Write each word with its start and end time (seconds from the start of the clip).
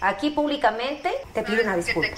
Aquí 0.00 0.30
públicamente 0.30 1.10
te 1.34 1.42
pido 1.42 1.64
una 1.64 1.74
disculpa. 1.74 2.16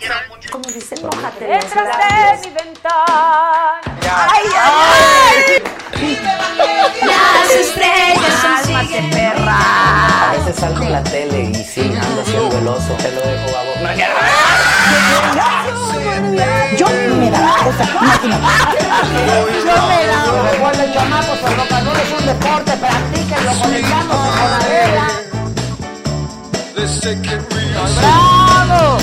Como 0.50 0.68
dicen, 0.68 0.98
mojate 1.02 1.46
Detrás 1.46 2.42
de 2.42 2.48
mi 2.48 2.54
ventana. 2.54 3.80
¡Ay, 4.02 4.44
ay, 4.54 5.62
Las 7.06 7.50
estrellas 7.50 8.34
son 8.42 8.74
¡Cálmate, 8.74 9.02
perra! 9.10 10.28
A 10.28 10.32
veces 10.32 10.56
salgo 10.56 10.82
en 10.82 10.92
la 10.92 11.02
tele 11.04 11.40
y 11.44 11.54
sí, 11.64 11.80
ando 11.80 12.20
así 12.20 12.36
el 12.36 12.50
veloso. 12.50 12.92
Te 12.98 13.12
lo 13.12 13.20
dejo 13.22 13.56
a 13.56 13.62
vos. 13.64 13.76
Yo 16.76 16.86
me 17.16 17.30
da 17.30 17.56
cosa, 17.64 17.84
Yo 18.22 18.28
me 19.88 20.06
da. 20.06 20.50
Recuerden, 20.52 20.92
chamacos, 20.92 21.38
el 21.38 21.60
and 21.60 21.86
roll 21.86 21.96
es 21.96 22.12
un 22.20 22.26
deporte, 22.26 22.76
practíquenlo, 22.76 23.52
conectándose 23.62 24.28
con 24.38 24.50
la 24.50 24.58
vela. 24.68 25.29
¡Bravo! 27.98 28.96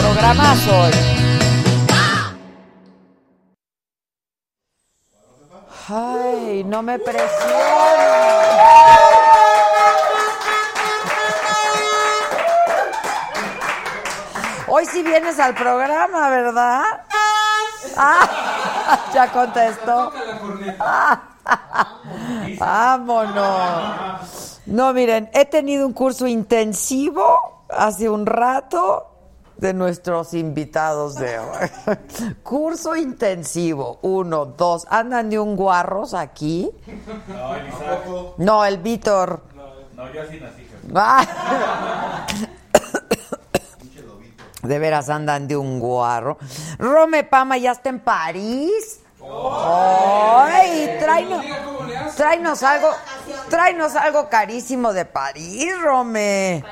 Programazo 0.00 0.80
hoy. 0.80 0.92
Ay, 5.90 6.64
no 6.64 6.82
me 6.82 6.98
presiones. 6.98 7.28
Hoy 14.66 14.86
sí 14.86 15.02
vienes 15.02 15.38
al 15.38 15.54
programa, 15.54 16.30
¿verdad? 16.30 16.82
Ah, 17.94 19.04
ya 19.12 19.30
contestó. 19.30 20.14
Ah, 20.80 21.20
vámonos. 22.58 24.57
No, 24.68 24.92
miren, 24.92 25.30
he 25.32 25.46
tenido 25.46 25.86
un 25.86 25.94
curso 25.94 26.26
intensivo 26.26 27.64
hace 27.70 28.10
un 28.10 28.26
rato 28.26 29.06
de 29.56 29.72
nuestros 29.72 30.34
invitados 30.34 31.14
de 31.14 31.38
hoy. 31.38 31.70
Curso 32.42 32.94
intensivo, 32.94 33.98
uno, 34.02 34.44
dos. 34.44 34.86
Andan 34.90 35.30
de 35.30 35.38
un 35.38 35.56
guarros 35.56 36.12
aquí. 36.12 36.70
No, 37.26 37.54
el 37.54 37.68
Isaac. 37.68 38.04
No, 38.36 38.64
el 38.64 38.78
Víctor. 38.78 39.42
No, 39.96 40.12
yo 40.12 40.22
así 40.22 40.38
nací. 40.38 40.68
Ah. 40.94 42.26
De 44.62 44.78
veras 44.78 45.08
andan 45.08 45.48
de 45.48 45.56
un 45.56 45.78
guarro. 45.78 46.36
Rome 46.78 47.24
Pama 47.24 47.56
ya 47.56 47.72
está 47.72 47.88
en 47.88 48.00
París. 48.00 49.00
¡Ay! 49.30 50.96
Tráenos, 51.00 51.44
tráenos 52.16 52.62
algo, 52.62 52.88
tráenos 53.48 53.96
algo 53.96 54.28
carísimo 54.28 54.92
de 54.92 55.04
París, 55.04 55.72
Rome. 55.82 56.64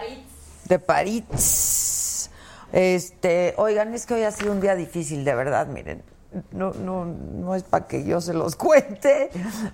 De 0.64 0.78
París. 0.78 2.30
Este, 2.72 3.54
oigan, 3.56 3.94
es 3.94 4.06
que 4.06 4.14
hoy 4.14 4.22
ha 4.24 4.30
sido 4.30 4.52
un 4.52 4.60
día 4.60 4.74
difícil, 4.74 5.24
de 5.24 5.34
verdad, 5.34 5.66
miren. 5.66 6.02
No, 6.50 6.72
no, 6.72 7.04
no 7.04 7.54
es 7.54 7.62
para 7.62 7.86
que 7.86 8.04
yo 8.04 8.20
se 8.20 8.34
los 8.34 8.56
cuente, 8.56 9.30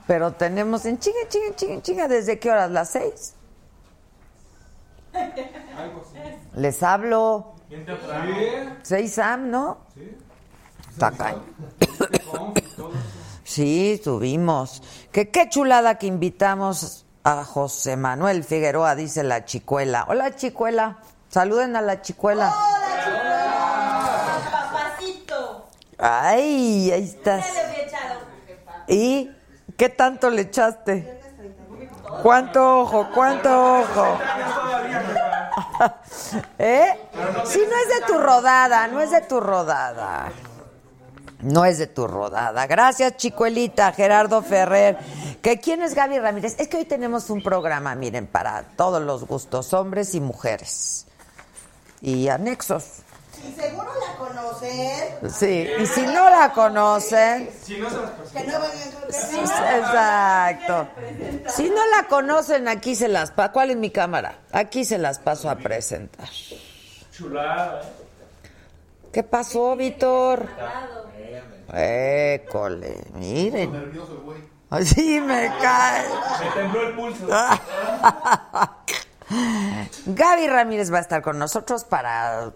pero 0.06 0.32
tenemos 0.32 0.84
en 0.87 0.98
chinga, 0.98 1.28
chinga, 1.28 1.56
chinga, 1.56 1.82
chinga, 1.82 2.09
¿desde 2.09 2.38
qué 2.38 2.50
horas? 2.50 2.71
¿Las 2.71 2.91
seis? 2.91 3.34
Les 6.54 6.82
hablo. 6.82 7.54
Bien 7.69 7.84
temprano. 7.87 8.76
Seis 8.82 9.15
Sam, 9.15 9.50
¿no? 9.50 9.78
Sí. 9.94 10.16
Sí, 13.44 14.00
tuvimos. 14.03 14.82
Que 15.10 15.30
qué 15.30 15.48
chulada 15.48 15.98
que 15.98 16.06
invitamos 16.06 17.04
a 17.22 17.44
José 17.44 17.97
Manuel 17.97 18.44
Figueroa, 18.44 18.94
dice 18.94 19.25
la 19.25 19.44
chicuela. 19.44 20.06
Hola, 20.08 20.34
chicuela. 20.36 20.98
Saluden 21.28 21.76
a 21.76 21.82
la 21.82 22.00
chicuela. 22.00 22.50
Papacito. 24.50 25.66
Ay, 25.98 26.91
ahí 26.92 27.04
estás. 27.04 27.44
¿Y 28.88 29.30
qué 29.76 29.91
tanto 29.91 30.30
le 30.30 30.42
echaste? 30.42 31.20
¿Cuánto 32.22 32.80
ojo? 32.80 33.09
¿Cuánto 33.14 33.80
ojo? 33.80 34.19
¿Eh? 36.59 36.86
Si 37.44 37.59
no 37.59 37.76
es 37.76 38.00
de 38.00 38.06
tu 38.06 38.19
rodada, 38.19 38.86
no 38.88 39.00
es 39.00 39.10
de 39.10 39.20
tu 39.22 39.41
rodada. 39.41 40.30
No 41.42 41.64
es 41.64 41.78
de 41.78 41.88
tu 41.88 42.06
rodada. 42.06 42.66
Gracias, 42.66 43.16
chicuelita, 43.16 43.92
Gerardo 43.92 44.42
Ferrer. 44.42 44.97
¿Que 45.42 45.58
¿Quién 45.58 45.82
es 45.82 45.94
Gaby 45.94 46.20
Ramírez? 46.20 46.54
Es 46.58 46.69
que 46.69 46.78
hoy 46.78 46.84
tenemos 46.84 47.30
un 47.30 47.42
programa, 47.42 47.94
miren, 47.97 48.26
para 48.28 48.62
todos 48.76 49.03
los 49.03 49.26
gustos, 49.26 49.72
hombres 49.72 50.14
y 50.14 50.20
mujeres. 50.20 51.06
Y 52.00 52.28
anexos. 52.28 53.03
Y 53.48 53.60
seguro 53.60 53.91
la 53.98 54.16
conocen. 54.19 55.30
Sí, 55.32 55.69
y 55.80 55.86
si 55.86 56.03
no 56.03 56.30
la 56.30 56.53
conocen, 56.53 57.50
Que 57.66 57.78
no 58.44 58.60
vayan 58.60 58.88
a 59.09 59.12
Sí, 59.12 59.38
Exacto. 59.41 60.88
Si 61.48 61.69
no 61.69 61.86
la 61.88 62.06
conocen, 62.09 62.69
aquí 62.69 62.94
se 62.94 63.09
las 63.09 63.32
paso. 63.32 63.53
¿Cuál 63.53 63.70
es 63.70 63.76
mi 63.76 63.91
cámara? 63.91 64.38
Aquí 64.53 64.84
se 64.84 64.98
las 64.98 65.19
paso 65.19 65.50
a 65.50 65.56
presentar. 65.56 66.28
Chulada. 67.10 67.82
¿eh? 67.82 68.03
¿Qué 69.12 69.22
pasó, 69.22 69.76
Víctor? 69.76 70.48
École, 71.72 73.05
miren. 73.15 73.72
Nervioso 73.72 74.12
el 74.12 74.19
güey. 74.19 74.53
Así 74.71 75.21
me 75.21 75.53
cae. 75.60 76.06
Me 76.41 76.50
tembló 76.50 76.88
el 76.88 76.94
pulso. 76.94 77.27
Gaby 80.06 80.49
Ramírez 80.49 80.93
va 80.93 80.99
a 80.99 81.00
estar 81.00 81.22
con 81.22 81.38
nosotros 81.38 81.84
para 81.84 82.53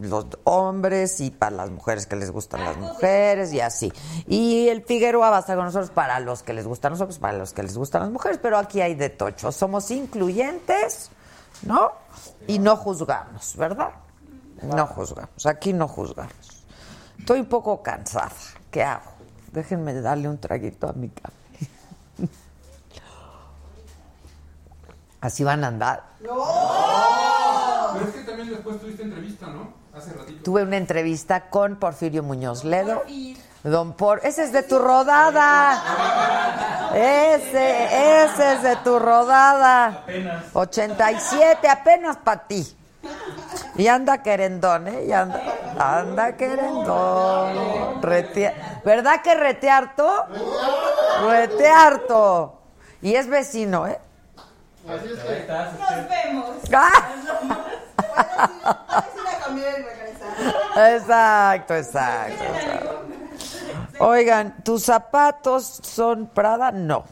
los 0.00 0.26
hombres 0.44 1.20
y 1.20 1.30
para 1.30 1.56
las 1.56 1.70
mujeres 1.70 2.06
que 2.06 2.16
les 2.16 2.30
gustan 2.30 2.64
las 2.64 2.76
mujeres 2.76 3.52
y 3.52 3.60
así. 3.60 3.92
Y 4.26 4.68
el 4.68 4.82
Figueroa 4.82 5.30
va 5.30 5.38
a 5.38 5.40
estar 5.40 5.56
con 5.56 5.64
nosotros 5.64 5.90
para 5.90 6.20
los 6.20 6.42
que 6.42 6.52
les 6.52 6.66
gustan 6.66 6.92
nosotros, 6.92 7.18
para 7.18 7.38
los 7.38 7.52
que 7.52 7.62
les 7.62 7.76
gustan 7.76 8.02
las 8.02 8.10
mujeres, 8.10 8.38
pero 8.42 8.58
aquí 8.58 8.80
hay 8.80 8.94
de 8.94 9.08
tocho. 9.08 9.52
Somos 9.52 9.90
incluyentes, 9.90 11.10
¿no? 11.62 11.92
Y 12.46 12.58
no 12.58 12.76
juzgamos, 12.76 13.56
¿verdad? 13.56 13.90
No 14.62 14.86
juzgamos, 14.86 15.46
aquí 15.46 15.72
no 15.72 15.88
juzgamos. 15.88 16.66
Estoy 17.18 17.40
un 17.40 17.46
poco 17.46 17.82
cansada. 17.82 18.30
¿Qué 18.70 18.82
hago? 18.82 19.10
Déjenme 19.52 19.92
darle 20.00 20.28
un 20.28 20.38
traguito 20.38 20.88
a 20.88 20.92
mi 20.92 21.08
café. 21.08 21.34
Así 25.20 25.44
van 25.44 25.64
a 25.64 25.68
andar. 25.68 26.04
Pero 26.20 28.06
es 28.06 28.14
que 28.14 28.20
también 28.22 28.48
después 28.50 28.80
tuviste 28.80 29.02
entrevista, 29.02 29.46
¿no? 29.48 29.72
Hace 29.94 30.12
ratito. 30.12 30.42
Tuve 30.44 30.62
una 30.62 30.76
entrevista 30.76 31.50
con 31.50 31.76
Porfirio 31.76 32.22
Muñoz 32.22 32.64
Ledo. 32.64 33.02
Don 33.64 33.92
Por, 33.92 34.24
ese 34.24 34.44
es 34.44 34.52
de 34.52 34.62
tu 34.62 34.78
rodada. 34.78 35.82
Ese, 36.94 38.24
ese 38.24 38.54
es 38.54 38.62
de 38.62 38.76
tu 38.76 38.98
rodada. 38.98 39.86
Apenas. 39.88 40.44
87, 40.54 41.68
apenas 41.68 42.16
para 42.16 42.46
ti. 42.46 42.76
Y 43.76 43.86
anda 43.88 44.22
querendón, 44.22 44.88
¿eh? 44.88 45.04
Y 45.06 45.12
anda, 45.12 45.40
anda 45.78 46.36
querendón. 46.36 48.02
Retea- 48.02 48.80
¿Verdad 48.84 49.22
que 49.22 49.34
rete 49.34 49.70
harto? 49.70 50.26
Rete 51.28 51.68
harto. 51.68 52.60
Y 53.02 53.14
es 53.14 53.26
vecino, 53.28 53.86
¿eh? 53.86 53.98
Ahí 54.88 55.12
estás, 55.38 55.72
Nos 55.78 56.08
vemos. 56.08 56.50
¡Ah! 56.74 57.08
Exacto, 60.76 61.74
exacto, 61.74 62.44
exacto. 62.44 63.04
Oigan, 63.98 64.62
¿tus 64.64 64.84
zapatos 64.84 65.80
son 65.82 66.26
Prada? 66.28 66.70
No. 66.72 67.04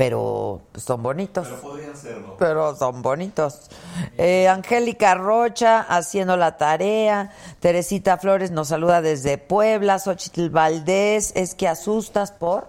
Pero 0.00 0.62
pues, 0.72 0.84
son 0.84 1.02
bonitos. 1.02 1.46
Pero 1.46 1.60
podrían 1.60 1.94
serlo. 1.94 2.36
Pero 2.38 2.74
son 2.74 3.02
bonitos. 3.02 3.70
Eh, 4.16 4.48
Angélica 4.48 5.14
Rocha 5.14 5.80
haciendo 5.80 6.38
la 6.38 6.56
tarea. 6.56 7.32
Teresita 7.60 8.16
Flores 8.16 8.50
nos 8.50 8.68
saluda 8.68 9.02
desde 9.02 9.36
Puebla. 9.36 9.98
Xochitl 9.98 10.48
Valdés, 10.48 11.32
es 11.36 11.54
que 11.54 11.68
asustas 11.68 12.32
por. 12.32 12.68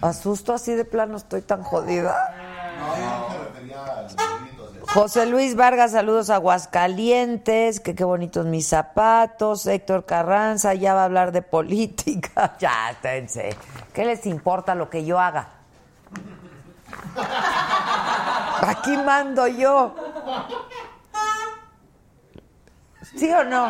Asusto 0.00 0.54
así 0.54 0.72
de 0.72 0.86
plano, 0.86 1.18
estoy 1.18 1.42
tan 1.42 1.62
jodida. 1.62 2.16
José 4.94 5.26
Luis 5.26 5.56
Vargas, 5.56 5.92
saludos 5.92 6.30
a 6.30 6.36
Aguascalientes, 6.36 7.80
que 7.80 7.94
qué 7.94 8.04
bonitos 8.04 8.46
mis 8.46 8.66
zapatos. 8.66 9.66
Héctor 9.66 10.06
Carranza, 10.06 10.72
ya 10.72 10.94
va 10.94 11.02
a 11.02 11.04
hablar 11.04 11.32
de 11.32 11.42
política. 11.42 12.56
Ya, 12.58 12.92
esténse. 12.92 13.54
¿Qué 13.92 14.06
les 14.06 14.24
importa 14.24 14.74
lo 14.74 14.88
que 14.88 15.04
yo 15.04 15.20
haga? 15.20 15.59
Aquí 18.66 18.96
mando 18.96 19.46
yo. 19.46 19.94
¿Sí 23.16 23.30
o 23.32 23.44
no? 23.44 23.66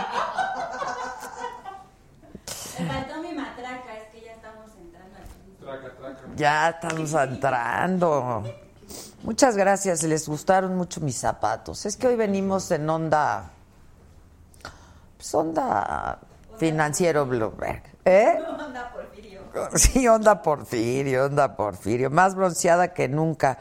Me 2.79 2.87
faltó 2.87 3.23
mi 3.23 3.33
matraca, 3.33 3.97
es 3.97 4.09
que 4.13 4.23
ya 4.23 4.33
estamos 4.33 4.71
entrando 4.79 5.19
aquí. 5.19 5.57
Traca, 5.61 5.97
traca. 5.97 6.21
Ya 6.37 6.69
estamos 6.71 7.15
entrando. 7.15 8.45
Muchas 9.23 9.57
gracias, 9.57 10.03
les 10.03 10.29
gustaron 10.29 10.77
mucho 10.77 11.01
mis 11.01 11.17
zapatos. 11.17 11.87
Es 11.87 11.97
que 11.97 12.09
hoy 12.09 12.17
venimos 12.17 12.71
en 12.71 12.89
onda. 12.89 13.51
Pues 15.17 15.35
onda 15.35 16.19
financiero 16.57 17.27
Bloomberg. 17.27 17.83
¿Eh? 18.05 18.39
Onda 18.59 18.91
Porfirio. 18.93 19.20
Sí, 19.75 20.07
onda 20.09 20.43
Porfirio, 20.43 21.27
onda 21.27 21.57
Porfirio. 21.57 22.11
Más 22.11 22.35
bronceada 22.35 22.93
que 22.93 23.09
nunca. 23.09 23.59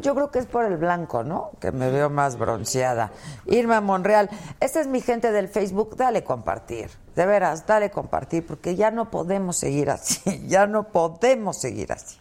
Yo 0.00 0.14
creo 0.14 0.30
que 0.30 0.38
es 0.38 0.46
por 0.46 0.64
el 0.64 0.76
blanco, 0.76 1.24
¿no? 1.24 1.52
Que 1.60 1.72
me 1.72 1.90
veo 1.90 2.10
más 2.10 2.38
bronceada. 2.38 3.12
Irma 3.46 3.80
Monreal, 3.80 4.30
esta 4.60 4.80
es 4.80 4.86
mi 4.86 5.00
gente 5.00 5.32
del 5.32 5.48
Facebook. 5.48 5.96
Dale 5.96 6.24
compartir. 6.24 6.90
De 7.14 7.26
veras, 7.26 7.66
dale 7.66 7.90
compartir, 7.90 8.46
porque 8.46 8.76
ya 8.76 8.90
no 8.90 9.10
podemos 9.10 9.56
seguir 9.56 9.90
así. 9.90 10.44
Ya 10.48 10.66
no 10.66 10.84
podemos 10.84 11.60
seguir 11.60 11.92
así. 11.92 12.16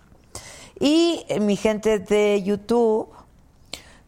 Y 0.79 1.25
eh, 1.29 1.39
mi 1.39 1.55
gente 1.55 1.99
de 1.99 2.41
YouTube, 2.43 3.09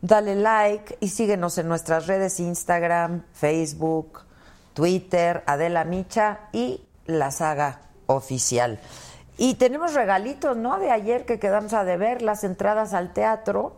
dale 0.01 0.35
like 0.35 0.97
y 0.99 1.09
síguenos 1.09 1.57
en 1.57 1.67
nuestras 1.67 2.07
redes 2.07 2.39
Instagram, 2.39 3.23
Facebook, 3.33 4.23
Twitter, 4.73 5.43
Adela 5.45 5.85
Micha 5.85 6.41
y 6.51 6.85
la 7.05 7.31
saga 7.31 7.88
oficial. 8.09 8.79
Y 9.37 9.53
tenemos 9.55 9.93
regalitos, 9.93 10.57
¿no? 10.57 10.79
De 10.79 10.91
ayer 10.91 11.25
que 11.25 11.39
quedamos 11.39 11.73
a 11.73 11.85
deber, 11.85 12.21
las 12.21 12.43
entradas 12.43 12.93
al 12.93 13.13
teatro. 13.13 13.77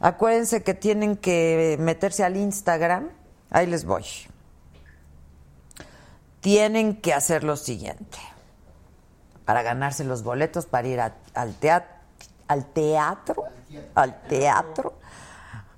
Acuérdense 0.00 0.62
que 0.62 0.72
tienen 0.72 1.16
que 1.16 1.76
meterse 1.78 2.24
al 2.24 2.36
Instagram. 2.36 3.10
Ahí 3.50 3.66
les 3.66 3.84
voy. 3.84 4.04
Tienen 6.40 7.00
que 7.00 7.12
hacer 7.12 7.44
lo 7.44 7.56
siguiente. 7.56 8.18
Para 9.44 9.62
ganarse 9.62 10.04
los 10.04 10.22
boletos 10.22 10.64
para 10.66 10.88
ir 10.88 11.00
al 11.00 11.54
teatro, 11.56 11.94
al 12.48 12.64
teatro, 12.66 13.44
al 13.94 14.22
teatro. 14.22 14.94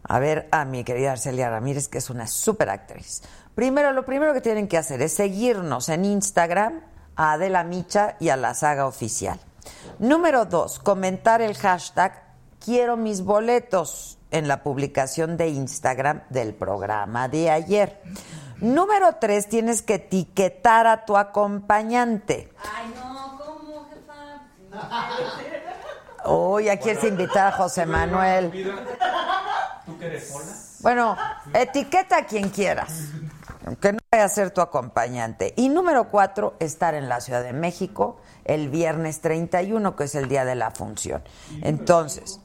A 0.04 0.20
ver 0.20 0.46
a 0.52 0.64
mi 0.64 0.84
querida 0.84 1.12
Arcelia 1.12 1.50
Ramírez, 1.50 1.88
que 1.88 1.99
es 1.99 2.10
una 2.10 2.28
super 2.28 2.70
actriz. 2.70 3.22
Primero, 3.56 3.90
lo 3.90 4.04
primero 4.04 4.32
que 4.34 4.40
tienen 4.40 4.69
que 4.69 4.78
hacer 4.78 5.02
es 5.02 5.14
seguirnos 5.14 5.88
en 5.88 6.04
Instagram 6.04 6.81
a 7.16 7.32
Adela 7.32 7.64
Micha 7.64 8.16
y 8.20 8.28
a 8.28 8.36
la 8.36 8.54
saga 8.54 8.86
oficial. 8.86 9.40
Número 9.98 10.44
dos, 10.44 10.78
comentar 10.78 11.42
el 11.42 11.56
hashtag 11.56 12.26
Quiero 12.64 12.96
mis 12.96 13.22
boletos 13.22 14.18
en 14.32 14.48
la 14.48 14.62
publicación 14.62 15.36
de 15.36 15.48
Instagram 15.48 16.22
del 16.30 16.52
programa 16.54 17.28
de 17.28 17.50
ayer. 17.50 18.02
Número 18.60 19.16
tres, 19.20 19.48
tienes 19.48 19.82
que 19.82 19.94
etiquetar 19.94 20.86
a 20.86 21.04
tu 21.04 21.16
acompañante. 21.16 22.52
Ay, 22.74 22.92
no, 22.96 23.38
¿cómo, 23.38 23.88
jefa? 23.88 25.12
Hoy 26.24 26.64
ya 26.64 26.76
quieres 26.78 27.04
invitar 27.04 27.48
a 27.48 27.52
José 27.52 27.86
Manuel. 27.86 28.50
¿Tú 29.84 29.98
que 29.98 30.06
eres 30.06 30.28
sola? 30.28 30.52
Bueno, 30.80 31.16
etiqueta 31.54 32.18
a 32.18 32.26
quien 32.26 32.48
quieras. 32.48 33.10
Que 33.74 33.92
no 33.92 33.98
vaya 34.12 34.24
a 34.24 34.28
ser 34.28 34.52
tu 34.52 34.60
acompañante. 34.60 35.52
Y 35.56 35.68
número 35.68 36.08
cuatro, 36.08 36.54
estar 36.60 36.94
en 36.94 37.08
la 37.08 37.20
Ciudad 37.20 37.42
de 37.42 37.52
México 37.52 38.18
el 38.44 38.68
viernes 38.68 39.20
31, 39.20 39.96
que 39.96 40.04
es 40.04 40.14
el 40.14 40.28
día 40.28 40.44
de 40.44 40.54
la 40.54 40.70
función. 40.70 41.22
Entonces, 41.62 42.40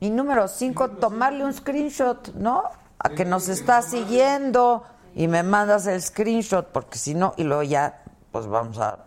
y 0.00 0.10
número 0.10 0.48
cinco, 0.48 0.90
tomarle 0.90 1.44
un 1.44 1.52
screenshot, 1.52 2.34
¿no? 2.34 2.64
A 2.98 3.10
que 3.10 3.24
nos 3.24 3.48
está 3.48 3.82
siguiendo 3.82 4.82
y 5.14 5.28
me 5.28 5.44
mandas 5.44 5.86
el 5.86 6.02
screenshot, 6.02 6.66
porque 6.66 6.98
si 6.98 7.14
no, 7.14 7.32
y 7.36 7.44
luego 7.44 7.62
ya, 7.62 8.02
pues 8.32 8.46
vamos 8.48 8.78
a, 8.78 9.04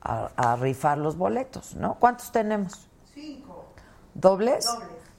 a, 0.00 0.30
a 0.34 0.56
rifar 0.56 0.98
los 0.98 1.16
boletos, 1.16 1.76
¿no? 1.76 1.94
¿Cuántos 2.00 2.32
tenemos? 2.32 2.88
Cinco. 3.14 3.66
¿Dobles? 4.14 4.66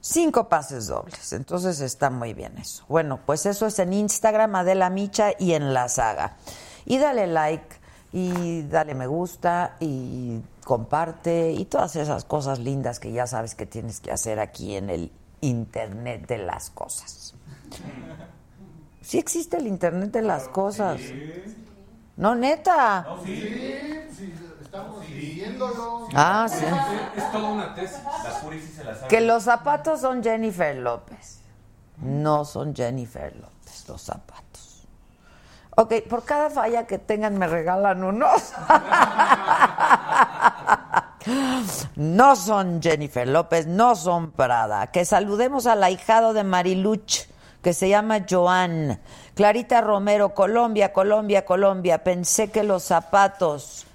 Cinco 0.05 0.49
pases 0.49 0.87
dobles. 0.87 1.31
Entonces 1.31 1.79
está 1.79 2.09
muy 2.09 2.33
bien 2.33 2.57
eso. 2.57 2.83
Bueno, 2.89 3.21
pues 3.25 3.45
eso 3.45 3.67
es 3.67 3.79
en 3.79 3.93
Instagram, 3.93 4.53
Adela 4.53 4.89
Micha 4.89 5.31
y 5.39 5.53
en 5.53 5.73
la 5.73 5.87
saga. 5.87 6.35
Y 6.85 6.97
dale 6.97 7.25
like 7.25 7.77
y 8.11 8.63
dale 8.63 8.95
me 8.95 9.07
gusta 9.07 9.77
y 9.79 10.41
comparte 10.65 11.53
y 11.53 11.63
todas 11.63 11.95
esas 11.95 12.25
cosas 12.25 12.59
lindas 12.59 12.99
que 12.99 13.13
ya 13.13 13.27
sabes 13.27 13.55
que 13.55 13.65
tienes 13.65 14.01
que 14.01 14.11
hacer 14.11 14.41
aquí 14.41 14.75
en 14.75 14.89
el 14.89 15.09
Internet 15.39 16.27
de 16.27 16.39
las 16.39 16.69
cosas. 16.69 17.33
Sí 19.01 19.17
existe 19.17 19.55
el 19.55 19.67
Internet 19.67 20.11
de 20.11 20.21
las 20.21 20.49
cosas. 20.49 20.99
No, 22.17 22.35
neta. 22.35 23.07
Estamos. 24.73 25.05
Ah, 26.15 26.47
sí. 26.49 26.65
Es 27.15 27.31
toda 27.31 27.49
una 27.49 27.75
tesis. 27.75 27.99
La 28.23 28.31
se 28.41 28.83
la 28.83 28.95
sabe. 28.95 29.07
Que 29.07 29.21
los 29.21 29.43
zapatos 29.43 30.01
son 30.01 30.23
Jennifer 30.23 30.75
López. 30.75 31.41
No 31.97 32.43
son 32.43 32.75
Jennifer 32.75 33.35
López 33.35 33.87
los 33.87 34.01
zapatos. 34.01 34.87
Ok, 35.75 35.93
por 36.09 36.25
cada 36.25 36.49
falla 36.49 36.87
que 36.87 36.97
tengan 36.97 37.37
me 37.37 37.47
regalan 37.47 38.03
unos. 38.03 38.53
No 41.95 42.35
son 42.35 42.81
Jennifer 42.81 43.25
López, 43.25 43.65
no 43.65 43.95
son 43.95 44.31
Prada. 44.31 44.87
Que 44.87 45.05
saludemos 45.05 45.67
al 45.67 45.81
ahijado 45.81 46.33
de 46.33 46.43
Mariluch, 46.43 47.27
que 47.61 47.71
se 47.71 47.87
llama 47.87 48.25
Joan. 48.29 48.99
Clarita 49.33 49.79
Romero, 49.79 50.33
Colombia, 50.33 50.91
Colombia, 50.91 51.45
Colombia. 51.45 52.03
Pensé 52.03 52.51
que 52.51 52.63
los 52.63 52.83
zapatos 52.83 53.87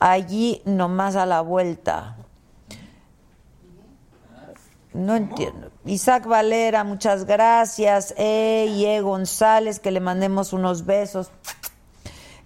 allí 0.00 0.62
nomás 0.64 1.14
a 1.16 1.26
la 1.26 1.40
vuelta. 1.42 2.16
No 4.92 5.14
entiendo. 5.14 5.70
Isaac 5.84 6.26
Valera, 6.26 6.82
muchas 6.82 7.24
gracias. 7.24 8.12
Ey, 8.16 8.84
E. 8.84 9.00
González, 9.00 9.78
que 9.78 9.92
le 9.92 10.00
mandemos 10.00 10.52
unos 10.52 10.84
besos. 10.84 11.30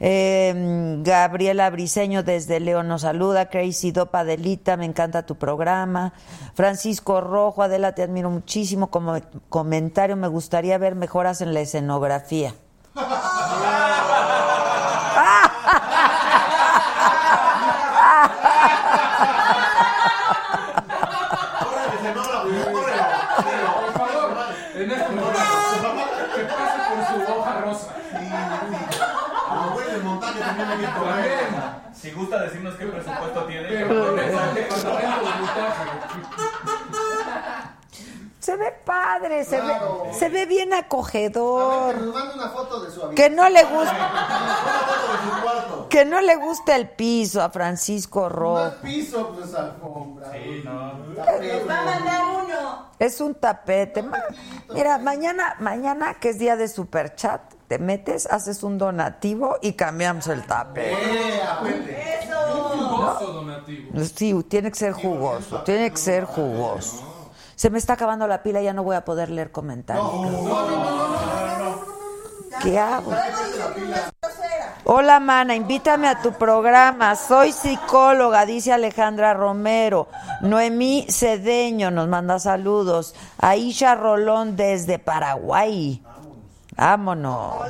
Eh, 0.01 0.99
Gabriela 1.03 1.71
Briseño 1.71 2.23
desde 2.23 2.61
León 2.61 2.89
nos 2.89 3.01
saluda. 3.03 3.49
Crazy 3.49 3.93
Dopa 3.93 4.25
Delita, 4.25 4.77
me 4.77 4.85
encanta 4.85 5.25
tu 5.25 5.37
programa. 5.37 6.13
Francisco 6.55 7.23
Rojo, 7.23 7.63
Adela, 7.63 7.95
te 7.95 8.03
admiro 8.03 8.29
muchísimo. 8.29 8.89
Como 8.91 9.17
comentario, 9.49 10.17
me 10.17 10.29
gustaría 10.29 10.77
ver 10.77 10.95
mejoras 10.97 11.41
en 11.41 11.55
la 11.55 11.61
escenografía. 11.61 12.55
Por 22.95 23.93
favor, 23.93 24.37
en 24.75 24.91
este 24.91 25.05
programa, 25.05 26.05
que 26.35 26.43
pase 26.45 26.79
por 26.89 27.27
su 27.27 27.33
hoja 27.33 27.61
rosa. 27.61 27.89
También. 28.13 28.87
Si 31.95 32.11
gusta 32.13 32.43
decirnos 32.43 32.75
qué 32.75 32.87
presupuesto 32.87 33.45
tiene, 33.47 33.69
Pero 33.69 33.89
que 33.89 33.95
por 33.95 34.07
mande 34.07 34.23
eso, 34.23 34.31
mensaje. 34.37 34.67
cuando 34.69 34.97
venga 34.97 35.15
el 35.15 35.41
montaje. 35.41 35.85
Se 38.45 38.57
ve 38.57 38.75
padre, 38.85 39.43
se, 39.45 39.59
Claro. 39.59 40.03
ve, 40.05 40.13
se 40.13 40.29
ve 40.29 40.45
bien 40.45 40.71
A 40.75 40.77
ver, 40.77 40.81
que 40.83 40.87
acogedor. 40.87 41.97
nos 41.99 42.15
mande 42.15 42.35
una 42.35 42.51
foto 42.51 42.81
de 42.81 42.91
su 42.91 43.03
habitación. 43.03 43.15
Que 43.15 43.31
no 43.35 43.49
le 43.49 43.65
gusta, 43.65 44.11
que 45.89 46.05
no 46.05 46.21
le 46.21 46.37
gusta 46.37 46.77
el 46.77 46.91
piso 46.91 47.41
a 47.43 47.49
Francisco 47.49 48.21
No 48.21 48.27
es 48.27 48.33
Rojo. 48.35 48.73
piso, 48.83 49.33
pues 49.35 49.55
alfombra. 49.55 50.31
Sí, 50.33 50.61
no. 50.63 50.75
Va 51.67 51.79
a 51.79 51.85
mandar 51.85 52.23
uno. 52.45 52.87
Es 52.99 53.19
un 53.23 53.35
tapete. 53.35 54.05
Mira, 54.75 54.99
mañana, 54.99 55.57
mañana 55.61 56.13
que 56.21 56.29
es 56.29 56.39
día 56.39 56.57
de 56.57 56.69
superchat, 56.69 57.41
te 57.67 57.79
metes, 57.79 58.27
haces 58.27 58.63
un 58.63 58.77
donativo 58.77 59.57
y 59.63 59.73
cambiamos 59.73 60.27
el 60.27 60.47
tapete. 60.47 60.93
Eh, 60.93 61.43
acuérdate. 61.43 62.29
Jugoso 62.35 63.33
donativo. 63.33 64.01
Sí, 64.05 64.35
tiene 64.49 64.71
que 64.71 64.79
ser 64.79 64.93
jugoso, 64.93 65.63
tiene 65.63 65.91
que 65.91 65.97
ser 65.97 66.25
jugoso. 66.25 67.11
Se 67.65 67.71
me 67.71 67.79
está 67.79 67.95
acabando 67.95 68.27
la 68.27 68.43
pila, 68.43 68.61
ya 68.61 68.75
no 68.75 68.83
voy 68.85 68.95
a 68.95 69.07
poder 69.07 69.31
leer 69.31 69.51
comentarios. 69.51 70.07
¿Qué 72.63 72.79
hago? 72.79 73.11
Hola, 74.85 75.19
mana, 75.19 75.55
invítame 75.55 76.09
a 76.09 76.21
tu 76.21 76.35
programa. 76.35 77.17
Soy 77.17 77.53
psicóloga, 77.53 78.45
dice 78.45 78.71
Alejandra 78.71 79.33
Romero. 79.33 80.09
Noemí 80.43 81.07
Cedeño 81.09 81.91
nos 81.91 82.07
manda 82.07 82.39
saludos. 82.39 83.15
Aisha 83.39 83.95
Rolón 83.95 84.57
desde 84.57 84.99
Paraguay. 84.99 86.05
Vámonos. 86.77 87.65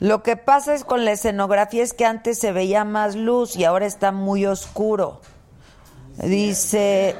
Lo 0.00 0.24
que 0.24 0.36
pasa 0.36 0.74
es 0.74 0.82
con 0.82 1.04
la 1.04 1.12
escenografía 1.12 1.84
es 1.84 1.92
que 1.92 2.04
antes 2.04 2.40
se 2.40 2.50
veía 2.50 2.84
más 2.84 3.14
luz 3.14 3.54
y 3.54 3.62
ahora 3.62 3.86
está 3.86 4.10
muy 4.10 4.44
oscuro. 4.44 5.20
Dice, 6.18 7.16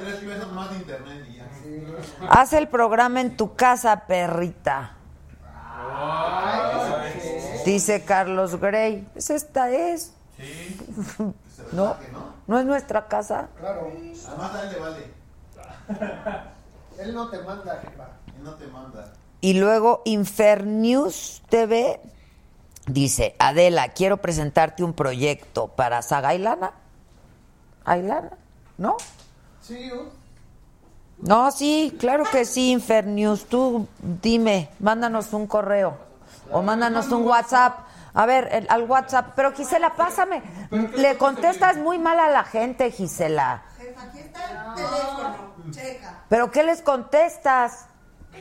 haz 2.29 2.53
el 2.53 2.69
programa 2.69 3.21
en 3.21 3.37
tu 3.37 3.55
casa, 3.55 4.07
perrita. 4.07 4.97
Dice 7.65 8.05
Carlos 8.05 8.61
Gray. 8.61 9.07
Pues 9.13 9.31
esta 9.31 9.71
es. 9.71 10.13
No, 11.73 11.97
no 12.47 12.61
es 12.61 12.65
nuestra 12.65 13.09
casa. 13.09 13.49
Claro. 13.59 13.91
Además 14.29 14.55
a 14.55 14.63
él 14.63 14.73
le 14.73 14.79
vale. 14.79 15.11
Él 16.99 17.13
no 17.13 17.29
te 17.29 17.43
manda, 17.43 17.81
jefa. 17.83 18.09
Él 18.37 18.45
no 18.45 18.55
te 18.55 18.67
manda. 18.69 19.13
Y 19.41 19.55
luego 19.55 20.03
Infernews 20.05 21.43
TV 21.49 22.01
dice, 22.87 23.35
Adela, 23.39 23.89
quiero 23.89 24.19
presentarte 24.19 24.85
un 24.85 24.93
proyecto 24.93 25.69
para 25.69 26.03
Saga 26.03 26.29
Ailana. 26.31 26.73
¿Ailana? 27.85 28.31
¿No? 28.79 28.97
Sí, 29.63 29.89
yo. 29.89 30.11
No, 31.19 31.51
sí, 31.51 31.97
claro 31.99 32.25
que 32.31 32.45
sí, 32.45 32.71
Infernews. 32.73 33.47
Tú 33.47 33.89
dime, 34.01 34.69
mándanos 34.81 35.33
un 35.33 35.47
correo 35.47 35.97
o 36.53 36.63
mándanos 36.63 37.09
un 37.09 37.27
WhatsApp. 37.27 37.79
A 38.13 38.27
ver, 38.27 38.49
el- 38.53 38.67
al 38.71 38.83
WhatsApp. 38.85 39.33
Pero 39.35 39.53
Gisela, 39.53 39.95
pásame. 39.95 40.43
Le 40.71 41.17
contestas 41.19 41.77
muy 41.79 41.99
mal 41.99 42.19
a 42.21 42.29
la 42.31 42.45
gente, 42.45 42.91
Gisela. 42.91 43.63
Jefa, 43.79 44.03
aquí 44.03 44.19
está 44.21 44.45
el 44.51 44.75
teléfono. 44.75 45.37
Checa. 45.71 46.23
¿Pero 46.29 46.51
qué 46.51 46.63
les 46.63 46.83
contestas? 46.83 47.87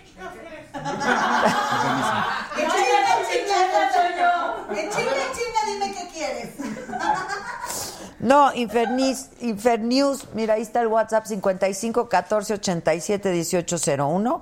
En 4.76 4.90
chinga, 4.90 5.62
dime 5.68 5.94
qué 5.94 6.10
quieres. 6.14 6.50
No, 8.20 8.54
Infernis, 8.54 9.30
Infernews, 9.42 10.28
mira, 10.34 10.54
ahí 10.56 10.62
está 10.62 10.82
el 10.82 10.88
WhatsApp 10.88 11.26
55 11.26 12.08
14 12.08 12.54
87 12.54 13.32
18 13.32 13.76
01. 13.98 14.42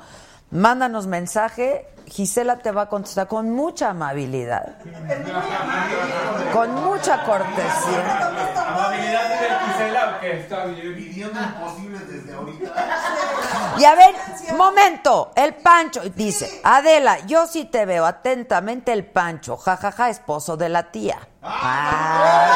Mándanos 0.51 1.07
mensaje. 1.07 1.87
Gisela 2.13 2.57
te 2.57 2.71
va 2.71 2.83
a 2.83 2.89
contestar 2.89 3.27
con 3.27 3.49
mucha 3.49 3.89
amabilidad. 3.89 4.75
Con 6.51 6.75
mucha 6.83 7.23
cortesía. 7.23 8.27
¿Amabilidad 8.67 9.29
de 9.29 9.35
Gisela 9.65 10.15
o 10.15 10.19
qué? 10.19 10.39
Está 10.41 10.65
bien. 10.65 10.93
Pidiendo 10.95 11.41
imposibles 11.41 12.07
desde 12.07 12.35
ahorita. 12.35 12.71
Y 13.79 13.85
a 13.85 13.95
ver, 13.95 14.13
momento, 14.55 15.31
el 15.35 15.55
Pancho 15.55 16.01
dice, 16.15 16.61
Adela, 16.63 17.17
yo 17.25 17.47
sí 17.47 17.65
te 17.65 17.87
veo 17.87 18.05
atentamente 18.05 18.93
el 18.93 19.05
Pancho, 19.05 19.57
jajaja, 19.57 20.09
esposo 20.09 20.55
de 20.55 20.69
la 20.69 20.91
tía. 20.91 21.17
Ah, 21.41 22.51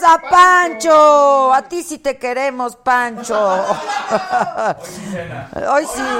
¡Saludos 0.00 0.02
a 0.02 0.18
Pancho! 0.30 1.52
A 1.52 1.62
ti 1.62 1.82
sí 1.82 1.98
te 1.98 2.16
queremos, 2.16 2.76
Pancho. 2.76 3.36
Hoy 5.68 5.86
sí. 5.86 6.02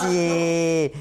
Sí. 0.00 0.92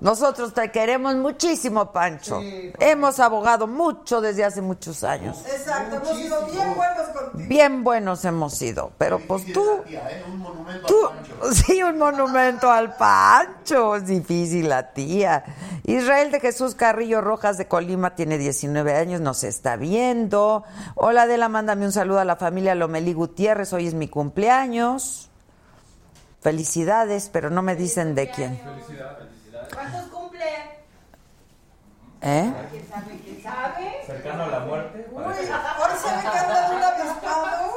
Nosotros 0.00 0.52
te 0.52 0.70
queremos 0.70 1.14
muchísimo, 1.16 1.90
Pancho. 1.90 2.40
Hemos 2.78 3.18
abogado 3.18 3.66
mucho 3.66 4.20
desde 4.20 4.44
hace 4.44 4.60
muchos 4.60 5.02
años. 5.04 5.42
Exacto, 5.46 5.96
hemos 5.96 6.16
sido 6.16 6.46
bien 6.46 6.74
buenos 6.76 7.08
contigo. 7.08 7.48
Bien 7.48 7.84
buenos 7.84 8.24
hemos 8.24 8.54
sido, 8.54 8.92
pero 8.98 9.18
pues 9.20 9.50
tú, 9.52 9.80
Tía, 9.86 10.06
¿eh? 10.10 10.24
Un 10.28 10.38
monumento 10.38 10.86
tú, 10.86 11.06
al 11.06 11.16
Pancho. 11.16 11.52
sí, 11.52 11.82
un 11.82 11.98
monumento 11.98 12.70
al 12.70 12.96
Pancho, 12.96 13.96
es 13.96 14.06
difícil 14.06 14.68
la 14.68 14.92
tía. 14.92 15.44
Israel 15.84 16.30
de 16.30 16.40
Jesús 16.40 16.74
Carrillo 16.74 17.20
Rojas 17.20 17.56
de 17.56 17.66
Colima 17.66 18.14
tiene 18.14 18.36
19 18.36 18.94
años, 18.94 19.20
nos 19.20 19.44
está 19.44 19.76
viendo. 19.76 20.64
Hola 20.94 21.22
Adela, 21.22 21.48
mándame 21.48 21.86
un 21.86 21.92
saludo 21.92 22.18
a 22.20 22.24
la 22.24 22.36
familia 22.36 22.74
Lomelí 22.74 23.14
Gutiérrez, 23.14 23.72
hoy 23.72 23.86
es 23.86 23.94
mi 23.94 24.08
cumpleaños. 24.08 25.30
Felicidades, 26.40 27.30
pero 27.32 27.50
no 27.50 27.62
me 27.62 27.76
dicen 27.76 28.14
de 28.14 28.30
quién. 28.30 28.60
¿Cuántos 29.90 30.10
cumple? 30.10 30.44
¿Eh? 32.22 32.52
¿Quién 32.70 32.88
sabe? 32.88 33.20
¿Quién 33.22 33.42
sabe? 33.42 34.02
Cercano 34.06 34.44
a 34.44 34.46
la 34.48 34.60
muerte. 34.60 35.06
Uy, 35.12 35.22
ahora 35.22 35.96
se 35.96 36.16
me 36.16 36.22
queda 36.22 36.70
un 36.74 36.82
avispado. 36.82 37.72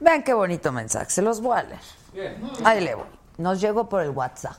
Vean 0.00 0.22
qué 0.22 0.34
bonito 0.34 0.72
mensaje, 0.72 1.10
se 1.10 1.22
los 1.22 1.40
voy 1.40 1.58
a 1.58 1.62
leer. 1.62 1.80
Ahí 2.64 2.80
le 2.80 2.94
voy. 2.94 3.06
Nos 3.38 3.60
llegó 3.60 3.88
por 3.88 4.02
el 4.02 4.10
WhatsApp. 4.10 4.56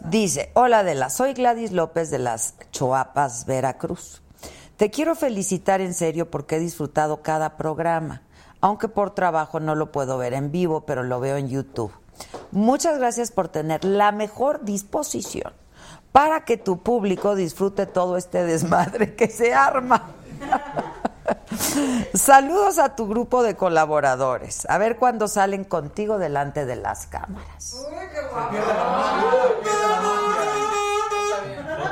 Dice, 0.00 0.50
hola 0.54 0.80
Adela, 0.80 1.08
soy 1.10 1.32
Gladys 1.32 1.72
López 1.72 2.10
de 2.10 2.18
las 2.18 2.54
Choapas, 2.70 3.46
Veracruz. 3.46 4.22
Te 4.76 4.90
quiero 4.90 5.14
felicitar 5.14 5.80
en 5.80 5.94
serio 5.94 6.30
porque 6.30 6.56
he 6.56 6.60
disfrutado 6.60 7.22
cada 7.22 7.56
programa, 7.56 8.22
aunque 8.60 8.88
por 8.88 9.14
trabajo 9.14 9.58
no 9.58 9.74
lo 9.74 9.90
puedo 9.90 10.18
ver 10.18 10.34
en 10.34 10.52
vivo, 10.52 10.82
pero 10.82 11.02
lo 11.02 11.18
veo 11.18 11.38
en 11.38 11.48
YouTube. 11.48 11.92
Muchas 12.56 12.98
gracias 12.98 13.32
por 13.32 13.48
tener 13.48 13.84
la 13.84 14.12
mejor 14.12 14.64
disposición 14.64 15.52
para 16.10 16.46
que 16.46 16.56
tu 16.56 16.82
público 16.82 17.34
disfrute 17.34 17.84
todo 17.84 18.16
este 18.16 18.46
desmadre 18.46 19.14
que 19.14 19.28
se 19.28 19.52
arma. 19.52 20.14
Saludos 22.14 22.78
a 22.78 22.96
tu 22.96 23.08
grupo 23.08 23.42
de 23.42 23.56
colaboradores. 23.56 24.66
A 24.70 24.78
ver 24.78 24.96
cuándo 24.96 25.28
salen 25.28 25.64
contigo 25.64 26.16
delante 26.16 26.64
de 26.64 26.76
las 26.76 27.06
cámaras. 27.06 27.76
Uy, 27.78 27.94
qué 28.10 28.26
guapo. 28.26 28.56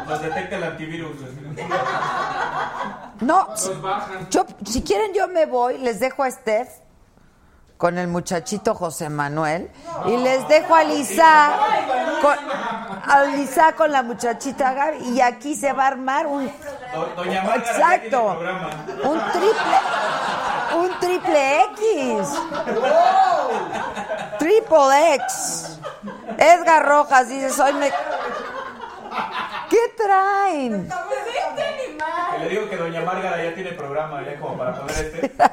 Nos 0.08 0.22
detecta 0.22 0.56
el 0.56 0.64
antivirus. 0.64 1.16
No, 3.20 3.48
bajan. 3.82 4.30
yo, 4.30 4.46
si 4.64 4.82
quieren 4.82 5.12
yo 5.12 5.28
me 5.28 5.44
voy, 5.44 5.76
les 5.76 6.00
dejo 6.00 6.22
a 6.22 6.30
Steph 6.30 6.83
con 7.84 7.98
el 7.98 8.08
muchachito 8.08 8.74
José 8.74 9.10
Manuel 9.10 9.70
y 10.06 10.16
les 10.16 10.48
dejo 10.48 10.74
a 10.74 10.84
Lisa 10.84 11.52
con, 12.22 12.34
a 12.34 13.24
Lisa 13.24 13.74
con 13.74 13.92
la 13.92 14.02
muchachita 14.02 14.72
Gaby 14.72 15.10
y 15.10 15.20
aquí 15.20 15.54
se 15.54 15.70
va 15.74 15.84
a 15.84 15.86
armar 15.88 16.26
un 16.26 16.50
Doña 17.14 17.44
exacto. 17.56 18.40
un 19.04 19.20
triple 19.32 19.76
un 20.78 20.98
triple 20.98 21.62
X. 21.72 22.28
Triple 24.38 25.14
X. 25.16 25.78
Edgar 26.38 26.86
Rojas 26.86 27.28
dice 27.28 27.50
soy 27.50 27.74
me 27.74 27.92
¿qué 29.70 29.76
traen? 29.96 30.88
Que 32.32 32.38
le 32.44 32.48
digo 32.48 32.68
que 32.68 32.76
Doña 32.76 33.02
Márgara 33.02 33.42
ya 33.44 33.54
tiene 33.54 33.72
programa, 33.72 34.22
ya 34.24 34.38
como 34.38 34.56
para 34.56 34.74
poner 34.74 34.96
este. 34.96 35.32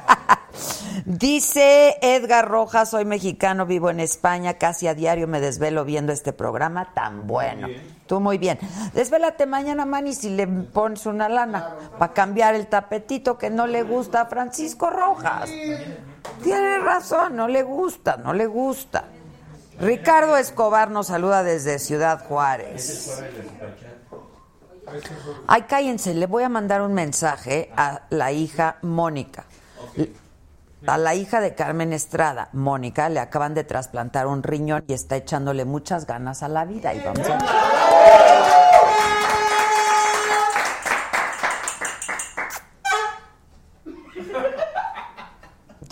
Dice 1.04 1.96
Edgar 2.00 2.48
Rojas, 2.48 2.90
soy 2.90 3.04
mexicano, 3.04 3.66
vivo 3.66 3.90
en 3.90 4.00
España, 4.00 4.54
casi 4.54 4.86
a 4.86 4.94
diario 4.94 5.26
me 5.26 5.40
desvelo 5.40 5.84
viendo 5.84 6.12
este 6.12 6.32
programa 6.32 6.92
tan 6.94 7.26
bueno. 7.26 7.68
Tú 8.06 8.20
muy 8.20 8.38
bien. 8.38 8.58
Desvélate 8.94 9.46
mañana, 9.46 9.84
Manny, 9.84 10.14
si 10.14 10.30
le 10.30 10.46
pones 10.46 11.06
una 11.06 11.28
lana 11.28 11.74
para 11.98 12.12
cambiar 12.12 12.54
el 12.54 12.66
tapetito 12.66 13.38
que 13.38 13.50
no 13.50 13.66
le 13.66 13.82
gusta 13.82 14.22
a 14.22 14.26
Francisco 14.26 14.90
Rojas. 14.90 15.50
Tiene 16.42 16.78
razón, 16.78 17.36
no 17.36 17.48
le 17.48 17.62
gusta, 17.62 18.16
no 18.18 18.32
le 18.32 18.46
gusta. 18.46 19.04
Ricardo 19.80 20.36
Escobar 20.36 20.90
nos 20.90 21.08
saluda 21.08 21.42
desde 21.42 21.78
Ciudad 21.78 22.24
Juárez. 22.26 23.22
Ay, 25.46 25.62
cállense, 25.62 26.14
le 26.14 26.26
voy 26.26 26.42
a 26.42 26.48
mandar 26.48 26.82
un 26.82 26.92
mensaje 26.92 27.70
a 27.76 28.02
la 28.10 28.32
hija 28.32 28.76
Mónica. 28.82 29.44
A 30.86 30.98
la 30.98 31.14
hija 31.14 31.40
de 31.40 31.54
Carmen 31.54 31.92
Estrada, 31.92 32.48
Mónica, 32.52 33.08
le 33.08 33.20
acaban 33.20 33.54
de 33.54 33.62
trasplantar 33.62 34.26
un 34.26 34.42
riñón 34.42 34.84
y 34.88 34.94
está 34.94 35.16
echándole 35.16 35.64
muchas 35.64 36.06
ganas 36.06 36.42
a 36.42 36.48
la 36.48 36.64
vida. 36.64 36.92
Y. 36.92 37.02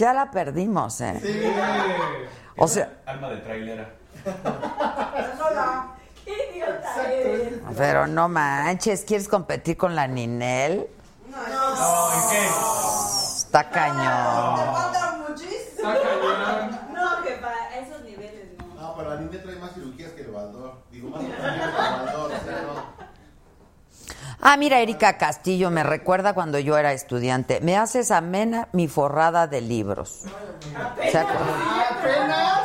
Ya 0.00 0.14
la 0.14 0.30
perdimos, 0.30 0.99
¿eh? 1.02 1.21
Sí. 1.23 1.42
O 2.57 2.66
sea, 2.66 2.90
Alma 3.04 3.28
de 3.28 3.37
trailera. 3.37 3.90
¡Qué 6.25 6.33
idiota 6.54 7.12
eres! 7.12 7.59
pero 7.76 8.07
no 8.07 8.26
manches, 8.30 9.04
¿quieres 9.04 9.28
competir 9.28 9.76
con 9.76 9.95
la 9.95 10.07
Ninel? 10.07 10.87
No, 11.28 11.37
¿en 11.37 12.30
qué? 12.30 12.47
Está 13.37 13.69
cañón. 13.69 14.73
falta 14.73 15.19
muchísimo. 15.28 15.92
Está 15.92 15.92
cañón. 16.00 16.80
No, 16.95 17.23
que 17.23 17.33
para 17.33 17.78
esos 17.78 18.02
niveles 18.02 18.59
no. 18.59 18.80
No, 18.80 18.95
pero 18.97 19.12
a 19.12 19.16
mí 19.16 19.28
me 19.30 19.37
trae 19.38 19.57
más 19.57 19.75
cirugías 19.75 20.12
que 20.12 20.23
el 20.23 20.30
Baldor. 20.30 20.83
Digo, 20.90 21.11
más 21.11 21.21
operaciones 21.21 21.75
que 21.75 21.85
el 21.85 22.07
no. 22.07 22.10
Ah, 24.42 24.56
mira, 24.56 24.80
Erika 24.80 25.18
Castillo 25.18 25.70
me 25.70 25.82
recuerda 25.82 26.32
cuando 26.32 26.59
yo 26.59 26.78
era 26.78 26.92
estudiante. 26.92 27.61
Me 27.61 27.76
haces 27.76 28.11
amena 28.11 28.68
mi 28.73 28.88
forrada 28.88 29.47
de 29.47 29.61
libros. 29.61 30.23
¿Se 31.11 31.18
acuerdan? 31.18 31.49
¡Apenas! 31.90 32.61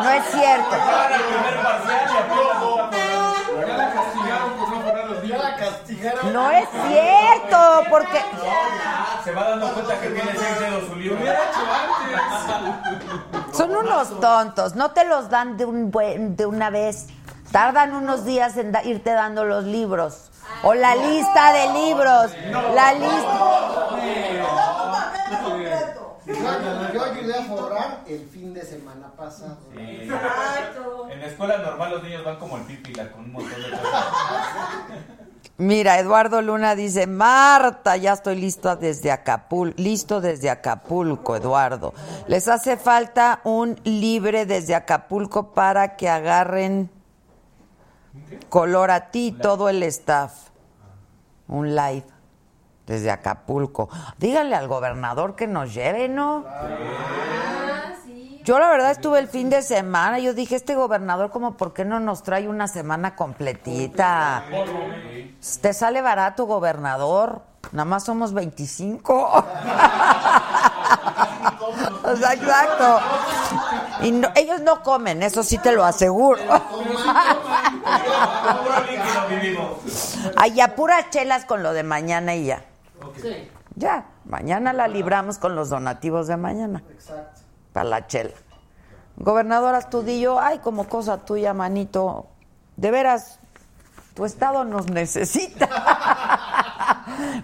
No 0.00 0.10
es 0.10 0.24
cierto. 0.26 0.76
El 0.76 1.22
primer 1.24 1.62
parcial 1.62 2.06
y 2.06 2.16
apenas 2.18 3.66
Ya 3.68 3.76
la 3.76 3.88
castigaron 3.90 4.58
por 4.58 6.32
no 6.32 6.50
es 6.50 6.68
cierto, 6.86 7.58
porque 7.90 8.20
Se 9.24 9.32
va 9.32 9.50
dando 9.50 9.72
cuenta 9.72 10.00
que 10.00 10.08
tiene 10.10 10.32
seis 10.36 10.60
dedos 10.60 10.88
su 10.88 10.96
libro. 10.96 11.16
Hubiera 11.18 11.38
hecho 11.38 11.60
antes. 12.92 13.56
son 13.56 13.74
unos 13.74 14.20
tontos. 14.20 14.74
No 14.76 14.90
te 14.92 15.04
los 15.04 15.30
dan 15.30 15.56
de, 15.56 15.64
un 15.64 15.90
buen, 15.90 16.36
de 16.36 16.46
una 16.46 16.70
vez. 16.70 17.08
Tardan 17.54 17.94
unos 17.94 18.24
días 18.24 18.56
en 18.56 18.72
da- 18.72 18.82
irte 18.82 19.12
dando 19.12 19.44
los 19.44 19.62
libros. 19.62 20.32
O 20.64 20.74
la 20.74 20.96
lista 20.96 21.52
de 21.52 21.72
libros. 21.86 22.32
La 22.74 22.92
lista. 22.94 23.38
Yo, 26.26 26.34
yo 26.94 27.04
ayudé 27.04 27.38
a 27.38 27.42
forrar 27.44 28.00
el 28.08 28.26
fin 28.28 28.52
de 28.54 28.62
semana 28.62 29.06
pasado. 29.16 29.58
Sí. 29.72 29.80
Exacto. 30.02 31.06
En 31.12 31.20
la 31.20 31.26
escuela 31.26 31.58
normal 31.58 31.90
los 31.92 32.02
niños 32.02 32.24
van 32.24 32.36
como 32.40 32.56
el 32.56 32.64
pipila 32.64 33.12
con 33.12 33.20
un 33.26 33.32
montón 33.34 33.62
de 33.62 33.70
cosas. 33.70 34.04
Mira, 35.56 36.00
Eduardo 36.00 36.42
Luna 36.42 36.74
dice, 36.74 37.06
Marta, 37.06 37.96
ya 37.96 38.14
estoy 38.14 38.34
listo 38.34 38.74
desde 38.74 39.12
Acapulco, 39.12 39.74
listo 39.80 40.20
desde 40.20 40.50
Acapulco, 40.50 41.36
Eduardo. 41.36 41.94
Les 42.26 42.48
hace 42.48 42.76
falta 42.76 43.38
un 43.44 43.78
libre 43.84 44.44
desde 44.44 44.74
Acapulco 44.74 45.52
para 45.54 45.94
que 45.94 46.08
agarren 46.08 46.90
color 48.48 48.90
a 48.90 49.10
ti 49.10 49.32
todo 49.32 49.68
el 49.68 49.82
staff. 49.84 50.50
Un 51.48 51.74
live 51.74 52.06
desde 52.86 53.10
Acapulco. 53.10 53.88
Díganle 54.18 54.56
al 54.56 54.68
gobernador 54.68 55.36
que 55.36 55.46
nos 55.46 55.74
lleve, 55.74 56.08
¿no? 56.08 56.44
Ah, 56.46 57.92
sí. 58.04 58.40
Yo 58.44 58.58
la 58.58 58.68
verdad 58.68 58.90
estuve 58.90 59.18
el 59.18 59.28
fin 59.28 59.48
de 59.50 59.62
semana, 59.62 60.18
yo 60.18 60.34
dije, 60.34 60.54
este 60.56 60.74
gobernador 60.74 61.30
como, 61.30 61.56
¿por 61.56 61.72
qué 61.72 61.84
no 61.84 62.00
nos 62.00 62.22
trae 62.22 62.48
una 62.48 62.68
semana 62.68 63.16
completita? 63.16 64.44
Te 65.60 65.72
sale 65.72 66.02
barato, 66.02 66.46
gobernador. 66.46 67.53
Nada 67.74 67.84
más 67.84 68.04
somos 68.04 68.32
25. 68.32 69.44
O 72.04 72.16
sea, 72.16 72.34
exacto. 72.34 73.00
Y 74.02 74.12
no- 74.12 74.28
ellos 74.34 74.60
no 74.60 74.82
comen, 74.82 75.22
eso 75.22 75.42
sí 75.42 75.56
te 75.58 75.72
lo 75.72 75.84
aseguro. 75.84 76.40
Ay, 80.36 80.52
ya 80.54 80.74
puras 80.74 81.08
chelas 81.10 81.44
con 81.46 81.62
lo 81.62 81.72
de 81.72 81.82
mañana 81.82 82.34
y 82.34 82.46
ya. 82.46 82.62
Ya, 83.76 84.06
mañana 84.24 84.72
la 84.72 84.86
libramos 84.88 85.38
con 85.38 85.54
los 85.56 85.70
donativos 85.70 86.26
de 86.26 86.36
mañana. 86.36 86.82
Exacto. 86.90 87.40
Para 87.72 87.88
la 87.88 88.06
chela. 88.06 88.30
Gobernador 89.16 89.74
Astudillo, 89.74 90.38
ay, 90.40 90.58
como 90.58 90.88
cosa 90.88 91.18
tuya, 91.24 91.54
manito. 91.54 92.26
De 92.76 92.90
veras, 92.90 93.38
tu 94.14 94.24
estado 94.24 94.64
nos 94.64 94.88
necesita. 94.90 95.68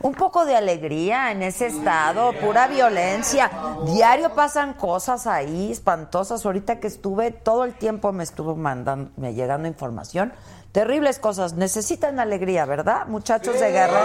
Un 0.01 0.15
poco 0.15 0.45
de 0.45 0.57
alegría 0.57 1.31
en 1.33 1.43
ese 1.43 1.67
estado, 1.67 2.33
pura 2.35 2.67
violencia. 2.67 3.51
Diario 3.87 4.35
pasan 4.35 4.75
cosas 4.75 5.27
ahí 5.27 5.73
espantosas. 5.73 6.45
Ahorita 6.45 6.81
que 6.81 6.87
estuve, 6.87 7.31
todo 7.31 7.65
el 7.65 7.75
tiempo 7.75 8.13
me 8.13 8.25
estuvo 8.25 8.57
mandando, 8.57 9.11
me 9.17 9.35
llegando 9.35 9.69
información. 9.69 10.33
Terribles 10.73 11.19
cosas. 11.19 11.55
Necesitan 11.55 12.21
alegría, 12.21 12.65
¿verdad? 12.65 13.07
Muchachos 13.07 13.59
de 13.59 13.71
guerra. 13.71 14.03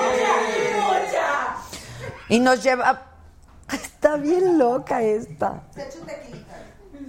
Y 2.30 2.40
nos 2.40 2.64
lleva. 2.64 3.04
Está 3.72 4.18
bien 4.18 4.58
loca 4.58 5.02
esta. 5.02 5.64
Se 5.72 5.88
echa 5.88 6.00
un 6.00 6.06
tequilita. 6.06 6.56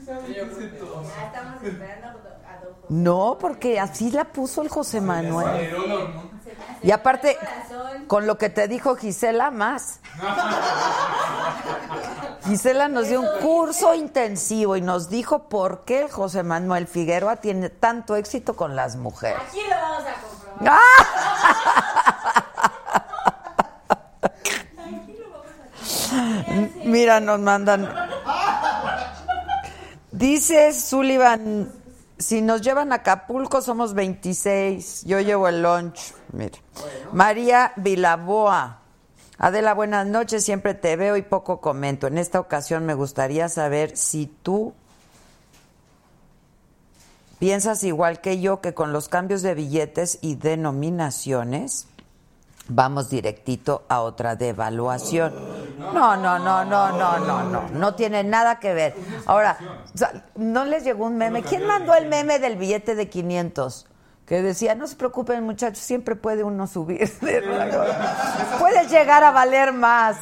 Ya 0.06 1.26
estamos 1.26 1.62
esperando 1.62 2.06
a 2.06 2.64
Don 2.64 2.74
José. 2.74 2.86
No, 2.88 3.38
porque 3.40 3.80
así 3.80 4.10
la 4.10 4.24
puso 4.24 4.62
el 4.62 4.68
José 4.68 5.00
Manuel. 5.00 5.70
Y 6.82 6.90
aparte, 6.90 7.38
con 8.06 8.26
lo 8.26 8.38
que 8.38 8.48
te 8.50 8.68
dijo 8.68 8.96
Gisela, 8.96 9.50
más. 9.50 10.00
Gisela 12.44 12.88
nos 12.88 13.08
dio 13.08 13.20
un 13.20 13.28
curso 13.40 13.94
intensivo 13.94 14.76
y 14.76 14.80
nos 14.80 15.08
dijo 15.08 15.48
por 15.48 15.84
qué 15.84 16.08
José 16.08 16.42
Manuel 16.42 16.86
Figueroa 16.86 17.36
tiene 17.36 17.70
tanto 17.70 18.16
éxito 18.16 18.54
con 18.54 18.76
las 18.76 18.96
mujeres. 18.96 19.40
Aquí 19.48 19.62
lo 19.62 19.74
vamos 19.74 20.04
a 20.04 20.14
comprobar. 20.14 20.72
¡Ah! 20.72 21.16
Mira, 26.84 27.20
nos 27.20 27.40
mandan. 27.40 27.88
Dice 30.12 30.72
Sullivan, 30.72 31.70
si 32.18 32.40
nos 32.40 32.62
llevan 32.62 32.92
a 32.92 32.96
Acapulco 32.96 33.60
somos 33.60 33.94
26. 33.94 35.04
Yo 35.04 35.20
llevo 35.20 35.48
el 35.48 35.62
lunch. 35.62 36.14
Mira. 36.32 36.58
María 37.12 37.72
Vilaboa. 37.76 38.80
Adela, 39.38 39.74
buenas 39.74 40.06
noches. 40.06 40.44
Siempre 40.44 40.74
te 40.74 40.96
veo 40.96 41.16
y 41.16 41.22
poco 41.22 41.60
comento. 41.60 42.06
En 42.06 42.18
esta 42.18 42.40
ocasión 42.40 42.86
me 42.86 42.94
gustaría 42.94 43.48
saber 43.48 43.96
si 43.96 44.26
tú 44.26 44.72
piensas 47.38 47.84
igual 47.84 48.20
que 48.20 48.40
yo 48.40 48.62
que 48.62 48.72
con 48.72 48.92
los 48.92 49.08
cambios 49.08 49.42
de 49.42 49.54
billetes 49.54 50.18
y 50.22 50.36
denominaciones 50.36 51.86
vamos 52.68 53.10
directito 53.10 53.84
a 53.88 54.00
otra 54.00 54.36
devaluación. 54.36 55.34
No, 55.78 56.16
no, 56.16 56.38
no, 56.38 56.64
no, 56.64 56.90
no, 56.92 57.18
no, 57.18 57.42
no, 57.44 57.68
no 57.68 57.94
tiene 57.94 58.24
nada 58.24 58.58
que 58.58 58.72
ver. 58.74 58.94
Ahora, 59.26 59.58
no 60.34 60.64
les 60.64 60.84
llegó 60.84 61.06
un 61.06 61.16
meme. 61.16 61.42
¿Quién 61.42 61.66
mandó 61.66 61.94
el 61.94 62.08
meme 62.08 62.38
del 62.38 62.56
billete 62.56 62.94
de 62.94 63.08
500? 63.08 63.86
Que 64.26 64.42
decía, 64.42 64.74
no 64.74 64.88
se 64.88 64.96
preocupen 64.96 65.44
muchachos, 65.44 65.78
siempre 65.78 66.16
puede 66.16 66.42
uno 66.42 66.66
subir. 66.66 67.08
Puedes 68.58 68.90
llegar 68.90 69.22
a 69.22 69.30
valer 69.30 69.72
más. 69.72 70.16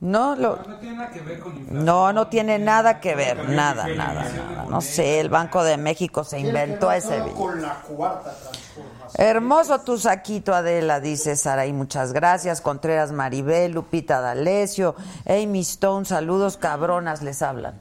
No, 0.00 0.36
lo, 0.36 0.56
No 0.56 0.78
tiene 0.78 0.96
nada 0.96 1.10
que 1.10 1.20
ver 1.20 1.40
con 1.40 1.56
inflación. 1.56 1.84
no, 1.84 2.12
no 2.12 2.26
tiene 2.28 2.58
nada 2.58 3.00
que 3.00 3.14
ver, 3.14 3.48
nada, 3.48 3.86
nada, 3.88 4.24
nada. 4.30 4.66
No 4.68 4.80
sé, 4.80 5.20
el 5.20 5.28
Banco 5.30 5.64
de 5.64 5.76
México 5.78 6.22
se 6.22 6.38
inventó 6.38 6.92
ese 6.92 7.16
billete. 7.20 7.34
Con 7.34 7.62
la 7.62 7.80
cuarta 7.80 8.30
transformación. 8.30 8.95
Hermoso 9.14 9.80
tu 9.80 9.98
saquito, 9.98 10.54
Adela, 10.54 11.00
dice 11.00 11.36
Saraí, 11.36 11.72
muchas 11.72 12.12
gracias. 12.12 12.60
Contreras 12.60 13.12
Maribel, 13.12 13.72
Lupita 13.72 14.20
D'Alessio, 14.20 14.94
Amy 15.26 15.60
Stone, 15.60 16.04
saludos 16.04 16.56
cabronas, 16.56 17.22
les 17.22 17.42
hablan. 17.42 17.80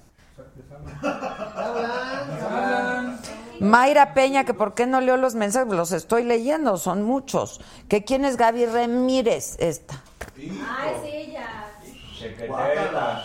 Mayra 3.60 4.14
Peña, 4.14 4.44
que 4.44 4.54
por 4.54 4.74
qué 4.74 4.86
no 4.86 5.02
leo 5.02 5.18
los 5.18 5.36
mensajes, 5.36 5.74
los 5.74 5.92
estoy 5.92 6.24
leyendo, 6.24 6.78
son 6.78 7.04
muchos. 7.04 7.62
Que 7.88 8.04
quién 8.04 8.26
es 8.26 8.38
Gaby 8.38 8.66
Ramírez, 8.66 9.56
esta. 9.60 9.96
Ay, 10.38 10.94
sí, 11.04 11.32
ya. 11.32 11.72
Secretaria. 12.20 13.24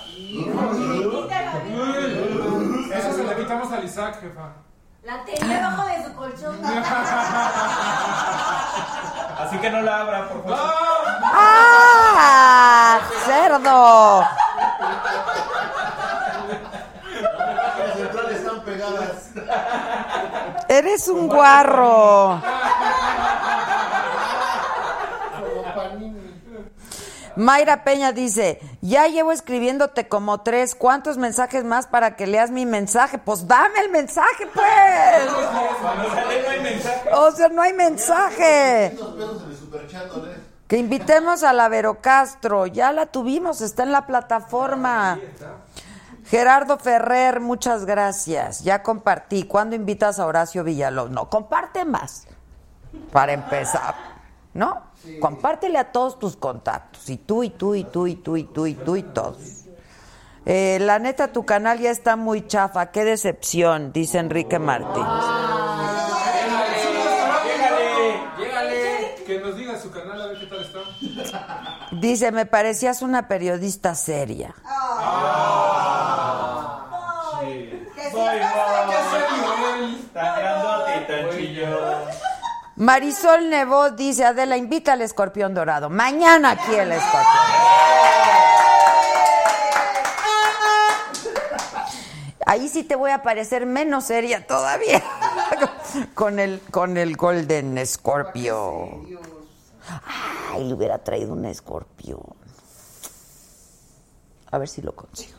Se 3.15 3.25
la 3.25 3.37
quitamos 3.37 3.73
al 3.73 3.85
Isaac, 3.85 4.21
jefa. 4.21 4.55
La 5.03 5.25
tenía 5.25 5.57
debajo 5.57 5.87
de 5.87 6.05
su 6.05 6.15
colchón. 6.15 6.61
Así 9.39 9.57
que 9.59 9.71
no 9.71 9.81
la 9.81 10.01
abra, 10.01 10.29
por 10.29 10.43
favor. 10.45 10.59
¡Ah! 11.25 13.01
¡Cerdo! 13.25 14.27
Las 17.79 17.95
centrales 17.97 18.37
están 18.41 18.61
pegadas. 18.61 19.31
Eres 20.69 21.09
un 21.09 21.29
guarro. 21.29 22.43
Como 25.39 25.75
panini. 25.75 26.43
Mayra 27.41 27.85
Peña 27.85 28.13
dice, 28.13 28.61
ya 28.83 29.07
llevo 29.07 29.33
escribiéndote 29.33 30.09
como 30.09 30.43
tres, 30.43 30.75
¿cuántos 30.75 31.17
mensajes 31.17 31.65
más 31.65 31.87
para 31.87 32.15
que 32.15 32.27
leas 32.27 32.51
mi 32.51 32.67
mensaje? 32.67 33.17
Pues 33.17 33.49
dame 33.49 33.81
el 33.81 33.91
mensaje, 33.91 34.47
pues. 34.53 35.31
O 37.15 37.31
sea, 37.33 37.49
no 37.49 37.63
hay 37.63 37.73
mensaje. 37.73 38.95
Que 40.69 40.77
invitemos 40.77 41.43
a 41.43 41.55
la 41.55 41.71
Vero 41.71 42.03
Castro, 42.03 42.67
ya 42.67 42.93
la 42.93 43.07
tuvimos, 43.07 43.63
está 43.63 43.85
en 43.85 43.93
la 43.93 44.07
plataforma. 44.07 45.19
Gerardo 46.27 46.77
Ferrer, 46.77 47.41
muchas 47.41 47.87
gracias. 47.87 48.63
Ya 48.65 48.83
compartí. 48.83 49.45
¿Cuándo 49.45 49.75
invitas 49.75 50.19
a 50.19 50.27
Horacio 50.27 50.63
Villalobos? 50.63 51.11
No, 51.11 51.31
comparte 51.31 51.87
más. 51.87 52.27
Para 53.11 53.33
empezar. 53.33 53.95
¿No? 54.53 54.90
Compártele 55.21 55.79
a 55.79 55.93
todos 55.93 56.19
tus 56.19 56.37
contactos. 56.37 57.09
Y 57.09 57.17
tú, 57.19 57.43
y 57.43 57.51
tú, 57.51 57.75
y 57.75 57.85
tú, 57.85 58.07
y 58.07 58.15
tú, 58.17 58.37
y 58.37 58.45
tú, 58.45 58.67
y 58.67 58.75
tú, 58.75 58.97
y 58.97 59.03
todos. 59.03 59.39
Eh, 60.47 60.79
la 60.81 60.99
neta, 60.99 61.33
tu 61.33 61.45
canal 61.45 61.79
ya 61.79 61.91
está 61.91 62.17
muy 62.17 62.47
chafa. 62.47 62.91
Qué 62.91 63.05
decepción, 63.05 63.93
dice 63.93 64.19
Enrique 64.19 64.59
Martínez. 64.59 65.07
Llégale, 67.45 68.21
llégale. 68.39 69.15
Que 69.27 69.39
nos 69.41 69.57
diga 69.57 69.79
su 69.79 69.91
canal 69.91 70.21
a 70.21 70.27
ver 70.29 70.39
qué 70.41 70.47
tal 70.47 70.61
está. 70.63 71.89
Dice, 71.93 72.33
me 72.33 72.47
parecías 72.47 73.03
una 73.03 73.29
periodista 73.29 73.95
seria. 73.95 74.55
Que 77.95 78.11
si 78.11 78.17
Voy, 78.17 78.27
acaso- 78.39 78.87
voy. 78.87 78.95
Marisol 82.81 83.51
Nebo 83.51 83.91
dice, 83.91 84.25
Adela, 84.25 84.57
invita 84.57 84.95
al 84.95 85.03
escorpión 85.03 85.53
dorado. 85.53 85.91
Mañana 85.91 86.53
aquí 86.53 86.75
el 86.75 86.91
escorpión. 86.91 87.27
Ahí 92.47 92.71
sí 92.71 92.83
te 92.83 92.97
voy 92.97 93.11
a 93.11 93.23
parecer 93.23 93.67
menos 93.67 94.05
seria 94.05 94.47
todavía. 94.47 95.03
con 96.15 96.39
el, 96.39 96.63
con 96.71 96.97
el 96.97 97.19
Golden 97.19 97.87
Scorpio. 97.87 99.03
Ay, 100.55 100.65
le 100.65 100.73
hubiera 100.73 100.97
traído 100.97 101.35
un 101.35 101.45
escorpión. 101.45 102.23
A 104.51 104.57
ver 104.57 104.69
si 104.69 104.81
lo 104.81 104.93
consigo. 104.97 105.37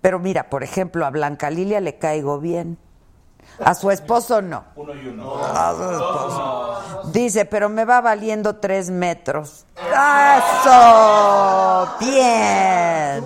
Pero 0.00 0.20
mira, 0.20 0.48
por 0.50 0.62
ejemplo, 0.62 1.04
a 1.04 1.10
Blanca 1.10 1.50
Lilia 1.50 1.80
le 1.80 1.98
caigo 1.98 2.38
bien. 2.38 2.78
A 3.62 3.74
su 3.74 3.90
esposo 3.90 4.40
no. 4.42 4.64
Uno 4.74 4.94
y 4.94 5.06
uno. 5.08 5.36
A 5.44 5.74
su 5.76 5.82
esposo. 5.82 7.02
Dice, 7.12 7.44
pero 7.44 7.68
me 7.68 7.84
va 7.84 8.00
valiendo 8.00 8.56
tres 8.56 8.90
metros. 8.90 9.66
¡Eso! 9.76 11.88
Bien. 12.00 13.22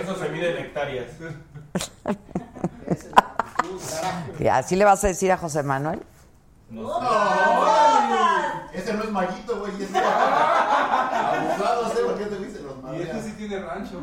Eso 0.00 0.16
se 0.18 0.28
mide 0.30 0.58
en 0.58 0.64
hectáreas. 0.64 1.06
¿Y 4.38 4.46
así 4.48 4.76
le 4.76 4.84
vas 4.84 5.02
a 5.04 5.08
decir 5.08 5.30
a 5.32 5.36
José 5.36 5.62
Manuel? 5.62 6.00
Ese 8.72 8.94
no 8.94 9.04
es 9.04 9.10
maguito, 9.10 9.58
güey. 9.60 9.72
Ese 9.74 9.84
es 9.84 9.94
abusado, 9.96 11.88
sé 11.94 12.00
por 12.02 12.18
qué 12.18 12.24
te 12.26 12.38
dicen 12.38 12.66
los 12.66 12.96
Y 12.96 13.02
este 13.02 13.22
sí 13.22 13.32
tiene 13.38 13.60
rancho. 13.60 14.00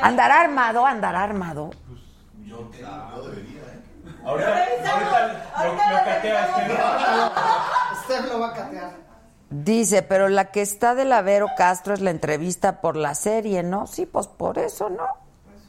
Andará 0.00 0.40
armado, 0.40 0.86
andará 0.86 1.22
armado. 1.22 1.70
Yo 2.44 2.70
qué, 2.70 2.80
yo 2.80 3.22
debería, 3.28 3.62
¿eh? 4.06 4.10
Ahorita, 4.24 4.64
ahorita 5.54 5.66
lo, 5.66 5.72
lo 5.72 6.04
cateas. 6.04 6.50
Usted 8.00 8.32
lo 8.32 8.40
va 8.40 8.48
a 8.48 8.52
catear. 8.52 9.04
Dice, 9.50 10.02
pero 10.02 10.28
la 10.28 10.50
que 10.50 10.62
está 10.62 10.94
de 10.94 11.04
la 11.04 11.22
Vero 11.22 11.46
Castro 11.56 11.94
es 11.94 12.00
la 12.00 12.10
entrevista 12.10 12.80
por 12.80 12.96
la 12.96 13.14
serie, 13.14 13.62
¿no? 13.62 13.86
Sí, 13.86 14.04
pues 14.06 14.26
por 14.26 14.58
eso, 14.58 14.90
¿no? 14.90 15.06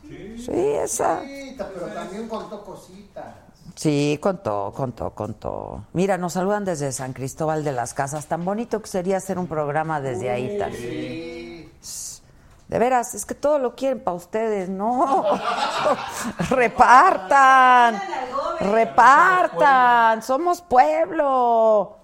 Sí, 0.10 0.52
esa. 0.52 1.22
Sí, 1.22 1.56
pero 1.58 1.88
también 1.88 2.28
contó 2.28 2.64
cositas. 2.64 3.26
Sí, 3.76 4.18
contó, 4.22 4.72
contó, 4.76 5.12
contó. 5.12 5.86
Mira, 5.94 6.18
nos 6.18 6.34
saludan 6.34 6.64
desde 6.64 6.92
San 6.94 7.14
Cristóbal 7.14 7.64
de 7.64 7.74
las 7.74 7.94
Casas. 7.94 8.26
Tan 8.28 8.46
bonito 8.46 8.82
que 8.82 8.88
sería 8.88 9.18
hacer 9.18 9.38
un 9.38 9.48
programa 9.48 10.00
desde 10.00 10.30
ahí 10.30 10.58
también. 10.58 11.70
De 12.68 12.80
veras, 12.80 13.14
es 13.14 13.26
que 13.26 13.36
todo 13.36 13.60
lo 13.60 13.76
quieren 13.76 14.00
para 14.04 14.16
ustedes, 14.18 14.70
¿no? 14.70 15.24
Repartan. 16.50 18.02
Repartan. 18.60 20.24
Somos 20.24 20.62
pueblo. 20.62 21.98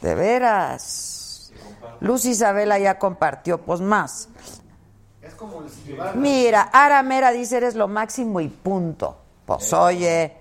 De 0.00 0.14
veras. 0.14 1.52
Luz 2.00 2.24
Isabela 2.24 2.78
ya 2.78 2.98
compartió, 2.98 3.60
pues 3.62 3.80
más. 3.80 4.28
Es 5.22 5.34
como 5.34 5.62
el 5.62 5.70
si 5.70 5.82
llevara- 5.92 6.12
Mira, 6.14 6.62
Aramera 6.72 7.30
dice 7.30 7.56
eres 7.56 7.74
lo 7.74 7.88
máximo 7.88 8.40
y 8.40 8.48
punto. 8.48 9.16
Pues 9.46 9.72
oye. 9.72 10.36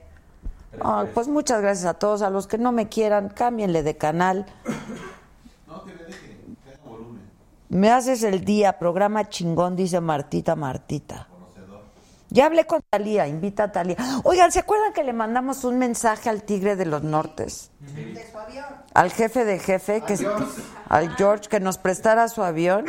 Pues 1.13 1.27
muchas 1.29 1.61
gracias 1.61 1.85
a 1.85 1.93
todos. 1.93 2.21
A 2.21 2.29
los 2.29 2.47
que 2.47 2.57
no 2.57 2.71
me 2.71 2.89
quieran, 2.89 3.29
cámbienle 3.29 3.81
de 3.83 3.95
canal. 3.97 4.45
No, 5.67 5.83
que 5.85 5.93
le 5.93 6.03
deje, 6.05 6.37
que 6.63 6.69
haga 6.73 6.79
volumen. 6.83 7.21
Me 7.75 7.91
haces 7.91 8.23
el 8.23 8.45
día, 8.45 8.79
programa 8.79 9.27
chingón, 9.27 9.75
dice 9.75 9.99
Martita 9.99 10.55
Martita. 10.55 11.27
Ya 12.29 12.45
hablé 12.45 12.65
con 12.65 12.81
Talía, 12.89 13.27
invita 13.27 13.65
a 13.65 13.71
Talía. 13.73 13.97
Oigan, 14.23 14.53
¿se 14.53 14.59
acuerdan 14.59 14.93
que 14.93 15.03
le 15.03 15.11
mandamos 15.11 15.65
un 15.65 15.77
mensaje 15.77 16.29
al 16.29 16.43
Tigre 16.43 16.77
de 16.77 16.85
los 16.85 17.03
Nortes? 17.03 17.71
De 17.81 18.31
su 18.31 18.37
avión. 18.37 18.65
Al 18.93 19.11
jefe 19.11 19.43
de 19.43 19.59
jefe, 19.59 20.01
que 20.07 20.17
al 20.87 21.17
George, 21.17 21.49
que 21.49 21.59
nos 21.59 21.77
prestara 21.77 22.29
su 22.29 22.43
avión. 22.43 22.85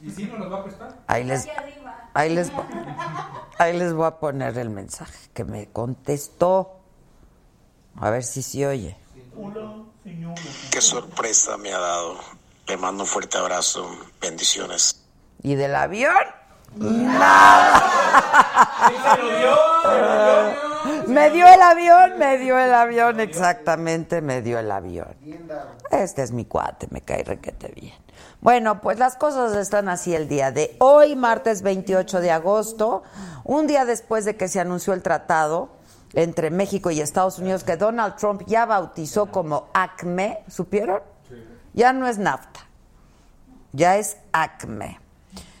¿Y 0.00 0.10
si 0.10 0.24
no 0.24 0.38
nos 0.38 0.52
va 0.52 0.58
a 0.58 0.64
prestar? 0.64 0.98
Ahí 1.06 1.22
les, 1.22 1.46
ahí 2.14 2.34
les, 2.34 2.50
ahí 3.58 3.78
les 3.78 3.92
voy 3.92 4.06
a 4.06 4.18
poner 4.18 4.58
el 4.58 4.70
mensaje 4.70 5.28
que 5.32 5.44
me 5.44 5.68
contestó. 5.68 6.80
A 8.00 8.10
ver 8.10 8.24
si 8.24 8.42
se 8.42 8.66
oye. 8.66 8.96
Qué 10.72 10.80
sorpresa 10.80 11.56
me 11.56 11.72
ha 11.72 11.78
dado. 11.78 12.41
Le 12.72 12.78
mando 12.78 13.02
un 13.02 13.06
fuerte 13.06 13.36
abrazo. 13.36 13.86
Bendiciones. 14.18 15.04
¿Y 15.42 15.56
del 15.56 15.74
avión? 15.74 16.24
Nada. 16.76 17.82
Me 21.06 21.28
dio 21.28 21.46
el 21.46 21.60
avión, 21.60 22.18
me 22.18 22.38
dio 22.38 22.58
el 22.58 22.72
avión, 22.72 23.20
exactamente, 23.20 24.22
me 24.22 24.40
dio 24.40 24.58
el 24.58 24.70
avión. 24.70 25.14
Este 25.90 26.22
es 26.22 26.32
mi 26.32 26.46
cuate, 26.46 26.88
me 26.90 27.02
cae 27.02 27.22
requete 27.22 27.68
bien. 27.68 27.94
Bueno, 28.40 28.80
pues 28.80 28.98
las 28.98 29.16
cosas 29.16 29.54
están 29.54 29.88
así 29.90 30.14
el 30.14 30.26
día 30.28 30.50
de 30.50 30.74
hoy, 30.78 31.14
martes 31.14 31.60
28 31.62 32.20
de 32.20 32.30
agosto, 32.30 33.02
un 33.44 33.66
día 33.66 33.84
después 33.84 34.24
de 34.24 34.36
que 34.36 34.48
se 34.48 34.60
anunció 34.60 34.94
el 34.94 35.02
tratado 35.02 35.68
entre 36.14 36.50
México 36.50 36.90
y 36.90 37.00
Estados 37.00 37.38
Unidos 37.38 37.64
que 37.64 37.76
Donald 37.76 38.16
Trump 38.16 38.42
ya 38.46 38.64
bautizó 38.64 39.26
como 39.26 39.68
ACME, 39.74 40.42
¿supieron? 40.48 41.11
Ya 41.74 41.92
no 41.92 42.06
es 42.06 42.18
NAFTA, 42.18 42.60
ya 43.72 43.96
es 43.96 44.18
ACME. 44.32 44.98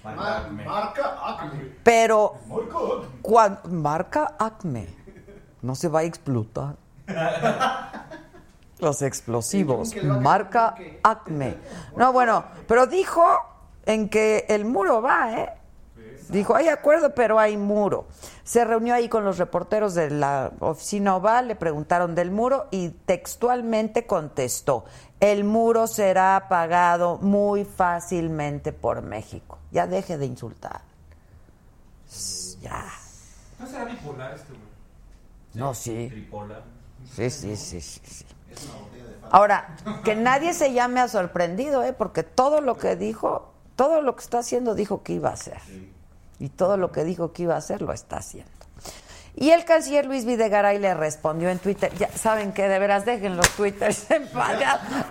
Mar- 0.04 0.50
marca 0.50 1.16
Acme. 1.28 1.76
Pero 1.84 2.36
cuan- 3.22 3.60
marca 3.70 4.34
Acme 4.38 4.88
no 5.62 5.74
se 5.74 5.88
va 5.88 6.00
a 6.00 6.02
explotar. 6.02 6.74
Los 8.78 9.00
explosivos, 9.02 9.94
marca 10.20 10.74
Acme. 11.04 11.56
No, 11.96 12.12
bueno, 12.12 12.44
pero 12.66 12.86
dijo 12.86 13.24
en 13.86 14.08
que 14.08 14.44
el 14.48 14.64
muro 14.64 15.00
va, 15.00 15.32
¿eh? 15.38 15.52
Dijo, 16.32 16.56
hay 16.56 16.68
acuerdo, 16.68 17.14
pero 17.14 17.38
hay 17.38 17.58
muro. 17.58 18.06
Se 18.42 18.64
reunió 18.64 18.94
ahí 18.94 19.08
con 19.08 19.22
los 19.24 19.36
reporteros 19.36 19.94
de 19.94 20.10
la 20.10 20.50
oficina 20.60 21.14
oval, 21.14 21.48
le 21.48 21.56
preguntaron 21.56 22.14
del 22.14 22.30
muro 22.30 22.68
y 22.70 22.88
textualmente 22.88 24.06
contestó, 24.06 24.84
el 25.20 25.44
muro 25.44 25.86
será 25.86 26.46
pagado 26.48 27.18
muy 27.18 27.64
fácilmente 27.64 28.72
por 28.72 29.02
México. 29.02 29.58
Ya 29.70 29.86
deje 29.86 30.16
de 30.16 30.26
insultar. 30.26 30.80
Ya. 32.60 32.84
¿No 33.58 33.66
será 33.66 33.84
bipolar 33.84 34.34
este 34.34 34.48
güey? 34.48 34.62
No, 35.54 35.74
sí. 35.74 36.08
Tripola. 36.08 36.62
Sí, 37.14 37.28
sí, 37.28 37.56
sí, 37.56 37.80
sí, 37.80 38.00
sí. 38.04 38.24
Ahora, 39.30 39.76
que 40.04 40.14
nadie 40.14 40.54
se 40.54 40.72
llame 40.72 41.00
a 41.00 41.08
sorprendido, 41.08 41.82
¿eh? 41.82 41.92
Porque 41.92 42.22
todo 42.22 42.60
lo 42.60 42.76
que 42.76 42.96
dijo, 42.96 43.52
todo 43.76 44.00
lo 44.00 44.16
que 44.16 44.22
está 44.22 44.38
haciendo 44.38 44.74
dijo 44.74 45.02
que 45.02 45.14
iba 45.14 45.30
a 45.30 45.34
hacer. 45.34 45.60
Y 46.42 46.48
todo 46.48 46.76
lo 46.76 46.90
que 46.90 47.04
dijo 47.04 47.32
que 47.32 47.44
iba 47.44 47.54
a 47.54 47.58
hacer 47.58 47.82
lo 47.82 47.92
está 47.92 48.16
haciendo. 48.16 48.50
Y 49.36 49.50
el 49.50 49.64
canciller 49.64 50.06
Luis 50.06 50.24
Videgaray 50.24 50.80
le 50.80 50.92
respondió 50.92 51.48
en 51.50 51.60
Twitter, 51.60 51.92
ya 51.96 52.08
saben 52.10 52.52
que 52.52 52.66
de 52.68 52.78
veras 52.80 53.04
dejen 53.04 53.36
los 53.36 53.48
twitters 53.50 54.10
en 54.10 54.26
paz, 54.26 54.58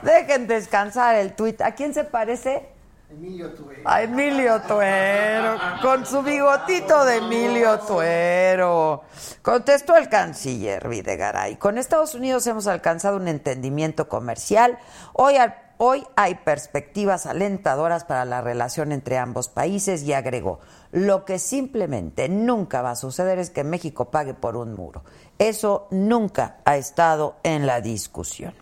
dejen 0.04 0.46
descansar 0.46 1.16
el 1.16 1.32
tweet. 1.34 1.56
¿A 1.64 1.72
quién 1.72 1.94
se 1.94 2.04
parece? 2.04 2.68
Emilio 3.10 3.50
Tuve. 3.54 3.82
A 3.86 4.02
Emilio 4.04 4.62
Tuero, 4.62 5.58
con 5.82 6.06
su 6.06 6.22
bigotito 6.22 7.04
de 7.06 7.18
Emilio 7.18 7.80
Tuero. 7.80 9.04
Contestó 9.42 9.96
el 9.96 10.10
canciller 10.10 10.88
Videgaray. 10.90 11.56
Con 11.56 11.78
Estados 11.78 12.14
Unidos 12.14 12.46
hemos 12.48 12.68
alcanzado 12.68 13.16
un 13.16 13.30
entendimiento 13.30 14.10
comercial. 14.10 14.78
Hoy, 15.14 15.38
al- 15.38 15.56
hoy 15.84 16.04
hay 16.16 16.36
perspectivas 16.36 17.26
alentadoras 17.26 18.04
para 18.04 18.24
la 18.24 18.40
relación 18.40 18.92
entre 18.92 19.18
ambos 19.18 19.50
países 19.50 20.04
y 20.04 20.14
agregó, 20.14 20.60
lo 20.92 21.26
que 21.26 21.40
simplemente 21.40 22.30
nunca 22.30 22.84
va 22.84 22.92
a 22.92 22.96
suceder 22.96 23.40
es 23.40 23.50
que 23.50 23.64
México 23.64 24.12
pague 24.12 24.36
por 24.36 24.58
un 24.58 24.76
muro. 24.76 25.04
Eso 25.40 25.88
nunca 25.90 26.58
ha 26.66 26.78
estado 26.78 27.38
en 27.42 27.66
la 27.66 27.82
discusión. 27.82 28.54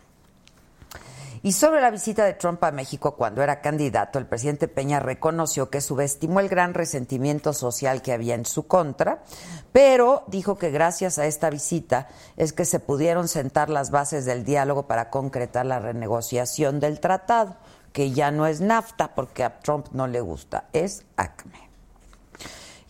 Y 1.41 1.53
sobre 1.53 1.79
la 1.79 1.91
visita 1.91 2.25
de 2.25 2.33
Trump 2.33 2.63
a 2.63 2.71
México 2.71 3.15
cuando 3.15 3.41
era 3.41 3.61
candidato, 3.61 4.19
el 4.19 4.25
presidente 4.25 4.67
Peña 4.67 4.99
reconoció 4.99 5.69
que 5.69 5.79
subestimó 5.79 6.41
el 6.41 6.49
gran 6.49 6.73
resentimiento 6.73 7.53
social 7.53 8.01
que 8.01 8.11
había 8.11 8.35
en 8.35 8.45
su 8.45 8.67
contra, 8.67 9.23
pero 9.71 10.23
dijo 10.27 10.57
que 10.57 10.69
gracias 10.69 11.17
a 11.17 11.25
esta 11.25 11.49
visita 11.49 12.07
es 12.35 12.51
que 12.51 12.65
se 12.65 12.79
pudieron 12.79 13.27
sentar 13.27 13.69
las 13.69 13.89
bases 13.89 14.25
del 14.25 14.43
diálogo 14.43 14.87
para 14.87 15.09
concretar 15.09 15.65
la 15.65 15.79
renegociación 15.79 16.79
del 16.79 16.99
tratado, 16.99 17.55
que 17.93 18.11
ya 18.11 18.31
no 18.31 18.45
es 18.45 18.59
NAFTA 18.59 19.15
porque 19.15 19.43
a 19.43 19.59
Trump 19.59 19.87
no 19.91 20.07
le 20.07 20.21
gusta, 20.21 20.65
es 20.73 21.05
ACME. 21.15 21.68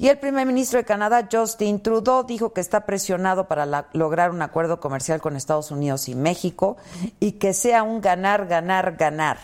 Y 0.01 0.07
el 0.07 0.17
primer 0.17 0.47
ministro 0.47 0.79
de 0.79 0.85
Canadá, 0.85 1.27
Justin 1.29 1.81
Trudeau, 1.83 2.23
dijo 2.25 2.53
que 2.53 2.61
está 2.61 2.85
presionado 2.85 3.49
para 3.49 3.65
la- 3.65 3.87
lograr 3.91 4.31
un 4.31 4.41
acuerdo 4.41 4.79
comercial 4.79 5.19
con 5.19 5.35
Estados 5.35 5.71
Unidos 5.71 6.07
y 6.07 6.15
México 6.15 6.77
y 7.19 7.33
que 7.33 7.53
sea 7.53 7.83
un 7.83 7.99
ganar, 7.99 8.47
ganar, 8.47 8.95
ganar. 8.95 9.37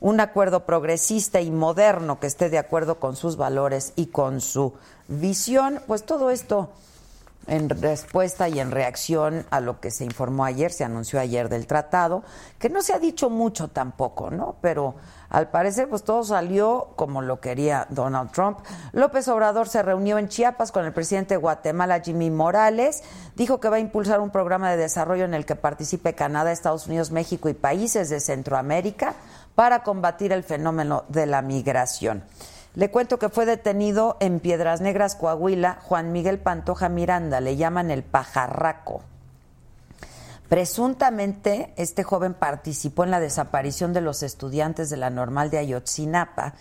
Un 0.00 0.20
acuerdo 0.20 0.66
progresista 0.66 1.40
y 1.40 1.50
moderno 1.50 2.20
que 2.20 2.26
esté 2.26 2.50
de 2.50 2.58
acuerdo 2.58 3.00
con 3.00 3.16
sus 3.16 3.36
valores 3.38 3.94
y 3.96 4.06
con 4.06 4.42
su 4.42 4.74
visión. 5.08 5.80
Pues 5.86 6.04
todo 6.04 6.28
esto 6.30 6.70
en 7.46 7.70
respuesta 7.70 8.48
y 8.50 8.60
en 8.60 8.70
reacción 8.70 9.46
a 9.50 9.60
lo 9.60 9.80
que 9.80 9.90
se 9.90 10.04
informó 10.04 10.44
ayer, 10.44 10.72
se 10.72 10.84
anunció 10.84 11.20
ayer 11.20 11.48
del 11.48 11.66
tratado, 11.66 12.22
que 12.58 12.68
no 12.68 12.82
se 12.82 12.92
ha 12.92 12.98
dicho 12.98 13.30
mucho 13.30 13.68
tampoco, 13.68 14.30
¿no? 14.30 14.56
Pero 14.60 14.94
al 15.32 15.48
parecer, 15.48 15.88
pues 15.88 16.04
todo 16.04 16.22
salió 16.24 16.90
como 16.94 17.22
lo 17.22 17.40
quería 17.40 17.86
Donald 17.88 18.32
Trump. 18.32 18.58
López 18.92 19.26
Obrador 19.28 19.66
se 19.66 19.82
reunió 19.82 20.18
en 20.18 20.28
Chiapas 20.28 20.70
con 20.72 20.84
el 20.84 20.92
presidente 20.92 21.34
de 21.34 21.38
Guatemala, 21.38 22.00
Jimmy 22.00 22.30
Morales. 22.30 23.02
Dijo 23.34 23.58
que 23.58 23.70
va 23.70 23.76
a 23.76 23.80
impulsar 23.80 24.20
un 24.20 24.28
programa 24.28 24.70
de 24.70 24.76
desarrollo 24.76 25.24
en 25.24 25.32
el 25.32 25.46
que 25.46 25.56
participe 25.56 26.14
Canadá, 26.14 26.52
Estados 26.52 26.86
Unidos, 26.86 27.12
México 27.12 27.48
y 27.48 27.54
países 27.54 28.10
de 28.10 28.20
Centroamérica 28.20 29.14
para 29.54 29.82
combatir 29.82 30.32
el 30.32 30.44
fenómeno 30.44 31.04
de 31.08 31.24
la 31.24 31.40
migración. 31.40 32.24
Le 32.74 32.90
cuento 32.90 33.18
que 33.18 33.30
fue 33.30 33.46
detenido 33.46 34.18
en 34.20 34.38
Piedras 34.38 34.82
Negras, 34.82 35.16
Coahuila, 35.16 35.78
Juan 35.80 36.12
Miguel 36.12 36.40
Pantoja 36.40 36.90
Miranda, 36.90 37.40
le 37.40 37.56
llaman 37.56 37.90
el 37.90 38.02
pajarraco. 38.02 39.02
Presuntamente, 40.52 41.72
este 41.78 42.02
joven 42.02 42.34
participó 42.34 43.04
en 43.04 43.10
la 43.10 43.20
desaparición 43.20 43.94
de 43.94 44.02
los 44.02 44.22
estudiantes 44.22 44.90
de 44.90 44.98
la 44.98 45.08
normal 45.08 45.48
de 45.48 45.56
Ayotzinapa. 45.56 46.56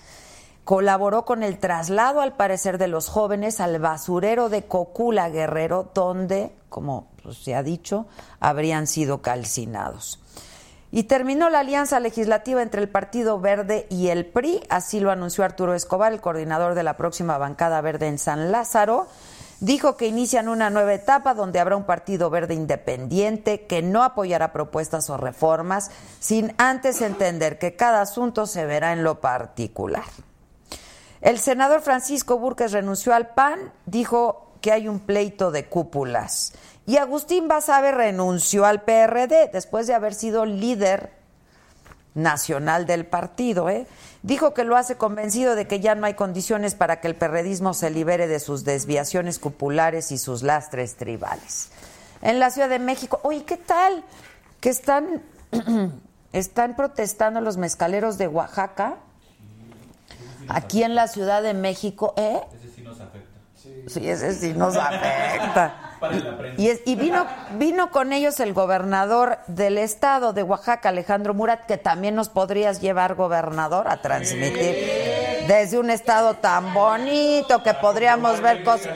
Colaboró 0.63 1.25
con 1.25 1.43
el 1.43 1.59
traslado, 1.59 2.21
al 2.21 2.37
parecer, 2.37 2.77
de 2.77 2.87
los 2.87 3.09
jóvenes 3.09 3.59
al 3.59 3.79
basurero 3.79 4.47
de 4.47 4.63
Cocula 4.63 5.27
Guerrero, 5.27 5.91
donde, 5.93 6.53
como 6.69 7.09
pues, 7.21 7.39
se 7.39 7.53
ha 7.53 7.63
dicho, 7.63 8.05
habrían 8.39 8.87
sido 8.87 9.21
calcinados. 9.21 10.21
Y 10.89 11.03
terminó 11.03 11.49
la 11.49 11.59
alianza 11.59 11.99
legislativa 11.99 12.61
entre 12.61 12.81
el 12.81 12.87
Partido 12.87 13.41
Verde 13.41 13.87
y 13.89 14.07
el 14.07 14.25
PRI, 14.25 14.63
así 14.69 15.01
lo 15.01 15.11
anunció 15.11 15.43
Arturo 15.43 15.73
Escobar, 15.73 16.13
el 16.13 16.21
coordinador 16.21 16.75
de 16.75 16.83
la 16.83 16.95
próxima 16.95 17.37
bancada 17.37 17.81
verde 17.81 18.07
en 18.07 18.19
San 18.19 18.53
Lázaro. 18.53 19.07
Dijo 19.61 19.95
que 19.95 20.07
inician 20.07 20.49
una 20.49 20.71
nueva 20.71 20.95
etapa 20.95 21.35
donde 21.35 21.59
habrá 21.59 21.75
un 21.75 21.83
Partido 21.83 22.31
Verde 22.31 22.55
independiente 22.55 23.67
que 23.67 23.83
no 23.83 24.01
apoyará 24.01 24.53
propuestas 24.53 25.07
o 25.11 25.17
reformas 25.17 25.91
sin 26.19 26.55
antes 26.57 26.99
entender 27.01 27.59
que 27.59 27.75
cada 27.75 28.01
asunto 28.01 28.47
se 28.47 28.65
verá 28.65 28.91
en 28.91 29.03
lo 29.03 29.21
particular. 29.21 30.05
El 31.21 31.37
senador 31.37 31.81
Francisco 31.81 32.39
Burques 32.39 32.71
renunció 32.71 33.13
al 33.13 33.35
PAN, 33.35 33.71
dijo 33.85 34.55
que 34.61 34.71
hay 34.71 34.87
un 34.87 34.99
pleito 34.99 35.51
de 35.51 35.69
cúpulas. 35.69 36.53
Y 36.87 36.97
Agustín 36.97 37.47
Basabe 37.47 37.91
renunció 37.91 38.65
al 38.65 38.81
PRD 38.81 39.51
después 39.53 39.85
de 39.85 39.93
haber 39.93 40.15
sido 40.15 40.45
líder 40.45 41.20
nacional 42.13 42.85
del 42.85 43.05
partido. 43.05 43.69
¿eh? 43.69 43.87
Dijo 44.23 44.53
que 44.53 44.63
lo 44.63 44.77
hace 44.77 44.95
convencido 44.95 45.55
de 45.55 45.67
que 45.67 45.79
ya 45.79 45.95
no 45.95 46.05
hay 46.05 46.13
condiciones 46.13 46.75
para 46.75 46.99
que 46.99 47.07
el 47.07 47.15
perredismo 47.15 47.73
se 47.73 47.89
libere 47.89 48.27
de 48.27 48.39
sus 48.39 48.63
desviaciones 48.63 49.39
cupulares 49.39 50.11
y 50.11 50.17
sus 50.17 50.43
lastres 50.43 50.95
tribales. 50.95 51.69
En 52.21 52.39
la 52.39 52.49
Ciudad 52.51 52.69
de 52.69 52.79
México, 52.79 53.19
oye, 53.23 53.43
¿qué 53.43 53.57
tal? 53.57 54.03
Que 54.59 54.69
están, 54.69 55.23
están 56.33 56.75
protestando 56.75 57.41
los 57.41 57.57
mezcaleros 57.57 58.17
de 58.17 58.27
Oaxaca. 58.27 58.97
Aquí 60.47 60.83
en 60.83 60.95
la 60.95 61.07
Ciudad 61.07 61.41
de 61.41 61.53
México, 61.53 62.13
¿eh? 62.17 62.41
Ese 62.53 62.69
sí 62.75 62.81
nos 62.81 62.99
afecta. 62.99 63.39
Sí, 63.87 64.09
ese 64.09 64.33
sí 64.33 64.53
nos 64.53 64.75
afecta. 64.77 65.87
Para 66.01 66.15
la 66.15 66.35
prensa. 66.35 66.59
Y, 66.59 66.67
es- 66.69 66.81
y 66.85 66.95
vino, 66.95 67.27
vino 67.59 67.91
con 67.91 68.11
ellos 68.11 68.39
el 68.39 68.53
gobernador 68.53 69.37
del 69.45 69.77
estado 69.77 70.33
de 70.33 70.41
Oaxaca, 70.41 70.89
Alejandro 70.89 71.35
Murat, 71.35 71.67
que 71.67 71.77
también 71.77 72.15
nos 72.15 72.27
podrías 72.29 72.81
llevar, 72.81 73.13
gobernador, 73.13 73.87
a 73.87 74.01
transmitir 74.01 75.43
desde 75.47 75.77
un 75.77 75.91
estado 75.91 76.33
tan 76.35 76.73
bonito 76.73 77.61
que 77.61 77.75
podríamos 77.75 78.41
ver 78.41 78.63
cosas. 78.63 78.89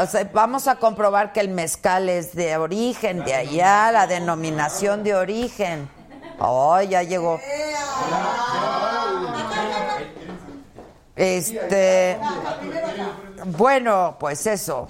O 0.00 0.06
sea, 0.06 0.28
vamos 0.32 0.66
a 0.66 0.74
comprobar 0.76 1.32
que 1.32 1.38
el 1.40 1.48
mezcal 1.48 2.08
es 2.08 2.34
de 2.34 2.56
origen, 2.56 3.24
de 3.24 3.34
allá, 3.34 3.92
la 3.92 4.08
denominación 4.08 5.04
de 5.04 5.14
origen. 5.14 5.88
Oh, 6.40 6.80
ya 6.80 7.04
llegó. 7.04 7.38
Este, 11.14 12.16
bueno, 13.44 14.16
pues 14.18 14.46
eso. 14.46 14.88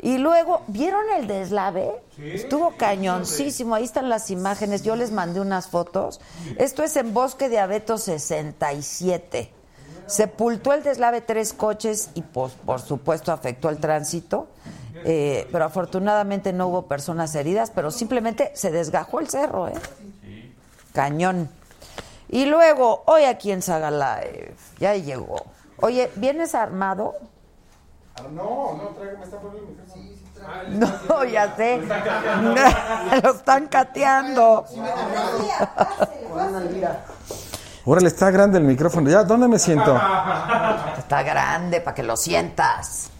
Y 0.00 0.18
luego, 0.18 0.62
¿vieron 0.66 1.04
el 1.16 1.28
deslave? 1.28 1.92
Estuvo 2.18 2.76
cañoncísimo. 2.76 3.76
Ahí 3.76 3.84
están 3.84 4.08
las 4.08 4.30
imágenes. 4.30 4.82
Yo 4.82 4.96
les 4.96 5.12
mandé 5.12 5.40
unas 5.40 5.68
fotos. 5.68 6.20
Esto 6.58 6.82
es 6.82 6.96
en 6.96 7.14
Bosque 7.14 7.48
de 7.48 7.60
Abeto 7.60 7.98
67. 7.98 9.52
Sepultó 10.06 10.72
el 10.72 10.82
deslave 10.82 11.20
tres 11.20 11.52
coches 11.52 12.10
y, 12.14 12.22
pues, 12.22 12.52
por 12.66 12.80
supuesto, 12.80 13.30
afectó 13.30 13.68
el 13.68 13.78
tránsito. 13.78 14.48
Eh, 15.04 15.48
pero 15.52 15.64
afortunadamente 15.64 16.52
no 16.52 16.66
hubo 16.66 16.86
personas 16.86 17.34
heridas, 17.36 17.70
pero 17.70 17.90
simplemente 17.90 18.50
se 18.54 18.70
desgajó 18.72 19.20
el 19.20 19.28
cerro, 19.28 19.68
¿eh? 19.68 19.74
Cañón. 20.92 21.48
Y 22.28 22.46
luego, 22.46 23.02
hoy 23.06 23.24
aquí 23.24 23.52
en 23.52 23.62
Saga 23.62 23.90
Live, 23.90 24.54
ya 24.80 24.96
llegó. 24.96 25.44
Oye, 25.82 26.10
¿vienes 26.14 26.54
armado? 26.54 27.14
No, 28.32 28.74
no, 28.76 28.88
tráigame, 28.96 29.18
me 29.18 29.24
está 29.24 29.38
poniendo 29.38 29.68
el 29.68 29.76
micrófono. 29.76 31.08
No, 31.08 31.24
ya 31.24 31.56
sé. 31.56 31.80
Lo 33.22 33.30
están 33.32 33.66
cateando. 33.66 34.64
Órale, 37.84 38.06
está 38.08 38.30
grande 38.30 38.58
el 38.58 38.64
micrófono. 38.64 39.10
¿Ya? 39.10 39.24
¿Dónde 39.24 39.48
me 39.48 39.58
siento? 39.58 39.94
Está 40.98 41.22
grande 41.24 41.80
para 41.80 41.94
que 41.96 42.02
lo 42.04 42.16
sientas. 42.16 43.10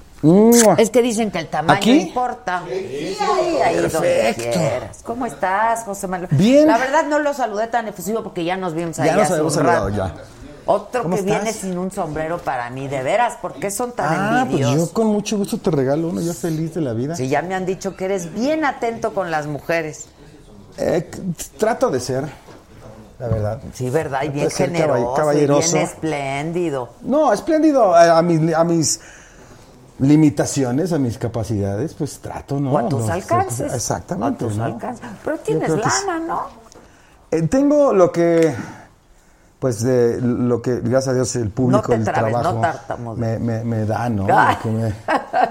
Es 0.78 0.90
que 0.90 1.02
dicen 1.02 1.32
que 1.32 1.40
el 1.40 1.48
tamaño 1.48 1.78
¿Aquí? 1.78 1.90
importa. 1.90 2.62
Sí, 2.68 3.16
ahí 3.60 3.74
donde 3.76 3.90
Perfecto. 3.90 4.58
quieras. 4.58 5.00
¿Cómo 5.02 5.26
estás, 5.26 5.82
José 5.84 6.06
Manuel? 6.06 6.28
Bien. 6.32 6.68
La 6.68 6.78
verdad 6.78 7.04
no 7.06 7.18
lo 7.18 7.34
saludé 7.34 7.66
tan 7.66 7.88
efusivo 7.88 8.22
porque 8.22 8.44
ya 8.44 8.56
nos 8.56 8.72
vimos 8.72 8.96
Ya 8.98 9.02
allá 9.02 9.12
nos 9.14 9.22
hace 9.24 9.32
habíamos 9.32 9.54
saludado, 9.54 9.88
ya. 9.88 10.14
Otro 10.64 11.02
¿Cómo 11.02 11.16
que 11.16 11.20
estás? 11.22 11.42
viene 11.42 11.52
sin 11.52 11.76
un 11.76 11.90
sombrero 11.90 12.38
para 12.38 12.70
mí, 12.70 12.86
de 12.86 13.02
veras, 13.02 13.34
¿por 13.42 13.54
qué 13.54 13.70
son 13.70 13.92
tan 13.92 14.06
Ah, 14.10 14.46
pues 14.48 14.60
yo 14.60 14.92
con 14.92 15.08
mucho 15.08 15.36
gusto 15.36 15.58
te 15.58 15.70
regalo 15.70 16.08
uno, 16.08 16.20
yo 16.20 16.32
feliz 16.34 16.74
de 16.74 16.80
la 16.80 16.92
vida. 16.92 17.16
Sí, 17.16 17.28
ya 17.28 17.42
me 17.42 17.54
han 17.54 17.66
dicho 17.66 17.96
que 17.96 18.04
eres 18.04 18.32
bien 18.32 18.64
atento 18.64 19.12
con 19.12 19.30
las 19.30 19.46
mujeres. 19.46 20.06
Eh, 20.78 21.10
trato 21.58 21.90
de 21.90 21.98
ser, 22.00 22.24
la 23.18 23.28
verdad. 23.28 23.60
Sí, 23.74 23.90
¿verdad? 23.90 24.22
Y 24.22 24.28
bien 24.28 24.50
generoso, 24.50 25.12
y 25.12 25.16
caballeroso. 25.16 25.72
bien 25.72 25.84
espléndido. 25.84 26.90
No, 27.02 27.32
espléndido. 27.32 27.94
A, 27.94 28.18
a 28.18 28.22
mis, 28.22 28.54
a 28.54 28.64
mis 28.64 29.00
limitaciones, 29.98 30.92
a 30.92 30.98
mis 30.98 31.18
capacidades, 31.18 31.94
pues 31.94 32.18
trato, 32.18 32.58
¿no? 32.58 32.72
O 32.72 32.78
a 32.78 32.88
tus 32.88 33.08
alcances. 33.08 33.72
Exactamente. 33.72 34.44
A 34.44 34.48
tus 34.48 34.56
¿no? 34.56 34.64
alcances. 34.64 35.06
Pero 35.24 35.38
tienes 35.38 35.68
lana, 35.70 36.18
¿no? 36.26 36.46
Eh, 37.30 37.42
tengo 37.48 37.92
lo 37.92 38.12
que, 38.12 38.54
pues, 39.62 39.80
de 39.80 40.20
lo 40.20 40.60
que, 40.60 40.80
gracias 40.80 41.06
a 41.06 41.14
Dios, 41.14 41.36
el 41.36 41.50
público, 41.50 41.92
te 41.92 41.94
el 41.94 42.02
trabes, 42.02 42.32
no 42.32 42.40
trabajo 42.40 42.60
tartamudees. 42.60 43.38
me, 43.40 43.58
me, 43.58 43.64
me 43.64 43.86
da, 43.86 44.08
¿no? 44.08 44.26
Lo 44.26 44.58
que 44.60 44.68
me, 44.68 44.92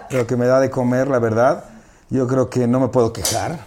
lo 0.10 0.28
que 0.28 0.36
me 0.36 0.48
da 0.48 0.60
de 0.60 0.70
comer, 0.70 1.08
la 1.08 1.18
verdad. 1.20 1.64
Yo 2.10 2.28
creo 2.28 2.50
que 2.50 2.68
no 2.68 2.82
me 2.82 2.90
puedo 2.90 3.14
quejar. 3.14 3.60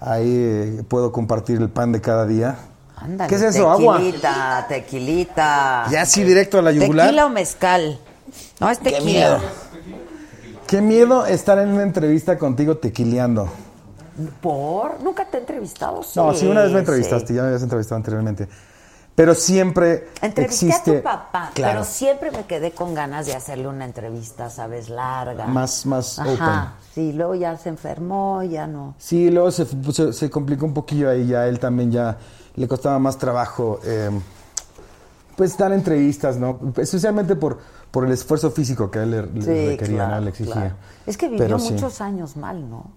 Ahí 0.00 0.28
eh, 0.28 0.82
puedo 0.86 1.12
compartir 1.12 1.62
el 1.62 1.70
pan 1.70 1.92
de 1.92 2.02
cada 2.02 2.26
día. 2.26 2.58
Ándale, 2.94 3.30
¿Qué 3.30 3.36
es 3.36 3.40
eso? 3.40 3.70
¿Agua? 3.70 3.96
Tequilita, 3.96 4.66
tequilita. 4.68 5.86
Ya 5.90 6.02
así 6.02 6.22
directo 6.24 6.58
a 6.58 6.62
la 6.62 6.70
yugular. 6.70 7.06
¿Tequila 7.06 7.24
o 7.24 7.30
mezcal? 7.30 7.98
No, 8.60 8.68
es 8.68 8.78
tequila. 8.80 9.00
miedo. 9.00 9.38
Qué 10.66 10.82
miedo 10.82 11.24
estar 11.24 11.58
en 11.58 11.70
una 11.70 11.84
entrevista 11.84 12.36
contigo 12.36 12.76
tequileando. 12.76 13.48
¿Por? 14.42 15.02
¿Nunca 15.02 15.24
te 15.24 15.38
he 15.38 15.40
entrevistado? 15.40 16.02
No, 16.16 16.34
sí, 16.34 16.46
una 16.46 16.64
vez 16.64 16.70
me 16.70 16.76
sí. 16.76 16.80
entrevistaste, 16.80 17.32
ya 17.32 17.40
me 17.40 17.46
habías 17.46 17.62
entrevistado 17.62 17.96
anteriormente. 17.96 18.46
Pero 19.14 19.34
siempre 19.36 20.08
Entrevisté 20.20 20.66
existe... 20.66 20.90
a 20.90 20.94
tu 20.96 21.02
papá, 21.04 21.50
Claro. 21.54 21.72
pero 21.74 21.84
siempre 21.84 22.30
me 22.32 22.46
quedé 22.46 22.72
con 22.72 22.94
ganas 22.94 23.26
de 23.26 23.34
hacerle 23.34 23.68
una 23.68 23.84
entrevista, 23.84 24.50
¿sabes? 24.50 24.88
Larga. 24.88 25.46
Más- 25.46 25.86
más 25.86 26.18
Ajá. 26.18 26.74
Sí, 26.94 27.12
luego 27.12 27.34
ya 27.36 27.56
se 27.56 27.68
enfermó, 27.68 28.42
ya 28.42 28.66
no. 28.66 28.94
Sí, 28.98 29.30
luego 29.30 29.52
se, 29.52 29.66
se, 29.92 30.12
se 30.12 30.30
complicó 30.30 30.64
un 30.66 30.74
poquillo 30.74 31.08
ahí, 31.10 31.28
ya 31.28 31.46
él 31.46 31.60
también 31.60 31.92
ya 31.92 32.16
le 32.56 32.66
costaba 32.66 32.98
más 32.98 33.16
trabajo, 33.18 33.78
eh, 33.84 34.10
pues 35.36 35.56
dar 35.56 35.72
entrevistas, 35.72 36.36
¿no? 36.36 36.58
Especialmente 36.76 37.34
por, 37.36 37.58
por 37.90 38.06
el 38.06 38.12
esfuerzo 38.12 38.50
físico 38.50 38.90
que 38.90 39.00
a 39.00 39.02
él 39.04 39.10
le, 39.12 39.22
requería, 39.70 39.96
claro, 40.06 40.14
¿no? 40.16 40.20
Le 40.22 40.30
exigía. 40.30 40.52
claro. 40.54 40.74
Es 41.06 41.16
que 41.16 41.26
vivió 41.28 41.44
Pero 41.44 41.58
sí. 41.58 41.72
muchos 41.72 42.00
años 42.00 42.36
mal, 42.36 42.68
¿no? 42.68 42.90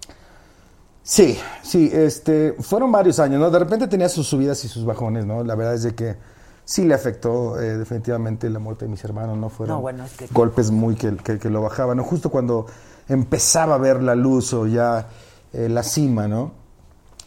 Sí, 1.09 1.39
sí, 1.63 1.89
este, 1.93 2.53
fueron 2.59 2.91
varios 2.91 3.17
años, 3.19 3.39
¿no? 3.39 3.49
De 3.49 3.57
repente 3.59 3.87
tenía 3.87 4.09
sus 4.09 4.27
subidas 4.27 4.65
y 4.65 4.67
sus 4.67 4.83
bajones, 4.83 5.25
¿no? 5.25 5.41
La 5.41 5.55
verdad 5.55 5.73
es 5.75 5.83
de 5.83 5.95
que 5.95 6.17
sí 6.65 6.83
le 6.83 6.93
afectó 6.95 7.57
eh, 7.61 7.77
definitivamente 7.77 8.49
la 8.49 8.59
muerte 8.59 8.83
de 8.83 8.91
mis 8.91 9.01
hermanos, 9.05 9.37
¿no? 9.37 9.47
Fueron 9.47 9.77
No, 9.77 9.81
bueno, 9.81 10.03
es 10.03 10.11
que- 10.11 10.27
golpes 10.33 10.69
muy 10.69 10.95
que, 10.95 11.15
que, 11.15 11.39
que 11.39 11.49
lo 11.49 11.61
bajaban, 11.61 11.95
¿no? 11.95 12.03
Justo 12.03 12.29
cuando 12.29 12.65
empezaba 13.07 13.75
a 13.75 13.77
ver 13.77 14.03
la 14.03 14.15
luz 14.15 14.53
o 14.53 14.67
ya 14.67 15.07
eh, 15.53 15.69
la 15.69 15.81
cima, 15.81 16.27
¿no? 16.27 16.51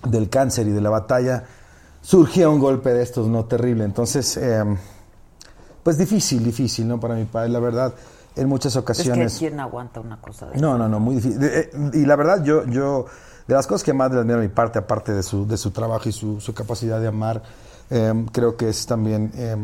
Del 0.06 0.28
cáncer 0.28 0.66
y 0.66 0.72
de 0.72 0.80
la 0.82 0.90
batalla, 0.90 1.44
surgía 2.02 2.50
un 2.50 2.58
golpe 2.60 2.92
de 2.92 3.02
estos, 3.02 3.28
¿no? 3.28 3.46
Terrible. 3.46 3.84
Entonces, 3.84 4.36
eh, 4.36 4.62
pues 5.82 5.96
difícil, 5.96 6.44
difícil, 6.44 6.86
¿no? 6.86 7.00
Para 7.00 7.14
mi 7.14 7.24
padre, 7.24 7.48
la 7.48 7.60
verdad, 7.60 7.94
en 8.36 8.46
muchas 8.46 8.76
ocasiones... 8.76 9.32
Es 9.32 9.38
que 9.38 9.48
¿quién 9.48 9.58
aguanta 9.58 10.00
una 10.00 10.20
cosa 10.20 10.50
de 10.50 10.58
No, 10.58 10.76
no, 10.76 10.86
no, 10.86 11.00
muy 11.00 11.14
difícil. 11.14 11.42
Eh, 11.42 11.70
y 11.94 12.04
la 12.04 12.16
verdad, 12.16 12.44
yo, 12.44 12.66
yo, 12.66 13.06
de 13.50 13.56
las 13.56 13.66
cosas 13.66 13.82
que 13.82 13.92
más 13.92 14.12
le 14.12 14.20
admiro 14.20 14.38
a 14.38 14.42
mi 14.42 14.48
parte, 14.48 14.78
aparte 14.78 15.12
de 15.12 15.24
su, 15.24 15.44
de 15.44 15.56
su 15.56 15.72
trabajo 15.72 16.08
y 16.08 16.12
su, 16.12 16.40
su 16.40 16.54
capacidad 16.54 17.00
de 17.00 17.08
amar, 17.08 17.42
eh, 17.90 18.26
creo 18.30 18.56
que 18.56 18.68
es 18.68 18.86
también 18.86 19.32
eh, 19.34 19.56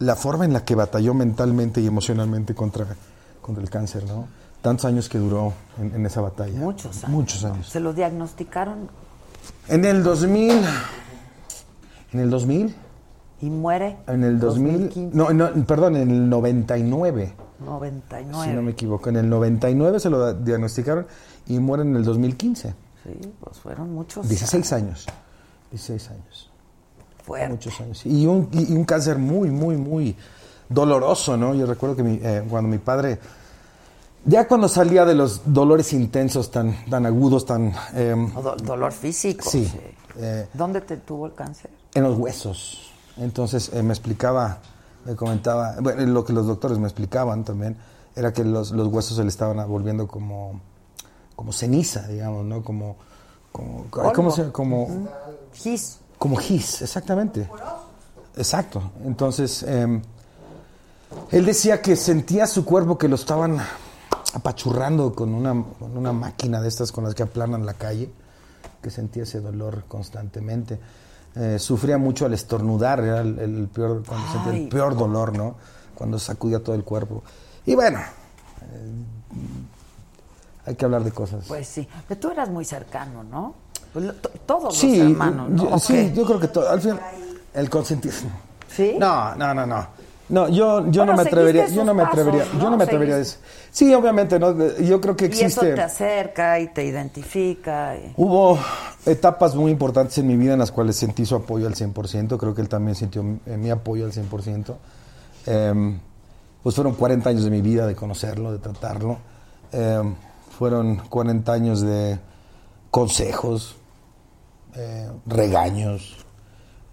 la 0.00 0.16
forma 0.16 0.44
en 0.44 0.52
la 0.52 0.64
que 0.64 0.74
batalló 0.74 1.14
mentalmente 1.14 1.80
y 1.80 1.86
emocionalmente 1.86 2.52
contra, 2.52 2.86
contra 3.40 3.62
el 3.62 3.70
cáncer, 3.70 4.04
¿no? 4.08 4.26
Tantos 4.60 4.86
años 4.86 5.08
que 5.08 5.18
duró 5.18 5.52
en, 5.78 5.94
en 5.94 6.04
esa 6.04 6.20
batalla. 6.20 6.58
Muchos 6.58 7.04
años. 7.04 7.10
Muchos 7.10 7.44
años. 7.44 7.68
Se 7.68 7.78
lo 7.78 7.92
diagnosticaron 7.92 8.90
En 9.68 9.84
el 9.84 10.02
2000, 10.02 10.50
en 12.12 12.20
el 12.20 12.28
2000, 12.28 12.74
y 13.40 13.50
muere. 13.50 13.98
en 14.08 14.24
el 14.24 14.40
2000, 14.40 14.72
2015. 14.72 15.16
no, 15.16 15.32
no, 15.32 15.64
perdón, 15.64 15.94
en 15.94 16.10
el 16.10 16.28
99. 16.28 17.34
99. 17.64 18.48
Si 18.48 18.52
no 18.52 18.62
me 18.62 18.72
equivoco, 18.72 19.10
en 19.10 19.16
el 19.16 19.28
99 19.28 20.00
se 20.00 20.10
lo 20.10 20.34
diagnosticaron 20.34 21.06
y 21.54 21.58
muere 21.58 21.82
en 21.82 21.96
el 21.96 22.04
2015. 22.04 22.74
Sí, 23.04 23.20
pues 23.40 23.58
fueron 23.58 23.94
muchos 23.94 24.28
16 24.28 24.72
años. 24.72 25.06
16 25.70 26.10
años. 26.10 26.50
Fuerte. 27.24 27.48
Muchos 27.48 27.80
años. 27.80 28.04
Y 28.06 28.26
un, 28.26 28.48
y 28.52 28.72
un 28.74 28.84
cáncer 28.84 29.18
muy, 29.18 29.50
muy, 29.50 29.76
muy 29.76 30.16
doloroso, 30.68 31.36
¿no? 31.36 31.54
Yo 31.54 31.66
recuerdo 31.66 31.96
que 31.96 32.02
mi, 32.02 32.18
eh, 32.22 32.44
cuando 32.48 32.68
mi 32.68 32.78
padre, 32.78 33.18
ya 34.24 34.46
cuando 34.46 34.68
salía 34.68 35.04
de 35.04 35.14
los 35.14 35.40
dolores 35.46 35.92
intensos, 35.92 36.50
tan, 36.50 36.84
tan 36.88 37.06
agudos, 37.06 37.46
tan... 37.46 37.72
eh, 37.94 38.14
do- 38.42 38.56
dolor 38.56 38.92
físico. 38.92 39.48
sí, 39.48 39.70
eh, 40.16 40.48
¿Dónde 40.54 40.80
te 40.80 40.96
tuvo 40.98 41.26
el 41.26 41.34
cáncer? 41.34 41.70
en 41.94 42.02
los 42.04 42.16
huesos. 42.18 42.90
Entonces 43.16 43.70
eh, 43.74 43.82
me 43.82 43.92
explicaba, 43.92 44.58
me 45.04 45.16
comentaba, 45.16 45.76
bueno, 45.80 46.04
lo 46.06 46.24
que 46.24 46.32
los 46.32 46.46
doctores 46.46 46.78
me 46.78 46.86
explicaban 46.86 47.44
también, 47.44 47.76
era 48.14 48.32
que 48.32 48.44
los, 48.44 48.70
los 48.72 48.88
huesos 48.88 49.16
se 49.16 49.22
le 49.22 49.28
estaban 49.28 49.66
volviendo 49.68 50.06
como, 50.06 50.60
como 51.40 51.54
ceniza, 51.54 52.06
digamos, 52.06 52.44
¿no? 52.44 52.62
Como, 52.62 52.96
como. 53.50 53.86
¿cómo 53.90 54.30
se 54.30 54.52
Como. 54.52 55.08
Gis. 55.54 55.96
como 56.18 56.36
gis, 56.36 56.82
exactamente. 56.82 57.48
Exacto. 58.36 58.82
Entonces, 59.06 59.62
eh, 59.66 60.02
él 61.30 61.46
decía 61.46 61.80
que 61.80 61.96
sentía 61.96 62.46
su 62.46 62.62
cuerpo 62.66 62.98
que 62.98 63.08
lo 63.08 63.14
estaban 63.14 63.56
apachurrando 64.34 65.14
con 65.14 65.32
una, 65.32 65.64
con 65.78 65.96
una 65.96 66.12
máquina 66.12 66.60
de 66.60 66.68
estas 66.68 66.92
con 66.92 67.04
las 67.04 67.14
que 67.14 67.22
aplanan 67.22 67.64
la 67.64 67.72
calle, 67.72 68.10
que 68.82 68.90
sentía 68.90 69.22
ese 69.22 69.40
dolor 69.40 69.84
constantemente. 69.88 70.78
Eh, 71.36 71.58
sufría 71.58 71.96
mucho 71.96 72.26
al 72.26 72.34
estornudar, 72.34 73.00
era 73.00 73.22
el, 73.22 73.38
el 73.38 73.68
peor, 73.68 74.02
cuando 74.06 74.30
sentía 74.30 74.60
el 74.60 74.68
peor 74.68 74.94
dolor, 74.94 75.34
¿no? 75.34 75.54
Cuando 75.94 76.18
sacudía 76.18 76.62
todo 76.62 76.74
el 76.76 76.84
cuerpo. 76.84 77.22
Y 77.64 77.74
bueno, 77.74 77.98
eh, 77.98 78.92
hay 80.70 80.76
que 80.76 80.84
hablar 80.84 81.04
de 81.04 81.12
cosas. 81.12 81.44
Pues 81.46 81.66
sí. 81.68 81.86
Pero 82.08 82.20
tú 82.20 82.30
eras 82.30 82.48
muy 82.48 82.64
cercano, 82.64 83.22
¿no? 83.22 83.54
Pues 83.92 84.06
todos 84.46 84.76
sí, 84.76 84.98
los 84.98 85.10
hermanos, 85.10 85.50
¿no? 85.50 85.64
yo- 85.68 85.74
¿O 85.74 85.78
sí, 85.78 86.12
yo 86.14 86.24
creo 86.24 86.40
que 86.40 86.48
todo, 86.48 86.68
al 86.70 86.80
final, 86.80 87.00
el 87.54 87.68
consentismo. 87.70 88.30
¿Sí? 88.68 88.96
No, 88.98 89.34
no, 89.34 89.52
no, 89.54 89.66
no. 89.66 90.00
No, 90.28 90.48
yo, 90.48 90.86
yo 90.92 91.00
Bueno, 91.00 91.06
no 91.06 91.16
me 91.16 91.22
atrevería, 91.22 91.66
yo 91.66 91.84
no 91.84 91.92
me 91.92 92.04
pasos, 92.04 92.20
atrevería, 92.20 92.44
¿no? 92.54 92.60
yo 92.60 92.70
no 92.70 92.76
me 92.76 92.84
atrevería 92.84 93.16
a 93.16 93.18
decir. 93.18 93.38
Sí, 93.72 93.92
obviamente, 93.92 94.38
¿no? 94.38 94.56
Yo 94.78 95.00
creo 95.00 95.16
que 95.16 95.24
Y 95.24 95.28
eso 95.32 95.44
existe. 95.44 95.72
te 95.74 95.82
acerca 95.82 96.60
y 96.60 96.68
te 96.68 96.84
identifica. 96.84 97.96
y- 97.96 98.12
Hubo 98.16 98.56
etapas 99.06 99.56
muy 99.56 99.72
importantes 99.72 100.16
en 100.18 100.28
mi 100.28 100.36
vida 100.36 100.52
en 100.52 100.60
las 100.60 100.70
cuales 100.70 100.94
sentí 100.94 101.26
su 101.26 101.34
apoyo 101.34 101.66
al 101.66 101.74
100%, 101.74 102.38
creo 102.38 102.54
que 102.54 102.60
él 102.62 102.68
también 102.68 102.94
sintió 102.94 103.22
eh, 103.44 103.56
mi 103.56 103.70
apoyo 103.70 104.04
al 104.04 104.12
100%. 104.12 104.76
Em, 105.46 105.98
pues 106.62 106.76
fueron 106.76 106.94
40 106.94 107.30
años 107.30 107.42
de 107.42 107.50
mi 107.50 107.60
vida 107.60 107.88
de 107.88 107.96
conocerlo, 107.96 108.52
de 108.52 108.58
tratarlo. 108.58 109.18
Em, 109.72 110.14
fueron 110.64 110.96
40 111.08 111.52
años 111.54 111.80
de 111.80 112.18
consejos, 112.90 113.76
eh, 114.76 115.08
regaños, 115.24 116.18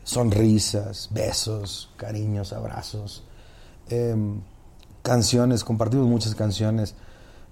sonrisas, 0.05 1.09
besos, 1.11 1.89
cariños, 1.97 2.53
abrazos, 2.53 3.25
em, 3.89 4.39
canciones, 5.01 5.65
compartimos 5.65 6.07
muchas 6.07 6.33
canciones 6.33 6.95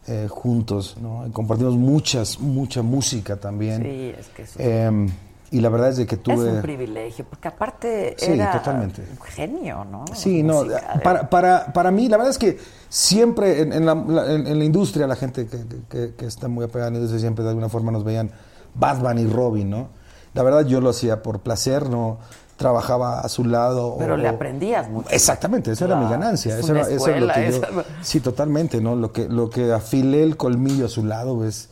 eh, 0.07 0.27
juntos, 0.29 0.95
¿no? 1.01 1.25
compartimos 1.33 1.75
muchas, 1.75 2.39
mucha 2.39 2.81
música 2.81 3.35
también. 3.37 3.81
Sí, 3.83 4.13
es 4.17 4.27
que 4.29 4.43
eso- 4.43 4.59
Em, 4.59 5.09
y 5.51 5.61
la 5.61 5.69
verdad 5.69 5.89
es 5.89 5.97
de 5.97 6.05
que 6.05 6.15
Es 6.15 6.23
tuve... 6.23 6.51
un 6.51 6.61
privilegio, 6.61 7.25
porque 7.29 7.47
aparte 7.47 8.15
Sí, 8.17 8.31
era 8.31 8.51
totalmente. 8.51 9.01
un 9.09 9.21
genio, 9.21 9.85
¿no? 9.85 10.05
Sí, 10.13 10.43
no, 10.43 10.63
Musical. 10.63 11.01
para, 11.03 11.29
para, 11.29 11.73
para 11.73 11.91
mí, 11.91 12.09
la 12.09 12.17
verdad 12.17 12.31
es 12.31 12.37
que 12.37 12.57
siempre 12.89 13.61
en, 13.61 13.71
en 13.73 13.85
la, 13.85 13.91
en- 13.93 14.47
en 14.47 14.59
la 14.59 14.65
industria, 14.65 15.07
la 15.07 15.15
gente 15.15 15.47
que, 15.47 16.13
que- 16.17 16.25
está 16.25 16.47
muy 16.47 16.65
apegada 16.65 16.87
a 16.87 16.91
la 16.91 16.97
industria 16.97 17.19
siempre 17.19 17.43
de 17.43 17.49
alguna 17.51 17.69
forma 17.69 17.91
nos 17.91 18.03
veían 18.03 18.31
Batman 18.73 19.17
y 19.19 19.27
Robin, 19.27 19.69
¿no? 19.69 19.89
La 20.33 20.43
verdad 20.43 20.65
yo 20.65 20.81
lo 20.81 20.89
hacía 20.89 21.21
por 21.23 21.39
placer, 21.39 21.89
no 21.89 22.17
trabajaba 22.57 23.19
a 23.21 23.29
su 23.29 23.43
lado. 23.45 23.95
Pero 23.99 24.15
o- 24.15 24.17
le 24.17 24.27
aprendías 24.27 24.89
mucho. 24.89 25.09
Exactamente, 25.11 25.71
esa 25.71 25.85
era 25.85 25.95
mi 25.97 26.09
ganancia. 26.09 26.53
es 26.57 26.63
Eso 26.65 26.73
era, 26.75 26.89
eso 26.89 27.07
era 27.07 27.19
lo 27.21 27.33
que 27.33 27.51
yo- 27.51 27.57
esa- 27.57 27.69
Sí, 28.01 28.19
totalmente, 28.19 28.81
¿no? 28.81 28.95
Lo 28.95 29.11
que, 29.11 29.27
lo 29.29 29.49
que 29.49 29.71
afilé 29.71 30.23
el 30.23 30.35
colmillo 30.37 30.85
a 30.85 30.89
su 30.89 31.05
lado 31.05 31.45
es, 31.45 31.69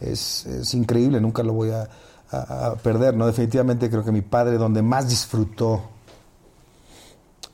es, 0.00 0.44
es 0.46 0.74
increíble, 0.74 1.20
nunca 1.20 1.42
lo 1.42 1.52
voy 1.52 1.70
a, 1.70 1.88
a- 2.42 2.66
a 2.68 2.74
perder, 2.76 3.14
¿no? 3.14 3.26
Definitivamente 3.26 3.88
creo 3.90 4.04
que 4.04 4.12
mi 4.12 4.22
padre, 4.22 4.56
donde 4.58 4.82
más 4.82 5.08
disfrutó 5.08 5.82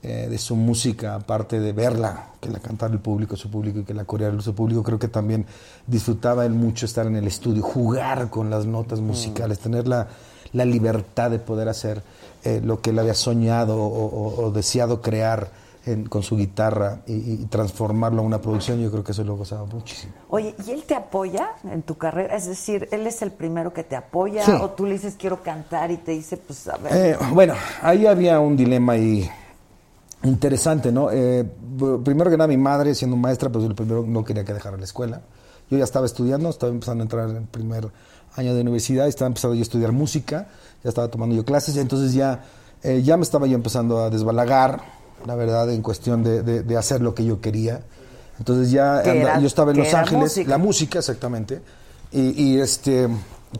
eh, 0.03 0.29
de 0.31 0.39
su 0.39 0.57
música, 0.57 1.15
aparte 1.15 1.61
de 1.61 1.73
verla, 1.75 2.29
que 2.41 2.49
la 2.49 2.59
cantara 2.59 2.91
el 2.95 3.01
público, 3.01 3.37
su 3.37 3.51
público 3.51 3.81
y 3.81 3.85
que 3.85 3.93
la 3.93 4.05
coreara 4.07 4.41
su 4.41 4.55
público, 4.55 4.83
creo 4.83 4.99
que 4.99 5.09
también 5.09 5.45
disfrutaba 5.87 6.47
él 6.47 6.53
mucho 6.55 6.87
estar 6.87 7.07
en 7.07 7.17
el 7.17 7.27
estudio, 7.27 7.63
jugar 7.63 8.31
con 8.31 8.49
las 8.49 8.65
notas 8.65 9.01
musicales, 9.01 9.59
tener 9.59 9.87
la, 9.87 10.09
la 10.55 10.65
libertad 10.65 11.31
de 11.31 11.39
poder 11.39 11.69
hacer 11.69 12.03
eh, 12.45 12.63
lo 12.65 12.81
que 12.81 12.91
él 12.91 12.99
había 12.99 13.13
soñado 13.13 13.77
o, 13.77 13.87
o- 13.87 14.47
o 14.47 14.51
deseado 14.51 15.03
crear 15.03 15.51
en- 15.87 16.07
con 16.07 16.23
su 16.23 16.37
guitarra 16.37 17.01
y, 17.07 17.13
y 17.15 17.37
transformarlo 17.47 18.21
a 18.23 18.25
una 18.25 18.41
producción, 18.41 18.81
yo 18.81 18.91
creo 18.91 19.03
que 19.03 19.13
eso 19.13 19.25
lo 19.25 19.37
gozaba 19.37 19.65
muchísimo. 19.67 20.13
Oye, 20.29 20.55
¿y 20.67 20.71
él 20.73 20.83
te 20.85 20.95
apoya 20.95 21.51
en 21.65 21.83
tu 21.83 21.97
carrera? 21.97 22.37
Es 22.37 22.47
decir, 22.47 22.89
¿él 22.93 23.07
es 23.07 23.23
el 23.23 23.31
primero 23.33 23.73
que 23.73 23.83
te 23.85 23.97
apoya? 23.97 24.45
Sí. 24.45 24.53
¿O 24.61 24.71
tú 24.71 24.87
le 24.87 24.93
dices 24.93 25.17
quiero 25.19 25.43
cantar 25.43 25.91
y 25.91 25.97
te 25.97 26.13
dice, 26.13 26.37
pues 26.37 26.69
a 26.69 26.77
ver? 26.77 26.93
Eh, 26.95 27.17
bueno, 27.33 27.55
ahí 27.83 28.07
había 28.07 28.41
un 28.41 28.57
dilema 28.57 28.93
ahí 28.93 29.29
interesante, 30.23 30.93
¿no? 30.93 31.11
Eh, 31.11 31.45
primero 32.05 32.31
que 32.31 32.37
nada, 32.37 32.49
mi 32.49 32.57
madre, 32.59 32.95
siendo 32.95 33.17
maestra, 33.17 33.49
pues 33.49 33.65
el 33.65 33.75
primero 33.75 34.05
no 34.07 34.25
quería 34.25 34.45
que 34.45 34.53
dejara 34.53 34.77
la 34.77 34.85
escuela. 34.85 35.23
Yo 35.71 35.79
ya 35.79 35.85
estaba 35.85 36.05
estudiando, 36.05 36.51
estaba 36.51 36.73
empezando 36.73 37.03
a 37.03 37.05
entrar 37.05 37.31
en 37.31 37.37
el 37.37 37.45
primer 37.45 37.89
año 38.37 38.55
de 38.55 38.61
universidad, 38.61 39.07
estaba 39.09 39.29
empezando 39.29 39.55
yo 39.55 39.61
a 39.61 39.63
estudiar 39.63 39.93
música, 39.93 40.49
ya 40.85 40.89
estaba 40.91 41.09
tomando 41.09 41.35
yo 41.35 41.45
clases, 41.45 41.77
entonces 41.77 42.13
ya, 42.13 42.45
eh, 42.83 43.03
ya 43.03 43.17
me 43.17 43.23
estaba 43.23 43.47
yo 43.47 43.55
empezando 43.55 43.99
a 44.01 44.11
desbalagar, 44.11 44.83
la 45.27 45.35
verdad, 45.35 45.71
en 45.71 45.83
cuestión 45.83 46.23
de, 46.23 46.43
de- 46.43 46.63
de 46.63 46.77
hacer 46.77 47.01
lo 47.01 47.15
que 47.15 47.25
yo 47.25 47.41
quería. 47.41 47.81
Entonces 48.39 48.71
ya 48.71 49.03
Que 49.03 49.11
anda- 49.11 49.23
era- 49.23 49.41
yo 49.41 49.47
estaba 49.47 49.71
en 49.73 49.79
Los 49.79 49.93
Ángeles, 49.95 50.23
música. 50.23 50.51
la 50.51 50.59
música 50.59 50.99
exactamente, 50.99 51.61
y, 52.13 52.43
y, 52.55 52.61
este, 52.61 53.09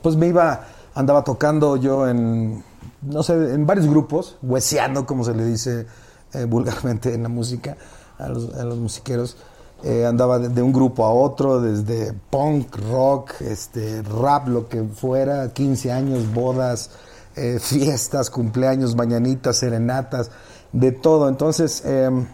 pues 0.01 0.15
me 0.15 0.27
iba, 0.27 0.65
andaba 0.95 1.23
tocando 1.23 1.77
yo 1.77 2.07
en, 2.07 2.63
no 3.01 3.23
sé, 3.23 3.33
en 3.33 3.65
varios 3.65 3.87
grupos, 3.87 4.37
hueseando, 4.41 5.05
como 5.05 5.23
se 5.23 5.33
le 5.35 5.45
dice 5.45 5.85
eh, 6.33 6.45
vulgarmente 6.45 7.13
en 7.13 7.23
la 7.23 7.29
música, 7.29 7.77
a 8.17 8.27
los, 8.29 8.53
a 8.55 8.63
los 8.63 8.77
musiqueros. 8.77 9.37
Eh, 9.83 10.05
andaba 10.05 10.37
de, 10.37 10.49
de 10.49 10.61
un 10.61 10.71
grupo 10.73 11.05
a 11.05 11.11
otro, 11.11 11.59
desde 11.59 12.13
punk, 12.29 12.75
rock, 12.91 13.31
este, 13.41 14.01
rap, 14.03 14.47
lo 14.47 14.67
que 14.69 14.83
fuera, 14.83 15.49
15 15.53 15.91
años, 15.91 16.31
bodas, 16.33 16.91
eh, 17.35 17.57
fiestas, 17.59 18.29
cumpleaños, 18.29 18.95
mañanitas, 18.95 19.57
serenatas, 19.57 20.29
de 20.73 20.91
todo. 20.91 21.27
Entonces, 21.29 21.83
em, 21.85 22.25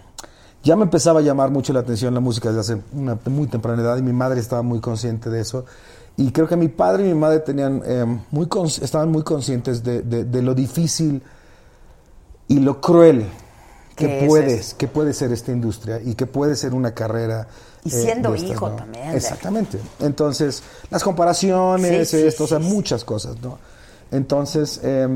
ya 0.64 0.76
me 0.76 0.84
empezaba 0.84 1.20
a 1.20 1.24
llamar 1.24 1.50
mucho 1.52 1.74
la 1.74 1.80
atención 1.82 2.14
la 2.14 2.20
música 2.20 2.50
desde 2.52 2.60
hace 2.76 2.82
una 2.94 3.18
muy 3.26 3.48
temprana 3.48 3.82
edad 3.82 3.98
y 3.98 4.02
mi 4.02 4.14
madre 4.14 4.40
estaba 4.40 4.62
muy 4.62 4.80
consciente 4.80 5.30
de 5.30 5.42
eso. 5.42 5.66
Y 6.18 6.32
creo 6.32 6.48
que 6.48 6.56
mi 6.58 6.68
padre 6.68 7.06
y 7.06 7.14
mi 7.14 7.20
madre 7.20 7.40
tenían, 7.40 7.82
em, 7.86 8.20
muy 8.32 8.48
estaban 8.82 9.12
muy 9.12 9.24
conscientes 9.24 9.84
de, 9.84 10.02
de- 10.02 10.24
de 10.26 10.42
lo 10.42 10.56
difícil 10.56 11.22
y 12.48 12.60
lo 12.60 12.80
cruel 12.82 13.26
¿Qué 13.96 14.06
que 14.08 14.20
es 14.22 14.28
puedes, 14.28 14.74
que 14.76 14.88
puede 14.88 15.14
ser 15.14 15.32
esta 15.32 15.52
industria 15.52 16.00
y 16.04 16.14
que 16.16 16.26
puede 16.28 16.56
ser 16.56 16.74
una 16.74 16.94
carrera. 16.94 17.48
Y 17.84 17.90
eh, 17.90 17.92
siendo 17.92 18.32
de 18.32 18.38
estas, 18.38 18.52
hijo 18.52 18.70
¿no? 18.70 18.76
también 18.76 19.10
Exactamente. 19.16 19.80
Entonces, 20.00 20.62
las 20.92 21.04
comparaciones, 21.04 22.10
Sí, 22.10 22.18
sí, 22.18 22.26
esto, 22.28 22.44
o 22.44 22.48
sea, 22.48 22.60
muchas 22.60 23.04
cosas, 23.04 23.40
¿no? 23.42 23.58
Entonces, 24.12 24.80
eh, 24.84 25.08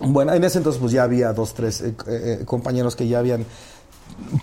bueno, 0.00 0.32
en 0.34 0.44
ese 0.44 0.58
entonces 0.58 0.80
pues 0.80 0.92
ya 0.92 1.02
había 1.04 1.32
dos, 1.32 1.54
tres 1.54 1.80
eh, 1.80 1.94
eh, 2.08 2.42
compañeros 2.44 2.94
que 2.96 3.06
ya 3.08 3.18
habían, 3.20 3.44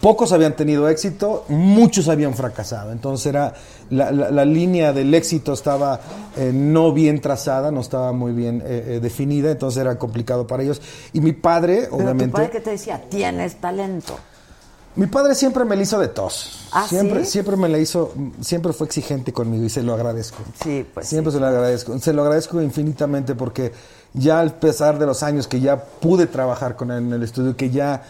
pocos 0.02 0.32
habían 0.32 0.56
tenido 0.56 0.88
éxito, 0.90 1.46
muchos 1.50 2.08
habían 2.08 2.34
fracasado. 2.34 2.92
Entonces 2.92 3.26
era, 3.28 3.54
la, 3.90 4.12
la- 4.12 4.32
la 4.32 4.46
línea 4.46 4.94
del 4.94 5.14
éxito 5.14 5.54
estaba 5.54 6.00
eh, 6.38 6.52
no 6.54 6.92
bien 6.94 7.22
trazada, 7.22 7.72
no 7.72 7.82
estaba 7.82 8.12
muy 8.14 8.32
bien 8.34 8.62
eh, 8.66 8.84
eh, 8.96 9.00
definida, 9.02 9.52
entonces 9.52 9.82
era 9.82 9.98
complicado 9.98 10.48
para 10.48 10.64
ellos. 10.64 10.82
Y 11.14 11.22
mi 11.22 11.34
padre, 11.34 11.82
Pero 11.84 11.96
obviamente... 11.98 12.26
tu 12.26 12.32
padre 12.32 12.50
que 12.50 12.60
te 12.62 12.70
decía, 12.72 13.02
tienes 13.10 13.56
talento. 13.56 14.18
Mi 14.96 15.08
padre 15.08 15.34
siempre 15.34 15.66
me 15.66 15.76
la 15.76 15.82
hizo 15.82 16.00
de 16.00 16.08
tos. 16.08 16.68
¿Ah, 16.72 16.86
siempre, 16.88 17.26
sí? 17.26 17.32
siempre 17.32 17.56
me 17.58 17.68
la 17.68 17.80
hizo, 17.80 18.14
siempre 18.42 18.74
fue 18.74 18.86
exigente 18.88 19.34
conmigo 19.34 19.64
y 19.66 19.70
se 19.70 19.82
lo 19.82 19.94
agradezco. 19.94 20.38
Sí, 20.64 20.86
pues 20.94 21.08
Siempre 21.08 21.32
se 21.34 21.40
lo 21.40 21.48
agradezco. 21.48 21.98
Se 22.00 22.14
lo 22.14 22.22
agradezco 22.22 22.62
infinitamente 22.62 23.34
porque 23.34 23.72
ya 24.14 24.40
al 24.40 24.54
pesar 24.54 25.00
de 25.00 25.06
los 25.08 25.24
años 25.24 25.48
que 25.48 25.60
ya 25.60 25.84
pude 25.84 26.28
trabajar 26.28 26.76
con 26.76 26.92
él 26.92 27.00
en 27.06 27.14
el 27.14 27.24
estudio, 27.24 27.58
que 27.58 27.72
ya, 27.72 28.04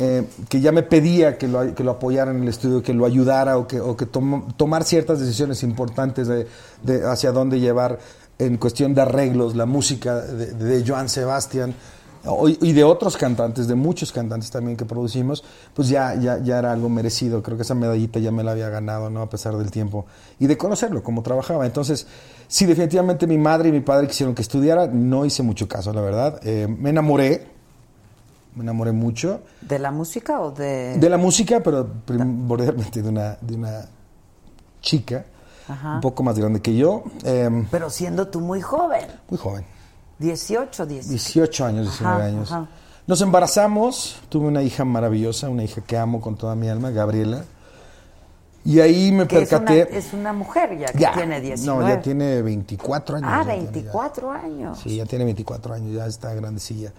eh, 0.00 0.26
que 0.48 0.60
ya 0.60 0.72
me 0.72 0.82
pedía 0.82 1.38
que 1.38 1.46
lo, 1.46 1.72
que 1.74 1.84
lo 1.84 1.92
apoyara 1.92 2.32
en 2.32 2.42
el 2.42 2.48
estudio, 2.48 2.82
que 2.82 2.92
lo 2.94 3.06
ayudara 3.06 3.56
o 3.56 3.68
que, 3.68 3.80
o 3.80 3.96
que 3.96 4.06
tom- 4.06 4.52
tomar 4.56 4.82
ciertas 4.82 5.20
decisiones 5.20 5.62
importantes 5.62 6.26
de, 6.26 6.48
de 6.82 7.06
hacia 7.06 7.30
dónde 7.30 7.60
llevar 7.60 8.00
en 8.40 8.56
cuestión 8.56 8.92
de 8.94 9.02
arreglos 9.02 9.54
la 9.54 9.66
música 9.66 10.20
de, 10.20 10.46
de 10.52 10.84
Joan 10.84 11.08
Sebastián 11.08 11.74
y 12.60 12.72
de 12.72 12.84
otros 12.84 13.16
cantantes, 13.16 13.68
de 13.68 13.74
muchos 13.74 14.10
cantantes 14.12 14.50
también 14.50 14.76
que 14.76 14.84
producimos, 14.86 15.44
pues 15.74 15.88
ya, 15.88 16.14
ya, 16.14 16.38
ya 16.38 16.58
era 16.58 16.72
algo 16.72 16.88
merecido. 16.88 17.42
Creo 17.42 17.56
que 17.58 17.62
esa 17.64 17.74
medallita 17.74 18.18
ya 18.18 18.30
me 18.30 18.42
la 18.42 18.52
había 18.52 18.68
ganado, 18.70 19.10
¿no? 19.10 19.20
A 19.22 19.28
pesar 19.28 19.56
del 19.56 19.70
tiempo. 19.70 20.06
Y 20.38 20.46
de 20.46 20.56
conocerlo, 20.56 21.02
cómo 21.02 21.22
trabajaba. 21.22 21.66
Entonces, 21.66 22.06
sí, 22.48 22.64
definitivamente 22.64 23.26
mi 23.26 23.36
madre 23.36 23.68
y 23.68 23.72
mi 23.72 23.80
padre 23.80 24.06
quisieron 24.06 24.34
que 24.34 24.40
estudiara. 24.42 24.86
No 24.86 25.26
hice 25.26 25.42
mucho 25.42 25.68
caso, 25.68 25.92
la 25.92 26.00
verdad. 26.00 26.40
Eh, 26.44 26.66
me 26.66 26.90
enamoré. 26.90 27.46
Me 28.56 28.62
enamoré 28.62 28.92
mucho. 28.92 29.40
¿De 29.60 29.78
la 29.78 29.90
música 29.90 30.40
o 30.40 30.50
de...? 30.52 30.96
De 30.96 31.10
la 31.10 31.18
música, 31.18 31.60
pero 31.62 31.86
primordialmente 32.06 33.02
de 33.02 33.08
una, 33.08 33.36
de 33.40 33.54
una 33.56 33.86
chica. 34.80 35.24
Ajá. 35.68 35.94
Un 35.96 36.00
poco 36.00 36.22
más 36.22 36.38
grande 36.38 36.60
que 36.60 36.74
yo. 36.76 37.04
eh, 37.24 37.50
Pero 37.70 37.90
siendo 37.90 38.28
tú 38.28 38.40
muy 38.40 38.60
joven. 38.60 39.06
muy 39.28 39.38
joven. 39.38 39.64
18, 40.18 40.86
19. 40.86 41.10
18 41.18 41.64
años, 41.64 41.86
19 41.86 42.16
Ajá, 42.16 42.24
años. 42.26 42.52
ajá. 42.52 42.66
Nos 43.06 43.20
embarazamos, 43.20 44.16
tuve 44.30 44.46
una 44.46 44.62
hija 44.62 44.84
maravillosa, 44.84 45.48
una 45.50 45.62
hija 45.64 45.80
que 45.82 45.96
amo 45.98 46.20
con 46.20 46.36
toda 46.36 46.54
mi 46.54 46.68
alma, 46.68 46.90
Gabriela. 46.90 47.44
Y 48.64 48.80
ahí 48.80 49.12
me 49.12 49.26
Que 49.26 49.42
es 49.42 49.52
una, 49.52 49.64
percaté. 49.66 49.98
es 49.98 50.12
una 50.14 50.32
mujer 50.32 50.78
ya, 50.78 50.86
que 50.86 50.98
Ya. 50.98 51.12
tiene 51.12 51.38
19. 51.40 51.82
No, 51.82 51.86
ya 51.88 52.00
tiene 52.00 52.40
24 52.40 53.16
años. 53.18 53.28
Ah, 53.30 53.42
ya 53.44 53.44
tiene, 53.52 53.64
ya. 53.66 53.70
24 53.72 54.30
años. 54.32 54.80
Sí, 54.82 54.96
ya 54.96 55.04
tiene 55.04 55.24
24 55.26 55.74
años, 55.74 55.94
ya 55.94 56.06
está 56.06 56.32
grandecilla. 56.32 56.90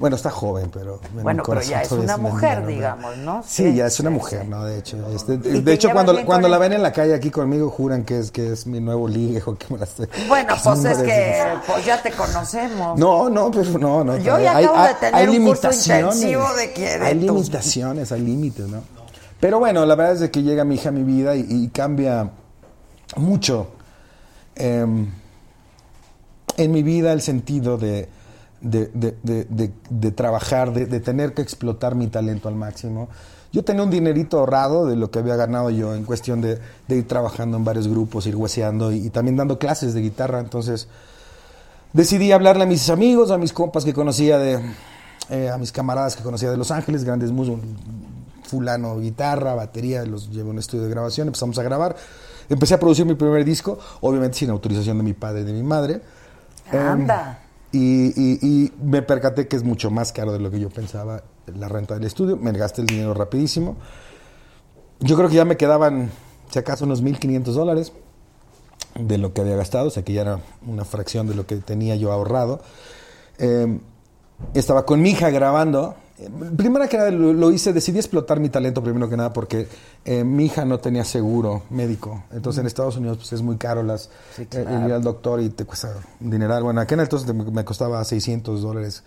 Bueno, 0.00 0.16
está 0.16 0.30
joven, 0.30 0.70
pero. 0.72 0.98
en 1.10 1.16
mi 1.18 1.22
Bueno, 1.22 1.42
pero 1.46 1.60
ya 1.60 1.82
es 1.82 1.92
una 1.92 2.16
mujer, 2.16 2.66
digamos, 2.66 3.18
¿no? 3.18 3.42
Sí, 3.46 3.64
Sí, 3.70 3.74
ya 3.76 3.86
es 3.86 4.00
una 4.00 4.08
sí, 4.08 4.14
mujer, 4.16 4.48
¿no? 4.48 4.64
De 4.64 4.78
hecho. 4.78 4.96
este, 5.14 5.34
¿Y 5.34 5.60
de 5.60 5.72
hecho, 5.74 5.90
cuando, 5.92 6.24
cuando 6.24 6.48
la 6.48 6.56
ven 6.56 6.72
en 6.72 6.82
la 6.82 6.90
calle 6.90 7.14
aquí 7.14 7.30
conmigo, 7.30 7.68
juran 7.68 8.04
que 8.04 8.18
es, 8.18 8.30
que 8.30 8.50
es 8.52 8.66
mi 8.66 8.80
nuevo 8.80 9.06
ligue 9.06 9.42
o 9.44 9.54
que 9.58 9.66
me 9.68 9.78
la 9.78 9.84
estoy. 9.84 10.08
Bueno, 10.26 10.54
pues 10.64 10.84
es 10.86 10.98
de- 10.98 11.04
que 11.04 11.42
pues 11.66 11.84
ya 11.84 12.00
te 12.02 12.10
conocemos. 12.12 12.98
No, 12.98 13.28
no, 13.28 13.50
pero 13.50 13.78
no, 13.78 14.02
no. 14.02 14.16
Yo 14.16 14.40
ya 14.40 14.56
hay, 14.56 14.64
acabo 14.64 14.82
de 14.82 14.88
hay- 14.88 14.94
tener 15.00 15.14
hay 15.14 15.28
un 15.28 15.44
curso 15.46 15.68
limitaciones. 15.68 16.14
intensivo 16.16 16.54
de 16.54 16.72
Querétaro. 16.72 17.04
Hay 17.04 17.14
limitaciones, 17.14 18.12
hay 18.12 18.20
límites, 18.22 18.66
¿no? 18.68 18.82
Pero 19.38 19.58
bueno, 19.58 19.84
la 19.84 19.94
verdad 19.96 20.14
es 20.14 20.20
de 20.20 20.30
que 20.30 20.42
llega 20.42 20.64
mi 20.64 20.76
hija 20.76 20.88
a 20.88 20.92
mi 20.92 21.02
vida 21.02 21.36
y, 21.36 21.44
y 21.46 21.68
cambia 21.68 22.30
mucho 23.16 23.68
em, 24.56 25.08
en 26.56 26.70
mi 26.72 26.82
vida 26.82 27.12
el 27.12 27.20
sentido 27.22 27.76
de, 27.78 28.08
de, 28.60 28.86
de- 28.94 29.16
de- 29.22 29.44
de- 29.44 29.72
de 29.88 30.10
trabajar, 30.12 30.72
de, 30.72 30.86
de 30.86 31.00
tener 31.00 31.34
que 31.34 31.42
explotar 31.42 31.94
mi 31.94 32.08
talento 32.08 32.48
al 32.48 32.54
máximo. 32.54 33.08
Yo 33.52 33.64
tenía 33.64 33.82
un 33.82 33.90
dinerito 33.90 34.38
ahorrado 34.38 34.86
de 34.86 34.94
lo 34.96 35.10
que 35.10 35.18
había 35.18 35.34
ganado 35.34 35.70
yo 35.70 35.94
en 35.94 36.04
cuestión 36.04 36.40
de, 36.40 36.60
ir 36.88 37.08
trabajando 37.08 37.56
en 37.56 37.64
varios 37.64 37.88
grupos, 37.88 38.26
ir 38.26 38.36
hueseando 38.36 38.92
y, 38.92 39.06
y 39.06 39.10
también 39.10 39.36
dando 39.36 39.58
clases 39.58 39.92
de 39.94 40.00
guitarra. 40.02 40.38
Entonces 40.40 40.86
decidí 41.92 42.30
hablarle 42.32 42.62
a 42.64 42.66
mis 42.66 42.88
amigos, 42.90 43.30
a 43.30 43.38
mis 43.38 43.52
compas 43.52 43.84
que 43.84 43.92
conocía 43.92 44.38
de, 44.38 44.60
eh, 45.30 45.50
a 45.50 45.58
mis 45.58 45.72
camaradas 45.72 46.14
que 46.14 46.22
conocía 46.22 46.50
de 46.50 46.56
Los 46.56 46.70
Ángeles, 46.70 47.02
grandes 47.04 47.32
músicos, 47.32 47.60
fulano, 48.44 48.98
guitarra, 49.00 49.54
batería, 49.54 50.04
los 50.04 50.30
llevé 50.30 50.48
a 50.48 50.52
un 50.52 50.58
estudio 50.58 50.84
de 50.84 50.90
grabación, 50.90 51.28
empezamos 51.28 51.58
a 51.58 51.62
grabar. 51.62 51.96
Empecé 52.48 52.74
a 52.74 52.80
producir 52.80 53.06
mi 53.06 53.14
primer 53.14 53.44
disco, 53.44 53.78
obviamente 54.00 54.38
sin 54.38 54.50
autorización 54.50 54.98
de 54.98 55.04
mi 55.04 55.12
padre 55.12 55.42
y 55.42 55.44
de 55.44 55.52
mi 55.52 55.62
madre. 55.62 56.00
Anda. 56.72 57.38
Em, 57.42 57.49
y, 57.72 58.72
me 58.82 59.02
percaté 59.02 59.46
que 59.46 59.56
es 59.56 59.62
mucho 59.62 59.90
más 59.90 60.12
caro 60.12 60.32
de 60.32 60.40
lo 60.40 60.50
que 60.50 60.58
yo 60.58 60.70
pensaba 60.70 61.22
la 61.46 61.68
renta 61.68 61.94
del 61.94 62.04
estudio. 62.04 62.36
Me 62.36 62.52
gasté 62.52 62.80
el 62.80 62.86
dinero 62.86 63.14
rapidísimo. 63.14 63.76
Yo 65.00 65.16
creo 65.16 65.28
que 65.28 65.36
ya 65.36 65.44
me 65.44 65.56
quedaban, 65.56 66.10
si 66.50 66.58
acaso, 66.58 66.84
unos 66.84 67.02
1.500 67.02 67.44
dólares 67.52 67.92
de 68.98 69.18
lo 69.18 69.32
que 69.32 69.40
había 69.40 69.56
gastado, 69.56 69.88
o 69.88 69.90
sea 69.90 70.04
que 70.04 70.12
ya 70.12 70.22
era 70.22 70.40
una 70.66 70.84
fracción 70.84 71.28
de 71.28 71.34
lo 71.34 71.46
que 71.46 71.56
tenía 71.56 71.96
yo 71.96 72.12
ahorrado. 72.12 72.60
Eh, 73.38 73.78
estaba 74.54 74.84
con 74.84 75.00
mi 75.00 75.10
hija 75.10 75.30
grabando. 75.30 75.94
Primero 76.56 76.88
que 76.88 76.96
nada 76.98 77.10
lo, 77.10 77.32
lo 77.32 77.50
hice, 77.50 77.72
decidí 77.72 77.98
explotar 77.98 78.40
mi 78.40 78.48
talento 78.50 78.82
primero 78.82 79.08
que 79.08 79.16
nada 79.16 79.32
porque 79.32 79.66
eh, 80.04 80.22
mi 80.24 80.46
hija 80.46 80.64
no 80.64 80.78
tenía 80.78 81.04
seguro 81.04 81.62
médico. 81.70 82.24
Entonces 82.32 82.60
en 82.60 82.66
Estados 82.66 82.96
Unidos 82.96 83.18
pues, 83.18 83.32
es 83.32 83.42
muy 83.42 83.56
caro 83.56 83.82
las, 83.82 84.10
Sí, 84.36 84.46
eh, 84.52 84.64
ir 84.86 84.92
al 84.92 85.02
doctor 85.02 85.40
y 85.40 85.48
te 85.50 85.64
cuesta 85.64 85.94
un 86.20 86.30
dineral. 86.30 86.62
Bueno, 86.62 86.80
aquel 86.80 87.00
entonces 87.00 87.32
me, 87.34 87.64
costaba 87.64 88.04
600 88.04 88.60
dólares 88.62 89.02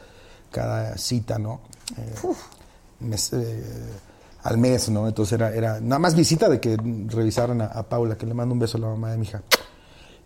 cada 0.52 0.98
cita, 0.98 1.38
¿no? 1.40 1.62
Eh, 1.98 2.34
mes- 3.02 3.32
al 4.44 4.58
mes, 4.58 4.90
¿no? 4.90 5.08
Entonces 5.08 5.34
era, 5.34 5.54
era 5.54 5.80
nada 5.80 6.00
más 6.00 6.16
visita 6.16 6.50
de 6.50 6.60
que 6.60 6.76
revisaran 7.08 7.62
a, 7.62 7.66
a 7.68 7.84
Paula, 7.84 8.18
que 8.18 8.26
le 8.26 8.34
mando 8.34 8.54
un 8.54 8.60
beso 8.60 8.78
a 8.78 8.82
la 8.82 8.88
mamá 8.88 9.12
de 9.12 9.18
mi 9.18 9.26
hija. 9.26 9.42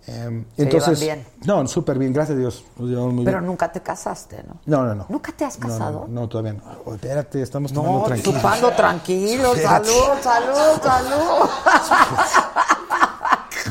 ¿Se 0.07 0.63
entonces, 0.63 1.01
llevan 1.01 1.19
bien? 1.19 1.27
no, 1.45 1.67
súper 1.67 1.99
bien, 1.99 2.13
gracias 2.13 2.37
a 2.37 2.39
Dios. 2.39 2.63
Nos 2.77 2.89
llevamos 2.89 3.13
muy 3.13 3.25
Pero 3.25 3.39
bien. 3.39 3.47
nunca 3.47 3.69
te 3.69 3.81
casaste, 3.81 4.41
¿no? 4.47 4.55
No, 4.65 4.85
no, 4.85 4.95
no. 4.95 5.05
¿Nunca 5.09 5.33
te 5.33 5.43
has 5.43 5.59
No, 5.59 5.67
no, 5.67 5.73
casado? 5.73 6.05
No, 6.07 6.21
no, 6.21 6.29
todavía 6.29 6.53
no. 6.53 6.61
Oh, 6.85 6.93
espérate, 6.93 7.41
estamos 7.41 7.73
tomando 7.73 7.99
No, 7.99 8.05
tranquilo. 8.05 8.37
chupando 8.37 8.71
tranquilo. 8.71 9.51
Espérate. 9.53 9.89
Salud, 9.89 10.21
salud, 10.23 10.81
salud. 10.81 11.49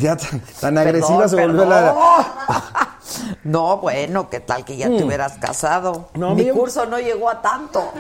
Ya 0.01 0.15
tan, 0.15 0.41
tan 0.61 0.77
agresiva 0.77 1.21
Perdón, 1.21 1.31
se 1.31 1.37
volvió 1.47 1.61
perdón. 1.63 1.71
la. 1.71 1.95
No, 3.45 3.79
bueno, 3.79 4.29
¿qué 4.29 4.41
tal 4.41 4.63
que 4.65 4.77
ya 4.77 4.89
te 4.89 5.03
Mm. 5.03 5.07
hubieras 5.07 5.39
casado? 5.39 6.11
No, 6.15 6.35
Mi 6.35 6.51
curso 6.51 6.85
no 6.85 6.99
llegó 6.99 7.31
a 7.31 7.41
tanto. 7.41 7.93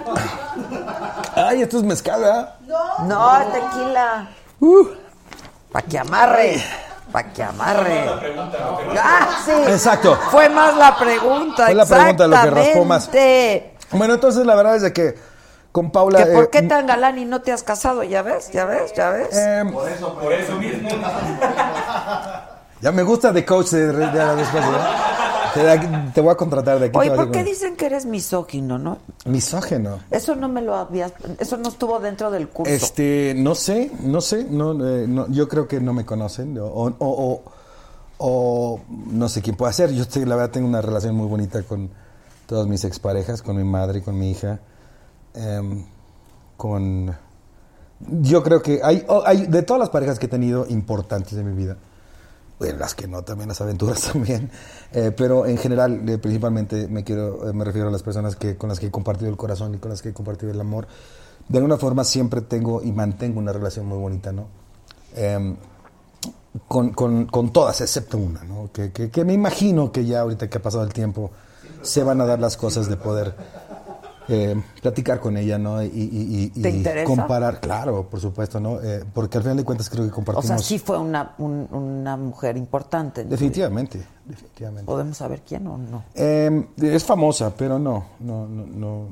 Ay, 1.34 1.62
esto 1.62 1.78
es 1.78 1.84
mezcal, 1.84 2.20
¿verdad? 2.20 2.55
No, 3.07 3.39
es 3.41 3.53
tequila. 3.53 4.28
Pa' 5.72 5.82
que 5.82 5.99
amarre. 5.99 6.62
Pa' 7.13 7.23
que 7.25 7.43
amarre. 7.43 8.05
Ah, 9.01 9.29
sí. 9.45 9.53
Exacto. 9.69 10.19
Fue 10.31 10.49
más 10.49 10.77
la 10.77 10.97
pregunta. 10.97 11.67
Fue 11.67 11.75
la 11.75 11.87
pregunta 11.87 12.27
lo 12.27 12.41
que 12.43 12.51
raspó 12.51 12.85
más. 12.85 13.11
Bueno, 13.93 14.15
entonces 14.15 14.45
la 14.45 14.55
verdad 14.57 14.77
es 14.77 14.83
de 14.83 14.93
que 14.93 15.15
con 15.73 15.91
Paula. 15.91 16.25
¿Que 16.25 16.33
¿Por 16.33 16.45
eh, 16.45 16.49
qué 16.51 16.63
tan 16.63 16.87
galán 16.87 17.19
y 17.19 17.25
no 17.25 17.43
te 17.43 17.53
has 17.53 17.63
casado? 17.63 18.03
¿Ya 18.03 18.23
ves? 18.23 18.51
¿Ya 18.51 18.65
ves? 18.65 18.93
¿Ya 18.95 19.11
ves? 19.11 19.37
em, 19.37 19.73
Por 19.73 19.89
eso, 19.89 20.15
por 20.19 20.33
eso 20.33 20.53
mismo. 20.57 20.89
ya 22.81 22.93
me 22.93 23.03
gusta 23.03 23.33
de 23.33 23.45
coach 23.45 23.69
de, 23.71 23.93
de, 23.93 24.07
de- 24.07 24.37
después, 24.37 24.67
¿verdad? 24.67 24.91
Te, 26.15 26.21
voy 26.21 26.31
a 26.31 26.35
contratar 26.37 26.79
de 26.79 26.87
aquí. 26.87 26.99
Oye, 26.99 27.11
¿por 27.11 27.31
qué 27.31 27.41
hacer 27.41 27.53
dicen 27.53 27.77
que 27.77 27.87
eres 27.87 28.07
misógino, 28.07 28.79
no? 28.79 28.99
Misógeno. 29.25 29.99
Eso 30.11 30.35
no 30.37 30.49
me 30.49 30.63
lo 30.63 30.75
habías... 30.77 31.13
Eso 31.39 31.57
no 31.57 31.69
estuvo 31.69 31.99
dentro 32.01 32.31
del 32.31 32.49
curso. 32.49 32.73
Este, 32.73 33.35
no 33.37 33.55
sé, 33.55 33.91
no 34.03 34.21
sé, 34.21 34.45
no, 34.51 34.73
eh, 34.87 35.07
no, 35.09 35.29
yo 35.29 35.49
creo 35.49 35.67
que 35.69 35.81
no 35.81 35.93
me 35.93 36.05
conocen 36.05 36.59
o, 36.59 36.67
o, 36.67 36.95
o- 36.99 37.43
o 38.19 38.81
no 38.89 39.29
sé 39.29 39.43
quién 39.43 39.57
puede 39.57 39.73
ser. 39.73 39.93
Yo 39.93 40.03
estoy- 40.03 40.25
la 40.25 40.37
verdad 40.37 40.51
tengo 40.53 40.67
una 40.69 40.81
relación 40.81 41.15
muy 41.15 41.27
bonita 41.27 41.63
con 41.63 41.91
todas 42.47 42.67
mis 42.67 42.85
exparejas, 42.85 43.43
con 43.43 43.57
mi 43.57 43.65
madre, 43.65 44.03
con 44.03 44.19
mi 44.19 44.31
hija, 44.31 44.61
em, 45.35 45.85
con... 46.57 47.15
Yo 48.21 48.43
creo 48.43 48.61
que 48.63 48.81
hay, 48.85 49.05
oh, 49.09 49.23
hay, 49.25 49.47
de 49.47 49.63
todas 49.63 49.81
las 49.81 49.89
parejas 49.91 50.19
que 50.19 50.27
he 50.27 50.29
tenido 50.29 50.67
importantes 50.69 51.33
en 51.35 51.49
mi 51.49 51.57
vida, 51.57 51.77
en 52.61 52.79
las 52.79 52.95
que 52.95 53.07
no, 53.07 53.23
también 53.23 53.49
las 53.49 53.61
aventuras 53.61 54.01
también. 54.13 54.51
Eh, 54.93 55.13
pero 55.17 55.47
en 55.47 55.59
general, 55.59 56.09
eh, 56.09 56.19
principalmente 56.19 56.89
me 56.89 57.05
quiero, 57.05 57.49
eh, 57.49 57.53
me 57.53 57.65
refiero 57.65 57.89
a 57.89 57.91
las 57.91 58.03
personas 58.03 58.37
que, 58.37 58.57
con 58.57 58.69
las 58.69 58.81
que 58.81 58.87
he 58.87 58.91
compartido 58.91 59.31
el 59.31 59.37
corazón 59.37 59.75
y 59.75 59.79
con 59.79 59.91
las 59.91 60.03
que 60.03 60.11
he 60.11 60.13
compartido 60.13 60.53
el 60.53 60.61
amor. 60.61 60.87
De 61.49 61.59
alguna 61.59 61.77
forma 61.77 62.05
siempre 62.05 62.41
tengo 62.41 62.83
y 62.83 62.93
mantengo 62.93 63.39
una 63.39 63.53
relación 63.53 63.87
muy 63.87 63.99
bonita, 63.99 64.33
¿no? 64.33 64.49
Em, 65.15 65.57
con, 66.67 66.91
con, 66.91 67.27
con 67.27 67.53
todas, 67.53 67.81
excepto 67.81 68.17
una, 68.19 68.43
¿no? 68.43 68.71
Que, 68.73 68.91
que, 68.91 69.11
que 69.11 69.25
me 69.25 69.35
imagino 69.35 69.93
que 69.93 70.05
ya 70.05 70.21
ahorita 70.21 70.49
que 70.49 70.59
ha 70.59 70.63
pasado 70.63 70.83
el 70.83 70.93
tiempo, 70.93 71.31
se 71.83 72.03
van 72.03 72.21
a 72.21 72.27
dar 72.27 72.41
las 72.41 72.57
cosas 72.57 72.89
de 72.89 72.97
poder 72.97 73.35
eh, 74.29 74.61
platicar 74.83 75.20
con 75.20 75.37
ella, 75.37 75.59
¿no? 75.59 75.83
Y, 75.83 75.87
y- 75.87 76.53
y- 76.57 76.61
¿Te 76.62 76.70
y 76.70 76.77
interesa? 76.77 77.05
comparar, 77.07 77.61
claro, 77.61 78.09
por 78.09 78.20
supuesto, 78.20 78.59
¿no? 78.61 78.81
Eh, 78.83 79.05
porque 79.14 79.39
al 79.39 79.43
final 79.45 79.57
de 79.59 79.64
cuentas 79.64 79.89
creo 79.89 80.05
que 80.05 80.11
O 80.11 80.14
compartimos. 80.14 80.47
sea, 80.47 80.59
sí 80.59 80.79
fue 80.79 80.99
una, 80.99 81.35
un- 81.39 81.68
una 81.70 82.16
mujer 82.16 82.57
importante. 82.57 83.24
Definitivamente, 83.24 84.03
definitivamente. 84.24 84.85
¿Podemos 84.87 85.16
saber 85.16 85.43
quién 85.47 85.66
o 85.66 85.79
no? 85.79 86.05
Eh, 86.14 86.66
es 86.83 87.05
famosa, 87.05 87.53
pero 87.57 87.79
no, 87.79 88.07
no, 88.20 88.47
no, 88.47 88.66
no. 88.66 89.09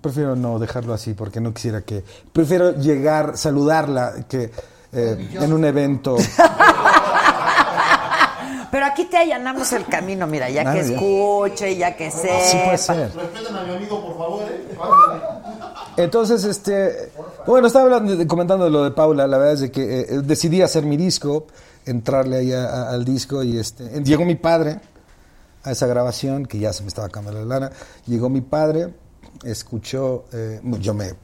Prefiero 0.00 0.36
no 0.36 0.58
dejarlo 0.60 0.94
así 0.94 1.12
porque 1.14 1.40
no 1.40 1.52
quisiera 1.52 1.82
que. 1.82 2.04
Prefiero 2.32 2.70
llegar, 2.78 3.36
saludarla 3.36 4.26
que 4.28 4.50
eh, 4.92 5.28
en 5.40 5.52
un 5.52 5.64
evento. 5.64 6.16
Aquí 8.92 9.04
te 9.06 9.16
allanamos 9.16 9.72
el 9.72 9.86
camino, 9.86 10.26
mira, 10.26 10.48
ya 10.50 10.62
Ah, 10.66 10.72
que 10.74 10.80
escuche, 10.80 11.76
ya 11.76 11.96
que 11.96 12.10
sepa. 12.10 12.40
Sí 12.44 12.56
puede 12.64 12.78
ser. 12.78 13.12
Respeten 13.14 13.56
a 13.56 13.62
mi 13.64 13.74
amigo, 13.74 14.02
por 14.04 14.18
favor, 14.18 14.42
¿eh? 14.44 14.66
Entonces, 15.96 16.44
este, 16.44 17.10
bueno, 17.46 17.66
estaba 17.66 17.84
hablando, 17.84 18.16
de- 18.16 18.26
comentando 18.26 18.64
de 18.64 18.70
lo 18.70 18.84
de 18.84 18.90
Paula, 18.92 19.26
la 19.26 19.38
verdad 19.38 19.54
es 19.54 19.60
de 19.60 19.70
que 19.70 20.00
eh, 20.00 20.06
decidí 20.22 20.62
hacer 20.62 20.84
mi 20.84 20.96
disco, 20.96 21.46
entrarle 21.86 22.36
ahí 22.36 22.52
a- 22.52 22.66
a- 22.66 22.90
al 22.90 23.04
disco 23.04 23.42
y 23.42 23.58
este, 23.58 23.84
llegó 24.02 24.24
mi 24.24 24.34
padre 24.36 24.80
a 25.64 25.70
esa 25.70 25.86
grabación, 25.86 26.46
que 26.46 26.58
ya 26.58 26.72
se 26.72 26.82
me 26.82 26.88
estaba 26.88 27.06
acabando 27.08 27.44
la 27.44 27.46
lana, 27.60 27.72
llegó 28.06 28.28
mi 28.28 28.40
padre, 28.40 28.92
escuchó, 29.44 30.24
eh, 30.32 30.60
yo 30.80 30.94
me... 30.94 31.14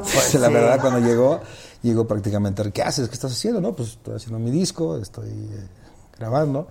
Pues, 0.00 0.34
la 0.40 0.48
verdad, 0.48 0.80
cuando 0.80 1.00
llegó, 1.06 1.40
llegó 1.82 2.06
prácticamente, 2.06 2.70
¿qué 2.72 2.82
haces? 2.82 3.08
¿Qué 3.08 3.14
estás 3.14 3.32
haciendo? 3.32 3.60
No, 3.60 3.72
pues 3.72 3.90
estoy 3.90 4.16
haciendo 4.16 4.38
mi 4.38 4.50
disco, 4.50 4.96
estoy 4.96 5.28
eh, 5.28 5.66
grabando. 6.18 6.68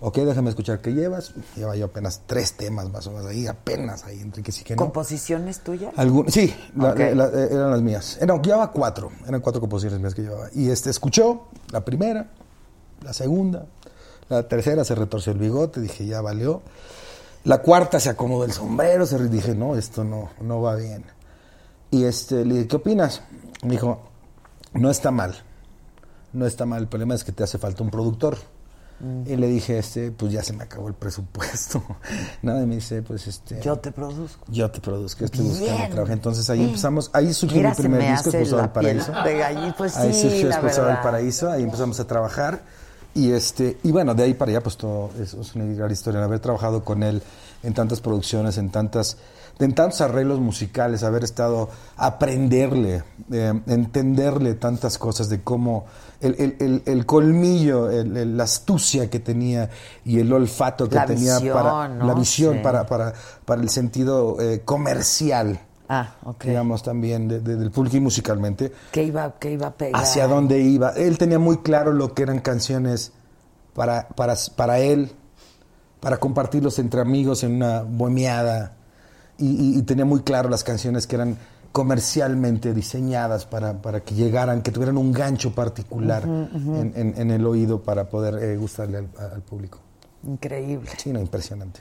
Ok, 0.00 0.16
déjame 0.18 0.50
escuchar 0.50 0.80
qué 0.80 0.92
llevas. 0.92 1.32
Lleva 1.56 1.76
yo 1.76 1.86
apenas 1.86 2.22
tres 2.26 2.54
temas 2.54 2.90
más 2.90 3.06
o 3.06 3.12
menos 3.12 3.26
ahí, 3.26 3.46
apenas 3.46 4.04
ahí, 4.04 4.20
entre 4.20 4.42
que 4.42 4.52
sí 4.52 4.62
que 4.64 4.74
no. 4.76 4.82
¿Composiciones 4.82 5.60
tuyas? 5.60 5.92
Algún- 5.96 6.30
sí, 6.30 6.54
la- 6.76 6.90
Ok. 6.90 6.98
la- 7.14 7.26
eh, 7.28 7.48
eran 7.52 7.70
las 7.70 7.80
mías. 7.80 8.18
Eran, 8.20 8.42
llevaba 8.42 8.70
cuatro, 8.70 9.10
eran 9.26 9.40
cuatro 9.40 9.60
composiciones 9.60 10.00
mías 10.00 10.14
que 10.14 10.22
llevaba. 10.22 10.48
Y 10.52 10.68
este 10.68 10.90
escuchó 10.90 11.48
la 11.70 11.82
primera, 11.84 12.28
la 13.02 13.12
segunda, 13.14 13.66
la 14.28 14.46
tercera 14.46 14.84
se 14.84 14.94
retorció 14.94 15.32
el 15.32 15.38
bigote, 15.38 15.80
dije, 15.80 16.04
ya 16.06 16.20
valió. 16.20 16.60
La 17.44 17.58
cuarta 17.58 17.98
se 18.00 18.10
acomodó 18.10 18.44
el 18.44 18.52
sombrero, 18.52 19.06
se 19.06 19.18
dije, 19.28 19.54
no, 19.54 19.76
esto 19.76 20.02
no, 20.04 20.30
no 20.40 20.60
va 20.60 20.74
bien. 20.76 21.04
Y 21.90 22.04
este, 22.04 22.44
le 22.44 22.54
dije, 22.54 22.68
¿qué 22.68 22.76
opinas? 22.76 23.22
Me 23.62 23.70
dijo, 23.72 24.00
no 24.74 24.90
está 24.90 25.10
mal, 25.10 25.34
no 26.32 26.46
está 26.46 26.66
mal, 26.66 26.82
el 26.82 26.88
problema 26.88 27.14
es 27.14 27.22
que 27.24 27.32
te 27.32 27.44
hace 27.44 27.56
falta 27.58 27.82
un 27.82 27.90
productor. 27.90 28.36
Mm. 29.00 29.22
Y 29.26 29.36
le 29.36 29.48
dije, 29.48 29.78
este, 29.78 30.12
pues 30.12 30.32
ya 30.32 30.42
se 30.42 30.52
me 30.52 30.64
acabó 30.64 30.88
el 30.88 30.94
presupuesto. 30.94 31.82
Nada, 32.42 32.62
y 32.62 32.66
me 32.66 32.76
dice, 32.76 33.02
pues 33.02 33.26
este. 33.26 33.60
Yo 33.60 33.76
te 33.78 33.90
produzco. 33.90 34.44
Yo 34.48 34.70
te 34.70 34.80
produzco, 34.80 35.24
estoy 35.24 35.44
buscando 35.44 35.76
Bien. 35.76 35.90
trabajo. 35.90 36.12
Entonces 36.12 36.48
ahí 36.50 36.64
empezamos, 36.64 37.10
ahí 37.12 37.32
surgió 37.34 37.58
Mira, 37.58 37.70
mi 37.70 37.76
primer 37.76 38.00
me 38.00 38.10
disco, 38.10 38.30
Expulsado 38.30 38.62
del 38.62 38.70
Paraíso. 38.70 39.12
de 39.12 39.38
gallina. 39.38 39.74
Pues 39.76 39.96
ahí 39.96 40.14
sí, 40.14 40.20
surgió 40.22 40.48
Expulsado 40.48 40.88
del. 40.88 40.98
Paraíso, 41.00 41.50
ahí 41.50 41.62
empezamos 41.62 41.98
a 42.00 42.06
trabajar. 42.06 42.62
Y 43.14 43.30
este, 43.30 43.78
y 43.84 43.92
bueno, 43.92 44.14
de 44.14 44.24
ahí 44.24 44.34
para 44.34 44.50
allá, 44.50 44.60
pues 44.60 44.76
todo 44.76 45.10
eso 45.20 45.40
es 45.40 45.54
una 45.54 45.64
gran 45.66 45.90
historia. 45.90 46.22
Haber 46.22 46.40
trabajado 46.40 46.82
con 46.82 47.02
él 47.02 47.22
en 47.62 47.72
tantas 47.72 48.00
producciones, 48.00 48.58
en 48.58 48.70
tantas, 48.70 49.18
en 49.60 49.72
tantos 49.72 50.00
arreglos 50.00 50.40
musicales, 50.40 51.04
haber 51.04 51.22
estado, 51.22 51.70
aprenderle, 51.96 53.04
eh, 53.30 53.52
entenderle 53.68 54.54
tantas 54.54 54.98
cosas 54.98 55.28
de 55.28 55.42
cómo 55.42 55.86
el, 56.24 56.56
el- 56.58 56.82
el- 56.86 57.06
colmillo, 57.06 57.88
la 57.90 58.44
astucia 58.44 59.08
que 59.10 59.20
tenía 59.20 59.68
y 60.04 60.18
el 60.20 60.32
olfato 60.32 60.88
que 60.88 60.94
La 60.96 61.06
tenía 61.06 61.34
para 61.52 61.70
visión, 61.86 61.98
¿no? 61.98 62.06
la 62.06 62.14
visión 62.14 62.54
Sí. 62.54 62.60
para, 62.62 62.86
para, 62.86 63.12
para 63.44 63.62
el 63.62 63.68
sentido 63.68 64.36
eh, 64.40 64.62
comercial. 64.64 65.60
Ah, 65.88 66.14
ok. 66.24 66.44
Digamos 66.44 66.82
también 66.82 67.28
de- 67.28 67.40
de- 67.40 67.56
del 67.56 67.70
público 67.70 67.96
y 67.98 68.00
musicalmente 68.00 68.72
¿Qué 68.90 69.02
iba, 69.04 69.34
qué 69.38 69.52
iba 69.52 69.66
a 69.66 69.74
pegar? 69.74 70.00
hacia 70.02 70.26
dónde 70.26 70.58
iba. 70.60 70.90
Él 70.90 71.18
tenía 71.18 71.38
muy 71.38 71.58
claro 71.58 71.92
lo 71.92 72.14
que 72.14 72.22
eran 72.22 72.40
canciones 72.40 73.12
para, 73.74 74.08
para, 74.08 74.34
para 74.56 74.78
él, 74.78 75.12
para 76.00 76.16
compartirlos 76.18 76.78
entre 76.78 77.00
amigos 77.00 77.42
en 77.44 77.56
una 77.56 77.82
bohemiada. 77.82 78.72
Y, 79.36 79.46
y- 79.46 79.78
y 79.78 79.82
tenía 79.82 80.04
muy 80.04 80.20
claro 80.22 80.48
las 80.48 80.64
canciones 80.64 81.06
que 81.06 81.16
eran 81.16 81.36
comercialmente 81.74 82.72
diseñadas 82.72 83.46
para, 83.46 83.82
para 83.82 83.98
que 84.00 84.14
llegaran, 84.14 84.62
que 84.62 84.70
tuvieran 84.70 84.96
un 84.96 85.10
gancho 85.10 85.52
particular. 85.52 86.22
En, 86.22 86.92
en- 86.94 87.14
en 87.16 87.30
el 87.32 87.44
oído 87.44 87.82
para 87.82 88.08
poder 88.08 88.40
eh, 88.40 88.56
gustarle 88.56 88.98
al, 88.98 89.08
al 89.18 89.42
público. 89.42 89.80
Increíble. 90.22 90.88
Sí, 90.96 91.12
no, 91.12 91.18
impresionante. 91.18 91.80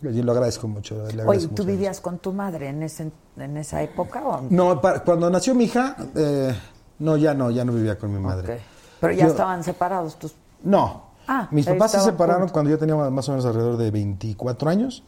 Yo 0.00 0.22
lo 0.22 0.32
agradezco 0.32 0.66
mucho. 0.66 1.06
le 1.14 1.24
Oye, 1.24 1.40
¿tú 1.42 1.50
mucho. 1.50 1.64
vivías 1.66 2.00
con 2.00 2.18
tu 2.18 2.32
madre 2.32 2.68
en, 2.70 2.82
ese, 2.82 3.12
en 3.36 3.56
esa 3.58 3.82
época? 3.82 4.26
O? 4.26 4.46
No, 4.48 4.80
pa- 4.80 5.00
cuando 5.04 5.28
nació 5.28 5.54
mi 5.54 5.64
hija, 5.64 5.94
eh, 6.16 6.54
no, 7.00 7.18
ya 7.18 7.34
no, 7.34 7.50
ya 7.50 7.66
no 7.66 7.72
vivía 7.74 7.98
con 7.98 8.14
mi 8.14 8.18
madre. 8.20 8.60
Pero 8.98 9.12
ya 9.12 9.24
Yo- 9.26 9.30
estaban 9.32 9.62
separados 9.62 10.18
tus... 10.18 10.34
No. 10.62 11.04
Ah, 11.28 11.48
Mis 11.50 11.66
papás 11.66 11.92
se 11.92 12.00
separaron 12.00 12.40
juntos. 12.44 12.52
cuando 12.52 12.70
yo 12.70 12.78
tenía 12.78 12.96
más 12.96 13.28
o 13.28 13.32
menos 13.32 13.44
alrededor 13.44 13.76
de 13.76 13.90
24 13.90 14.70
años. 14.70 15.04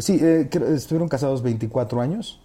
Sí, 0.00 0.18
eh, 0.20 0.50
estuvieron 0.74 1.08
casados 1.08 1.42
24 1.42 2.00
años. 2.02 2.40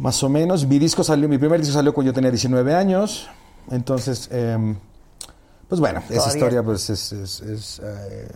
Más 0.00 0.22
o 0.22 0.28
menos. 0.30 0.66
Mi 0.66 0.78
disco 0.78 1.04
salió, 1.04 1.28
mi 1.28 1.36
primer 1.38 1.60
disco 1.60 1.74
salió 1.74 1.92
cuando 1.92 2.10
yo 2.10 2.14
tenía 2.14 2.30
19 2.30 2.74
años. 2.74 3.28
Entonces, 3.70 4.28
em, 4.32 4.76
pues 5.68 5.78
bueno, 5.80 6.02
esa 6.08 6.28
historia 6.28 6.62
pues 6.62 6.88
es, 6.88 7.12
es- 7.12 7.40
es, 7.40 7.80
eh, 7.84 8.28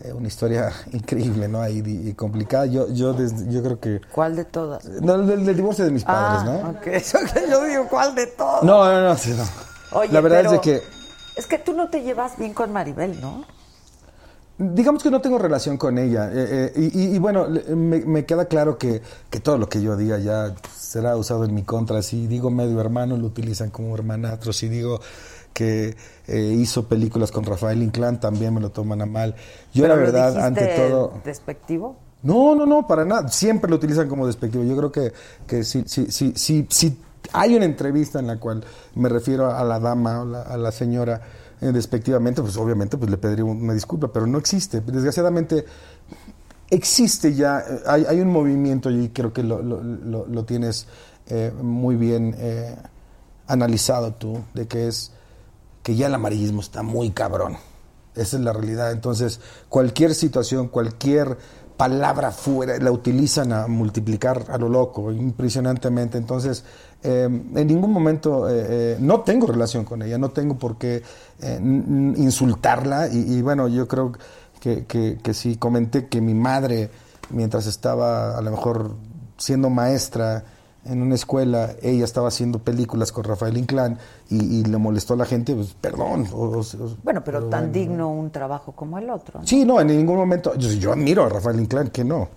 eh, 0.00 0.12
una 0.12 0.26
historia 0.26 0.72
increíble, 0.92 1.46
¿no? 1.46 1.66
Y, 1.68 1.78
y 2.08 2.12
complicada. 2.14 2.66
Yo, 2.66 2.88
yo, 2.88 3.12
desde- 3.12 3.50
yo 3.52 3.62
creo 3.62 3.78
que... 3.78 4.00
¿Cuál 4.12 4.34
de 4.34 4.44
todas? 4.44 4.84
No, 4.84 5.16
del, 5.18 5.46
del 5.46 5.56
divorcio 5.56 5.84
de 5.84 5.92
mis 5.92 6.02
padres, 6.04 6.40
ah, 6.42 6.44
¿no? 6.44 6.70
ok. 6.70 6.86
Eso 6.88 7.18
que 7.32 7.48
yo 7.48 7.64
digo, 7.64 7.86
¿cuál 7.88 8.14
de 8.16 8.26
todas? 8.26 8.64
No, 8.64 8.84
no, 8.84 9.00
no, 9.00 9.14
no. 9.14 9.44
Oye, 9.92 10.12
La 10.12 10.20
verdad 10.20 10.38
pero 10.38 10.50
es 10.54 10.56
de 10.56 10.60
que... 10.60 10.82
Es 11.36 11.46
que 11.46 11.58
tú 11.58 11.72
no 11.72 11.88
te 11.88 12.02
llevas 12.02 12.36
bien 12.36 12.52
con 12.52 12.72
Maribel, 12.72 13.20
¿no? 13.20 13.44
Digamos 14.56 15.02
que 15.02 15.10
no 15.10 15.20
tengo 15.20 15.38
relación 15.38 15.76
con 15.76 15.98
ella. 15.98 16.30
eh, 16.32 16.72
eh, 16.76 16.90
y, 16.94 17.16
y- 17.16 17.18
bueno, 17.18 17.46
me, 17.74 18.00
me 18.00 18.24
queda 18.24 18.44
claro 18.46 18.78
que, 18.78 19.02
que 19.28 19.40
todo 19.40 19.58
lo 19.58 19.68
que 19.68 19.82
yo 19.82 19.96
diga 19.96 20.18
ya 20.18 20.54
será 20.76 21.16
usado 21.16 21.44
en 21.44 21.54
mi 21.54 21.64
contra. 21.64 22.02
Si 22.02 22.26
digo 22.28 22.50
medio 22.50 22.80
hermano, 22.80 23.16
lo 23.16 23.26
utilizan 23.26 23.70
como 23.70 23.94
hermanastro. 23.94 24.52
Si 24.52 24.68
digo 24.68 25.00
que 25.52 25.96
eh, 26.28 26.54
hizo 26.56 26.86
películas 26.86 27.32
con 27.32 27.44
Rafael 27.44 27.82
Inclán, 27.82 28.20
también 28.20 28.54
me 28.54 28.60
lo 28.60 28.70
toman 28.70 29.02
a 29.02 29.06
mal. 29.06 29.34
Yo, 29.72 29.82
¿Pero 29.82 29.96
la 29.96 30.00
verdad, 30.00 30.44
ante 30.44 30.66
todo... 30.68 31.14
despectivo? 31.24 31.96
No, 32.22 32.54
no, 32.54 32.64
no, 32.64 32.86
para 32.86 33.04
nada. 33.04 33.28
Siempre 33.28 33.68
lo 33.68 33.76
utilizan 33.76 34.08
como 34.08 34.24
despectivo. 34.26 34.62
Yo 34.64 34.76
creo 34.76 34.92
que, 34.92 35.12
que 35.48 35.64
si, 35.64 35.82
si, 35.86 36.10
si, 36.12 36.32
si, 36.36 36.66
si 36.70 36.96
hay 37.32 37.56
una 37.56 37.64
entrevista 37.64 38.20
en 38.20 38.28
la 38.28 38.38
cual 38.38 38.64
me 38.94 39.08
refiero 39.08 39.50
a 39.54 39.64
la 39.64 39.80
dama 39.80 40.22
o 40.22 40.24
la- 40.24 40.42
a 40.42 40.56
la 40.56 40.70
señora 40.70 41.20
eh, 41.64 41.72
despectivamente, 41.72 42.42
pues 42.42 42.58
obviamente 42.58 42.98
pues 42.98 43.10
le 43.10 43.16
pediría 43.16 43.46
una 43.46 43.72
disculpa, 43.72 44.12
pero 44.12 44.26
no 44.26 44.36
existe. 44.36 44.82
Desgraciadamente 44.82 45.64
existe 46.68 47.32
ya, 47.32 47.60
eh, 47.60 47.80
hay, 47.86 48.04
hay 48.06 48.20
un 48.20 48.28
movimiento 48.30 48.90
y 48.90 49.08
creo 49.08 49.32
que 49.32 49.42
lo, 49.42 49.62
lo, 49.62 50.44
tienes 50.44 50.86
eh, 51.26 51.50
muy 51.58 51.96
bien 51.96 52.36
analizado 53.46 54.12
tú, 54.12 54.44
de 54.52 54.68
que 54.68 54.88
es 54.88 55.12
que 55.82 55.96
ya 55.96 56.08
el 56.08 56.14
amarillismo 56.14 56.60
está 56.60 56.82
muy 56.82 57.12
cabrón. 57.12 57.56
Esa 58.14 58.36
es 58.36 58.42
la 58.42 58.52
realidad. 58.52 58.92
Entonces, 58.92 59.40
cualquier 59.70 60.14
situación, 60.14 60.68
cualquier 60.68 61.38
palabra 61.78 62.30
fuera, 62.30 62.76
la 62.78 62.92
utilizan 62.92 63.52
a 63.52 63.68
multiplicar 63.68 64.44
a 64.50 64.58
lo 64.58 64.68
loco, 64.68 65.10
impresionantemente. 65.12 66.18
Entonces, 66.18 66.64
eh, 67.04 67.24
en 67.24 67.66
ningún 67.66 67.92
momento, 67.92 68.48
eh, 68.48 68.66
eh, 68.68 68.96
no 68.98 69.20
tengo 69.20 69.46
relación 69.46 69.84
con 69.84 70.02
ella, 70.02 70.18
no 70.18 70.30
tengo 70.30 70.56
por 70.58 70.76
qué 70.78 71.02
eh, 71.40 71.60
insultarla. 72.16 73.08
Y, 73.08 73.34
y 73.34 73.42
bueno, 73.42 73.68
yo 73.68 73.86
creo 73.88 74.12
que, 74.60 74.84
que, 74.86 75.18
que 75.22 75.34
si 75.34 75.56
comenté 75.56 76.06
que 76.06 76.20
mi 76.20 76.34
madre, 76.34 76.90
mientras 77.30 77.66
estaba 77.66 78.36
a 78.36 78.40
lo 78.40 78.50
mejor 78.50 78.92
siendo 79.36 79.70
maestra, 79.70 80.44
en 80.86 81.00
una 81.00 81.14
escuela, 81.14 81.70
ella 81.80 82.04
estaba 82.04 82.28
haciendo 82.28 82.58
películas 82.58 83.10
con 83.10 83.24
Rafael 83.24 83.56
Inclán 83.56 83.96
y, 84.28 84.58
y 84.60 84.64
le 84.64 84.76
molestó 84.76 85.14
a 85.14 85.16
la 85.16 85.24
gente, 85.24 85.54
pues 85.54 85.74
perdón. 85.80 86.26
o- 86.34 86.60
Bueno, 87.02 87.24
pero 87.24 87.44
tan 87.44 87.60
bueno. 87.60 87.72
digno 87.72 88.10
un 88.12 88.30
trabajo 88.30 88.72
como 88.72 88.98
el 88.98 89.08
otro. 89.08 89.40
¿no? 89.40 89.46
Sí, 89.46 89.64
no, 89.64 89.80
en 89.80 89.86
ningún 89.86 90.16
momento. 90.16 90.54
Yo, 90.56 90.70
yo 90.72 90.92
admiro 90.92 91.24
a 91.24 91.30
Rafael 91.30 91.58
Inclán, 91.58 91.88
que 91.88 92.04
no. 92.04 92.28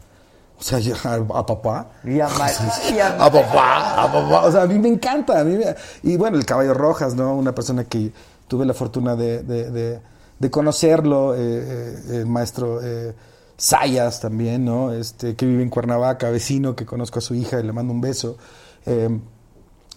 O 0.59 0.63
sea, 0.63 0.79
a, 1.03 1.13
a 1.15 1.45
papá. 1.45 1.91
Y 2.03 2.19
a, 2.19 2.27
Mar- 2.29 2.51
y 2.93 2.99
a- 2.99 3.23
A 3.25 3.31
papá, 3.31 4.03
a 4.03 4.11
papá. 4.11 4.45
O 4.45 4.51
sea, 4.51 4.63
a 4.63 4.67
mí 4.67 4.79
me 4.79 4.89
encanta. 4.89 5.39
A 5.39 5.43
mí 5.43 5.55
me- 5.57 5.75
y 6.03 6.17
bueno, 6.17 6.37
el 6.37 6.45
Caballo 6.45 6.73
Rojas, 6.73 7.13
¿no? 7.15 7.35
Una 7.35 7.53
persona 7.53 7.83
que, 7.83 8.11
tuve 8.47 8.65
la 8.65 8.73
fortuna 8.73 9.15
de, 9.15 9.43
de- 9.43 9.69
de- 9.71 9.99
de 10.39 10.49
conocerlo, 10.51 11.35
eh, 11.35 11.39
eh, 11.41 11.95
el 12.19 12.25
maestro 12.27 12.79
eh, 12.83 13.13
Sayas 13.57 14.19
también, 14.21 14.63
¿no? 14.65 14.93
Este, 14.93 15.35
que 15.35 15.45
vive 15.45 15.63
en 15.63 15.69
Cuernavaca, 15.69 16.29
vecino, 16.29 16.75
que 16.75 16.85
conozco 16.85 17.19
a 17.19 17.21
su 17.21 17.33
hija 17.35 17.59
y 17.59 17.63
le 17.63 17.73
mando 17.73 17.91
un 17.93 18.01
beso. 18.01 18.37
Eh, 18.85 19.09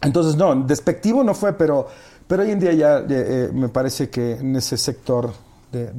entonces, 0.02 0.36
no, 0.36 0.54
despectivo 0.64 1.22
no 1.22 1.34
fue, 1.34 1.52
pero, 1.52 1.86
pero 2.26 2.42
hoy 2.42 2.50
en 2.52 2.58
día 2.58 2.72
ya 2.72 3.04
me 3.52 3.68
parece 3.68 4.08
que 4.10 4.32
en 4.32 4.56
ese 4.56 4.76
sector 4.78 5.32
de- 5.70 5.92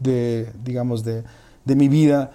de, 0.00 0.52
digamos, 0.64 1.04
de, 1.04 1.24
de 1.64 1.76
mi 1.76 1.88
vida 1.88 2.32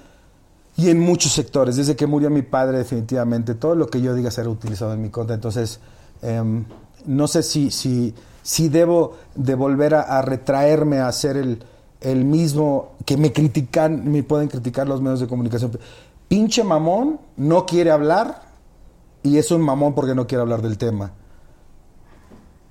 y 0.75 0.89
en 0.89 0.99
muchos 0.99 1.31
sectores, 1.33 1.75
desde 1.75 1.95
que 1.95 2.07
murió 2.07 2.29
mi 2.29 2.41
padre 2.41 2.79
definitivamente, 2.79 3.53
todo 3.55 3.75
lo 3.75 3.87
que 3.87 4.01
yo 4.01 4.15
diga 4.15 4.31
será 4.31 4.49
utilizado 4.49 4.93
en 4.93 5.01
mi 5.01 5.09
contra. 5.09 5.35
Entonces, 5.35 5.79
em, 6.21 6.65
no 7.05 7.27
sé 7.27 7.43
si, 7.43 7.69
si, 7.69 8.13
si 8.41 8.69
debo 8.69 9.15
de 9.35 9.53
volver 9.55 9.93
a, 9.93 10.21
retraerme 10.21 10.99
a 10.99 11.11
ser 11.11 11.37
el, 11.37 11.63
el 12.01 12.25
mismo 12.25 12.93
que 13.05 13.17
me 13.17 13.31
critican, 13.31 14.09
me 14.11 14.23
pueden 14.23 14.47
criticar 14.47 14.87
los 14.87 15.01
medios 15.01 15.19
de 15.19 15.27
comunicación. 15.27 15.77
Pinche 16.27 16.63
mamón, 16.63 17.19
no 17.37 17.65
quiere 17.67 17.91
hablar 17.91 18.41
y 19.21 19.37
es 19.37 19.51
un 19.51 19.61
mamón 19.61 19.93
porque 19.93 20.15
no 20.15 20.25
quiere 20.25 20.41
hablar 20.41 20.61
del 20.63 20.77
tema. 20.79 21.11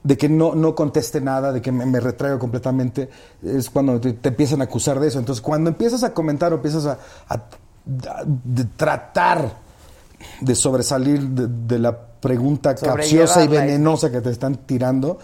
De 0.03 0.19
que 0.19 0.29
no, 0.29 0.57
no 0.57 0.75
conteste 0.75 1.21
nada, 1.21 1.53
de 1.53 1.63
que 1.63 1.71
me, 1.71 1.87
me 1.87 2.01
retraigo 2.01 2.41
completamente, 2.41 3.09
es 3.45 3.71
cuando 3.71 4.01
te, 4.01 4.19
empiezan 4.29 4.61
a 4.61 4.65
acusar 4.65 4.99
de 4.99 5.07
eso. 5.07 5.21
Entonces, 5.21 5.41
cuando 5.41 5.71
empiezas 5.71 6.03
a 6.03 6.13
comentar 6.13 6.53
o 6.53 6.57
empiezas 6.57 6.87
a- 6.87 6.99
de 7.85 8.65
tratar 8.77 9.53
de 10.41 10.55
sobresalir 10.55 11.21
de, 11.29 11.49
de 11.49 11.79
la 11.79 11.99
pregunta 11.99 12.75
capciosa 12.75 13.43
y 13.45 13.49
venenosa 13.49 14.11
que 14.11 14.21
te 14.21 14.31
están 14.31 14.55
tirando, 14.67 15.19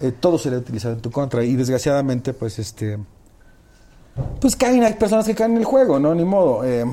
eh, 0.00 0.12
todo 0.12 0.38
sería 0.38 0.58
utilizado 0.58 0.94
en 0.94 1.00
tu 1.00 1.10
contra. 1.10 1.42
Y 1.44 1.56
desgraciadamente, 1.56 2.32
pues 2.34 2.58
este 2.58 2.98
pues 4.40 4.54
caen, 4.54 4.82
hay 4.84 4.94
personas 4.94 5.26
que 5.26 5.34
caen 5.34 5.52
en 5.52 5.58
el 5.58 5.64
juego, 5.64 5.98
¿no? 5.98 6.14
Ni 6.14 6.24
modo. 6.24 6.64
Eh, 6.64 6.84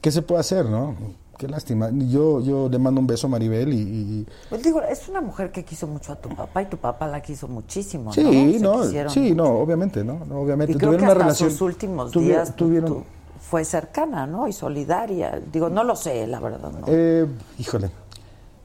¿Qué 0.00 0.10
se 0.12 0.22
puede 0.22 0.40
hacer, 0.40 0.66
no? 0.66 0.94
Qué 1.36 1.48
lástima. 1.48 1.90
Yo, 1.92 2.40
yo 2.40 2.68
le 2.68 2.78
mando 2.78 3.00
un 3.00 3.06
beso 3.08 3.26
a 3.26 3.30
Maribel 3.30 3.72
y... 3.72 3.78
y- 3.80 4.26
Pues 4.48 4.62
digo, 4.62 4.80
es 4.82 5.08
una 5.08 5.20
mujer 5.20 5.50
que 5.50 5.64
quiso 5.64 5.88
mucho 5.88 6.12
a 6.12 6.16
tu 6.16 6.28
papá 6.28 6.62
y 6.62 6.66
tu 6.66 6.76
papá 6.76 7.08
la 7.08 7.20
quiso 7.20 7.48
muchísimo, 7.48 8.04
¿no? 8.06 8.12
sí, 8.12 8.58
no, 8.60 8.84
sí, 9.10 9.34
no, 9.34 9.46
obviamente, 9.58 10.04
¿no? 10.04 10.20
Obviamente. 10.40 10.74
Y 10.74 10.76
creo 10.76 10.92
que 10.92 10.98
Tuvieron 10.98 11.04
hasta 11.04 11.14
una 11.16 11.24
relación... 11.24 11.50
sus 11.50 11.60
últimos 11.62 12.12
días 12.12 12.50
tu- 12.54 12.64
tuvieron... 12.66 13.04
fue 13.52 13.66
cercana, 13.66 14.26
¿no? 14.26 14.48
Y 14.48 14.52
solidaria. 14.54 15.38
Digo, 15.52 15.68
no 15.68 15.84
lo 15.84 15.94
sé, 15.94 16.26
la 16.26 16.40
verdad. 16.40 16.72
Eh, 16.86 17.26
híjole. 17.58 17.90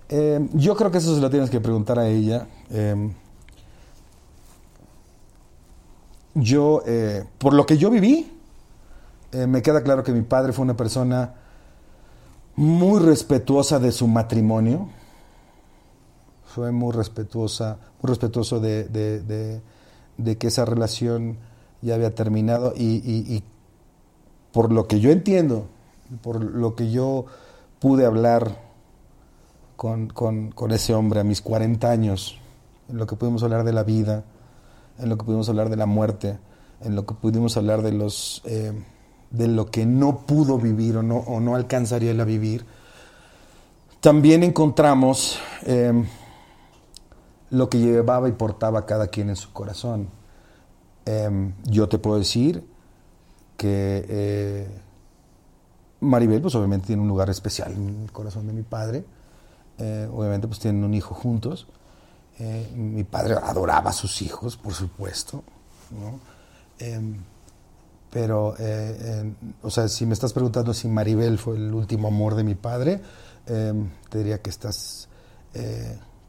Eh, 0.08 0.48
yo 0.54 0.78
creo 0.78 0.90
que 0.90 1.00
eso 1.00 1.14
se 1.14 1.20
lo 1.20 1.30
tienes 1.30 1.50
que 1.50 1.60
preguntar 1.60 2.00
a 2.00 2.08
ella. 2.08 2.48
Eh, 2.70 3.12
yo, 6.36 6.82
por 7.38 7.54
lo 7.54 7.66
que 7.66 7.78
yo 7.78 7.90
viví, 7.90 8.32
eh, 9.34 9.46
me 9.46 9.62
queda 9.62 9.84
claro 9.84 10.06
que 10.06 10.14
mi 10.14 10.22
padre 10.22 10.54
fue 10.54 10.64
una 10.64 10.78
persona 10.78 11.34
muy 12.56 13.02
respetuosa 13.02 13.80
de 13.80 13.92
su 13.92 14.08
matrimonio. 14.08 14.88
Fue 16.46 16.72
muy 16.72 16.94
respetuosa, 16.94 17.78
muy 18.02 18.08
respetuoso 18.10 18.62
de, 18.62 19.62
que 20.40 20.48
esa 20.48 20.64
relación 20.64 21.40
ya 21.82 21.96
había 21.96 22.16
terminado 22.16 22.74
y 22.74 23.44
por 24.58 24.72
lo 24.72 24.88
que 24.88 25.00
yo 25.00 25.12
entiendo, 25.12 25.68
por 26.24 26.44
lo 26.44 26.74
que 26.74 26.90
yo 26.90 27.28
pude 27.78 28.08
hablar 28.08 28.58
con, 29.76 30.08
con- 30.08 30.52
ese 30.72 30.96
hombre 30.96 31.20
a 31.20 31.24
mis 31.24 31.44
40 31.44 31.92
años, 31.92 32.40
en 32.90 32.98
lo 32.98 33.06
que 33.06 33.16
pudimos 33.16 33.44
hablar 33.44 33.64
de 33.66 33.72
la 33.72 33.84
vida, 33.84 34.24
en 34.98 35.10
lo 35.10 35.18
que 35.20 35.26
pudimos 35.26 35.48
hablar 35.48 35.70
de 35.70 35.76
la 35.76 35.86
muerte, 35.86 36.40
en 36.82 36.96
lo 36.96 37.06
que 37.06 37.14
pudimos 37.14 37.56
hablar 37.56 37.84
de 37.84 37.92
los 37.92 38.42
eh, 38.46 38.74
de 39.30 39.48
lo 39.48 39.68
que 39.70 39.86
no 39.86 40.26
pudo 40.26 40.58
vivir 40.58 40.98
o 40.98 41.04
no, 41.04 41.18
o 41.18 41.40
no 41.40 41.56
alcanzaría 41.56 42.20
a 42.20 42.26
vivir. 42.26 42.66
También 44.02 44.42
encontramos 44.42 45.38
eh, 45.68 45.94
lo 47.52 47.70
que 47.70 47.78
llevaba 47.78 48.28
y 48.28 48.32
portaba 48.32 48.88
cada 48.88 49.06
quien 49.06 49.30
en 49.30 49.36
su 49.36 49.54
corazón. 49.54 50.08
Eh, 51.06 51.54
yo 51.66 51.88
te 51.88 52.00
puedo 52.00 52.18
decir 52.18 52.76
que 53.58 54.06
eh, 54.08 54.68
Maribel, 56.00 56.42
pues 56.42 56.56
obviamente 56.56 56.88
tiene 56.88 57.02
un 57.02 57.08
lugar 57.08 57.30
especial 57.30 57.74
en 57.74 58.04
el 58.04 58.12
corazón 58.12 58.48
de 58.48 58.54
mi 58.54 58.62
padre. 58.62 59.04
Eh, 59.80 60.08
obviamente, 60.14 60.48
pues 60.48 60.60
tienen 60.60 60.84
un 60.84 60.94
hijo 60.94 61.16
juntos. 61.16 61.68
Eh, 62.40 62.72
mi 62.76 63.04
padre 63.04 63.34
adoraba 63.34 63.90
a 63.90 63.94
sus 63.94 64.22
hijos, 64.22 64.56
por 64.56 64.74
supuesto. 64.74 65.44
¿no? 65.92 66.20
Em, 66.80 67.18
pero, 68.12 68.56
o 69.64 69.70
sea, 69.70 69.88
si 69.88 70.06
me 70.06 70.14
estás 70.14 70.32
preguntando 70.32 70.74
si 70.74 70.88
Maribel 70.88 71.38
fue 71.38 71.58
el 71.58 71.74
último 71.74 72.08
amor 72.08 72.36
de 72.36 72.44
mi 72.44 72.56
padre, 72.56 73.02
em, 73.48 73.90
te 74.10 74.20
diría 74.20 74.42
que 74.42 74.50
estás 74.50 75.10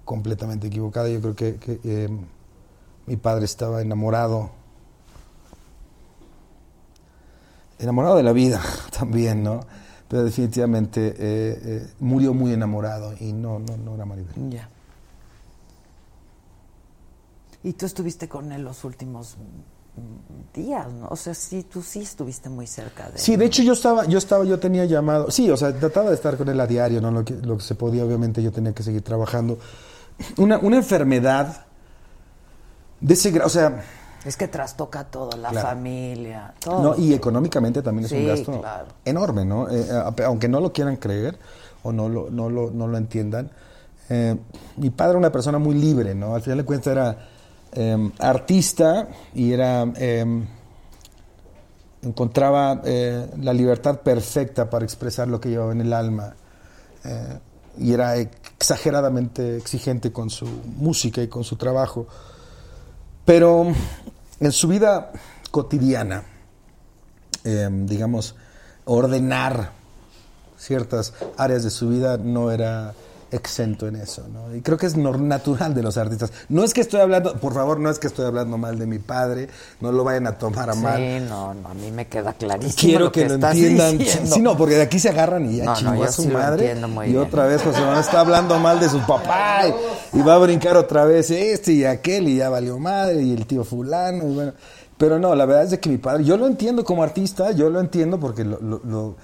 completamente 0.05 0.69
equivocada. 0.69 1.09
Yo 1.09 1.21
creo 1.21 1.37
que, 1.37 1.57
que, 1.57 1.81
em, 1.85 2.27
mi 3.07 3.17
padre 3.17 3.45
estaba 3.45 3.83
enamorado 3.83 4.51
enamorado 7.79 8.17
de 8.17 8.23
la 8.23 8.33
vida 8.33 8.61
también, 8.99 9.43
¿no? 9.43 9.61
Pero 10.09 10.25
definitivamente 10.25 11.09
eh, 11.09 11.15
eh, 11.19 11.87
murió 12.01 12.33
muy 12.33 12.53
enamorado 12.53 13.13
y 13.21 13.33
no, 13.33 13.59
no, 13.59 13.77
no 13.77 13.95
era 13.95 14.05
Maribel. 14.07 14.35
Ya. 14.51 14.69
Y 17.63 17.73
tú 17.73 17.87
estuviste 17.87 18.29
con 18.29 18.53
él 18.53 18.63
los 18.63 18.85
últimos 18.85 19.37
mm, 19.37 20.57
días, 20.59 20.91
¿no? 20.93 21.09
O 21.09 21.17
sea, 21.17 21.35
sí, 21.35 21.65
tú 21.65 21.83
sí 21.83 22.01
estuviste 22.01 22.49
muy 22.49 22.67
cerca 22.67 23.07
de 23.07 23.13
él. 23.15 23.19
Sí, 23.19 23.37
de 23.37 23.45
hecho 23.45 23.63
yo 23.63 23.73
estaba, 23.73 24.07
yo 24.07 24.17
estaba, 24.19 24.45
yo 24.45 24.59
tenía 24.59 24.85
llamado, 24.85 25.31
sí, 25.31 25.51
o 25.51 25.57
sea, 25.57 25.77
trataba 25.79 26.09
de 26.11 26.15
estar 26.15 26.37
con 26.37 26.49
él 26.49 26.59
a 26.61 26.67
diario, 26.67 27.01
¿no? 27.01 27.11
Lo 27.11 27.25
que, 27.25 27.35
lo 27.35 27.57
que 27.59 27.65
se 27.65 27.75
podía, 27.75 28.05
obviamente 28.05 28.43
yo 28.43 28.53
tenía 28.53 28.73
que 28.73 28.83
seguir 28.83 29.03
trabajando. 29.03 29.59
Una, 30.39 30.59
una 30.59 30.77
enfermedad 30.79 31.67
de 33.01 33.15
ese 33.15 33.33
gra- 33.35 33.45
o 33.45 33.49
sea, 33.49 33.83
Es 34.25 34.37
que 34.37 34.49
trastoca 34.49 35.05
todo, 35.05 35.37
la 35.37 35.51
Claro. 35.51 35.69
familia, 35.69 36.53
todo. 36.61 36.83
No, 36.83 36.97
y 36.97 37.15
económicamente 37.15 37.83
también 37.83 38.05
es 38.07 38.11
Sí, 38.11 38.17
un 38.17 38.27
gasto 38.27 38.61
claro. 38.61 38.87
enorme, 39.05 39.45
¿no? 39.45 39.69
Eh, 39.69 39.87
eh, 39.89 40.23
aunque 40.25 40.49
no 40.49 40.61
lo 40.61 40.73
quieran 40.73 40.97
creer 40.97 41.39
o 41.83 41.93
no 41.93 42.09
lo, 42.09 42.29
no 42.31 42.51
lo, 42.51 42.71
no 42.71 42.87
lo 42.89 42.99
entiendan. 42.99 43.51
eh, 44.11 44.37
mi 44.77 44.91
padre 44.91 45.11
era 45.11 45.19
una 45.19 45.31
persona 45.33 45.59
muy 45.59 45.75
libre, 45.75 46.15
¿no? 46.15 46.35
Al 46.35 46.43
final 46.43 46.59
de 46.59 46.65
cuentas 46.65 46.93
era 46.93 47.29
eh, 47.73 48.11
artista 48.19 49.09
y 49.35 49.53
era... 49.53 49.85
encontraba 52.03 52.81
la 52.85 53.53
libertad 53.53 54.01
perfecta 54.01 54.71
para 54.71 54.85
expresar 54.85 55.29
lo 55.29 55.41
que 55.41 55.49
llevaba 55.51 55.73
en 55.73 55.81
el 55.81 55.93
alma. 55.93 56.35
y 57.79 57.93
era 57.93 58.17
exageradamente 58.17 59.57
exigente 59.57 60.11
con 60.13 60.31
su 60.31 60.47
música 60.79 61.23
y 61.23 61.29
con 61.29 61.45
su 61.45 61.57
trabajo. 61.57 62.07
Pero 63.29 63.67
en 64.41 64.53
su 64.53 64.69
vida 64.69 65.13
cotidiana, 65.51 66.23
eh, 67.45 67.69
digamos, 67.71 68.35
ordenar 68.87 69.73
ciertas 70.57 71.13
áreas 71.37 71.63
de 71.63 71.69
su 71.69 71.91
vida 71.91 72.17
no 72.17 72.51
era 72.51 72.95
exento 73.31 73.87
en 73.87 73.97
eso, 73.97 74.27
¿no? 74.33 74.55
Y 74.55 74.63
creo 74.63 74.79
que 74.79 74.87
es 74.87 74.97
natural 74.97 75.75
de 75.75 75.83
los 75.83 75.97
artistas. 75.99 76.33
No 76.49 76.65
es 76.65 76.73
que 76.73 76.81
estoy 76.81 77.01
hablando, 77.01 77.35
por 77.35 77.53
favor, 77.55 77.79
no 77.79 77.91
es 77.91 77.99
que 77.99 78.07
estoy 78.07 78.25
hablando 78.27 78.57
mal 78.59 78.79
de 78.79 78.87
mi 78.87 78.99
padre, 78.99 79.49
no 79.81 79.93
lo 79.93 80.05
vayan 80.05 80.27
a 80.27 80.39
tomar 80.39 80.71
a 80.71 80.73
Sí, 80.73 80.79
mal. 80.81 81.29
no, 81.29 81.55
no, 81.55 81.69
a 81.69 81.75
mí 81.75 81.91
me 81.91 82.07
queda 82.07 82.33
clarísimo. 82.33 82.75
Quiero 82.81 83.05
lo 83.07 83.13
que, 83.13 83.23
que, 83.23 83.29
lo 83.29 83.35
estás 83.35 83.55
entiendan. 83.55 83.99
diciendo. 83.99 84.35
Sí, 84.35 84.41
no, 84.41 84.57
porque 84.57 84.75
de 84.77 84.83
aquí 84.83 84.99
se 84.99 85.11
agarran 85.11 85.45
y 85.53 85.57
ya 85.59 85.65
No, 85.65 85.75
chingó 85.77 86.05
a 86.05 86.13
su 86.13 86.23
sí 86.23 86.29
lo 86.29 86.39
madre. 86.39 86.65
entiendo 86.67 86.89
muy 86.89 87.07
y 87.07 87.11
bien. 87.13 87.23
otra 87.23 87.47
vez 87.47 87.63
José 87.63 87.81
Manuel 87.81 88.01
está 88.01 88.21
hablando 88.21 88.59
mal 88.59 88.81
de 88.81 88.89
su 88.89 88.99
papá 89.01 89.63
y, 90.13 90.19
y 90.19 90.23
va 90.23 90.35
a 90.35 90.39
brincar 90.39 90.77
otra 90.77 91.05
vez 91.05 91.31
este 91.31 91.73
y 91.73 91.85
aquel 91.85 92.29
y 92.29 92.37
ya 92.37 92.49
valió 92.49 92.79
madre 92.79 93.23
y 93.23 93.33
el 93.35 93.47
tío 93.47 93.65
fulano 93.65 94.27
y 94.29 94.35
bueno. 94.35 94.53
Pero 94.97 95.19
no, 95.21 95.35
la 95.35 95.45
verdad 95.47 95.65
es 95.65 95.71
de 95.71 95.79
que 95.79 95.89
mi 95.91 95.99
padre, 95.99 96.25
yo 96.25 96.37
lo 96.37 96.47
entiendo 96.49 96.83
como 96.85 97.05
artista, 97.05 97.53
yo 97.53 97.71
lo 97.71 97.79
entiendo 97.79 98.19
porque 98.19 98.45
lo, 98.45 98.59
lo- 98.61 98.81
lo- 98.85 99.17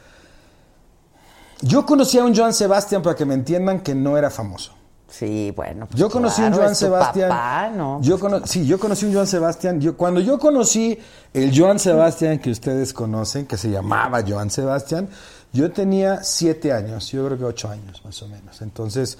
yo 1.64 1.84
conocí 1.86 2.18
a 2.18 2.24
un 2.24 2.34
Joan 2.34 2.52
Sebastián 2.54 3.02
para 3.02 3.16
que 3.16 3.24
me 3.24 3.34
entiendan 3.34 3.80
que 3.80 3.94
no 3.94 4.16
era 4.16 4.30
famoso. 4.30 4.72
Sí, 5.08 5.52
bueno. 5.54 5.86
pues 5.86 5.98
Yo 6.00 6.10
conocí 6.10 6.42
a 6.42 6.46
un 6.46 6.50
claro, 6.50 6.64
Joan 6.64 6.74
Sebastián. 6.74 7.28
papá, 7.28 7.70
¿no? 7.74 8.00
Yo 8.02 8.18
cono- 8.18 8.46
sí, 8.46 8.66
yo 8.66 8.80
conocí 8.80 9.04
a 9.04 9.08
un 9.08 9.14
Joan 9.14 9.26
Sebastián. 9.28 9.80
Yo, 9.80 9.96
cuando 9.96 10.20
yo 10.20 10.38
conocí 10.38 10.98
el 11.32 11.56
Joan 11.56 11.78
Sebastián 11.78 12.38
que 12.40 12.50
ustedes 12.50 12.92
conocen, 12.92 13.46
que 13.46 13.56
se 13.56 13.70
llamaba 13.70 14.22
Joan 14.26 14.50
Sebastián, 14.50 15.08
yo 15.52 15.70
tenía 15.70 16.24
siete 16.24 16.72
años, 16.72 17.10
yo 17.12 17.24
creo 17.26 17.38
que 17.38 17.44
ocho 17.44 17.68
años 17.70 18.02
más 18.04 18.20
o 18.22 18.28
menos. 18.28 18.60
Entonces, 18.60 19.16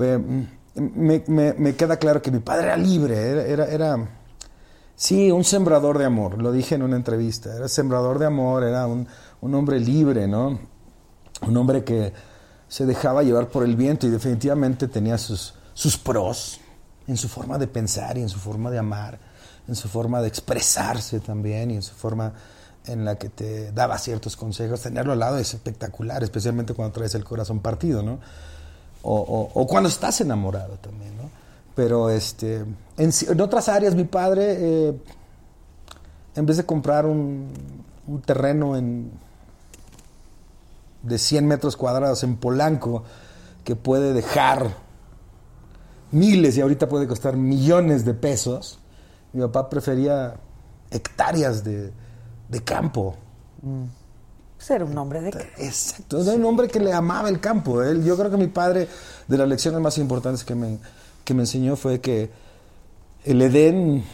eh, 0.00 0.18
me, 0.74 1.24
me- 1.26 1.54
me 1.54 1.74
queda 1.76 1.96
claro 1.96 2.20
que 2.20 2.30
mi 2.30 2.40
padre 2.40 2.66
era 2.66 2.76
libre, 2.76 3.16
era, 3.16 3.42
era, 3.42 3.64
era- 3.66 4.08
sí, 4.96 5.30
un 5.30 5.44
sembrador 5.44 5.96
de 5.96 6.04
amor, 6.04 6.42
lo 6.42 6.52
dije 6.52 6.74
en 6.74 6.82
una 6.82 6.96
entrevista, 6.96 7.54
era 7.56 7.68
sembrador 7.68 8.18
de 8.18 8.26
amor, 8.26 8.64
era 8.64 8.86
un, 8.86 9.08
un 9.40 9.54
hombre 9.54 9.80
libre, 9.80 10.28
¿no? 10.28 10.58
Un 11.46 11.56
hombre 11.56 11.84
que 11.84 12.12
se 12.68 12.84
dejaba 12.86 13.22
llevar 13.22 13.48
por 13.48 13.64
el 13.64 13.76
viento 13.76 14.06
y 14.06 14.10
definitivamente 14.10 14.88
tenía 14.88 15.16
sus, 15.18 15.54
sus 15.74 15.96
pros, 15.96 16.60
en 17.06 17.16
su 17.16 17.28
forma 17.28 17.56
de 17.58 17.66
pensar 17.66 18.18
y 18.18 18.22
en 18.22 18.28
su 18.28 18.38
forma 18.38 18.70
de 18.70 18.78
amar, 18.78 19.18
en 19.66 19.74
su 19.74 19.88
forma 19.88 20.20
de 20.20 20.28
expresarse 20.28 21.20
también 21.20 21.70
y 21.70 21.76
en 21.76 21.82
su 21.82 21.94
forma 21.94 22.32
en 22.86 23.04
la 23.04 23.16
que 23.16 23.28
te 23.28 23.72
daba 23.72 23.96
ciertos 23.98 24.36
consejos. 24.36 24.82
Tenerlo 24.82 25.12
al 25.12 25.18
lado 25.18 25.38
es 25.38 25.54
espectacular, 25.54 26.22
especialmente 26.22 26.74
cuando 26.74 26.92
traes 26.92 27.14
el 27.14 27.24
corazón 27.24 27.60
partido, 27.60 28.02
¿no? 28.02 28.18
O, 29.02 29.50
o- 29.54 29.66
cuando 29.66 29.88
estás 29.88 30.20
enamorado 30.20 30.74
también, 30.78 31.16
¿no? 31.16 31.30
Pero 31.74 32.10
este, 32.10 32.64
en 32.96 33.40
otras 33.40 33.68
áreas 33.68 33.94
mi 33.94 34.04
padre, 34.04 34.56
eh, 34.58 34.94
en 36.34 36.46
vez 36.46 36.56
de 36.56 36.66
comprar 36.66 37.06
un, 37.06 37.48
un 38.06 38.20
terreno 38.22 38.76
en, 38.76 39.10
de 41.02 41.18
100 41.18 41.46
metros 41.46 41.76
cuadrados 41.76 42.22
en 42.24 42.36
Polanco, 42.36 43.04
que 43.64 43.76
puede 43.76 44.12
dejar 44.12 44.74
miles 46.10 46.56
y 46.56 46.60
ahorita 46.60 46.88
puede 46.88 47.06
costar 47.06 47.36
millones 47.36 48.04
de 48.04 48.14
pesos, 48.14 48.78
mi 49.32 49.42
papá 49.42 49.68
prefería 49.68 50.36
hectáreas 50.90 51.64
de, 51.64 51.92
de 52.48 52.64
campo. 52.64 53.16
Ser 54.58 54.82
un 54.82 54.96
hombre 54.98 55.20
de 55.20 55.28
Exacto, 55.58 56.20
era 56.20 56.32
un 56.32 56.44
hombre 56.44 56.68
que 56.68 56.80
le 56.80 56.92
amaba 56.92 57.28
el 57.28 57.40
campo. 57.40 57.82
Él, 57.82 58.04
yo 58.04 58.16
creo 58.16 58.30
que 58.30 58.36
mi 58.36 58.48
padre, 58.48 58.88
de 59.26 59.38
las 59.38 59.48
lecciones 59.48 59.80
más 59.80 59.98
importantes 59.98 60.44
que 60.44 60.54
me, 60.54 60.78
que 61.24 61.34
me 61.34 61.42
enseñó 61.42 61.76
fue 61.76 62.00
que 62.00 62.30
el 63.24 63.42
Edén, 63.42 64.04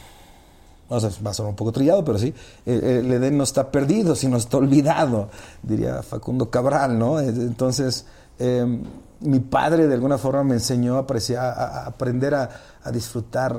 o 0.88 1.00
sea, 1.00 1.10
va 1.24 1.30
a 1.30 1.34
sonar 1.34 1.50
un 1.50 1.56
poco 1.56 1.72
trillado, 1.72 2.04
pero 2.04 2.18
sí, 2.18 2.32
el, 2.66 3.10
Edén 3.12 3.36
no 3.38 3.44
está 3.44 3.70
perdido, 3.70 4.14
sino 4.14 4.36
está 4.36 4.58
olvidado, 4.58 5.30
diría 5.62 6.02
Facundo 6.02 6.50
Cabral, 6.50 6.98
¿no? 6.98 7.18
Eh, 7.20 7.28
Entonces, 7.28 8.06
eh, 8.38 8.82
mi 9.20 9.40
padre 9.40 9.86
de 9.88 9.94
alguna 9.94 10.18
forma 10.18 10.44
me 10.44 10.54
enseñó 10.54 10.96
a, 10.96 11.00
apreciar, 11.00 11.44
a, 11.44 11.86
aprender 11.86 12.34
a, 12.34 12.50
a 12.82 12.90
disfrutar 12.90 13.58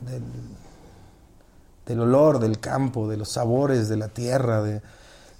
del, 0.00 0.22
del 1.86 2.00
olor 2.00 2.38
del 2.38 2.58
campo, 2.58 3.08
de 3.08 3.16
los 3.16 3.28
sabores 3.30 3.88
de 3.88 3.96
la 3.96 4.08
tierra, 4.08 4.62
de, 4.62 4.80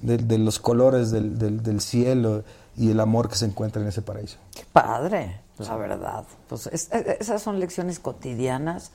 de- 0.02 0.18
de 0.18 0.38
los 0.38 0.58
colores 0.58 1.10
del, 1.10 1.38
del- 1.38 1.62
del 1.62 1.80
cielo 1.80 2.44
y 2.76 2.90
el 2.90 3.00
amor 3.00 3.28
que 3.28 3.36
se 3.36 3.46
encuentra 3.46 3.80
en 3.80 3.88
ese 3.88 4.02
paraíso. 4.02 4.36
Padre, 4.72 5.40
la 5.58 5.76
verdad. 5.76 6.24
Pues 6.48 6.66
es- 6.66 6.92
es- 6.92 7.20
esas 7.20 7.42
son 7.42 7.58
lecciones 7.58 7.98
cotidianas 7.98 8.90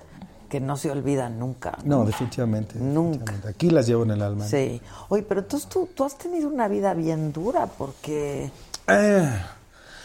que 0.51 0.59
no 0.59 0.75
se 0.75 0.91
olvidan 0.91 1.39
nunca. 1.39 1.77
No, 1.85 2.03
definitivamente. 2.05 2.75
Nunca. 2.77 3.19
definitivamente. 3.19 3.47
Aquí 3.49 3.69
las 3.69 3.87
llevo 3.87 4.03
en 4.03 4.11
el 4.11 4.21
alma. 4.21 4.45
Sí. 4.45 4.81
Oye, 5.07 5.23
pero 5.23 5.39
entonces 5.39 5.69
tú, 5.69 5.87
tú 5.95 6.03
has 6.03 6.17
tenido 6.17 6.49
una 6.49 6.67
vida 6.67 6.93
bien 6.93 7.31
dura 7.31 7.67
porque... 7.67 8.51
Eh, 8.87 9.29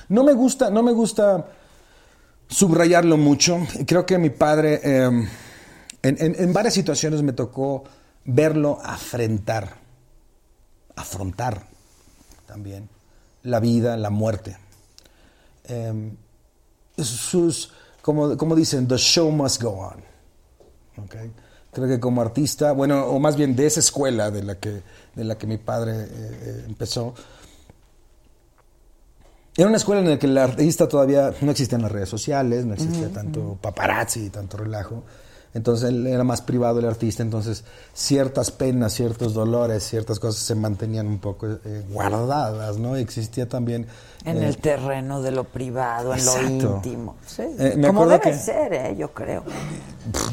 no 0.08 0.22
me 0.22 0.32
gusta, 0.34 0.70
no 0.70 0.84
me 0.84 0.92
gusta 0.92 1.46
subrayarlo 2.48 3.16
mucho. 3.16 3.58
Creo 3.88 4.06
que 4.06 4.18
mi 4.18 4.30
padre, 4.30 4.80
eh, 4.84 5.04
en, 5.04 5.28
en- 6.02 6.36
en 6.38 6.52
varias 6.52 6.74
situaciones 6.74 7.22
me 7.22 7.32
tocó 7.32 7.82
verlo 8.24 8.78
afrentar, 8.84 9.74
afrontar 10.94 11.66
también 12.46 12.88
la 13.42 13.58
vida, 13.58 13.96
la 13.96 14.10
muerte. 14.10 14.56
Eh, 15.64 16.12
sus, 16.98 17.72
como, 18.00 18.36
como 18.36 18.54
dicen, 18.54 18.86
the 18.86 18.96
show 18.96 19.30
must 19.32 19.60
go 19.60 19.70
on. 19.70 20.15
Creo 21.72 21.88
que 21.88 22.00
como 22.00 22.22
artista, 22.22 22.72
bueno, 22.72 23.06
o 23.06 23.18
más 23.18 23.36
bien 23.36 23.54
de 23.54 23.66
esa 23.66 23.80
escuela 23.80 24.30
de 24.30 24.42
la 24.42 24.54
que, 24.54 24.82
de 25.14 25.24
la 25.24 25.36
que 25.36 25.46
mi 25.46 25.58
padre 25.58 25.92
eh, 25.92 26.08
eh, 26.10 26.64
empezó, 26.66 27.14
era 29.56 29.68
una 29.68 29.76
escuela 29.76 30.02
en 30.02 30.10
la 30.10 30.18
que 30.18 30.26
el 30.26 30.36
artista 30.36 30.86
todavía 30.86 31.32
no 31.40 31.50
existían 31.50 31.82
las 31.82 31.92
redes 31.92 32.08
sociales, 32.08 32.66
no 32.66 32.74
existía 32.74 33.10
tanto 33.10 33.58
paparazzi 33.60 34.28
tanto 34.28 34.58
relajo. 34.58 35.02
Entonces 35.54 35.88
él 35.88 36.06
era 36.06 36.22
más 36.22 36.42
privado 36.42 36.80
el 36.80 36.84
artista, 36.84 37.22
entonces 37.22 37.64
ciertas 37.94 38.50
penas, 38.50 38.92
ciertos 38.92 39.32
dolores, 39.32 39.82
ciertas 39.84 40.18
cosas 40.20 40.42
se 40.42 40.54
mantenían 40.54 41.06
un 41.06 41.18
poco 41.18 41.46
eh, 41.64 41.82
guardadas, 41.90 42.76
¿no? 42.76 42.94
Existía 42.96 43.48
también... 43.48 43.86
En 44.26 44.36
eh, 44.42 44.48
el 44.48 44.58
terreno 44.58 45.22
de 45.22 45.30
lo 45.30 45.44
privado, 45.44 46.12
en 46.14 46.24
lo 46.26 46.32
Exacto. 46.32 46.74
íntimo. 46.76 47.16
Sí. 47.26 47.42
Eh, 47.58 47.74
me 47.78 47.86
Como 47.86 48.06
debe 48.06 48.20
que- 48.20 48.34
ser, 48.34 48.72
¿eh? 48.74 48.96
Yo 48.98 49.14
creo. 49.14 49.44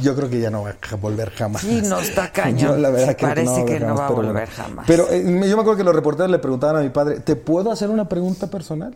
Yo 0.01 0.13
creo 0.15 0.29
que 0.29 0.41
ya 0.41 0.49
no 0.49 0.63
va 0.63 0.71
a 0.91 0.95
volver 0.95 1.29
jamás. 1.29 1.61
Sí, 1.61 1.81
no 1.85 1.99
está 1.99 2.29
cañón. 2.33 2.57
Yo 2.73 2.77
la 2.77 2.89
verdad 2.89 3.15
creo 3.15 3.29
parece 3.29 3.59
va 3.61 3.65
que 3.65 3.79
no 3.79 3.95
va 3.95 4.05
a 4.05 4.07
pero 4.09 4.15
volver 4.15 4.33
bueno. 4.33 4.51
jamás. 4.55 4.85
Pero 4.87 5.09
eh, 5.09 5.21
yo 5.23 5.55
me 5.55 5.61
acuerdo 5.61 5.77
que 5.77 5.83
los 5.85 5.95
reporteros 5.95 6.29
le 6.31 6.39
preguntaban 6.39 6.75
a 6.77 6.79
mi 6.81 6.89
padre, 6.89 7.21
¿te 7.21 7.35
puedo 7.37 7.71
hacer 7.71 7.89
una 7.89 8.09
pregunta 8.09 8.47
personal? 8.47 8.93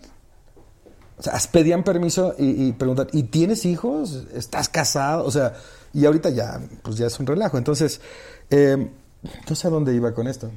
O 1.20 1.24
sea, 1.24 1.34
pedían 1.52 1.84
permiso 1.84 2.36
y, 2.38 2.68
y 2.68 2.72
preguntan, 2.74 3.08
¿y 3.14 3.24
tienes 3.24 3.66
hijos? 3.66 4.26
¿Estás 4.36 4.68
casado? 4.70 5.26
O 5.26 5.32
sea, 5.32 5.54
y 5.94 6.06
ahorita 6.06 6.30
ya, 6.30 6.60
pues 6.84 6.98
ya 6.98 7.08
es 7.08 7.20
un 7.20 7.26
relajo. 7.28 7.58
Entonces, 7.58 8.00
eh, 8.50 8.90
no 9.50 9.56
sé 9.56 9.68
a 9.68 9.72
dónde 9.72 9.94
iba 9.94 10.14
con 10.14 10.28
esto. 10.28 10.52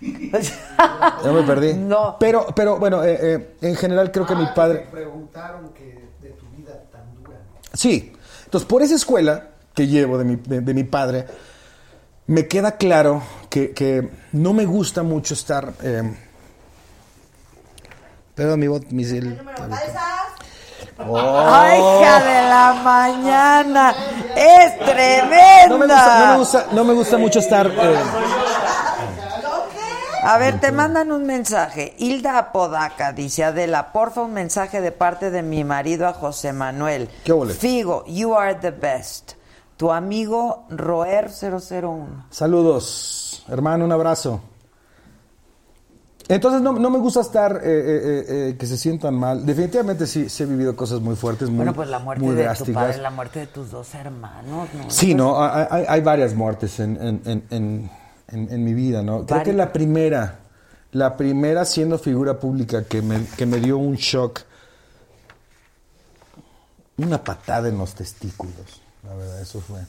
Ya 0.00 1.32
me 1.32 1.42
perdí. 1.42 1.72
No. 1.78 2.16
Pero, 2.18 2.46
pero 2.54 2.78
bueno, 2.78 3.02
eh, 3.04 3.18
eh, 3.20 3.56
en 3.62 3.76
general 3.76 4.10
creo 4.12 4.26
que 4.26 4.34
mi 4.34 4.46
padre... 4.54 4.84
Me 4.86 4.90
preguntaron 4.90 5.70
que 5.72 6.08
de 6.20 6.30
tu 6.30 6.46
vida 6.56 6.82
tan 6.92 7.14
dura. 7.22 7.38
Sí. 7.72 8.12
Entonces, 8.44 8.68
por 8.68 8.82
esa 8.82 8.94
escuela 8.96 9.48
que 9.74 9.86
llevo 9.86 10.18
de 10.18 10.24
mi, 10.24 10.36
de, 10.36 10.60
de 10.60 10.74
mi 10.74 10.84
padre, 10.84 11.26
me 12.26 12.46
queda 12.46 12.72
claro 12.76 13.22
que, 13.50 13.72
que 13.72 14.08
no 14.32 14.52
me 14.52 14.64
gusta 14.66 15.02
mucho 15.02 15.34
estar... 15.34 15.72
Eh, 15.82 16.14
Perdón, 18.34 18.58
mi 18.58 18.66
bot, 18.66 18.90
mi 18.90 19.04
cel- 19.04 19.38
Oh. 20.98 21.18
¡Ay, 21.18 21.78
hija 21.80 22.20
de 22.20 22.48
la 22.48 22.74
mañana! 22.84 23.94
¡Es 24.36 24.78
tremenda! 24.78 25.68
No 25.68 25.78
me 25.78 25.86
gusta, 25.86 26.18
no 26.20 26.26
me 26.32 26.38
gusta, 26.38 26.66
no 26.72 26.84
me 26.84 26.92
gusta 26.94 27.18
mucho 27.18 27.38
estar... 27.40 27.66
eh, 27.66 27.96
A 30.22 30.38
ver, 30.38 30.58
te 30.60 30.72
mandan 30.72 31.12
un 31.12 31.24
mensaje. 31.26 31.94
Hilda 31.98 32.38
Apodaca 32.38 33.12
dice, 33.12 33.44
Adela, 33.44 33.92
porfa 33.92 34.22
un 34.22 34.32
mensaje 34.32 34.80
de 34.80 34.90
parte 34.92 35.30
de 35.30 35.42
mi 35.42 35.64
marido 35.64 36.06
a 36.08 36.12
José 36.14 36.52
Manuel. 36.52 37.10
¿Qué 37.24 37.32
ole? 37.32 37.52
Figo, 37.54 38.04
you 38.06 38.34
are 38.34 38.54
the 38.54 38.70
best. 38.70 39.32
Tu 39.76 39.90
amigo 39.90 40.64
Roer 40.70 41.28
001. 41.30 42.26
Saludos, 42.30 43.44
hermano, 43.48 43.84
un 43.84 43.92
abrazo. 43.92 44.40
Entonces 46.26 46.62
no, 46.62 46.72
no 46.72 46.88
me 46.90 46.98
gusta 46.98 47.20
estar, 47.20 47.56
eh, 47.56 47.60
eh, 47.64 48.24
eh, 48.50 48.56
que 48.58 48.66
se 48.66 48.78
sientan 48.78 49.14
mal. 49.14 49.44
Definitivamente 49.44 50.06
sí, 50.06 50.30
sí 50.30 50.42
he 50.42 50.46
vivido 50.46 50.74
cosas 50.74 51.00
muy 51.00 51.16
fuertes, 51.16 51.48
muy, 51.48 51.58
bueno, 51.58 51.74
pues 51.74 51.88
la 51.88 51.98
muerte 51.98 52.24
de 52.24 52.30
tu 52.34 52.42
drásticas. 52.42 52.74
padre, 52.84 52.98
la 53.02 53.10
muerte 53.10 53.38
de 53.40 53.46
tus 53.48 53.70
dos 53.70 53.94
hermanos, 53.94 54.68
¿no? 54.72 54.90
Sí, 54.90 55.14
no, 55.14 55.42
hay, 55.44 55.84
hay- 55.86 56.00
varias 56.00 56.34
muertes 56.34 56.80
en, 56.80 56.96
en- 56.96 57.44
en- 57.50 57.90
en- 58.28 58.64
mi 58.64 58.72
vida, 58.72 59.02
¿no? 59.02 59.26
Creo 59.26 59.42
que 59.42 59.52
la 59.52 59.70
primera, 59.72 60.38
la 60.92 61.16
primera 61.18 61.64
siendo 61.66 61.98
figura 61.98 62.40
pública 62.40 62.84
que 62.84 63.02
me, 63.02 63.26
que 63.36 63.44
me 63.44 63.60
dio 63.60 63.76
un 63.76 63.96
shock, 63.96 64.40
una 66.96 67.22
patada 67.22 67.68
en 67.68 67.76
los 67.76 67.94
testículos, 67.94 68.80
la 69.02 69.14
verdad, 69.14 69.40
eso 69.40 69.60
fue. 69.60 69.80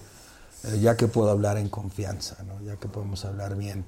Ya 0.81 0.97
que 0.97 1.07
puedo 1.07 1.29
hablar 1.29 1.57
en 1.57 1.69
confianza, 1.69 2.37
¿no? 2.43 2.59
Ya 2.65 2.75
que 2.77 2.87
podemos 2.87 3.23
hablar 3.23 3.55
bien. 3.55 3.85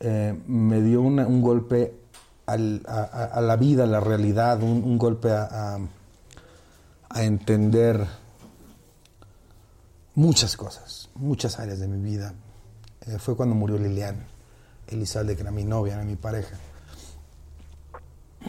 Eh, 0.00 0.38
me 0.46 0.80
dio 0.80 1.02
una- 1.02 1.26
un 1.26 1.42
golpe 1.42 1.94
al- 2.46 2.82
a, 2.86 3.40
la 3.40 3.56
vida, 3.56 3.84
a 3.84 3.86
la 3.86 4.00
realidad, 4.00 4.62
un, 4.62 4.96
golpe 4.96 5.30
a, 5.30 5.78
entender 7.16 8.06
muchas 10.14 10.56
cosas, 10.56 11.08
muchas 11.14 11.58
áreas 11.58 11.78
de 11.80 11.88
mi 11.88 12.00
vida. 12.00 12.32
Eh, 13.06 13.18
fue 13.18 13.36
cuando 13.36 13.54
murió 13.54 13.78
Lilian 13.78 14.24
Elizalde, 14.86 15.34
que 15.34 15.42
era 15.42 15.50
mi 15.50 15.64
novia, 15.64 15.94
era 15.94 16.04
mi 16.04 16.16
pareja. 16.16 16.56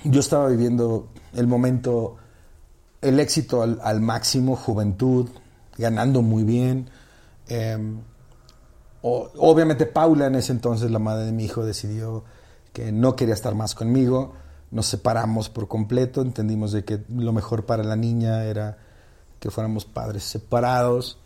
Yo 0.04 0.20
estaba 0.20 0.47
viviendo 0.47 1.10
el 1.34 1.47
momento, 1.47 2.18
el 3.02 3.20
éxito 3.20 3.62
al, 3.64 4.02
máximo, 4.02 4.56
juventud, 4.56 5.30
ganando 5.78 6.22
muy 6.22 6.43
bien. 6.43 6.89
Eh, 7.47 7.78
obviamente 9.02 9.86
Paula 9.86 10.28
en 10.28 10.36
ese 10.36 10.52
entonces, 10.52 10.91
la 10.91 11.00
madre 11.00 11.26
de 11.26 11.32
mi 11.32 11.45
hijo, 11.45 11.66
decidió 11.66 12.24
que 12.74 12.91
no 12.91 13.16
quería 13.16 13.34
estar 13.34 13.56
más 13.56 13.76
conmigo. 13.76 14.34
Nos 14.72 14.86
separamos 14.86 15.50
por 15.50 15.68
completo, 15.68 16.22
entendimos 16.22 16.72
de 16.72 16.86
que 16.86 17.04
lo 17.10 17.34
mejor 17.34 17.66
para 17.66 17.84
la 17.84 17.95
niña 17.95 18.43
era 18.43 18.78
que 19.39 19.50
fuéramos 19.50 19.86
padres 19.86 20.24
separados. 20.24 21.18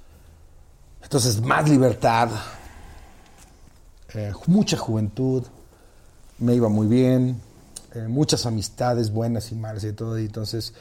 Entonces, 1.01 1.41
más 1.41 1.69
libertad, 1.69 2.29
eh, 4.13 4.31
mucha 4.47 4.77
juventud, 4.77 5.43
me 6.37 6.55
iba 6.55 6.69
muy 6.69 6.87
bien, 6.87 7.41
eh, 7.93 8.07
muchas 8.07 8.45
amistades 8.45 9.11
buenas 9.11 9.51
y 9.51 9.55
malas 9.55 9.83
y 9.83 9.93
todo. 9.93 10.17
Y 10.17 10.25
entonces, 10.25 10.73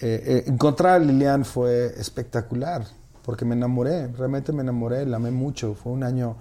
eh, 0.00 0.44
encontrar 0.46 0.96
a 0.96 0.98
Lilian 0.98 1.44
fue 1.44 1.94
espectacular, 1.98 2.86
porque 3.24 3.44
me 3.44 3.54
enamoré, 3.54 4.08
realmente 4.08 4.52
me 4.52 4.62
enamoré, 4.62 5.06
la 5.06 5.16
amé 5.16 5.30
mucho. 5.30 5.74
Fue 5.74 5.92
un 5.92 6.04
año 6.04 6.36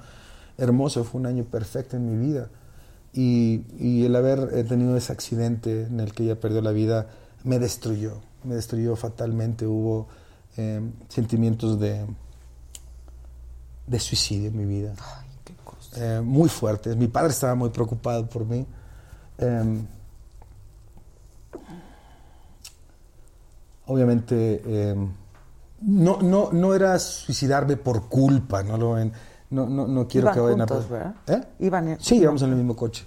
hermoso, 0.57 1.03
fue 1.03 1.21
un 1.21 1.27
año 1.27 1.43
perfecto 1.45 1.97
en 1.97 2.09
mi 2.09 2.27
vida. 2.27 2.49
Y, 3.13 3.63
y 3.79 4.05
el 4.05 4.15
haber 4.15 4.49
eh, 4.53 4.63
tenido 4.63 4.95
ese 4.95 5.11
accidente 5.11 5.83
en 5.83 5.99
el 5.99 6.13
que 6.13 6.23
ella 6.23 6.39
perdió 6.39 6.61
la 6.61 6.71
vida 6.71 7.07
me 7.43 7.57
destruyó, 7.57 8.21
me 8.43 8.55
destruyó 8.55 8.95
fatalmente. 8.95 9.65
Hubo 9.65 10.07
eh, 10.57 10.81
sentimientos 11.07 11.79
de, 11.79 12.05
de 13.87 13.99
suicidio 13.99 14.49
en 14.49 14.57
mi 14.57 14.65
vida. 14.65 14.93
Eh, 15.95 16.21
muy 16.23 16.49
fuertes. 16.49 16.95
Mi 16.95 17.07
padre 17.07 17.29
estaba 17.29 17.55
muy 17.55 17.69
preocupado 17.69 18.27
por 18.27 18.45
mí. 18.45 18.65
Eh, 19.37 19.81
obviamente, 23.87 24.61
eh, 24.65 24.95
no, 25.81 26.21
no, 26.21 26.49
no 26.51 26.73
era 26.73 26.97
suicidarme 26.99 27.77
por 27.77 28.07
culpa, 28.09 28.63
no 28.63 28.77
lo 28.77 28.93
ven. 28.93 29.11
No, 29.51 29.67
no, 29.67 29.87
no 29.87 30.07
quiero 30.07 30.25
Iban 30.27 30.33
que 30.35 30.39
vayan 30.41 30.59
juntos, 30.59 30.85
a... 30.85 30.89
¿verdad? 30.89 31.15
¿Eh? 31.27 31.41
Iban 31.59 31.87
en- 31.87 31.99
Sí, 31.99 32.17
íbamos 32.17 32.41
en 32.43 32.49
el 32.51 32.55
mismo 32.55 32.75
coche. 32.75 33.05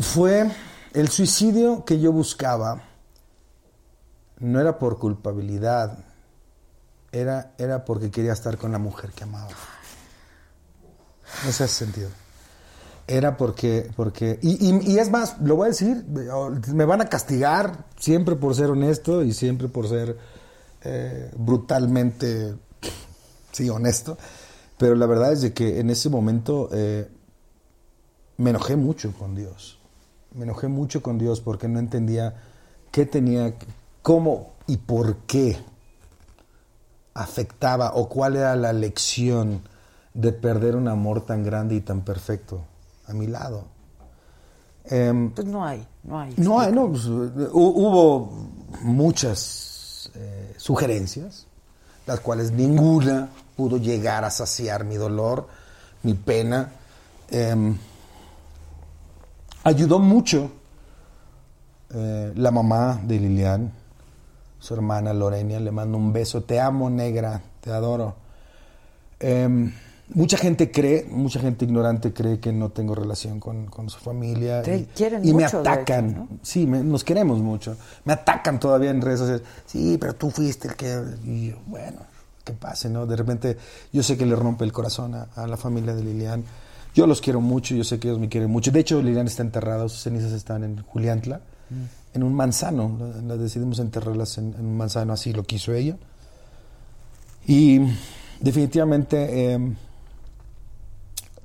Fue 0.00 0.50
el 0.94 1.08
suicidio 1.08 1.84
que 1.84 2.00
yo 2.00 2.10
buscaba, 2.12 2.82
no 4.40 4.60
era 4.60 4.78
por 4.78 4.98
culpabilidad, 4.98 5.98
era, 7.12 7.52
era 7.58 7.84
porque 7.84 8.10
quería 8.10 8.32
estar 8.32 8.56
con 8.56 8.72
la 8.72 8.78
mujer 8.78 9.10
que 9.12 9.24
amaba. 9.24 9.48
No 11.44 11.52
se 11.52 11.64
hace 11.64 11.84
sentido. 11.84 12.08
Era 13.06 13.36
porque, 13.36 13.90
porque 13.96 14.38
y, 14.42 14.70
y- 14.70 14.92
y 14.92 14.98
es 14.98 15.10
más, 15.10 15.36
lo 15.40 15.56
voy 15.56 15.66
a 15.66 15.68
decir, 15.70 16.04
me 16.06 16.84
van 16.84 17.00
a 17.00 17.06
castigar 17.08 17.86
siempre 17.98 18.36
por 18.36 18.54
ser 18.54 18.70
honesto 18.70 19.22
y 19.22 19.32
siempre 19.32 19.68
por 19.68 19.88
ser 19.88 20.18
eh, 20.84 21.30
brutalmente, 21.36 22.54
sí, 23.52 23.68
honesto. 23.70 24.16
Pero 24.76 24.94
la 24.94 25.06
verdad 25.06 25.32
es 25.32 25.42
de 25.42 25.52
que 25.52 25.80
en 25.80 25.90
ese 25.90 26.08
momento 26.08 26.68
eh, 26.72 27.08
me 28.36 28.50
enojé 28.50 28.76
mucho 28.76 29.12
con 29.12 29.34
Dios. 29.34 29.78
Me 30.34 30.44
enojé 30.44 30.68
mucho 30.68 31.02
con 31.02 31.18
Dios 31.18 31.40
porque 31.40 31.66
no 31.68 31.78
entendía 31.78 32.34
qué 32.92 33.06
tenía, 33.06 33.54
cómo 34.02 34.52
y 34.66 34.76
por 34.76 35.16
qué 35.26 35.56
afectaba 37.14 37.92
o 37.94 38.08
cuál 38.08 38.36
era 38.36 38.54
la 38.54 38.72
lección 38.72 39.62
de 40.14 40.32
perder 40.32 40.76
un 40.76 40.88
amor 40.88 41.26
tan 41.26 41.42
grande 41.42 41.74
y 41.74 41.80
tan 41.80 42.02
perfecto 42.02 42.60
a 43.06 43.12
mi 43.12 43.26
lado. 43.26 43.64
Em, 44.84 45.30
Pues 45.32 45.46
no 45.46 45.64
hay, 45.64 45.86
no 46.04 46.18
hay. 46.20 46.34
no, 46.36 46.60
hay, 46.60 46.72
no, 46.72 46.88
pues, 46.90 47.06
hu- 47.06 47.50
hubo 47.52 48.32
muchas 48.82 49.64
eh, 49.66 49.67
sugerencias, 50.58 51.46
las 52.06 52.20
cuales 52.20 52.50
ninguna 52.50 53.30
pudo 53.56 53.78
llegar 53.78 54.24
a 54.24 54.30
saciar 54.30 54.84
mi 54.84 54.96
dolor, 54.96 55.48
mi 56.02 56.14
pena. 56.14 56.72
Em, 57.30 57.76
ayudó 59.64 59.98
mucho 59.98 60.50
eh, 61.94 62.32
la 62.36 62.50
mamá 62.50 63.00
de 63.02 63.18
Lilian, 63.18 63.72
su 64.58 64.74
hermana 64.74 65.14
Lorenia, 65.14 65.60
le 65.60 65.70
mando 65.70 65.96
un 65.96 66.12
beso, 66.12 66.42
te 66.42 66.60
amo 66.60 66.90
negra, 66.90 67.40
te 67.60 67.70
adoro. 67.70 68.16
Em, 69.20 69.72
mucha 70.14 70.36
gente 70.38 70.70
cree, 70.70 71.06
mucha 71.10 71.38
gente 71.40 71.64
ignorante 71.64 72.12
cree 72.12 72.40
que 72.40 72.52
no 72.52 72.70
tengo 72.70 72.94
relación 72.94 73.40
con, 73.40 73.66
con 73.66 73.90
su 73.90 73.98
familia. 73.98 74.62
Te 74.62 74.76
y 74.78 74.84
quieren 74.86 75.24
y 75.24 75.32
me 75.34 75.44
mucho, 75.44 75.60
atacan. 75.60 76.10
hecho, 76.10 76.18
¿no? 76.18 76.28
Sí, 76.42 76.66
me- 76.66 76.82
nos 76.82 77.04
queremos 77.04 77.40
mucho. 77.40 77.76
Me 78.04 78.12
atacan 78.14 78.58
todavía 78.60 78.90
en 78.90 79.00
redes 79.02 79.20
sociales. 79.20 79.42
Sí, 79.66 79.96
pero 80.00 80.14
tú 80.14 80.30
fuiste 80.30 80.68
el 80.68 80.76
que... 80.76 81.02
Y 81.24 81.50
yo, 81.50 81.56
bueno, 81.66 81.98
que 82.44 82.52
pase, 82.54 82.88
¿no? 82.88 83.06
De 83.06 83.16
repente 83.16 83.56
yo 83.92 84.02
sé 84.02 84.16
que 84.16 84.24
le 84.26 84.34
rompe 84.36 84.64
el 84.64 84.72
corazón 84.72 85.14
a, 85.14 85.28
a 85.36 85.46
la 85.46 85.56
familia 85.56 85.94
de 85.94 86.02
Lilian. 86.02 86.42
Yo 86.94 87.06
los 87.06 87.20
quiero 87.20 87.40
mucho, 87.40 87.74
yo 87.74 87.84
sé 87.84 88.00
que 88.00 88.08
ellos 88.08 88.18
me 88.18 88.28
quieren 88.28 88.50
mucho. 88.50 88.70
De 88.72 88.80
hecho, 88.80 89.00
Lilian 89.02 89.26
está 89.26 89.42
enterrada, 89.42 89.88
sus 89.88 90.00
cenizas 90.02 90.32
están 90.32 90.64
en 90.64 90.82
Juliantla, 90.82 91.42
en 92.14 92.22
un 92.22 92.32
manzano. 92.34 92.96
La- 92.98 93.22
Las 93.22 93.38
decidimos 93.38 93.78
enterrarlas 93.78 94.38
en, 94.38 94.54
en 94.54 94.64
un 94.64 94.76
manzano, 94.76 95.12
así 95.12 95.32
lo 95.34 95.44
quiso 95.44 95.74
ella. 95.74 95.96
Y 97.46 97.80
definitivamente 98.40 99.52
eh, 99.54 99.74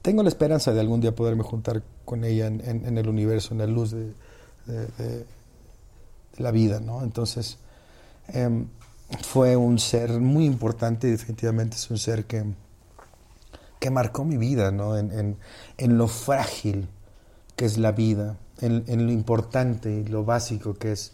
tengo 0.03 0.21
la 0.21 0.29
esperanza 0.29 0.73
de 0.73 0.81
algún 0.81 1.01
día 1.01 1.15
poderme 1.15 1.43
juntar 1.43 1.81
con 2.05 2.25
ella 2.25 2.47
en, 2.47 2.97
el 2.97 3.07
universo, 3.07 3.53
en 3.53 3.59
la 3.59 3.67
luz 3.67 3.91
de, 3.91 4.13
la 6.37 6.51
vida, 6.51 6.79
¿no? 6.79 7.03
Entonces, 7.03 7.57
em, 8.27 8.67
fue 9.21 9.55
un 9.55 9.79
ser 9.79 10.11
muy 10.19 10.45
importante 10.45 11.07
y 11.07 11.11
definitivamente 11.11 11.77
es 11.77 11.89
un 11.89 11.97
ser 11.97 12.25
que, 12.25 12.43
que 13.79 13.89
marcó 13.89 14.25
mi 14.25 14.37
vida, 14.37 14.71
¿no? 14.71 14.97
En, 14.97 15.37
lo 15.77 16.07
frágil 16.07 16.89
que 17.55 17.65
es 17.65 17.77
la 17.77 17.93
vida, 17.93 18.35
en, 18.59 18.83
en 18.87 19.05
lo 19.05 19.11
importante 19.11 19.89
y 19.89 20.03
lo 20.05 20.25
básico 20.25 20.73
que 20.73 20.91
es 20.91 21.13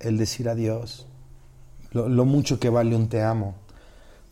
el 0.00 0.18
decir 0.18 0.48
adiós, 0.48 1.06
lo, 1.92 2.08
lo 2.08 2.24
mucho 2.24 2.58
que 2.58 2.68
vale 2.68 2.96
un 2.96 3.08
te 3.08 3.22
amo. 3.22 3.54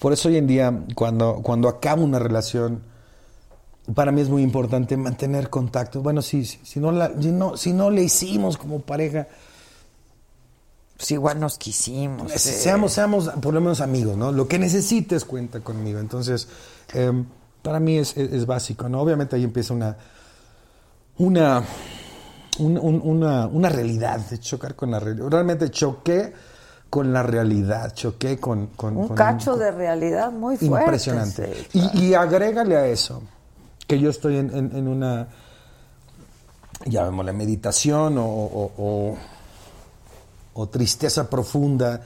Por 0.01 0.13
eso 0.13 0.29
hoy 0.29 0.39
en 0.39 0.49
día, 0.49 0.85
cuando, 0.97 1.41
cuando 1.43 1.69
acabo 1.69 2.03
una 2.03 2.19
relación, 2.19 2.83
para 3.95 4.11
mí 4.13 4.21
es 4.21 4.29
muy 4.29 4.43
importante 4.43 4.97
mantener 4.97 5.49
contacto. 5.51 6.03
Bueno, 6.03 6.21
sí, 6.23 6.45
sí, 6.45 6.59
si, 6.65 6.81
no 6.81 6.91
la- 6.93 7.13
si, 7.21 7.31
no, 7.33 7.57
si 7.57 7.73
no 7.73 7.91
le 7.91 8.03
hicimos 8.03 8.57
como 8.57 8.81
pareja, 8.81 9.27
Pues 10.97 11.11
igual 11.11 11.39
nos 11.39 11.59
quisimos. 11.59 12.33
eh. 12.33 12.39
seamos, 12.39 12.93
seamos 12.93 13.29
por 13.43 13.53
lo 13.53 13.61
menos 13.61 13.81
amigos, 13.83 14.17
¿no? 14.17 14.33
Lo 14.33 14.49
que 14.49 14.59
necesites 14.59 15.25
cuenta 15.27 15.61
conmigo. 15.61 15.99
Entonces, 16.01 16.49
eh, 16.95 17.13
para 17.63 17.79
mí 17.81 17.99
es, 17.99 18.17
es- 18.17 18.33
es 18.33 18.47
básico, 18.47 18.89
¿no? 18.89 19.03
Obviamente 19.03 19.37
ahí 19.37 19.45
empieza 19.45 19.75
una, 19.75 19.97
una, 21.19 21.63
un- 22.59 22.79
un- 22.79 23.01
una, 23.05 23.47
una 23.47 23.69
realidad, 23.69 24.21
de 24.21 24.39
chocar 24.41 24.75
con 24.75 24.91
la 24.91 24.99
realidad. 24.99 25.29
Realmente 25.29 25.71
choqué 25.71 26.33
con 26.89 27.13
la 27.13 27.23
realidad, 27.23 27.93
choqué 27.93 28.39
con... 28.39 28.69
con- 28.69 28.97
Un 28.97 29.09
con- 29.09 29.17
cacho 29.17 29.57
de 29.57 29.71
realidad 29.73 30.33
muy 30.33 30.57
fuerte. 30.57 30.85
Impresionante. 30.87 31.67
sí. 31.73 31.91
Y, 31.95 32.07
y 32.07 32.15
agrégale 32.15 32.75
a 32.77 32.87
eso 32.87 33.23
que 33.87 33.99
yo 33.99 34.11
estoy 34.11 34.37
en, 34.39 34.55
en- 34.55 34.77
en 34.77 34.89
una, 34.89 35.29
llamémosle 36.87 37.33
meditación 37.33 38.17
o, 38.19 39.17
tristeza 40.71 41.29
profunda 41.29 42.01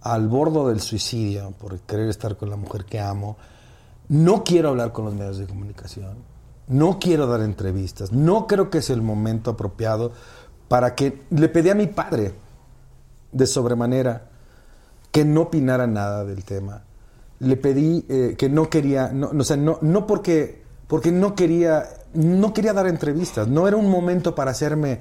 al 0.00 0.26
bordo 0.28 0.68
del 0.68 0.80
suicidio 0.80 1.52
por 1.60 1.78
querer 1.80 2.08
estar 2.08 2.36
con 2.36 2.48
la 2.50 2.56
mujer 2.56 2.84
que 2.84 2.98
amo. 3.00 3.36
No 4.08 4.42
quiero 4.44 4.70
hablar 4.70 4.92
con 4.92 5.04
los 5.04 5.14
medios 5.14 5.38
de 5.38 5.46
comunicación, 5.46 6.16
no 6.68 6.98
quiero 6.98 7.26
dar 7.26 7.40
entrevistas, 7.42 8.12
no 8.12 8.46
creo 8.46 8.68
que 8.70 8.78
es 8.78 8.90
el 8.90 9.02
momento 9.02 9.52
apropiado 9.52 10.12
para 10.68 10.94
que 10.94 11.22
le 11.30 11.48
pedí 11.48 11.70
a 11.70 11.74
mi 11.74 11.86
padre 11.86 12.32
de 13.30 13.46
sobremanera 13.46 14.28
que 15.10 15.24
no 15.24 15.42
opinara 15.42 15.86
nada 15.86 16.24
del 16.24 16.44
tema. 16.44 16.82
Le 17.40 17.56
pedí 17.56 18.04
eh, 18.08 18.34
que 18.38 18.48
no 18.48 18.68
quería, 18.70 19.10
no, 19.12 19.30
o 19.38 19.44
sea, 19.44 19.56
no, 19.56 19.78
no 19.82 20.06
porque, 20.06 20.61
porque 20.92 21.10
no 21.10 21.34
quería, 21.34 21.88
no 22.12 22.52
quería 22.52 22.74
dar 22.74 22.86
entrevistas, 22.86 23.48
no 23.48 23.66
era 23.66 23.78
un 23.78 23.88
momento 23.88 24.34
para 24.34 24.50
hacerme 24.50 25.00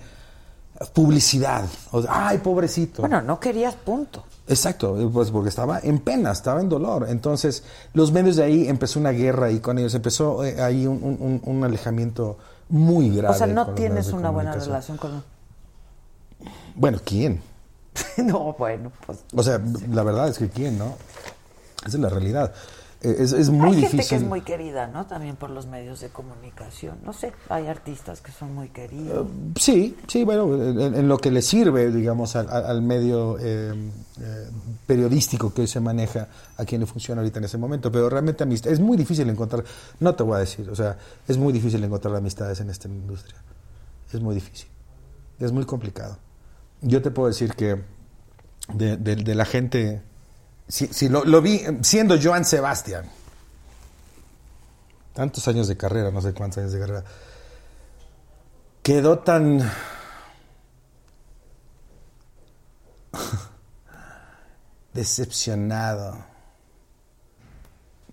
publicidad. 0.93 1.65
O 1.91 2.01
sea, 2.01 2.29
ay, 2.29 2.37
pobrecito. 2.37 3.01
Bueno, 3.01 3.21
no 3.21 3.41
querías 3.41 3.75
punto. 3.75 4.23
Exacto, 4.47 4.95
pues 5.11 5.31
porque 5.31 5.49
estaba 5.49 5.81
en 5.83 5.99
pena, 5.99 6.31
estaba 6.31 6.61
en 6.61 6.69
dolor. 6.69 7.07
Entonces, 7.09 7.65
los 7.93 8.13
medios 8.13 8.37
de 8.37 8.43
ahí 8.43 8.69
empezó 8.69 9.01
una 9.01 9.09
guerra 9.11 9.47
ahí 9.47 9.59
con 9.59 9.79
ellos, 9.79 9.93
empezó 9.93 10.45
eh, 10.45 10.61
ahí 10.61 10.87
un, 10.87 11.41
un- 11.43 11.63
alejamiento 11.65 12.37
muy 12.69 13.09
grave. 13.09 13.35
O 13.35 13.37
sea, 13.37 13.47
no 13.47 13.73
tienes 13.73 14.13
una 14.13 14.29
buena 14.29 14.53
relación 14.53 14.95
con 14.95 15.21
Bueno, 16.75 16.99
¿quién? 17.03 17.41
No, 18.23 18.55
bueno, 18.57 18.93
pues. 19.05 19.25
O 19.35 19.43
sea, 19.43 19.59
la 19.89 20.03
verdad 20.03 20.29
es 20.29 20.37
que 20.37 20.47
quién, 20.47 20.77
¿no? 20.77 20.95
Esa 21.85 21.97
es 21.97 21.99
la 21.99 22.07
realidad. 22.07 22.53
Eh, 23.03 23.15
Es, 23.19 23.33
es 23.33 23.49
muy 23.49 23.69
hay 23.69 23.75
difícil. 23.77 23.89
gente 24.01 24.09
que 24.09 24.15
es 24.15 24.23
muy 24.23 24.41
querida, 24.41 24.85
¿no? 24.87 25.07
También 25.07 25.35
por 25.35 25.49
los 25.49 25.65
medios 25.65 25.99
de 26.01 26.09
comunicación. 26.09 26.97
No 27.03 27.13
sé, 27.13 27.33
hay 27.49 27.65
artistas 27.67 28.21
que 28.21 28.31
son 28.31 28.53
muy 28.53 28.69
queridos. 28.69 29.27
Sí, 29.59 29.97
sí, 30.07 30.23
bueno, 30.23 30.53
en, 30.55 30.79
en 30.95 31.07
lo 31.07 31.17
que 31.17 31.31
le 31.31 31.41
sirve, 31.41 31.91
digamos, 31.91 32.35
al, 32.35 32.47
al- 32.49 32.65
al 32.65 32.81
medio 32.83 33.37
eh, 33.39 33.73
eh, 34.19 34.49
periodístico 34.85 35.51
que 35.53 35.61
hoy 35.61 35.67
se 35.67 35.79
maneja, 35.79 36.27
a 36.57 36.65
quien 36.65 36.81
le 36.81 36.87
funciona 36.87 37.21
ahorita 37.21 37.39
en 37.39 37.45
ese 37.45 37.57
momento, 37.57 37.91
pero 37.91 38.07
realmente 38.09 38.43
amistad, 38.43 38.71
es 38.71 38.79
muy 38.79 38.97
difícil 38.97 39.27
encontrar, 39.29 39.63
no 39.99 40.13
te 40.13 40.21
voy 40.21 40.35
a 40.35 40.39
decir, 40.39 40.69
o 40.69 40.75
sea, 40.75 40.97
es 41.27 41.37
muy 41.37 41.51
difícil 41.53 41.83
encontrar 41.83 42.15
amistades 42.15 42.59
en 42.59 42.69
esta 42.69 42.87
industria, 42.87 43.41
es 44.13 44.19
muy 44.21 44.35
difícil, 44.35 44.67
es 45.39 45.51
muy 45.51 45.65
complicado. 45.65 46.17
Yo 46.81 47.01
te 47.01 47.09
puedo 47.09 47.29
decir 47.29 47.53
que 47.55 47.81
de, 48.73 48.97
de- 48.97 49.15
de 49.15 49.35
la 49.35 49.45
gente, 49.45 50.03
si, 50.71 50.87
si 50.87 51.09
lo, 51.09 51.23
lo 51.25 51.41
vi 51.41 51.61
siendo 51.81 52.15
Joan 52.21 52.45
Sebastián, 52.45 53.05
tantos 55.13 55.47
años 55.47 55.67
de 55.67 55.75
carrera, 55.77 56.09
no 56.11 56.21
sé 56.21 56.33
cuántos 56.33 56.59
años 56.59 56.71
de 56.71 56.79
carrera, 56.79 57.03
quedó 58.81 59.19
tan 59.19 59.59
decepcionado 64.93 66.17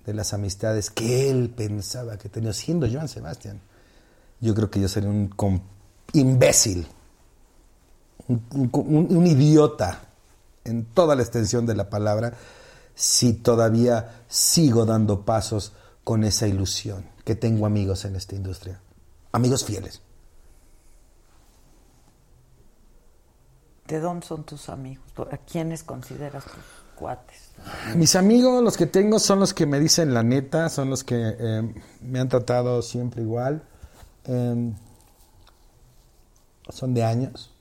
de 0.06 0.14
las 0.14 0.32
amistades 0.32 0.90
que 0.90 1.30
él 1.30 1.50
pensaba 1.50 2.16
que 2.18 2.28
tenía, 2.28 2.52
siendo 2.52 2.88
Joan 2.90 3.08
Sebastián. 3.08 3.60
Yo 4.40 4.54
creo 4.54 4.70
que 4.70 4.80
yo 4.80 4.88
sería 4.88 5.10
un 5.10 5.30
imbécil, 6.12 6.86
un, 8.28 8.42
un- 8.52 8.70
un- 8.72 9.16
un 9.16 9.26
idiota 9.26 10.07
en 10.68 10.84
toda 10.84 11.16
la 11.16 11.22
extensión 11.22 11.66
de 11.66 11.74
la 11.74 11.90
palabra 11.90 12.34
si 12.94 13.32
todavía 13.32 14.24
sigo 14.28 14.84
dando 14.84 15.24
pasos 15.24 15.72
con 16.04 16.24
esa 16.24 16.48
ilusión 16.48 17.04
que 17.24 17.36
tengo 17.36 17.66
amigos 17.66 18.04
en 18.04 18.16
esta 18.16 18.34
industria, 18.34 18.80
amigos 19.32 19.64
fieles. 19.64 20.02
¿De 23.86 24.00
dónde 24.00 24.26
son 24.26 24.44
tus 24.44 24.68
amigos? 24.68 25.04
¿A 25.30 25.36
quiénes 25.38 25.82
consideras 25.82 26.44
tus 26.44 26.64
cuates? 26.94 27.50
Mis 27.94 28.16
amigos, 28.16 28.62
los 28.62 28.76
que 28.76 28.86
tengo, 28.86 29.18
son 29.18 29.40
los 29.40 29.54
que 29.54 29.64
me 29.64 29.78
dicen 29.80 30.12
la 30.12 30.22
neta, 30.22 30.68
son 30.68 30.90
los 30.90 31.04
que 31.04 31.16
eh, 31.38 31.74
me 32.02 32.20
han 32.20 32.28
tratado 32.28 32.82
siempre 32.82 33.22
igual. 33.22 33.62
Eh, 34.24 34.72
son 36.70 36.94
de 36.94 37.04
años. 37.04 37.54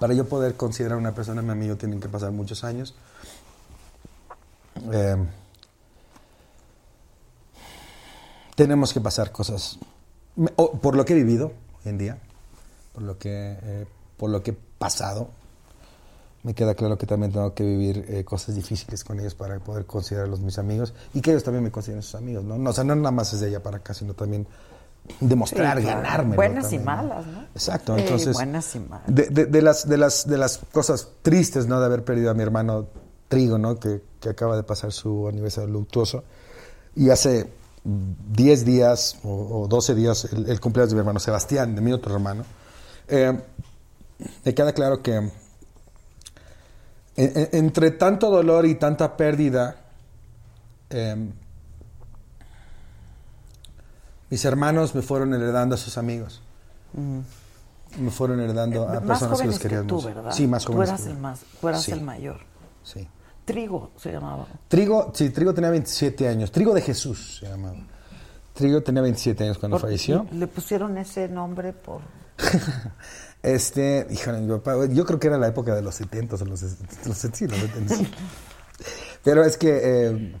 Para 0.00 0.14
yo 0.14 0.28
poder 0.28 0.56
considerar 0.56 0.98
una 0.98 1.14
persona 1.14 1.42
mi 1.42 1.50
amigo 1.50 1.76
tienen 1.76 2.00
que 2.00 2.08
pasar 2.08 2.32
muchos 2.32 2.64
años. 2.64 2.94
Eh, 4.92 5.16
tenemos 8.56 8.92
que 8.92 9.00
pasar 9.00 9.30
cosas 9.30 9.78
por 10.82 10.96
lo 10.96 11.04
que 11.04 11.12
he 11.12 11.16
vivido 11.16 11.52
hoy 11.84 11.90
en 11.90 11.98
día, 11.98 12.18
por 12.92 13.02
lo 13.02 13.18
que, 13.18 13.58
eh, 13.62 13.86
por 14.16 14.30
lo 14.30 14.42
que 14.42 14.50
he 14.50 14.56
pasado. 14.78 15.30
Me 16.42 16.54
queda 16.54 16.74
claro 16.74 16.96
que 16.96 17.06
también 17.06 17.32
tengo 17.32 17.54
que 17.54 17.64
vivir 17.64 18.06
eh, 18.08 18.24
cosas 18.24 18.54
difíciles 18.54 19.02
con 19.02 19.18
ellos 19.18 19.34
para 19.34 19.58
poder 19.58 19.84
considerarlos 19.84 20.40
mis 20.40 20.58
amigos 20.58 20.94
y 21.12 21.20
que 21.20 21.30
ellos 21.30 21.42
también 21.42 21.64
me 21.64 21.72
consideren 21.72 22.02
sus 22.02 22.14
amigos, 22.14 22.44
¿no? 22.44 22.56
no 22.56 22.70
o 22.70 22.72
sea, 22.72 22.84
no 22.84 22.94
nada 22.94 23.10
más 23.10 23.32
es 23.32 23.40
de 23.40 23.48
ella 23.48 23.62
para 23.62 23.78
acá, 23.78 23.94
sino 23.94 24.14
también 24.14 24.46
demostrar, 25.20 25.78
Sí, 25.78 25.84
claro. 25.84 26.02
ganarme. 26.02 26.36
Buenas 26.36 26.72
y 26.72 26.78
malas, 26.78 27.26
¿no? 27.26 27.42
Exacto, 27.54 27.94
Sí, 27.96 28.02
entonces. 28.02 28.32
buenas 28.34 28.74
y 28.74 28.80
malas. 28.80 29.06
De, 29.06 29.26
de- 29.28 29.46
de 29.46 29.62
las, 29.62 29.88
de, 29.88 29.96
las, 29.98 30.26
de 30.26 30.38
las 30.38 30.58
cosas 30.72 31.08
tristes, 31.22 31.66
¿no? 31.66 31.78
De 31.80 31.86
haber 31.86 32.04
perdido 32.04 32.30
a 32.30 32.34
mi 32.34 32.42
hermano 32.42 32.86
Trigo, 33.28 33.58
¿no? 33.58 33.78
Que, 33.80 34.02
que 34.20 34.28
acaba 34.28 34.56
de 34.56 34.62
pasar 34.62 34.92
su 34.92 35.28
aniversario 35.28 35.68
luctuoso. 35.70 36.22
Y 36.94 37.10
hace 37.10 37.50
10 37.84 38.64
días 38.64 39.18
o, 39.24 39.62
o 39.62 39.68
12 39.68 39.94
días 39.94 40.24
el, 40.32 40.48
el 40.48 40.60
cumpleaños 40.60 40.90
de 40.90 40.94
mi 40.96 41.00
hermano 41.00 41.18
Sebastián, 41.20 41.74
de 41.74 41.80
mi 41.80 41.92
otro 41.92 42.14
hermano. 42.14 42.44
Eh, 43.08 43.38
me 44.44 44.54
queda 44.54 44.72
claro 44.72 45.02
que 45.02 45.14
en- 45.16 45.32
en- 47.16 47.48
entre 47.52 47.90
tanto 47.92 48.30
dolor 48.30 48.66
y 48.66 48.74
tanta 48.76 49.16
pérdida, 49.16 49.76
eh, 50.90 51.30
mis 54.30 54.44
hermanos 54.44 54.94
me 54.94 55.02
fueron 55.02 55.34
heredando 55.34 55.74
a 55.74 55.78
sus 55.78 55.98
amigos. 55.98 56.42
Me 57.98 58.10
fueron 58.10 58.40
heredando 58.40 58.88
a 58.88 58.96
Eh, 58.96 59.00
más 59.00 59.20
personas 59.20 59.40
que 59.40 59.46
los 59.46 59.56
que 59.58 59.62
querían 59.62 59.86
tú, 59.86 59.96
mucho. 59.96 60.08
¿verdad? 60.08 60.32
Sí, 60.32 60.46
más 60.46 60.64
Tú 60.64 60.72
jóvenes. 60.72 60.88
eras 60.90 61.02
que 61.02 61.10
el 61.10 61.18
más, 61.18 61.40
tú 61.60 61.68
eras 61.68 61.82
Sí, 61.82 61.90
el 61.92 62.00
mayor. 62.02 62.40
Sí. 62.82 63.08
Trigo 63.44 63.92
se 63.96 64.10
llamaba. 64.12 64.46
Trigo, 64.68 65.12
sí, 65.14 65.30
Trigo 65.30 65.54
tenía 65.54 65.70
27 65.70 66.28
años. 66.28 66.50
Trigo 66.50 66.74
de 66.74 66.80
Jesús 66.82 67.38
se 67.40 67.48
llamaba. 67.48 67.76
Trigo 68.54 68.82
tenía 68.82 69.02
27 69.02 69.44
años 69.44 69.58
cuando 69.58 69.78
falleció. 69.78 70.26
Le 70.32 70.46
pusieron 70.46 70.96
ese 70.98 71.28
nombre 71.28 71.72
por... 71.72 72.00
Este, 73.42 74.04
híjole, 74.10 74.40
mi 74.40 74.48
papá, 74.58 74.86
yo 74.86 75.04
creo 75.06 75.20
que 75.20 75.28
era 75.28 75.38
la 75.38 75.46
época 75.46 75.72
de 75.72 75.80
los 75.80 75.94
70 75.94 76.34
o 76.34 76.38
los, 76.46 76.62
los, 76.62 76.70
sí, 77.32 77.46
los 77.46 77.58
70. 77.58 77.94
Pero 79.22 79.44
es 79.44 79.56
que, 79.56 79.80
eh, 79.82 80.36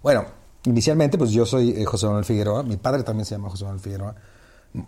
bueno, 0.00 0.24
inicialmente 0.64 1.18
pues 1.18 1.30
yo 1.30 1.46
soy 1.46 1.70
eh, 1.70 1.84
José 1.84 2.06
Manuel 2.06 2.24
Figueroa, 2.24 2.62
mi 2.62 2.76
padre 2.76 3.02
también 3.02 3.26
se 3.26 3.34
llama 3.34 3.50
José 3.50 3.64
Manuel 3.64 3.80
Figueroa, 3.80 4.14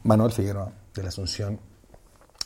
Manuel 0.05 0.33
Figueroa 0.33 0.73
de 0.95 1.03
la 1.03 1.09
Asunción. 1.09 1.59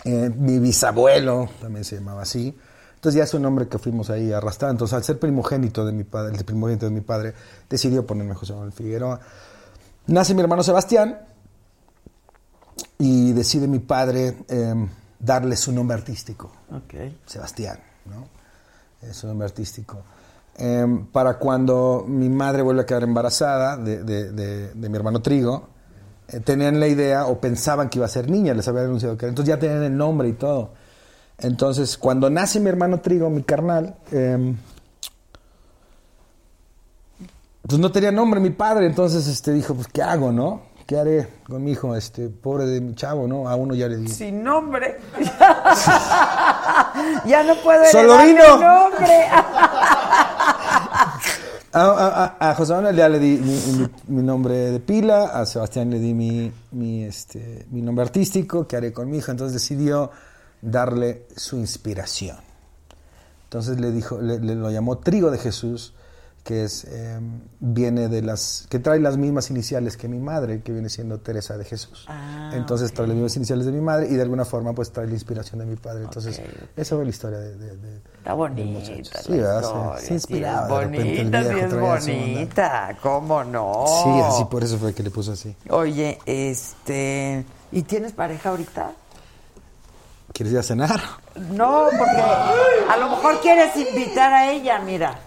Eh, 0.05 0.31
mi 0.35 0.59
bisabuelo 0.59 1.49
también 1.61 1.85
se 1.85 1.97
llamaba 1.97 2.23
así. 2.23 2.57
Entonces 2.95 3.19
ya 3.19 3.25
es 3.25 3.33
un 3.33 3.43
nombre 3.43 3.67
que 3.69 3.79
fuimos 3.79 4.11
ahí 4.11 4.33
arrastrando. 4.33 4.73
Entonces 4.73 4.95
al 4.95 5.05
ser 5.05 5.19
primogénito 5.19 5.85
de 5.87 5.93
mi 5.93 6.05
padre, 6.05 6.37
el 6.37 6.45
primogénito 6.45 6.87
de 6.87 6.93
mi 6.93 7.01
padre, 7.01 7.35
decidió 7.69 8.07
ponerme 8.07 8.35
José 8.35 8.53
Manuel 8.53 8.73
Figueroa. 8.73 9.21
Nace 10.07 10.35
mi 10.35 10.43
hermano 10.43 10.63
Sebastián 10.63 11.19
y 12.99 13.33
decide 13.33 13.67
mi 13.69 13.79
padre 13.79 14.45
eh, 14.49 14.75
darle 15.19 15.57
su 15.57 15.73
nombre 15.73 15.97
artístico. 15.97 16.53
Sebastián, 17.25 17.79
¿no? 18.07 18.27
Es 19.09 19.17
su 19.17 19.27
nombre 19.27 19.47
artístico. 19.47 20.03
Eh, 20.59 20.87
para 21.13 21.39
cuando 21.39 22.05
mi 22.07 22.29
madre 22.29 22.63
vuelve 22.63 22.83
a 22.83 22.87
quedar 22.87 23.03
embarazada 23.03 23.77
de, 23.79 24.03
de- 24.05 24.31
de- 24.33 24.75
de 24.75 24.89
mi 24.89 24.97
hermano 24.97 25.23
Trigo, 25.23 25.69
eh, 26.29 26.41
tenían 26.41 26.79
la 26.81 26.87
idea 26.87 27.27
o 27.27 27.41
pensaban 27.41 27.89
que 27.89 27.99
iba 27.99 28.07
a 28.07 28.11
ser 28.11 28.29
niña, 28.31 28.53
les 28.55 28.69
había 28.69 28.83
anunciado 28.83 29.17
que 29.17 29.25
era. 29.27 29.31
Entonces 29.31 29.49
ya 29.55 29.59
tenían 29.59 29.83
el 29.83 29.97
nombre 29.97 30.29
y 30.29 30.33
todo. 30.35 30.73
Entonces, 31.39 31.97
cuando 31.97 32.29
nace 32.29 32.61
mi 32.61 32.69
hermano 32.69 33.01
Trigo, 33.01 33.31
mi 33.31 33.43
carnal, 33.43 33.97
eh, 34.13 34.55
pues 37.67 37.79
no 37.81 37.91
tenía 37.93 38.11
nombre 38.13 38.41
mi 38.41 38.51
padre, 38.51 38.87
entonces 38.87 39.27
este, 39.29 39.53
dijo, 39.53 39.75
pues, 39.75 39.87
¿qué 39.89 40.03
hago, 40.03 40.33
no? 40.33 40.69
¿Qué 40.87 40.99
haré 40.99 41.29
con 41.47 41.63
mi 41.63 41.71
hijo? 41.73 41.95
Este, 41.95 42.29
pobre 42.29 42.67
de 42.67 42.81
mi 42.81 42.95
chavo, 42.97 43.29
¿no? 43.29 43.49
A 43.49 43.55
uno 43.55 43.75
ya 43.77 43.87
le. 43.87 44.09
Sin 44.09 44.43
nombre. 44.43 44.99
ya 47.27 47.45
no 47.45 47.55
puedo 47.63 47.85
Solo 47.93 48.19
vino. 48.19 48.43
nombre. 48.59 49.27
A, 51.73 52.55
José 52.57 52.73
Manuel 52.75 52.97
ya 52.97 53.09
le 53.09 53.19
di 53.21 53.37
mi, 53.39 53.89
mi- 54.09 54.23
nombre 54.23 54.55
de 54.73 54.81
pila, 54.81 55.27
a 55.27 55.47
Sebastián 55.47 55.89
le 55.91 56.01
di 56.01 56.15
mi, 56.15 57.05
este, 57.05 57.67
mi 57.71 57.81
nombre 57.81 58.05
artístico, 58.05 58.67
que 58.67 58.77
haré 58.77 58.93
con 58.93 59.09
mi 59.09 59.19
hijo, 59.19 59.31
entonces 59.31 59.55
decidió 59.55 60.11
darle 60.61 61.27
su 61.37 61.57
inspiración. 61.59 62.37
Entonces 63.45 63.79
le 63.81 63.93
dijo, 63.93 64.19
le 64.21 64.39
lo 64.39 64.71
llamó 64.71 64.99
Trigo 64.99 65.31
de 65.31 65.39
Jesús, 65.39 65.95
que 66.45 66.65
es, 66.65 66.85
eh, 66.85 67.19
viene 67.61 68.09
de 68.09 68.23
las, 68.23 68.67
que 68.71 68.79
trae 68.79 68.99
las 68.99 69.17
mismas 69.17 69.51
iniciales 69.51 69.97
que 69.97 70.09
mi 70.09 70.19
madre, 70.19 70.63
que 70.63 70.73
viene 70.73 70.89
siendo 70.89 71.19
Teresa 71.21 71.57
de 71.59 71.65
Jesús. 71.65 72.07
Ah, 72.09 72.51
entonces 72.55 72.93
trae 72.93 73.07
las 73.07 73.15
mismas 73.15 73.37
iniciales 73.37 73.67
de 73.67 73.73
mi 73.73 73.81
madre 73.81 74.09
y 74.11 74.15
de 74.15 74.23
alguna 74.23 74.45
forma 74.45 74.73
pues 74.73 74.91
trae 74.91 75.07
la 75.07 75.13
inspiración 75.13 75.59
de 75.61 75.67
mi 75.67 75.77
padre. 75.77 76.05
Entonces, 76.05 76.41
esa 76.77 76.97
fue 76.97 77.05
la 77.05 77.11
historia 77.11 77.39
de, 77.39 77.57
de- 77.57 77.77
de- 77.77 78.01
Está 78.21 78.33
bonita 78.35 78.79
la 78.81 78.85
Sí, 78.85 79.01
historia, 79.01 79.61
sí 80.01 80.15
es 80.15 80.27
de 80.27 80.39
bonita, 80.69 82.01
sí 82.01 82.11
es 82.11 82.19
bonita, 82.35 82.97
¿cómo 83.03 83.45
no? 83.45 83.85
Sí, 83.87 84.21
así 84.21 84.45
por 84.47 84.63
eso 84.65 84.79
fue 84.79 84.93
que 84.95 85.03
le 85.03 85.11
puso 85.11 85.33
así. 85.33 85.55
Oye, 85.71 86.19
este, 86.27 87.45
¿y 87.73 87.83
tienes 87.83 88.13
pareja 88.13 88.51
ahorita? 88.51 88.93
¿Quieres 90.33 90.53
ir 90.53 90.59
a 90.59 90.63
cenar? 90.63 91.01
No, 91.53 91.87
porque 91.99 92.23
a 92.91 92.97
lo 92.99 93.11
mejor 93.11 93.41
quieres 93.41 93.75
invitar 93.77 94.33
a 94.33 94.51
ella, 94.53 94.79
mira. 94.81 95.19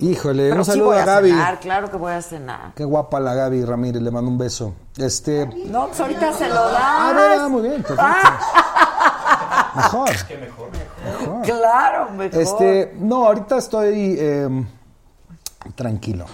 Híjole, 0.00 0.44
Pero 0.48 0.56
un 0.56 0.64
sí 0.64 0.70
saludo 0.72 0.86
voy 0.88 0.98
a 0.98 1.04
Gaby. 1.04 1.30
cenar, 1.30 1.60
claro 1.60 1.90
que 1.90 1.96
voy 1.96 2.12
a 2.12 2.22
cenar. 2.22 2.72
Qué 2.74 2.84
guapa 2.84 3.20
la 3.20 3.34
Gaby 3.34 3.64
Ramírez, 3.64 4.00
le 4.02 4.10
mando 4.10 4.30
un 4.30 4.38
beso. 4.38 4.72
Este, 4.96 5.46
No, 5.66 5.88
pues 5.88 6.00
ahorita 6.00 6.32
se 6.32 6.48
lo 6.48 6.54
das. 6.54 6.74
Ah, 6.82 7.12
verdad, 7.14 7.48
muy 7.48 7.62
bien, 7.62 7.82
perfecto. 7.82 8.02
mejor. 9.76 10.08
Qué 10.26 10.36
mejor. 10.38 10.68
mejor. 10.72 11.42
Claro, 11.42 12.10
mejor. 12.12 12.40
Este, 12.40 12.94
no, 12.98 13.26
ahorita 13.26 13.58
estoy 13.58 14.16
eh, 14.18 14.64
tranquilo. 15.74 16.24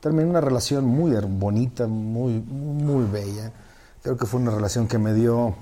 Terminé 0.00 0.28
una 0.28 0.40
relación 0.40 0.84
muy 0.86 1.12
bonita, 1.28 1.86
muy, 1.86 2.40
muy 2.40 3.04
bella. 3.04 3.52
Creo 4.02 4.16
que 4.16 4.26
fue 4.26 4.40
una 4.40 4.50
relación 4.50 4.88
que 4.88 4.98
me 4.98 5.12
dio 5.14 5.54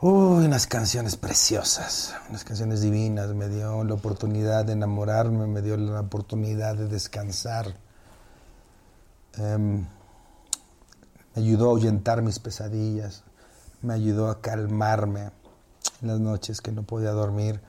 uy, 0.00 0.44
unas 0.44 0.66
canciones 0.66 1.16
preciosas, 1.16 2.14
unas 2.28 2.44
canciones 2.44 2.80
divinas. 2.80 3.34
Me 3.34 3.48
dio 3.48 3.84
la 3.84 3.94
oportunidad 3.94 4.64
de 4.64 4.72
enamorarme, 4.72 5.46
me 5.46 5.62
dio 5.62 5.76
la 5.76 6.00
oportunidad 6.00 6.76
de 6.76 6.88
descansar. 6.88 7.74
Em, 9.36 9.86
me 11.34 11.42
ayudó 11.42 11.66
a 11.66 11.68
ahuyentar 11.70 12.22
mis 12.22 12.38
pesadillas, 12.38 13.24
me 13.82 13.94
ayudó 13.94 14.30
a 14.30 14.40
calmarme 14.40 15.30
en 16.02 16.08
las 16.08 16.20
noches 16.20 16.60
que 16.60 16.72
no 16.72 16.82
podía 16.82 17.10
dormir, 17.10 17.60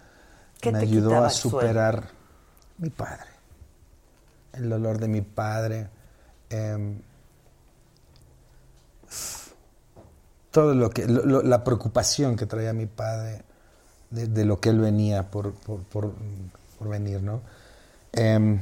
¿Qué 0.62 0.72
me 0.72 0.80
ayudó 0.80 1.24
a 1.24 1.30
superar 1.30 2.10
mi 2.78 2.90
padre, 2.90 3.30
el 4.54 4.70
dolor 4.70 5.00
de 5.00 5.08
mi 5.08 5.22
padre, 5.22 5.90
em, 6.50 7.02
todo 10.52 10.74
lo 10.74 10.90
que, 10.90 11.06
lo- 11.08 11.26
lo- 11.26 11.42
la 11.42 11.64
preocupación 11.64 12.36
que 12.36 12.46
traía 12.46 12.74
mi 12.74 12.86
padre 12.86 13.44
de, 14.10 14.46
lo 14.46 14.60
que 14.60 14.70
él 14.70 14.80
venía 14.80 15.30
por, 15.30 15.54
por, 15.54 15.80
por- 15.84 16.14
venir, 16.90 17.22
¿no? 17.22 17.42
Em, 18.14 18.60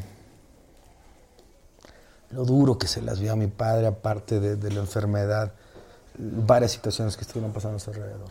lo 2.31 2.43
duro 2.43 2.77
que 2.77 2.88
se 2.88 3.01
las 3.01 3.19
vio 3.19 3.33
a 3.33 3.35
mi 3.35 3.47
padre, 3.47 3.88
aparte 3.88 4.39
de, 4.39 4.71
la 4.71 4.79
enfermedad, 4.81 5.53
varias 6.17 6.71
situaciones 6.71 7.15
que 7.15 7.21
estuvieron 7.21 7.53
pasando 7.53 7.77
a 7.77 7.79
su 7.79 7.91
alrededor. 7.91 8.29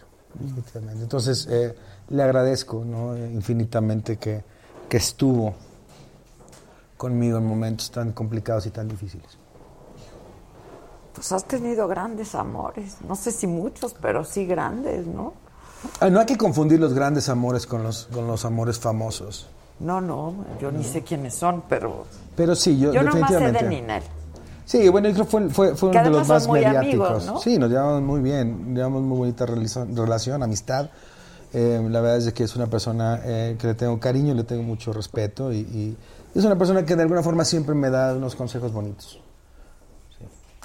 Entonces, 1.01 1.47
eh, 1.51 1.75
le 2.11 2.23
agradezco 2.23 2.85
¿no? 2.85 3.17
Infinitamente 3.17 4.19
que, 4.19 4.43
que 4.89 4.97
estuvo 4.99 5.55
conmigo 6.99 7.39
en 7.39 7.47
momentos 7.47 7.91
tan 7.91 8.13
complicados 8.13 8.67
y 8.67 8.71
tan 8.71 8.89
difíciles. 8.89 9.39
Pues 11.17 11.33
has 11.33 11.45
tenido 11.45 11.89
grandes 11.89 12.35
amores. 12.35 12.99
No 13.09 13.17
sé 13.17 13.33
si 13.33 13.47
muchos, 13.47 13.95
pero 14.01 14.23
sí 14.25 14.47
grandes, 14.47 15.07
¿no? 15.07 15.33
Ah, 16.01 16.11
no 16.11 16.21
hay 16.21 16.27
que 16.27 16.37
confundir 16.37 16.79
los 16.79 16.93
grandes 16.95 17.29
amores 17.29 17.67
con 17.67 17.83
los, 17.83 18.07
con 18.13 18.27
los 18.27 18.45
amores 18.45 18.79
famosos. 18.79 19.49
No, 19.81 20.01
no, 20.01 20.35
yo 20.61 20.71
ni 20.71 20.85
sé 20.85 21.03
quiénes 21.03 21.35
son, 21.35 21.63
pero 21.69 22.05
Pero 22.35 22.55
sí, 22.55 22.79
yo, 22.79 22.93
yo 22.93 23.03
nomás 23.03 23.29
sé 23.31 23.35
definitivamente. 23.35 23.65
de 23.65 23.83
Ninel. 23.83 24.03
Sí, 24.65 24.89
bueno, 24.89 25.09
yo 25.11 25.25
fue, 25.25 25.49
fue, 25.51 25.75
fue 25.75 25.91
uno 25.91 26.03
de 26.03 26.11
los 26.11 26.29
más 26.29 26.49
mediáticos. 26.49 27.09
amigos, 27.11 27.27
¿no? 27.27 27.39
Sí, 27.41 27.59
nos 27.59 27.71
llevamos 27.71 28.03
muy 28.03 28.21
bien, 28.21 28.75
llevamos 28.75 29.03
muy 29.03 29.19
bonita 29.19 29.47
relación, 29.47 30.43
amistad. 30.43 30.91
Eh, 31.53 31.81
la 31.89 32.01
verdad 32.01 32.19
es 32.19 32.33
que 32.33 32.45
es 32.45 32.57
una 32.57 32.67
persona 32.67 33.21
eh, 33.25 33.57
que 33.59 33.69
le 33.69 33.75
tengo 33.75 33.99
cariño, 34.01 34.35
le 34.35 34.45
tengo 34.45 34.63
mucho 34.63 34.93
respeto 34.93 35.53
y, 35.53 35.59
y 35.59 35.97
es 36.35 36.45
una 36.45 36.57
persona 36.59 36.85
que 36.85 36.97
de 36.97 37.03
alguna 37.03 37.23
forma 37.23 37.45
siempre 37.45 37.75
me 37.75 37.89
da 37.91 38.15
unos 38.15 38.35
consejos 38.35 38.73
bonitos. 38.73 39.21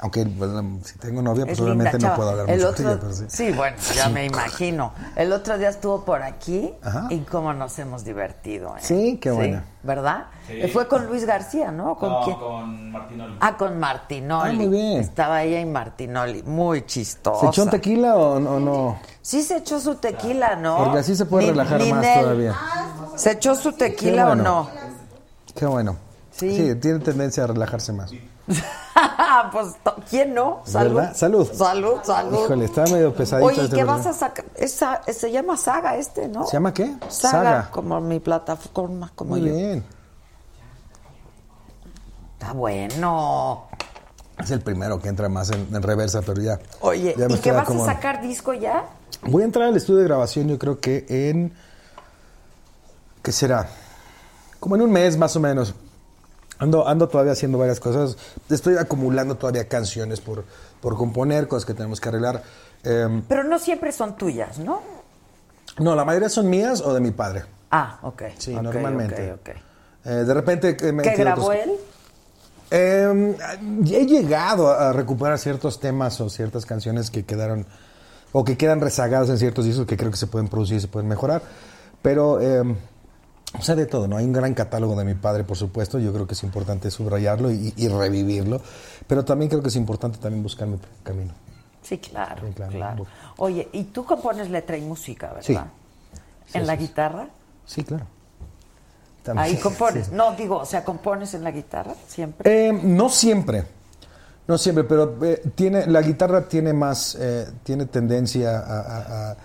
Aunque 0.04 0.24
bueno, 0.24 0.80
si 0.84 0.97
tengo 0.97 1.22
novia, 1.22 1.45
pues 1.45 1.60
Es 1.60 1.64
linda 1.64 1.74
obviamente 1.84 1.99
no 2.08 2.16
puedo 2.16 2.30
hablar 2.32 2.49
El 2.49 2.56
mucho 2.58 2.70
otro, 2.70 2.86
de 2.86 2.91
ella, 2.93 2.99
pero 3.02 3.14
sí. 3.14 3.26
sí, 3.28 3.52
bueno, 3.52 3.78
ya 3.95 4.10
me 4.10 4.26
imagino. 4.26 4.93
El 5.16 5.32
otro 5.32 5.60
día 5.60 5.70
estuvo 5.70 6.04
por 6.04 6.24
aquí 6.24 6.74
Ajá. 6.82 7.06
y 7.12 7.20
cómo 7.20 7.54
nos 7.54 7.78
hemos 7.78 8.04
divertido. 8.04 8.76
¿eh? 8.78 8.80
Sí, 8.82 9.20
qué 9.22 9.30
bueno. 9.30 9.62
¿Verdad? 9.84 10.26
Sí. 10.47 10.54
Eh, 10.60 10.68
Fue 10.70 10.88
con 10.88 11.06
Luis 11.06 11.26
García, 11.26 11.72
¿no? 11.72 11.95
¿Con 11.97 12.10
No, 12.10 12.22
quién? 12.24 12.36
con 12.38 12.91
Martinoli. 12.91 13.38
Ah, 13.41 13.58
con 13.58 13.80
Martinoli. 13.80 14.49
Ah, 14.49 14.54
muy 14.54 14.68
bien. 14.70 14.99
Estaba 15.02 15.43
ella 15.43 15.60
y 15.60 15.66
Martinoli. 15.66 16.41
Muy 16.43 16.84
chistosa. 16.88 17.39
¿Se 17.41 17.47
echó 17.47 17.64
un 17.64 17.70
tequila 17.70 18.16
o, 18.16 18.38
o 18.38 18.60
no? 18.60 18.99
Sí 19.22 19.43
se 19.43 19.58
echó 19.58 19.80
su 19.80 19.95
tequila, 19.95 20.56
¿no? 20.56 20.78
Porque 20.84 20.97
así 20.99 21.16
se 21.16 21.26
puede 21.26 21.43
Ni- 21.45 21.52
relajar 21.52 21.80
más 21.93 22.20
todavía. 22.22 22.56
¿Se 23.18 23.32
echó 23.34 23.54
su 23.54 23.74
tequila 23.74 24.26
bueno. 24.26 24.41
o 24.41 24.45
no? 24.64 24.70
Qué 25.56 25.66
bueno. 25.68 25.95
Sí. 26.32 26.76
tiene 26.82 26.97
tendencia 26.99 27.43
a 27.43 27.47
relajarse 27.47 27.93
más. 27.93 28.12
pues, 29.52 29.68
¿quién 30.10 30.34
no? 30.34 30.62
Salud. 30.66 30.95
¿Verdad? 30.95 31.16
Salud. 31.16 31.52
Salud, 31.54 31.95
salud. 32.04 32.43
Híjole, 32.45 32.66
está 32.66 32.84
medio 32.86 33.14
pesadito. 33.14 33.47
Oye, 33.47 33.62
¿y 33.62 33.66
este 33.66 33.76
qué 33.78 33.84
vas 33.84 34.06
a 34.06 34.14
sacar? 34.14 34.45
Esa- 34.56 35.02
se 35.12 35.32
llama 35.32 35.58
Saga 35.58 35.95
este, 35.97 36.28
¿no? 36.28 36.45
¿Se 36.45 36.54
llama 36.54 36.74
qué? 36.74 36.95
Saga, 37.10 37.32
Saga. 37.32 37.70
como 37.72 37.99
mi 38.02 38.20
plataforma, 38.20 39.12
como 39.16 39.32
Muy 39.32 39.41
yo. 39.47 39.56
bien. 39.56 39.84
Está 42.34 42.54
bueno. 42.54 43.68
Es 44.39 44.49
el 44.52 44.62
primero 44.62 44.99
que 44.99 45.08
entra 45.10 45.30
más 45.30 45.52
en, 45.52 45.68
en 45.74 45.82
reversa, 45.84 46.22
pero 46.26 46.41
ya. 46.41 46.60
Oye, 46.82 47.14
ya 47.18 47.28
¿y 47.30 47.38
qué 47.38 47.52
vas 47.52 47.70
a 47.70 47.86
sacar 47.86 48.22
disco 48.22 48.54
ya? 48.54 48.86
Voy 49.24 49.43
a 49.43 49.45
entrar 49.45 49.68
al 49.68 49.78
estudio 49.78 49.99
de 49.99 50.06
grabación, 50.06 50.47
yo 50.47 50.58
creo 50.58 50.80
que 50.80 51.06
en. 51.08 51.54
¿Qué 53.22 53.32
será? 53.32 53.68
Como 54.60 54.76
en 54.76 54.82
un 54.82 54.91
mes 54.91 55.16
más 55.18 55.36
o 55.36 55.39
menos. 55.39 55.76
Ando, 56.62 56.88
ando 56.88 57.09
todavía 57.09 57.34
haciendo 57.34 57.57
varias 57.57 57.80
cosas. 57.80 58.16
Estoy 58.49 58.78
acumulando 58.78 59.36
todavía 59.36 59.68
canciones 59.68 60.22
por, 60.22 60.45
por 60.80 60.95
componer, 60.95 61.47
cosas 61.47 61.66
que 61.66 61.74
tenemos 61.74 61.99
que 61.99 62.09
arreglar. 62.09 62.43
Em, 62.84 63.24
Pero 63.28 63.43
no 63.43 63.57
siempre 63.59 63.91
son 63.91 64.16
tuyas, 64.16 64.59
¿no? 64.59 64.82
no, 65.80 65.95
la 65.95 66.05
mayoría 66.05 66.30
son 66.30 66.49
mías 66.49 66.82
o 66.82 66.93
de 66.93 66.99
mi 66.99 67.12
padre. 67.12 67.43
Ah, 67.72 67.97
ok. 68.03 68.24
Sí, 68.38 68.53
ok, 68.55 68.62
normalmente. 68.62 69.32
ok, 69.34 69.39
ok. 69.41 69.55
Eh, 70.05 70.09
de 70.09 70.34
repente. 70.34 70.78
eh, 70.80 70.91
me 70.91 71.01
¿Qué 71.03 71.16
grabó 71.16 71.47
otros- 71.47 71.55
él? 71.64 71.72
Eh, 72.70 73.36
he 73.91 74.05
llegado 74.05 74.70
a 74.72 74.93
recuperar 74.93 75.38
ciertos 75.39 75.80
temas 75.80 76.22
o 76.22 76.30
ciertas 76.30 76.66
canciones 76.66 77.09
que 77.09 77.26
quedaron 77.26 77.66
o 78.34 78.45
que 78.45 78.55
quedan 78.55 78.80
rezagadas 78.80 79.30
en 79.30 79.38
ciertos 79.38 79.66
discos 79.66 79.86
que 79.88 79.97
creo 79.97 80.09
que 80.12 80.18
se 80.18 80.28
pueden 80.28 80.47
producir 80.47 80.78
y 80.78 80.80
se 80.82 80.88
pueden 80.88 81.09
mejorar. 81.09 81.41
Pero, 82.01 82.39
eh, 82.39 82.64
o 83.58 83.62
sea, 83.62 83.76
de 83.76 83.86
todo, 83.86 84.08
¿no? 84.08 84.18
Hay 84.18 84.26
un 84.26 84.32
gran 84.34 84.54
catálogo 84.54 84.95
de 84.95 85.04
mi 85.06 85.14
padre, 85.14 85.43
por 85.43 85.58
supuesto. 85.58 85.99
Yo 85.99 86.14
creo 86.14 86.26
que 86.26 86.34
es 86.34 86.43
importante 86.43 86.89
subrayarlo 86.89 87.52
y, 87.52 87.74
y 87.76 87.88
revivirlo. 87.89 88.62
Pero 89.08 89.26
también 89.26 89.49
creo 89.49 89.62
que 89.62 89.68
es 89.70 89.76
importante 89.76 90.18
también 90.20 90.41
buscar 90.41 90.68
mi 90.68 90.78
camino. 91.04 91.34
Sí, 91.84 91.97
claro, 91.97 92.47
Sí, 92.47 92.54
claro. 92.54 92.72
claro. 92.72 93.08
Oye, 93.38 93.68
y 93.74 93.86
tú 93.86 94.06
compones 94.06 94.49
letra 94.49 94.78
y 94.78 94.82
música, 94.82 95.28
¿verdad? 95.34 95.41
Sí. 95.43 95.58
Sí, 96.52 96.58
¿En 96.58 96.68
la 96.68 96.76
guitarra? 96.76 97.28
Sí, 97.66 97.84
claro. 97.84 98.06
También. 99.24 99.45
Ahí 99.47 99.56
compones. 99.62 100.08
Sí. 100.08 100.12
No, 100.16 100.34
digo, 100.34 100.58
o 100.58 100.66
sea, 100.66 100.84
compones 100.84 101.34
en 101.34 101.43
la 101.43 101.52
guitarra 101.52 101.93
siempre. 102.08 102.70
Eh, 102.70 102.74
no 102.74 103.10
siempre, 103.10 103.66
no 104.47 104.58
siempre, 104.58 104.84
pero 104.84 105.18
eh, 105.26 105.41
tiene 105.56 105.86
la 105.88 106.02
guitarra 106.02 106.47
tiene 106.47 106.74
más, 106.74 107.16
eh, 107.20 107.47
tiene 107.64 107.86
tendencia 107.86 108.60
a, 108.60 108.80
a- 108.80 109.32
a- 109.32 109.38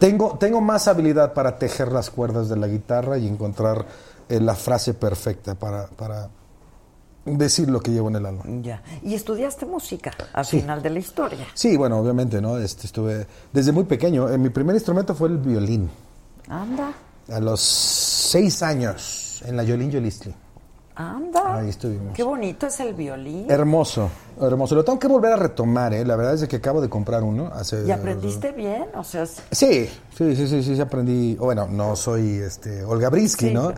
tengo 0.00 0.36
tengo 0.38 0.60
más 0.60 0.88
habilidad 0.88 1.32
para 1.32 1.56
tejer 1.58 1.92
las 1.92 2.10
cuerdas 2.10 2.48
de 2.48 2.56
la 2.56 2.66
guitarra 2.66 3.18
y 3.18 3.28
encontrar 3.28 3.86
eh, 4.28 4.40
la 4.40 4.56
frase 4.56 4.94
perfecta 4.94 5.54
para, 5.54 5.86
para 5.86 6.28
decir 7.24 7.68
lo 7.70 7.80
que 7.80 7.90
llevo 7.92 8.08
en 8.08 8.16
el 8.16 8.26
alma. 8.26 8.42
Ya. 8.62 8.82
Y 9.02 9.14
estudiaste 9.14 9.66
música 9.66 10.10
al 10.32 10.44
Sí. 10.44 10.60
final 10.60 10.82
de 10.82 10.90
la 10.90 10.98
historia. 10.98 11.46
Sí, 11.54 11.76
bueno, 11.76 11.98
obviamente, 11.98 12.40
¿no? 12.40 12.56
Este, 12.58 12.86
estuve 12.86 13.26
desde 13.52 13.70
muy 13.72 13.84
pequeño. 13.84 14.28
eh, 14.28 14.38
mi 14.38 14.48
primer 14.48 14.74
instrumento 14.74 15.14
fue 15.14 15.28
el 15.28 15.38
violín. 15.38 15.88
Anda, 16.48 16.92
A 17.32 17.38
los 17.38 17.60
seis 17.60 18.60
años 18.62 19.42
en 19.46 19.56
la 19.56 19.62
Yolín 19.62 19.90
Yolistli. 19.90 20.34
Anda. 21.08 21.56
Ahí 21.58 21.68
estuvimos. 21.68 22.14
Qué 22.14 22.22
bonito 22.22 22.66
es 22.66 22.78
el 22.80 22.94
violín. 22.94 23.50
Hermoso, 23.50 24.10
hermoso. 24.40 24.74
Lo 24.74 24.84
tengo 24.84 24.98
que 24.98 25.08
volver 25.08 25.32
a 25.32 25.36
retomar, 25.36 25.92
¿eh? 25.94 26.04
La 26.04 26.16
verdad 26.16 26.34
es 26.34 26.46
que 26.48 26.56
acabo 26.56 26.80
de 26.80 26.88
comprar 26.88 27.22
uno 27.22 27.50
hace... 27.54 27.84
¿Y 27.86 27.90
aprendiste 27.90 28.52
bien? 28.52 28.86
O 28.94 29.04
sea, 29.04 29.22
es- 29.22 29.42
Sí, 29.50 29.88
sí, 30.16 30.36
sí, 30.36 30.46
sí, 30.46 30.62
sí, 30.62 30.74
sí 30.76 30.80
aprendí. 30.80 31.34
Bueno, 31.36 31.66
no 31.68 31.96
soy 31.96 32.36
este 32.38 32.84
Olga 32.84 33.08
Brisky, 33.10 33.48
Sí. 33.48 33.54
¿no? 33.54 33.72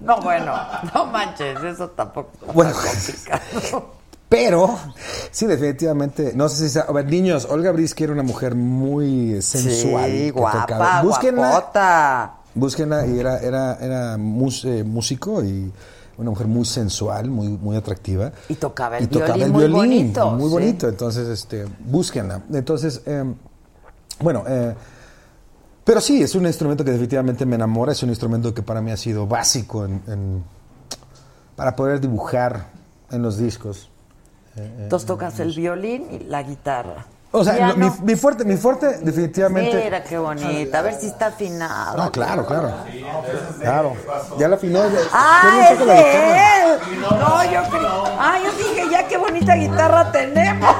No, 0.00 0.20
bueno, 0.20 0.52
no 0.94 1.06
manches, 1.06 1.62
eso 1.62 1.88
tampoco 1.90 2.30
Bueno. 2.54 2.72
complicado. 2.72 3.92
Pero, 4.32 4.78
sí, 5.30 5.44
definitivamente, 5.44 6.32
no 6.34 6.48
sé 6.48 6.66
si... 6.70 6.78
A 6.78 6.84
ver, 6.90 7.04
niños, 7.04 7.46
Olga 7.50 7.70
Brisky 7.70 8.04
era 8.04 8.14
una 8.14 8.22
mujer 8.22 8.54
muy 8.54 9.42
sensual. 9.42 10.10
Sí, 10.10 10.30
guapa. 10.30 11.02
Búsquenla, 11.02 11.50
guapota. 11.50 12.34
búsquenla, 12.54 13.06
y 13.06 13.18
era, 13.18 13.38
era, 13.40 13.74
era 13.78 14.14
eh, 14.14 14.84
músico 14.84 15.44
y 15.44 15.70
una 16.18 16.30
mujer 16.30 16.46
muy 16.46 16.64
sensual, 16.64 17.30
muy, 17.30 17.48
muy 17.48 17.76
atractiva. 17.76 18.32
Y 18.48 18.54
tocaba 18.54 18.98
el 18.98 19.04
y 19.04 19.06
tocaba 19.08 19.34
violín 19.34 19.46
el 19.46 19.52
muy 19.52 19.60
violín, 19.60 19.76
bonito, 20.12 20.30
muy 20.32 20.44
sí. 20.46 20.50
bonito. 20.50 20.88
Entonces, 20.88 21.28
este, 21.28 21.66
búsquenla. 21.80 22.42
Entonces, 22.52 23.02
eh, 23.06 23.24
bueno, 24.20 24.44
eh, 24.46 24.74
pero 25.84 26.00
sí, 26.00 26.22
es 26.22 26.34
un 26.34 26.46
instrumento 26.46 26.84
que 26.84 26.90
definitivamente 26.92 27.44
me 27.46 27.56
enamora, 27.56 27.92
es 27.92 28.02
un 28.02 28.10
instrumento 28.10 28.54
que 28.54 28.62
para 28.62 28.80
mí 28.80 28.90
ha 28.92 28.96
sido 28.96 29.26
básico 29.26 29.84
en, 29.84 30.02
en- 30.06 30.44
para 31.56 31.74
poder 31.76 32.00
dibujar 32.00 32.66
en 33.10 33.22
los 33.22 33.36
discos. 33.38 33.90
Eh, 34.56 34.60
eh, 34.60 34.76
Entonces 34.84 35.06
tocas 35.06 35.40
el 35.40 35.52
violín 35.54 36.06
y 36.12 36.18
la 36.20 36.42
guitarra. 36.42 37.06
O 37.34 37.44
sea, 37.44 37.74
mi, 37.74 37.90
mi 38.02 38.14
fuerte, 38.14 38.44
mi 38.44 38.58
fuerte 38.58 38.98
definitivamente... 38.98 39.82
Mira 39.82 40.02
qué 40.04 40.18
bonita, 40.18 40.80
a 40.80 40.82
ver 40.82 40.94
si 40.94 41.06
está 41.06 41.28
afinado. 41.28 41.96
No, 41.96 42.12
claro, 42.12 42.44
claro. 42.44 42.70
Claro. 43.58 43.94
Ya 44.38 44.48
la 44.48 44.56
afinó. 44.56 44.80
¡Ah, 45.12 45.70
es 45.72 45.78
de 45.78 45.94
él! 45.94 46.78
No, 47.00 47.44
yo 47.44 47.62
creí. 47.70 47.86
Ah, 48.18 48.38
yo 48.44 48.52
dije, 48.52 48.86
ya 48.90 49.08
qué 49.08 49.16
bonita 49.16 49.54
guitarra 49.54 50.12
tenemos. 50.12 50.76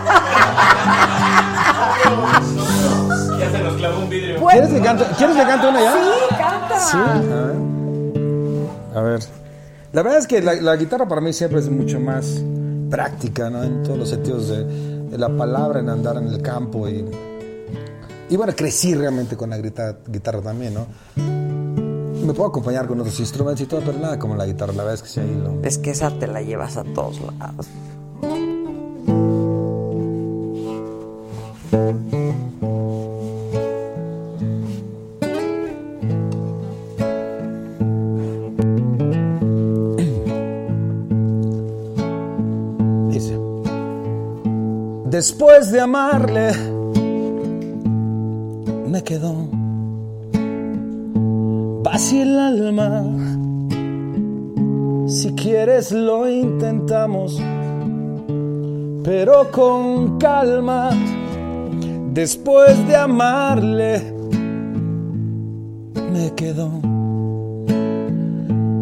Ya 3.38 3.50
se 3.50 3.58
nos 3.58 3.74
clavó 3.74 4.00
un 4.00 4.10
vidrio. 4.10 4.46
¿Quieres 4.46 4.68
que 4.68 4.80
cante, 4.82 5.04
¿Quieres 5.16 5.36
que 5.36 5.42
cante 5.44 5.66
una 5.68 5.80
ya? 5.80 5.92
Sí, 5.92 6.34
canta. 6.36 6.80
Sí, 6.80 6.98
a 6.98 7.40
ver. 7.40 7.56
A 8.94 9.00
ver. 9.00 9.20
La 9.92 10.02
verdad 10.02 10.18
es 10.18 10.26
que 10.26 10.42
la, 10.42 10.52
la 10.54 10.76
guitarra 10.76 11.06
para 11.06 11.22
mí 11.22 11.32
siempre 11.32 11.60
es 11.60 11.70
mucho 11.70 11.98
más 11.98 12.26
práctica, 12.90 13.48
¿no? 13.48 13.62
En 13.62 13.82
todos 13.82 13.98
los 13.98 14.10
sentidos 14.10 14.48
de, 14.48 14.91
la 15.18 15.28
palabra, 15.28 15.80
en 15.80 15.88
andar 15.88 16.16
en 16.16 16.28
el 16.28 16.40
campo 16.42 16.88
y... 16.88 17.04
Y 18.30 18.36
bueno, 18.36 18.54
crecí 18.56 18.94
realmente 18.94 19.36
con 19.36 19.50
la 19.50 19.58
guitarra, 19.58 19.98
guitarra 20.06 20.40
también, 20.40 20.74
¿no? 20.74 20.86
Me 21.16 22.32
puedo 22.32 22.48
acompañar 22.48 22.86
con 22.86 22.98
otros 23.00 23.18
instrumentos 23.20 23.60
y 23.60 23.66
todo, 23.66 23.80
pero 23.84 23.98
nada 23.98 24.18
como 24.18 24.36
la 24.36 24.46
guitarra. 24.46 24.72
La 24.72 24.84
verdad 24.84 24.94
es 24.94 25.02
que 25.02 25.08
sí, 25.08 25.20
ahí 25.20 25.34
lo... 25.42 25.60
Es 25.62 25.76
que 25.76 25.90
esa 25.90 26.10
te 26.18 26.26
la 26.26 26.40
llevas 26.40 26.76
a 26.76 26.84
todos 26.84 27.20
lados. 27.38 27.66
Después 45.24 45.70
de 45.70 45.80
amarle, 45.80 46.50
me 48.88 49.04
quedó 49.04 49.32
vacía 51.84 52.22
el 52.24 52.36
alma. 52.36 53.04
Si 55.06 55.32
quieres 55.34 55.92
lo 55.92 56.28
intentamos, 56.28 57.40
pero 59.04 59.48
con 59.52 60.18
calma. 60.18 60.90
Después 62.12 62.84
de 62.88 62.96
amarle, 62.96 64.02
me 66.12 66.32
quedó 66.34 66.68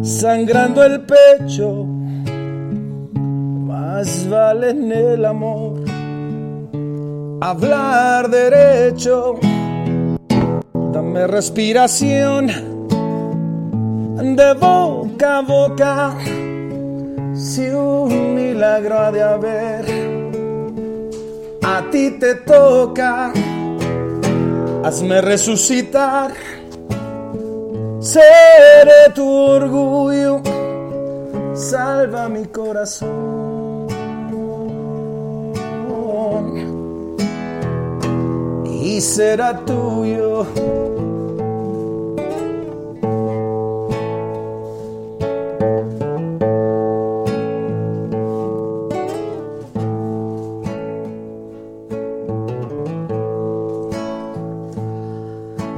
sangrando 0.01 0.83
el 0.85 1.01
pecho. 1.01 1.85
Más 3.13 4.27
vale 4.27 4.71
en 4.71 4.91
el 4.91 5.23
amor 5.23 5.80
hablar 7.41 8.29
derecho 8.29 9.39
Dame 10.93 11.25
respiración 11.25 12.47
de 14.35 14.53
boca 14.53 15.37
a 15.37 15.41
boca. 15.41 16.15
Si 17.33 17.67
un 17.69 18.35
milagro 18.35 18.99
ha 18.99 19.11
de 19.11 19.23
haber, 19.23 19.85
a 21.63 21.81
ti 21.89 22.11
te 22.19 22.35
toca. 22.35 23.31
Hazme 24.83 25.21
resucitar. 25.21 26.31
Seré 27.99 29.11
tu 29.15 29.27
orgullo. 29.27 30.41
Salva 31.53 32.27
mi 32.29 32.45
corazón. 32.45 33.30
Y 38.81 38.99
será 38.99 39.63
tuyo. 39.63 40.45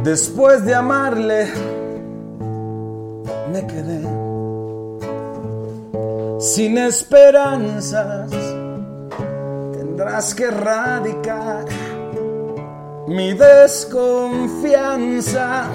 Después 0.04 0.64
de 0.66 0.76
amarle, 0.76 1.48
me 3.52 3.68
quedé 3.68 4.02
sin 6.40 6.78
esperanzas. 6.78 8.30
Tendrás 9.74 10.34
que 10.36 10.46
erradicar 10.46 11.66
mi 13.08 13.34
desconfianza. 13.34 15.70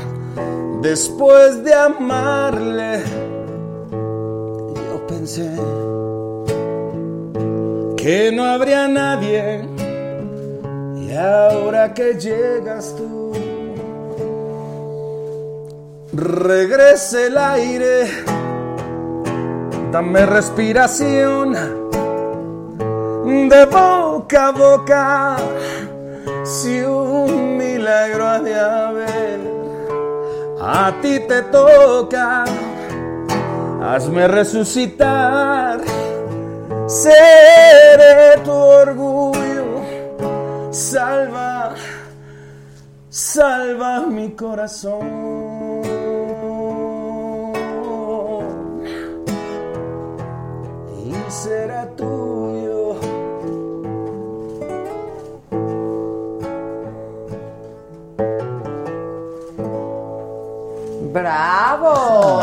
Después 0.81 1.65
de 1.65 1.75
amarle, 1.75 3.03
yo 3.91 5.05
pensé 5.07 5.51
que 7.97 8.31
no 8.33 8.45
habría 8.45 8.87
nadie. 8.87 9.67
Y 10.97 11.13
ahora 11.15 11.93
que 11.95 12.15
llegas 12.15 12.95
tú, 12.97 13.33
regrese 16.13 17.27
el 17.27 17.37
aire, 17.39 18.09
dame 19.91 20.27
respiración 20.27 21.57
de 23.49 23.67
boca 23.67 24.47
a 24.47 24.53
boca. 24.53 25.37
Si 26.49 26.81
un 26.81 27.59
milagro 27.59 28.27
ha 28.27 28.39
de 28.41 28.59
haber, 28.59 29.41
a 30.59 30.95
ti 31.03 31.21
te 31.29 31.43
toca, 31.43 32.45
hazme 33.83 34.27
resucitar, 34.29 35.79
seré 36.87 38.41
tu 38.43 38.51
orgullo, 38.51 39.83
salva, 40.71 41.75
salva 43.11 44.07
mi 44.07 44.31
corazón. 44.31 45.83
Y 50.97 51.31
será 51.31 51.87
tuyo. 51.95 52.28
¡Bravo! 61.19 62.41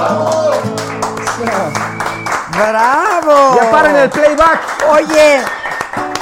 ¡Bravo! 2.51 3.55
Ya 3.61 3.71
paren 3.71 3.95
el 3.95 4.09
playback. 4.09 4.59
Oye, 4.91 5.41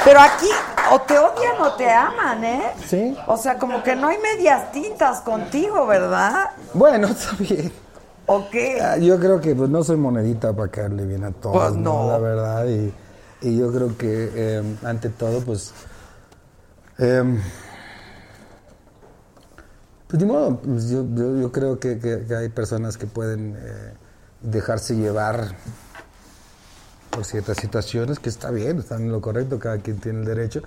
pero 0.04 0.20
aquí 0.20 0.48
o 0.92 1.00
te 1.00 1.18
odian 1.18 1.60
o 1.60 1.72
te 1.74 1.90
aman, 1.90 2.44
¿eh? 2.44 2.72
Sí. 2.86 3.16
O 3.26 3.36
sea, 3.36 3.58
como 3.58 3.82
que 3.82 3.94
no 3.96 4.08
hay 4.08 4.18
medias 4.18 4.70
tintas 4.72 5.20
contigo, 5.20 5.86
¿verdad? 5.86 6.50
Bueno, 6.74 7.06
está 7.08 7.32
bien. 7.38 7.72
¿O 8.26 8.48
qué? 8.50 8.80
Ah, 8.80 8.96
Yo 8.96 9.18
creo 9.20 9.40
que 9.40 9.54
pues, 9.54 9.68
no 9.68 9.82
soy 9.84 9.96
monedita 9.96 10.52
para 10.52 10.68
caerle 10.70 11.04
bien 11.04 11.24
a 11.24 11.30
todos, 11.32 11.56
Pues 11.56 11.72
¿no? 11.74 12.04
no. 12.04 12.10
La 12.10 12.18
verdad. 12.18 12.64
Y, 12.66 12.92
y 13.42 13.58
yo 13.58 13.70
creo 13.72 13.96
que 13.98 14.30
eh, 14.34 14.76
ante 14.84 15.10
todo, 15.10 15.40
pues. 15.40 15.72
em, 16.98 17.40
pues 20.14 20.22
ni 20.24 20.30
modo, 20.32 20.56
pues, 20.60 20.90
yo, 20.90 21.04
yo, 21.12 21.36
yo 21.40 21.50
creo 21.50 21.80
que, 21.80 21.98
que- 21.98 22.24
que 22.24 22.36
hay 22.36 22.48
personas 22.48 22.96
que 22.96 23.06
pueden 23.08 23.56
eh, 23.58 23.94
dejarse 24.42 24.94
llevar 24.94 25.56
por 27.10 27.24
ciertas 27.24 27.56
situaciones, 27.56 28.20
que 28.20 28.28
está 28.28 28.52
bien, 28.52 28.78
están 28.78 29.02
en 29.02 29.10
lo 29.10 29.20
correcto, 29.20 29.58
cada 29.58 29.78
quien 29.78 29.98
tiene 29.98 30.20
el 30.20 30.24
derecho. 30.24 30.62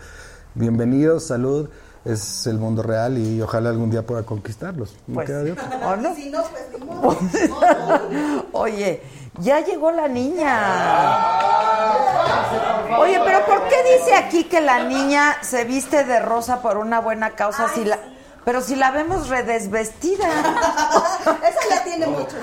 Bienvenidos, 0.54 1.28
salud, 1.28 1.70
es 2.04 2.46
el 2.46 2.58
mundo 2.58 2.84
real 2.84 3.18
y 3.18 3.42
ojalá 3.42 3.70
algún 3.70 3.90
día 3.90 4.06
pueda 4.06 4.24
conquistarlos. 4.24 4.98
No 5.08 5.16
Pues, 5.16 5.28
queda 5.28 5.44
de 5.44 5.54
otra. 5.54 5.70
¿o 5.88 5.96
no? 5.96 6.14
Si 6.14 6.30
no, 6.30 6.44
pues. 7.02 7.18
Oye, 8.52 9.02
ya 9.40 9.64
llegó 9.64 9.92
la 9.92 10.10
niña. 10.10 10.58
Oye, 13.00 13.18
pero 13.24 13.46
¿por 13.46 13.70
qué 13.70 13.98
dice 13.98 14.14
aquí 14.14 14.44
que 14.44 14.60
la 14.60 14.84
niña 14.84 15.38
se 15.42 15.64
viste 15.64 16.04
de 16.04 16.20
rosa 16.20 16.62
por 16.62 16.76
una 16.78 17.00
buena 17.00 17.30
causa 17.32 17.70
si 17.74 17.86
la 17.86 17.98
pero 18.48 18.62
si 18.62 18.78
la 18.78 18.92
vemos 18.92 19.28
redesvestida? 19.28 20.26
Esa 21.26 21.70
ya 21.70 21.84
tiene 21.84 22.08
mucho. 22.08 22.38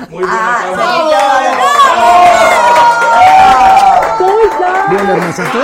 Bien, 4.90 5.09
hermosa, 5.09 5.44
¿tú? 5.51 5.59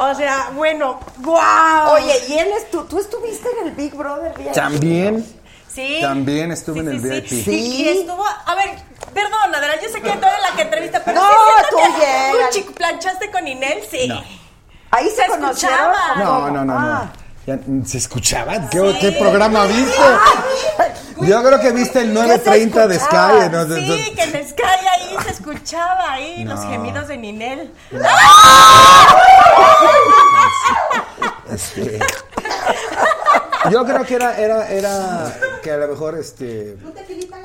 O 0.00 0.14
sea, 0.14 0.50
bueno, 0.54 1.00
wow. 1.18 1.92
Oye, 1.94 2.14
y 2.28 2.38
él 2.38 2.48
es 2.56 2.70
tú, 2.70 2.84
tú 2.84 2.98
estuviste 2.98 3.48
en 3.60 3.68
el 3.68 3.74
Big 3.74 3.94
Brother 3.94 4.32
VIP? 4.36 4.52
También, 4.52 5.24
Sí. 5.68 5.98
también 6.00 6.52
estuve 6.52 6.80
en 6.80 6.88
el 6.88 7.00
Sí, 7.00 7.08
VIP. 7.08 7.26
sí. 7.44 7.50
Y, 7.50 7.82
y 7.84 7.88
estuvo, 8.00 8.24
a 8.24 8.54
ver, 8.54 8.70
perdón, 9.12 9.54
Adela, 9.54 9.74
yo 9.82 9.88
sé 9.88 10.00
que 10.00 10.10
tú 10.10 10.26
eres 10.26 10.40
la 10.50 10.56
que 10.56 10.62
entrevista, 10.62 11.02
pero 11.04 11.20
No, 11.20 11.28
tú 11.70 11.76
que 12.00 12.60
tú, 12.62 12.72
planchaste 12.74 13.30
con 13.30 13.46
Inel, 13.48 13.82
sí. 13.90 14.06
No. 14.08 14.22
Ahí 14.90 15.08
se, 15.10 15.16
Se 15.22 15.26
conocieron. 15.26 15.88
No, 16.18 16.50
no, 16.50 16.64
no, 16.64 16.74
Ah. 16.78 17.10
no. 17.18 17.23
Ya, 17.46 17.58
¿Se 17.84 17.98
escuchaba? 17.98 18.70
¿Qué, 18.70 18.96
qué 19.00 19.12
programa 19.12 19.66
viste? 19.66 20.02
Yo 21.20 21.42
creo 21.42 21.60
que 21.60 21.72
viste 21.72 22.00
el 22.00 22.16
9.30 22.16 22.86
de 22.86 22.98
Sky. 22.98 23.50
¿no? 23.52 23.66
Sí, 23.66 24.14
que 24.14 24.22
en 24.22 24.48
Sky 24.48 24.62
ahí 24.62 25.16
se 25.24 25.30
escuchaba 25.30 26.12
ahí 26.12 26.44
los 26.44 26.60
gemidos 26.64 27.08
de 27.08 27.16
Ninel. 27.18 27.70
Este, 31.50 31.98
yo 33.70 33.84
creo 33.84 34.04
que 34.04 34.14
era, 34.14 34.36
era, 34.38 34.68
era 34.68 35.32
que 35.62 35.70
a 35.72 35.76
lo 35.78 35.88
mejor 35.88 36.18
este 36.18 36.76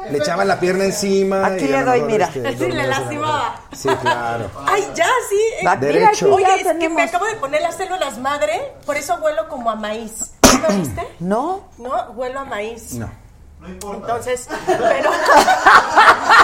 le 0.09 0.17
echaban 0.17 0.47
la 0.47 0.59
pierna 0.59 0.85
encima. 0.85 1.45
Aquí 1.45 1.65
y 1.65 1.73
a 1.73 1.79
le 1.79 1.83
doy, 1.85 2.01
mejor, 2.01 2.11
mira. 2.11 2.25
este, 2.33 2.57
Sí, 2.57 2.71
le 2.71 2.87
lastimaba. 2.87 3.55
Sí, 3.73 3.89
claro. 4.01 4.49
Ay, 4.65 4.87
ya, 4.95 5.07
sí. 5.29 5.65
Va, 5.65 5.75
Derecho. 5.75 6.35
mira, 6.35 6.49
Oye, 6.53 6.61
es 6.61 6.77
que 6.77 6.89
me 6.89 7.03
acabo 7.03 7.25
de 7.25 7.35
poner 7.35 7.61
las 7.61 7.75
células 7.75 8.17
madre, 8.17 8.73
por 8.85 8.95
eso 8.97 9.15
huelo 9.21 9.47
como 9.49 9.69
a 9.69 9.75
maíz. 9.75 10.31
¿Sí 10.43 10.59
¿Lo 10.61 10.67
viste? 10.75 11.07
No. 11.19 11.67
No, 11.77 12.11
huelo 12.11 12.39
a 12.39 12.45
maíz. 12.45 12.93
No. 12.93 13.09
Entonces, 13.65 14.47
pero. 14.65 15.11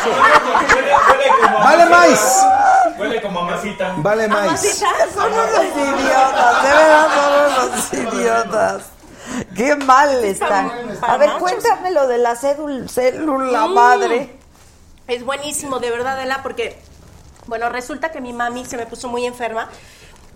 Huele, 0.05 0.95
huele 1.07 1.29
como 1.41 1.57
a 1.57 1.63
Vale 1.63 1.85
más. 1.85 2.45
Huele 2.97 3.21
como 3.21 3.39
a 3.39 3.43
masita. 3.51 3.93
Vale. 3.97 4.23
Amasita. 4.25 4.87
Son 5.13 5.31
unos 5.31 5.65
idiotas, 5.75 6.63
de 6.63 6.69
verdad 6.69 7.07
son 7.15 7.69
unos 7.69 7.93
idiotas. 8.13 8.81
Qué 9.55 9.75
mal 9.75 10.23
están. 10.23 10.71
A 11.01 11.17
ver, 11.17 11.31
cuéntame 11.39 11.91
lo 11.91 12.07
de 12.07 12.17
la 12.17 12.35
cédula, 12.35 12.87
célula 12.87 13.67
Mm. 13.67 13.73
madre. 13.73 14.35
Es 15.07 15.23
buenísimo, 15.23 15.79
de 15.79 15.91
verdad, 15.91 16.21
Ela, 16.21 16.41
porque, 16.41 16.81
bueno, 17.47 17.69
resulta 17.69 18.11
que 18.11 18.21
mi 18.21 18.33
mami 18.33 18.65
se 18.65 18.75
me 18.77 18.85
puso 18.87 19.07
muy 19.07 19.25
enferma 19.25 19.69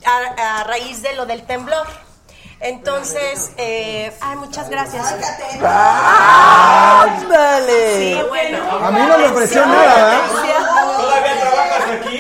a, 0.05 0.59
a 0.59 0.63
raíz 0.63 1.01
de 1.01 1.13
lo 1.15 1.25
del 1.25 1.43
temblor. 1.45 1.87
Entonces, 2.61 3.51
eh, 3.57 4.13
ay, 4.19 4.35
muchas 4.35 4.69
gracias. 4.69 5.15
¡Ándale! 6.59 7.97
Sí, 7.97 8.21
bueno. 8.27 8.57
A 8.85 8.91
mí 8.91 8.99
no 9.07 9.17
me 9.17 9.27
ofreció 9.27 9.65
nada, 9.65 9.95
¿verdad? 9.95 10.21
¿Todavía 10.99 11.39
trabajas 11.39 11.83
aquí? 12.01 12.19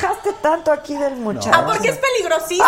¿Por 0.00 0.18
qué 0.20 0.22
te 0.22 0.28
alejaste 0.28 0.32
tanto 0.42 0.72
aquí 0.72 0.96
del 0.96 1.16
muchacho? 1.16 1.50
Ah, 1.54 1.64
porque 1.66 1.88
es 1.88 1.98
peligrosísimo. 1.98 2.66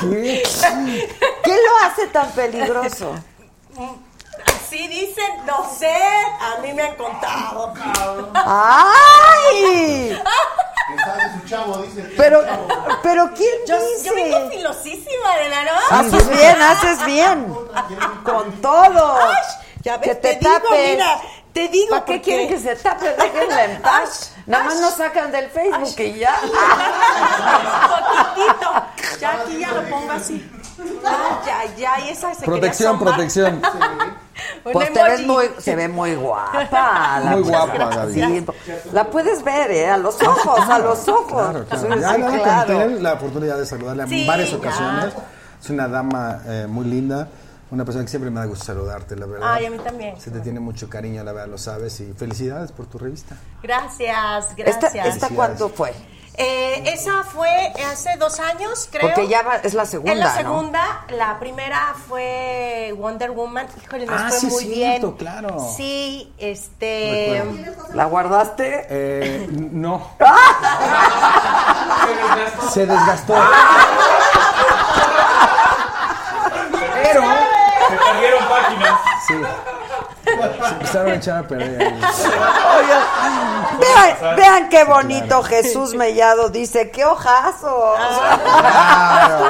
¿Qué? 0.00 0.42
¿Qué 1.44 1.50
lo 1.56 1.86
hace 1.86 2.06
tan 2.08 2.30
peligroso? 2.32 3.14
Así 4.46 4.88
dicen, 4.88 5.46
no 5.46 5.68
sé, 5.78 5.94
a 6.40 6.60
mí 6.62 6.72
me 6.72 6.82
han 6.82 6.94
contado. 6.96 7.74
¡Ay! 8.34 10.18
Su 11.40 11.48
chavo, 11.48 11.76
dice. 11.78 12.02
que 12.08 12.14
Pero, 12.16 12.40
su 12.40 12.46
chavo. 12.46 12.66
pero 13.02 13.30
¿quién 13.34 13.54
Yo, 13.66 13.78
dice? 13.78 14.04
yo 14.08 14.14
vengo 14.14 14.50
filosísima 14.50 15.36
de 15.42 15.48
la 15.48 15.64
¿no? 15.64 15.70
Haces 15.90 16.28
bien, 16.28 16.62
haces 16.62 17.04
bien. 17.06 17.54
Con 18.24 18.52
todo. 18.60 19.16
Ay, 19.18 19.36
ya 19.82 19.96
ves, 19.98 20.08
que 20.08 20.14
te, 20.16 20.34
te 20.34 20.38
digo, 20.38 20.50
tapes. 20.52 20.90
mira, 20.92 21.20
te 21.52 21.68
digo 21.68 21.90
¿Para 21.90 22.04
qué 22.04 22.12
porque- 22.14 22.22
quieren 22.22 22.48
que 22.48 22.58
se 22.58 22.76
tape? 22.76 23.14
Déjenla 23.16 23.64
en 23.64 23.82
paz. 23.82 24.34
Nada 24.46 24.64
más 24.64 24.80
nos 24.80 24.94
sacan 24.94 25.30
del 25.30 25.48
Facebook 25.50 25.94
y 26.00 26.18
ya. 26.18 26.34
Poquitito. 28.34 28.70
Ya 29.20 29.32
aquí 29.32 29.58
ya 29.58 29.72
lo 29.72 29.82
pongo 29.88 30.12
así. 30.12 30.50
Ya, 31.46 31.64
ya, 31.76 32.00
y 32.00 32.08
esa 32.10 32.34
se 32.34 32.44
Protección, 32.44 32.98
protección. 32.98 33.60
Pues 34.64 34.92
te 34.92 35.02
ves 35.02 35.26
muy, 35.26 35.50
se 35.58 35.76
ve 35.76 35.88
muy 35.88 36.14
guapa. 36.16 37.20
la 37.22 37.30
Muy 37.32 37.42
guapa, 37.42 37.90
Gaby. 37.94 38.14
Sí, 38.14 38.46
la 38.92 39.04
puedes 39.04 39.44
ver, 39.44 39.70
¿eh? 39.70 39.90
A 39.90 39.96
los 39.98 40.20
ojos, 40.22 40.68
a 40.68 40.78
los 40.78 41.06
ojos. 41.08 41.26
Claro, 41.50 41.64
claro. 41.66 41.94
Sí, 41.94 42.00
Ya 42.00 42.14
sí, 42.14 42.22
claro. 42.42 42.66
tener 42.66 43.02
la 43.02 43.12
oportunidad 43.12 43.58
de 43.58 43.66
saludarla 43.66 44.06
Sí, 44.08 44.22
en 44.22 44.26
varias 44.26 44.50
ya. 44.50 44.56
ocasiones. 44.56 45.14
Es 45.62 45.70
una 45.70 45.86
dama 45.86 46.40
eh, 46.46 46.66
muy 46.68 46.86
linda, 46.86 47.28
una 47.72 47.84
persona 47.84 48.04
que 48.04 48.10
siempre 48.10 48.30
me 48.30 48.38
da 48.38 48.46
gusto 48.46 48.64
saludarte, 48.66 49.16
la 49.16 49.26
verdad. 49.26 49.52
Ay, 49.52 49.66
a 49.66 49.70
mí 49.70 49.78
también. 49.78 50.20
Se 50.20 50.30
te 50.30 50.38
tiene 50.40 50.60
mucho 50.60 50.88
cariño, 50.88 51.24
la 51.24 51.32
verdad, 51.32 51.48
lo 51.48 51.58
sabes. 51.58 51.98
Y 52.00 52.12
felicidades 52.12 52.70
por 52.70 52.86
tu 52.86 52.98
revista. 52.98 53.34
Gracias, 53.62 54.46
¿Esta, 54.56 54.90
gracias. 54.90 55.06
¿Esta 55.06 55.28
cuánto 55.30 55.68
fue? 55.68 55.92
Eh, 56.34 56.84
esa 56.94 57.24
fue 57.24 57.50
hace 57.90 58.16
dos 58.18 58.40
años, 58.40 58.88
creo. 58.90 59.02
Porque 59.02 59.28
ya 59.28 59.42
va- 59.42 59.56
es 59.56 59.74
la 59.74 59.84
segunda, 59.84 60.12
Es 60.14 60.18
la 60.18 60.30
¿no? 60.30 60.36
segunda. 60.38 61.04
La 61.10 61.38
primera 61.38 61.94
fue 62.08 62.94
Wonder 62.96 63.32
Woman. 63.32 63.66
Híjole, 63.84 64.06
nos 64.06 64.18
Ah, 64.20 64.28
fue 64.30 64.38
sí, 64.40 64.46
muy 64.46 64.64
cierto, 64.64 65.06
bien. 65.08 65.18
claro. 65.18 65.68
Sí, 65.76 66.32
este. 66.38 67.42
Recuerdo. 67.44 67.94
¿La 67.94 68.04
guardaste? 68.06 68.86
Eh, 68.88 69.46
no. 69.72 70.08
Se 72.72 72.86
desgastó. 72.86 73.34
Pero. 73.34 73.42
Se 77.98 78.12
perdieron 78.12 78.48
páginas. 78.48 79.00
Sí. 79.26 79.34
Se 80.24 80.68
empezaron 80.68 81.10
a 81.10 81.14
echar 81.14 81.38
a 81.38 81.42
perder. 81.48 81.82
Oigan, 81.82 83.02
vean, 83.80 84.36
vean 84.36 84.68
qué 84.68 84.84
bonito 84.84 85.42
Jesús 85.42 85.94
Mellado 85.94 86.48
dice, 86.48 86.90
qué 86.90 87.04
ojazos. 87.04 87.98
Adela, 87.98 89.40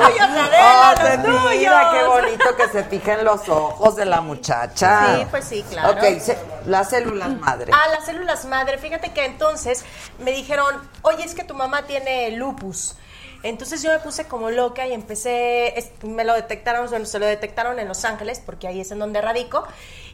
Oh, 0.65 0.95
se 1.01 1.19
mira, 1.59 1.91
qué 1.93 2.05
bonito 2.05 2.57
que 2.57 2.69
se 2.69 2.85
fija 2.85 3.15
en 3.15 3.25
los 3.25 3.49
ojos 3.49 3.97
de 3.97 4.05
la 4.07 4.21
muchacha. 4.21 5.17
Sí, 5.17 5.27
pues 5.31 5.45
sí, 5.45 5.65
claro. 5.71 5.91
Ok, 5.93 6.21
se- 6.21 6.39
las 6.67 6.91
células 6.91 7.31
madre. 7.39 7.73
Ah, 7.75 7.89
las 7.91 8.05
células 8.05 8.45
madre. 8.47 8.79
Fíjate 8.79 9.13
que 9.13 9.25
entonces 9.25 9.85
me 10.19 10.33
dijeron, 10.33 10.75
oye, 11.03 11.25
es 11.25 11.35
que 11.35 11.45
tu 11.45 11.55
mamá 11.55 11.83
tiene 11.83 12.31
lupus. 12.33 12.97
Entonces 13.43 13.83
yo 13.83 13.91
me 13.91 13.99
puse 13.99 14.27
como 14.27 14.51
loca 14.51 14.87
y 14.87 14.93
empecé, 14.93 15.75
me 16.03 16.25
lo 16.25 16.35
detectaron, 16.35 16.89
bueno, 16.89 17.07
se 17.07 17.19
lo 17.19 17.27
detectaron 17.27 17.79
en 17.79 17.89
Los 17.89 18.05
Ángeles, 18.05 18.41
porque 18.45 18.69
ahí 18.69 18.81
es 18.81 18.91
en 18.93 18.99
donde 18.99 19.21
radico. 19.21 19.67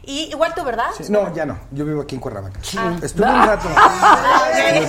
Y 0.03 0.29
igual 0.31 0.53
tú, 0.55 0.63
¿verdad? 0.63 0.87
Sí, 0.97 1.03
no, 1.09 1.33
ya 1.35 1.45
no. 1.45 1.59
Yo 1.71 1.85
vivo 1.85 2.01
aquí 2.01 2.15
en 2.15 2.21
Cuernavaca. 2.21 2.59
Ah. 2.77 2.95
Estuve 3.01 3.27
un 3.29 3.45
rato. 3.45 3.67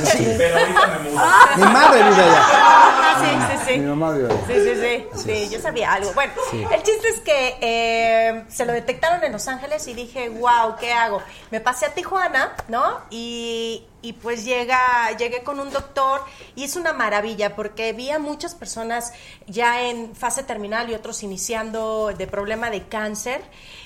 Sí. 0.05 0.35
Pero 0.37 0.59
ahorita 0.59 0.87
me 0.87 1.11
mudo. 1.11 1.23
Mi 1.57 1.63
madre 1.63 2.03
vive 2.03 2.23
allá. 2.23 2.43
Ah, 2.53 3.17
sí, 3.21 3.57
sí, 3.59 3.65
sí. 3.75 3.79
Mi 3.81 3.87
mamá 3.87 4.13
vive 4.13 4.29
allá. 4.33 4.41
Sí, 4.47 4.55
sí, 4.55 5.07
sí. 5.23 5.23
Sí, 5.49 5.49
yo 5.55 5.61
sabía 5.61 5.93
algo. 5.95 6.13
Bueno, 6.15 6.33
Sí. 6.51 6.65
el 6.71 6.83
chiste 6.83 7.09
es 7.09 7.21
que 7.21 7.57
eh, 7.61 8.45
se 8.49 8.65
lo 8.67 8.73
detectaron 8.73 9.23
en 9.25 9.33
Los 9.33 9.47
Ángeles 9.49 9.87
y 9.89 9.95
dije, 9.95 10.29
wow, 10.29 10.77
¿qué 10.79 10.93
hago? 10.93 11.23
Me 11.51 11.61
pasé 11.61 11.87
a 11.87 11.95
Tijuana, 11.95 12.53
¿no? 12.69 13.01
Y, 13.11 13.87
y 14.03 14.15
pues 14.15 14.45
llega, 14.45 14.79
llegué 15.19 15.43
con 15.43 15.61
un 15.61 15.71
doctor 15.71 16.23
y 16.55 16.65
es 16.65 16.77
una 16.77 16.93
maravilla 16.93 17.55
porque 17.57 17.93
vi 17.93 18.11
a 18.11 18.19
muchas 18.19 18.55
personas 18.55 19.13
ya 19.47 19.83
en 19.83 20.15
fase 20.15 20.43
terminal 20.43 20.91
y 20.91 20.95
otros 20.95 21.23
iniciando 21.23 22.13
de 22.17 22.27
problema 22.27 22.71
de 22.71 22.87
cáncer 22.89 23.41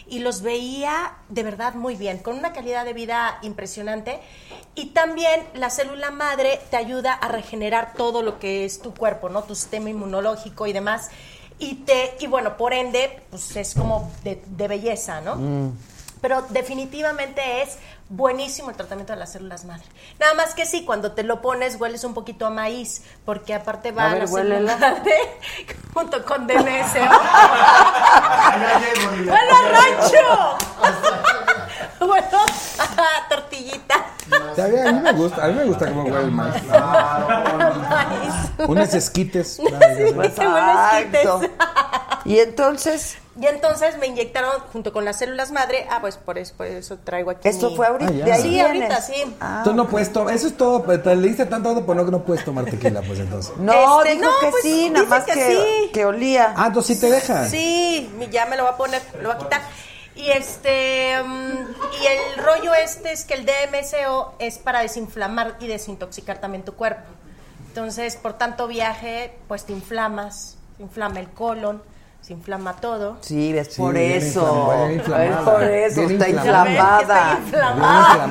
y 0.06 0.18
los 0.18 0.42
veía 0.42 1.14
de 1.28 1.42
verdad 1.42 1.74
muy 1.74 1.96
bien, 1.96 2.18
con 2.18 2.36
una 2.36 2.52
calidad 2.52 2.84
de 2.84 2.92
vida 2.92 3.38
impresionante. 3.42 4.20
Y 4.74 4.86
también 4.86 5.42
la 5.54 5.70
célula 5.70 6.10
madre 6.10 6.60
te 6.70 6.76
ayuda 6.76 7.12
a 7.12 7.28
regenerar 7.28 7.94
todo 7.94 8.22
lo 8.22 8.38
que 8.38 8.64
es 8.64 8.80
tu 8.80 8.94
cuerpo, 8.94 9.28
¿no? 9.28 9.44
Tu 9.44 9.54
sistema 9.54 9.90
inmunológico 9.90 10.66
y 10.66 10.72
demás. 10.72 11.10
Y, 11.58 11.76
te, 11.76 12.16
y 12.18 12.26
bueno, 12.26 12.56
por 12.56 12.74
ende, 12.74 13.22
pues 13.30 13.54
es 13.56 13.74
como 13.74 14.10
de, 14.24 14.42
de 14.46 14.68
belleza, 14.68 15.20
¿no? 15.20 15.36
Mm. 15.36 15.72
Pero 16.24 16.40
definitivamente 16.48 17.60
es 17.60 17.76
buenísimo 18.08 18.70
el 18.70 18.76
tratamiento 18.76 19.12
de 19.12 19.18
las 19.18 19.32
células 19.32 19.66
madre. 19.66 19.84
Nada 20.18 20.32
más 20.32 20.54
que 20.54 20.64
sí, 20.64 20.86
cuando 20.86 21.12
te 21.12 21.22
lo 21.22 21.42
pones 21.42 21.78
hueles 21.78 22.02
un 22.02 22.14
poquito 22.14 22.46
a 22.46 22.50
maíz, 22.50 23.02
porque 23.26 23.52
aparte 23.52 23.92
va 23.92 24.06
A 24.06 24.14
ver, 24.14 24.22
la 24.22 24.28
célula 24.28 24.76
madre 24.78 25.12
junto 25.92 26.24
con 26.24 26.46
DMSO. 26.46 26.56
¡Huele 29.18 29.28
a 29.28 29.68
rancho! 29.68 30.56
bueno, 32.00 32.38
tortillita. 33.28 34.06
A 34.32 34.92
mí 34.92 35.00
me 35.00 35.12
gusta, 35.12 35.44
a 35.44 35.48
mí 35.48 35.54
me 35.56 35.64
gusta 35.64 35.88
cómo 35.88 36.04
huele 36.04 36.20
el 36.20 36.30
maíz. 36.30 36.62
Maíz. 37.90 38.32
Unos 38.66 38.94
esquites. 38.94 39.56
Sí, 39.56 39.64
qué 39.66 40.12
buenos 40.12 40.38
Exacto. 40.38 41.40
quites. 41.40 41.50
Y 42.24 42.38
entonces, 42.38 43.16
Y 43.40 43.46
entonces 43.46 43.98
me 43.98 44.06
inyectaron 44.06 44.60
junto 44.72 44.92
con 44.92 45.04
las 45.04 45.18
células 45.18 45.50
madre. 45.50 45.86
Ah, 45.90 45.98
pues 46.00 46.16
por 46.16 46.38
eso, 46.38 46.54
por 46.56 46.66
eso 46.66 46.96
traigo 46.98 47.30
aquí. 47.32 47.48
esto 47.48 47.70
mi- 47.70 47.76
fue 47.76 47.86
ahorita. 47.88 48.10
Ah, 48.12 48.14
ya. 48.16 48.24
de 48.24 48.32
ahí 48.32 48.42
Sí, 48.42 48.48
vienes. 48.50 48.66
ahorita 48.82 49.00
sí. 49.02 49.36
Ah. 49.40 49.60
Tú 49.64 49.74
no 49.74 49.88
puedes 49.88 50.12
tomar, 50.12 50.34
eso 50.34 50.46
es 50.46 50.56
todo, 50.56 50.80
te 50.82 51.16
le 51.16 51.28
diste 51.28 51.44
tanto, 51.46 51.84
pero 51.84 51.94
no, 52.04 52.10
no 52.10 52.22
puedes 52.24 52.44
tomar 52.44 52.64
tequila, 52.64 53.02
pues 53.02 53.18
entonces. 53.18 53.52
No, 53.58 54.02
Este, 54.02 54.14
dijo 54.16 54.24
no, 54.30 54.38
que 54.40 54.50
pues, 54.50 54.62
sí, 54.62 54.88
nada 54.90 55.06
más 55.06 55.24
que 55.24 55.32
que, 55.32 55.46
sí. 55.86 55.90
que 55.92 56.04
olía. 56.06 56.54
Ah, 56.56 56.68
entonces 56.68 56.96
sí 56.96 57.00
te 57.06 57.10
dejan. 57.12 57.50
Sí, 57.50 58.10
mi- 58.16 58.28
ya 58.28 58.46
me 58.46 58.56
lo 58.56 58.64
va 58.64 58.70
a 58.70 58.76
poner, 58.76 59.02
lo 59.20 59.30
va 59.30 59.34
a 59.34 59.38
quitar. 59.38 59.60
Y 60.16 60.30
este 60.30 61.20
mm, 61.24 61.52
y 62.02 62.06
el 62.06 62.44
rollo 62.44 62.72
este 62.74 63.10
es 63.12 63.24
que 63.24 63.34
el 63.34 63.44
DMSO 63.44 64.34
es 64.38 64.58
para 64.58 64.78
desinflamar 64.80 65.56
y 65.58 65.66
desintoxicar 65.66 66.38
también 66.40 66.64
tu 66.64 66.74
cuerpo. 66.74 67.02
Entonces, 67.66 68.14
por 68.14 68.34
tanto 68.34 68.68
viaje, 68.68 69.36
pues 69.48 69.64
te 69.64 69.72
inflamas, 69.72 70.56
se 70.76 70.82
inflama 70.84 71.18
el 71.18 71.28
colon, 71.30 71.82
se 72.24 72.32
inflama 72.32 72.74
todo. 72.76 73.18
Sí, 73.20 73.52
ves, 73.52 73.68
Sí, 73.74 73.82
por 73.82 73.96
eso. 73.98 74.70
por 75.44 75.62
eso, 75.62 76.02
está 76.02 76.28
inflamada. 76.28 77.38
inflamada. 77.44 78.26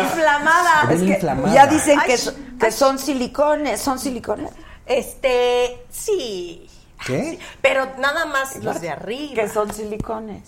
Inflamada. 0.00 0.88
Es 0.92 1.02
que 1.02 1.08
inflamada. 1.08 1.54
ya 1.54 1.66
dicen 1.66 1.98
que, 2.04 2.12
Ay, 2.12 2.56
que 2.60 2.70
son 2.70 2.98
silicones, 2.98 3.80
son 3.80 3.98
silicones. 3.98 4.50
Este, 4.84 5.84
sí. 5.90 6.68
¿Qué? 7.06 7.38
Pero 7.62 7.86
nada 7.98 8.26
más 8.26 8.56
los 8.62 8.80
de 8.80 8.90
arriba. 8.90 9.42
Que 9.42 9.48
son 9.48 9.72
silicones. 9.72 10.42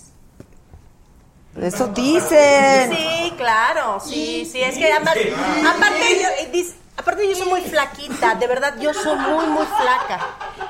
Eso 1.61 1.89
dicen. 1.89 2.93
Sí, 2.95 3.33
claro, 3.37 3.99
sí, 4.01 4.49
sí, 4.51 4.61
es 4.61 4.77
que 4.77 4.93
además, 4.93 5.17
aparte 5.67 6.21
yo, 6.23 6.29
eh, 6.41 6.51
dis- 6.53 6.75
aparte 6.99 7.29
yo 7.29 7.35
soy 7.35 7.49
muy 7.49 7.61
flaquita, 7.63 8.35
de 8.35 8.47
verdad, 8.47 8.75
yo 8.79 8.93
soy 8.93 9.17
muy, 9.17 9.47
muy 9.47 9.67
flaca. 9.67 10.21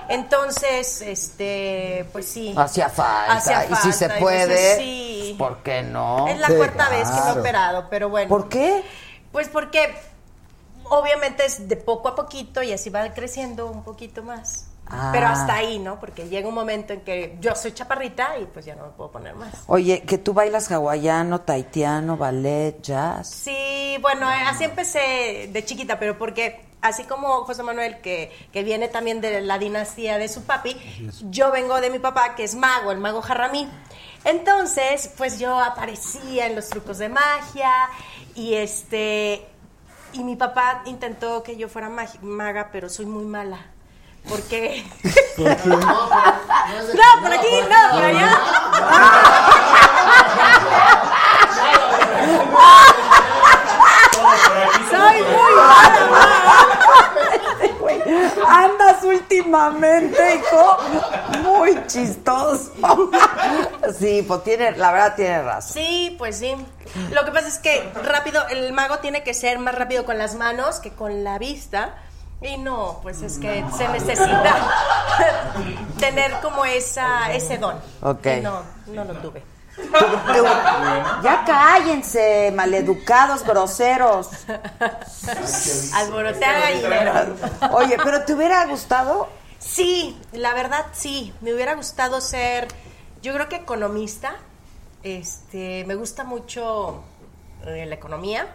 Entonces, 0.09 1.01
este, 1.03 2.09
pues 2.13 2.27
sí. 2.27 2.55
Hacía 2.57 2.89
falta. 2.89 3.33
Hacía 3.35 3.67
y 3.71 3.75
si 3.77 3.93
se 3.93 4.07
falta, 4.09 4.21
puede, 4.21 4.43
entonces 4.43 4.77
sí. 4.79 5.35
pues, 5.39 5.51
¿por 5.51 5.63
qué 5.63 5.83
no? 5.83 6.29
Es 6.29 6.39
la 6.39 6.47
Sí, 6.49 6.55
cuarta 6.55 6.89
vez 6.91 7.09
que 7.11 7.21
me 7.21 7.29
he 7.29 7.41
operado, 7.41 7.87
pero 7.91 8.09
bueno. 8.09 8.29
¿Por 8.29 8.49
qué? 8.49 8.85
Pues 9.33 9.49
porque 9.49 9.95
obviamente 10.85 11.45
es 11.45 11.69
de 11.69 11.77
poco 11.77 12.09
a 12.09 12.15
poquito 12.15 12.63
y 12.63 12.73
así 12.73 12.91
va 12.91 13.13
creciendo 13.13 13.67
un 13.67 13.83
poquito 13.83 14.23
más. 14.23 14.68
Ah. 14.91 15.11
Pero 15.13 15.27
hasta 15.27 15.55
ahí, 15.55 15.79
¿no? 15.79 16.01
Porque 16.01 16.29
llega 16.29 16.49
un 16.49 16.55
momento 16.55 16.93
en 16.93 17.03
que 17.03 17.37
yo 17.41 17.55
soy 17.55 17.73
chaparrita 17.73 18.39
y 18.39 18.47
pues 18.47 18.65
ya 18.65 18.75
no 18.75 18.87
me 18.87 18.91
puedo 18.93 19.11
poner 19.11 19.35
más. 19.35 19.53
Oye, 19.67 20.03
que 20.03 20.19
tú 20.19 20.33
bailas 20.33 20.71
hawaiano, 20.71 21.43
taitiano, 21.43 22.17
ballet, 22.17 22.81
jazz. 22.81 23.29
Sí, 23.29 23.97
bueno, 24.01 24.27
así 24.29 24.65
empecé 24.65 25.51
de 25.53 25.65
chiquita, 25.65 25.99
pero 25.99 26.17
porque 26.17 26.65
así 26.81 27.05
como 27.05 27.45
José 27.45 27.63
Manuel, 27.63 28.01
que, 28.01 28.33
que 28.53 28.63
viene 28.63 28.89
también 28.89 29.21
de 29.21 29.41
la 29.41 29.59
dinastía 29.59 30.19
de 30.19 30.29
su 30.29 30.45
papi, 30.45 30.77
yo 31.31 31.51
vengo 31.51 31.81
de 31.81 31.91
mi 31.91 31.99
papá, 31.99 32.35
que 32.35 32.45
es 32.45 32.55
mago, 32.55 32.91
el 32.91 32.99
mago 32.99 33.21
Jarramí. 33.21 33.69
Entonces, 34.25 35.13
pues 35.17 35.39
yo 35.39 35.59
aparecía 35.59 36.47
en 36.47 36.57
los 36.57 36.69
trucos 36.69 36.99
de 36.99 37.09
magia 37.09 37.71
y 38.35 38.55
este 38.55 39.47
y 40.13 40.25
mi 40.25 40.37
papá 40.37 40.83
intentó 40.87 41.43
que 41.43 41.57
yo 41.57 41.69
fuera 41.69 41.91
maga, 42.23 42.71
pero 42.73 42.89
soy 42.89 43.07
muy 43.07 43.25
mala. 43.25 43.59
Porque. 44.29 44.85
¿Por 45.37 45.57
qué? 45.57 45.69
no, 45.69 45.87
por 47.23 47.33
aquí, 47.33 47.61
no, 47.63 47.95
por 47.95 48.05
allá. 48.05 48.41
Soy 54.91 55.23
muy 55.23 55.53
mala, 55.55 56.69
Andas 58.49 59.03
últimamente, 59.03 60.37
hijo, 60.37 60.79
muy 61.43 61.87
chistoso. 61.87 62.73
Sí, 63.99 64.25
pues 64.27 64.45
tiene, 64.45 64.73
la 64.73 64.93
verdad 64.93 65.15
tiene 65.17 65.43
razón. 65.43 65.73
Sí, 65.73 66.15
pues 66.19 66.39
sí. 66.39 66.55
Lo 67.13 67.25
que 67.25 67.31
pasa 67.33 67.49
es 67.49 67.59
que 67.59 67.91
rápido, 68.05 68.47
el 68.49 68.73
mago 68.73 68.99
tiene 68.99 69.23
que 69.23 69.35
ser 69.35 69.59
más 69.59 69.75
rápido 69.75 70.05
con 70.05 70.19
las 70.19 70.35
manos 70.35 70.81
que 70.81 70.91
con 70.91 71.25
la 71.25 71.39
vista 71.39 71.95
y 72.41 72.57
no, 72.57 73.01
pues 73.03 73.23
es 73.23 73.39
que 73.39 73.65
se 73.77 73.89
necesita 73.89 74.57
tener 75.99 76.33
como 76.41 76.65
esa, 76.65 77.33
ese 77.33 77.59
don. 77.59 77.77
Ok. 78.03 78.27
Y 78.39 78.41
no, 78.41 78.63
no 78.87 79.05
lo 79.05 79.15
tuve. 79.15 79.43
Ya 81.23 81.45
cállense, 81.47 82.53
maleducados, 82.55 83.45
groseros. 83.45 84.29
Alborotear 85.95 86.61
gallinero. 86.61 87.37
Oye, 87.73 87.97
pero 88.03 88.25
¿te 88.25 88.35
hubiera 88.35 88.65
gustado? 88.67 89.29
Sí, 89.59 90.17
la 90.33 90.55
verdad 90.55 90.87
sí. 90.93 91.33
Me 91.41 91.53
hubiera 91.55 91.75
gustado 91.75 92.21
ser, 92.21 92.69
yo 93.23 93.33
creo 93.35 93.49
que 93.49 93.57
economista. 93.57 94.37
Este, 95.03 95.85
me 95.87 95.95
gusta 95.95 96.25
mucho 96.25 97.05
eh, 97.65 97.87
la 97.87 97.95
economía 97.95 98.49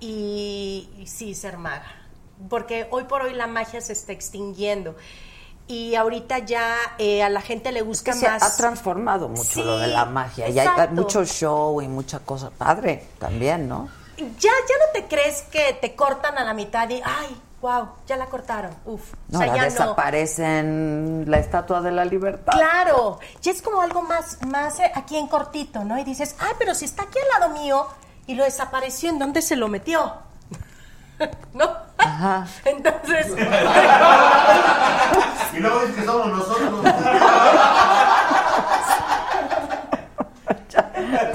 y, 0.00 0.88
y 0.98 1.06
sí 1.06 1.34
ser 1.34 1.58
maga, 1.58 2.03
porque 2.48 2.86
hoy 2.90 3.04
por 3.04 3.22
hoy 3.22 3.34
la 3.34 3.46
magia 3.46 3.80
se 3.80 3.92
está 3.92 4.12
extinguiendo 4.12 4.96
y 5.66 5.94
ahorita 5.94 6.40
ya 6.40 6.76
eh, 6.98 7.22
a 7.22 7.28
la 7.30 7.40
gente 7.40 7.72
le 7.72 7.80
gusta 7.82 8.12
Que 8.12 8.18
se 8.18 8.28
más. 8.28 8.42
ha 8.42 8.56
transformado 8.56 9.28
mucho 9.28 9.44
Sí, 9.44 9.62
lo 9.62 9.78
de 9.78 9.86
la 9.86 10.04
magia. 10.04 10.48
Y 10.48 10.58
hay 10.58 10.66
exacto. 10.66 10.94
mucho 10.94 11.24
show 11.24 11.80
y 11.80 11.88
mucha 11.88 12.18
cosa 12.20 12.50
padre 12.50 13.06
también, 13.18 13.66
¿no? 13.68 13.88
Ya, 14.18 14.26
ya 14.50 14.50
no 14.50 14.92
te 14.92 15.06
crees 15.06 15.42
que 15.50 15.76
te 15.80 15.94
cortan 15.96 16.36
a 16.38 16.44
la 16.44 16.52
mitad 16.54 16.88
y 16.90 17.00
ay, 17.04 17.40
wow, 17.62 17.88
ya 18.06 18.16
la 18.18 18.26
cortaron. 18.26 18.72
Uf, 18.84 19.00
No, 19.28 19.38
o 19.38 19.42
sea, 19.42 19.54
ya 19.54 19.62
no. 19.62 19.64
desaparecen 19.64 21.24
la 21.28 21.38
estatua 21.38 21.80
de 21.80 21.92
la 21.92 22.04
libertad. 22.04 22.52
Claro, 22.52 23.18
ya 23.40 23.50
es 23.52 23.62
como 23.62 23.80
algo 23.80 24.02
más, 24.02 24.38
más 24.46 24.78
eh, 24.80 24.92
aquí 24.94 25.16
en 25.16 25.26
cortito, 25.28 25.82
¿no? 25.84 25.98
Y 25.98 26.04
dices, 26.04 26.36
ay, 26.38 26.52
pero 26.58 26.74
si 26.74 26.84
está 26.84 27.04
aquí 27.04 27.18
al 27.18 27.40
lado 27.40 27.54
mío 27.58 27.86
y 28.26 28.34
lo 28.34 28.44
desapareció, 28.44 29.08
¿en 29.10 29.18
dónde 29.18 29.40
se 29.42 29.56
lo 29.56 29.68
metió? 29.68 30.12
¿No? 31.52 31.70
Ajá. 31.98 32.46
Entonces, 32.64 33.26
Y 35.52 35.58
luego 35.60 35.80
dices 35.80 35.96
que 35.96 36.04
somos 36.04 36.26
nosotros. 36.28 36.84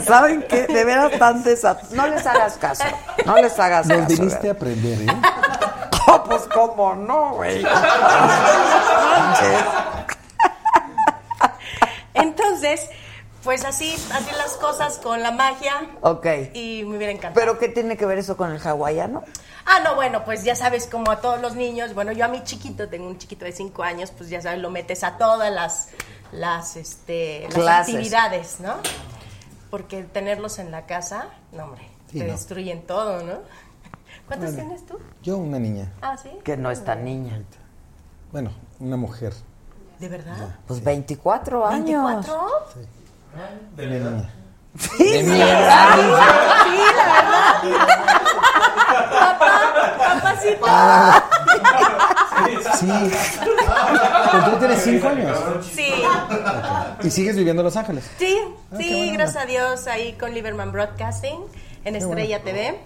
¿Saben 0.06 0.44
qué? 0.50 0.66
De 0.68 0.84
veras 0.84 1.18
tan 1.20 1.44
desat... 1.44 1.82
No 1.92 2.08
les 2.08 2.26
hagas 2.26 2.58
caso. 2.58 2.84
No 3.26 3.36
les 3.38 3.58
hagas 3.60 3.86
Nos 3.88 3.98
caso. 4.00 4.10
viniste 4.10 4.50
a 4.50 4.52
aprender, 4.54 5.02
¿eh? 5.04 5.08
Oh, 6.08 6.24
pues 6.24 6.42
cómo 6.54 6.96
no, 6.96 7.34
güey. 7.36 7.64
Entonces, 12.14 12.90
pues 13.44 13.64
así, 13.66 13.94
así 14.14 14.32
las 14.36 14.54
cosas 14.54 14.98
con 14.98 15.22
la 15.22 15.32
magia. 15.32 15.74
Ok. 16.02 16.26
Y 16.54 16.84
me 16.86 16.98
hubiera 16.98 17.12
encantado. 17.14 17.36
¿Pero 17.36 17.60
qué 17.60 17.70
tiene 17.70 17.96
que 17.96 18.06
ver 18.06 18.18
eso 18.18 18.36
con 18.36 18.52
el 18.52 18.60
hawaiano? 18.66 19.24
Ah, 19.72 19.82
no, 19.84 19.94
bueno, 19.96 20.26
pues 20.26 20.44
ya 20.44 20.56
sabes, 20.56 20.88
como 20.88 21.12
a 21.12 21.22
todos 21.22 21.40
los 21.42 21.56
niños, 21.56 21.94
bueno, 21.94 22.12
yo 22.12 22.26
a 22.26 22.28
mi 22.28 22.44
chiquito, 22.44 22.90
tengo 22.90 23.08
un 23.08 23.20
chiquito 23.20 23.46
de 23.46 23.52
cinco 23.52 23.84
años, 23.84 24.12
pues 24.18 24.28
ya 24.30 24.42
sabes, 24.42 24.60
lo 24.60 24.72
metes 24.72 25.04
a 25.04 25.18
todas 25.18 25.52
las, 25.54 25.90
las, 26.32 26.76
este, 26.76 27.48
las 27.56 27.88
actividades, 27.88 28.60
¿no? 28.62 28.78
Porque 29.70 30.02
tenerlos 30.04 30.58
en 30.58 30.72
la 30.72 30.88
casa, 30.88 31.28
no, 31.52 31.66
hombre, 31.66 31.88
Sí, 32.12 32.18
te 32.18 32.26
no. 32.26 32.32
destruyen 32.32 32.82
todo, 32.88 33.22
¿no? 33.24 33.34
¿Cuántos 34.28 34.52
Vale. 34.56 34.64
tienes 34.64 34.86
tú? 34.88 34.98
Yo, 35.22 35.38
una 35.38 35.60
niña. 35.60 35.92
Ah, 36.02 36.18
¿sí? 36.18 36.30
Que 36.44 36.58
no 36.58 36.72
es 36.72 36.84
tan 36.84 37.04
niña. 37.06 37.40
Bueno, 38.32 38.52
una 38.80 38.98
mujer. 38.98 39.34
¿De 40.00 40.08
verdad? 40.10 40.56
Pues 40.68 40.84
24 40.84 41.68
años. 41.68 42.26
¿24? 42.26 42.50
Una 43.78 43.86
niña. 43.86 44.34
Sí, 44.80 45.04
De 45.04 45.20
sí. 45.20 45.26
Sí, 45.30 45.38
la 45.38 45.46
verdad. 45.46 45.90
Papá, 49.10 49.96
papacito. 49.98 50.66
Sí. 52.78 52.88
Pero 54.32 54.46
tú 54.52 54.58
tienes 54.60 54.84
cinco 54.84 55.08
años. 55.08 55.38
Sí, 55.74 55.92
Y 57.04 57.10
sigues 57.12 57.36
viviendo 57.36 57.62
en 57.62 57.66
Los 57.66 57.76
Ángeles. 57.76 58.10
sí, 58.18 58.38
Ah, 58.72 58.76
sí, 58.78 59.12
gracias 59.12 59.44
a 59.44 59.46
Dios, 59.46 59.88
ahí 59.88 60.14
con 60.14 60.34
Lieberman 60.34 60.72
Broadcasting, 60.72 61.40
en 61.86 61.96
Estrella 61.96 62.42
TV, 62.44 62.80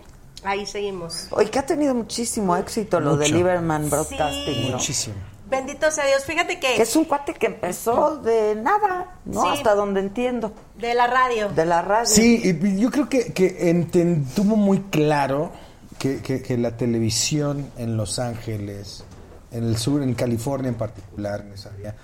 ahí 0.43 0.65
seguimos. 0.65 1.27
Oye, 1.31 1.49
que 1.49 1.59
ha 1.59 1.65
tenido 1.65 1.93
muchísimo 1.93 2.55
éxito 2.57 2.99
lo 2.99 3.17
de. 3.17 3.29
Lieberman 3.29 3.89
Broadcasting, 3.89 4.45
Sí. 4.55 4.67
¿no? 4.69 4.77
Muchísimo. 4.77 5.15
Bendito 5.49 5.91
sea 5.91 6.05
Dios, 6.07 6.23
fíjate 6.25 6.59
que... 6.59 6.75
Que 6.77 6.81
es 6.81 6.95
un 6.95 7.05
cuate 7.05 7.33
que 7.35 7.45
empezó 7.45 8.15
de 8.17 8.55
nada, 8.55 9.17
¿no? 9.25 9.43
Sí. 9.43 9.47
Hasta 9.53 9.75
donde 9.75 9.99
entiendo. 9.99 10.51
De 10.77 10.95
la 10.95 11.05
radio. 11.05 11.49
De 11.49 11.65
la 11.65 11.83
radio. 11.83 12.07
Sí, 12.07 12.41
y 12.43 12.79
yo 12.79 12.89
creo 12.89 13.07
que, 13.07 13.33
que 13.33 13.71
enten- 13.71 14.25
tuvo 14.33 14.55
muy 14.55 14.79
claro 14.89 15.51
que, 15.99 16.21
que- 16.21 16.57
la 16.57 16.75
televisión 16.77 17.69
en 17.77 17.97
Los 17.97 18.19
Ángeles, 18.19 19.03
en 19.51 19.63
el 19.63 19.77
sur, 19.77 20.01
en 20.03 20.13
California 20.13 20.69
en 20.69 20.75
particular, 20.75 21.41
en 21.41 21.53
esa 21.53 21.69
área, 21.69 21.95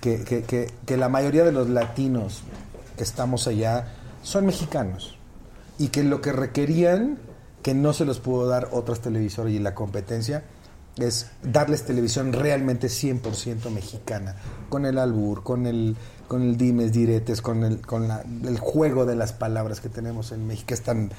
que- 0.00 0.22
que 0.84 0.96
la 0.96 1.08
mayoría 1.08 1.44
de 1.44 1.52
los 1.52 1.68
latinos 1.68 2.42
que 2.96 3.02
estamos 3.04 3.46
allá 3.46 3.88
son 4.22 4.46
mexicanos 4.46 5.16
y 5.78 5.88
que 5.88 6.02
lo 6.04 6.20
que 6.20 6.32
requerían, 6.32 7.18
que 7.62 7.74
no 7.74 7.92
se 7.92 8.04
los 8.04 8.18
pudo 8.20 8.46
dar 8.48 8.68
otras 8.72 9.00
televisoras 9.00 9.52
y 9.52 9.58
la 9.58 9.74
competencia, 9.74 10.42
es 10.98 11.30
darles 11.42 11.84
televisión 11.84 12.32
realmente 12.34 12.88
100% 12.88 13.70
mexicana, 13.70 14.36
con 14.68 14.84
el 14.84 14.98
albur, 14.98 15.42
con 15.42 15.66
el, 15.66 15.96
con 16.28 16.42
el 16.42 16.56
dimes, 16.58 16.92
diretes, 16.92 17.40
con 17.40 17.64
el, 17.64 17.80
con 17.80 18.08
la- 18.08 18.22
el 18.44 18.58
juego 18.58 19.06
de 19.06 19.16
las 19.16 19.32
palabras 19.32 19.80
que 19.80 19.88
tenemos 19.88 20.32
en 20.32 20.46
México, 20.46 20.66
que 20.68 20.74
es 20.74 20.82
tan, 20.82 21.10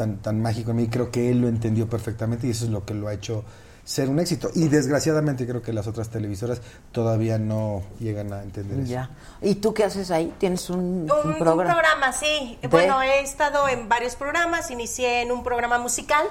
tan, 0.00 0.16
tan 0.22 0.40
mágico. 0.40 0.70
A 0.70 0.74
mí 0.74 0.88
creo 0.88 1.10
que 1.10 1.30
él 1.30 1.42
lo 1.42 1.48
entendió 1.48 1.88
perfectamente 1.88 2.46
y 2.46 2.50
eso 2.50 2.64
es 2.64 2.70
lo 2.70 2.86
que 2.86 2.94
lo 2.94 3.08
ha 3.08 3.12
hecho 3.12 3.44
ser 3.84 4.08
un 4.08 4.18
éxito. 4.18 4.50
Y 4.54 4.68
desgraciadamente 4.68 5.46
creo 5.46 5.60
que 5.60 5.72
las 5.74 5.86
otras 5.86 6.08
televisoras 6.08 6.62
todavía 6.92 7.38
no 7.38 7.82
llegan 7.98 8.32
a 8.32 8.42
entender 8.42 8.78
eso. 8.80 8.90
Ya. 8.90 9.10
¿Y 9.42 9.56
tú 9.56 9.74
qué 9.74 9.84
haces 9.84 10.10
ahí? 10.10 10.32
¿Tienes 10.38 10.70
un, 10.70 10.78
Un, 10.78 11.10
un 11.10 11.28
un 11.32 11.38
programa? 11.38 11.72
programa, 11.74 12.12
sí. 12.12 12.58
¿De? 12.62 12.68
Bueno, 12.68 13.02
he 13.02 13.20
estado 13.20 13.68
en 13.68 13.88
varios 13.88 14.16
programas. 14.16 14.70
Inicié 14.70 15.20
en 15.22 15.32
un 15.32 15.42
programa 15.42 15.78
musical, 15.78 16.24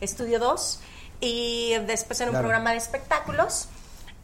Estudio 0.00 0.38
2, 0.38 0.80
y 1.20 1.72
después 1.86 2.20
en 2.20 2.28
un 2.28 2.32
Claro. 2.32 2.44
programa 2.48 2.70
de 2.72 2.76
espectáculos. 2.76 3.68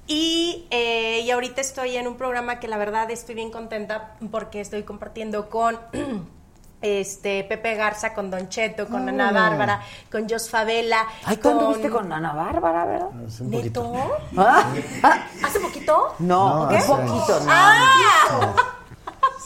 Y, 0.06 0.66
eh, 0.70 1.20
y 1.24 1.30
ahorita 1.30 1.60
estoy 1.60 1.96
en 1.96 2.06
un 2.06 2.16
programa 2.16 2.60
que 2.60 2.68
la 2.68 2.76
verdad 2.76 3.10
estoy 3.10 3.34
bien 3.34 3.50
contenta 3.50 4.16
porque 4.30 4.60
estoy 4.60 4.82
compartiendo 4.82 5.48
con 5.48 5.78
este 6.82 7.44
Pepe 7.44 7.74
Garza, 7.76 8.12
con 8.12 8.30
Don 8.30 8.48
Cheto, 8.48 8.86
con 8.88 9.08
Ana 9.08 9.28
Ah. 9.28 9.32
Bárbara, 9.32 9.80
con 10.10 10.28
Jos 10.28 10.50
Favela. 10.50 11.06
Ay, 11.24 11.36
tú 11.38 11.48
anduviste 11.50 11.88
con 11.88 12.12
Ana 12.12 12.32
Bárbara, 12.32 12.84
¿verdad? 12.84 13.08
Hace 13.26 13.42
un 13.44 13.50
¿Neto? 13.50 13.82
poquito. 13.92 14.06
¿Ah? 14.36 15.24
¿Hace 15.44 15.60
poquito? 15.60 16.14
No, 16.18 16.64
hace 16.64 16.86
poquito, 16.88 17.40
no. 17.40 17.46
¡Ah! 17.48 18.54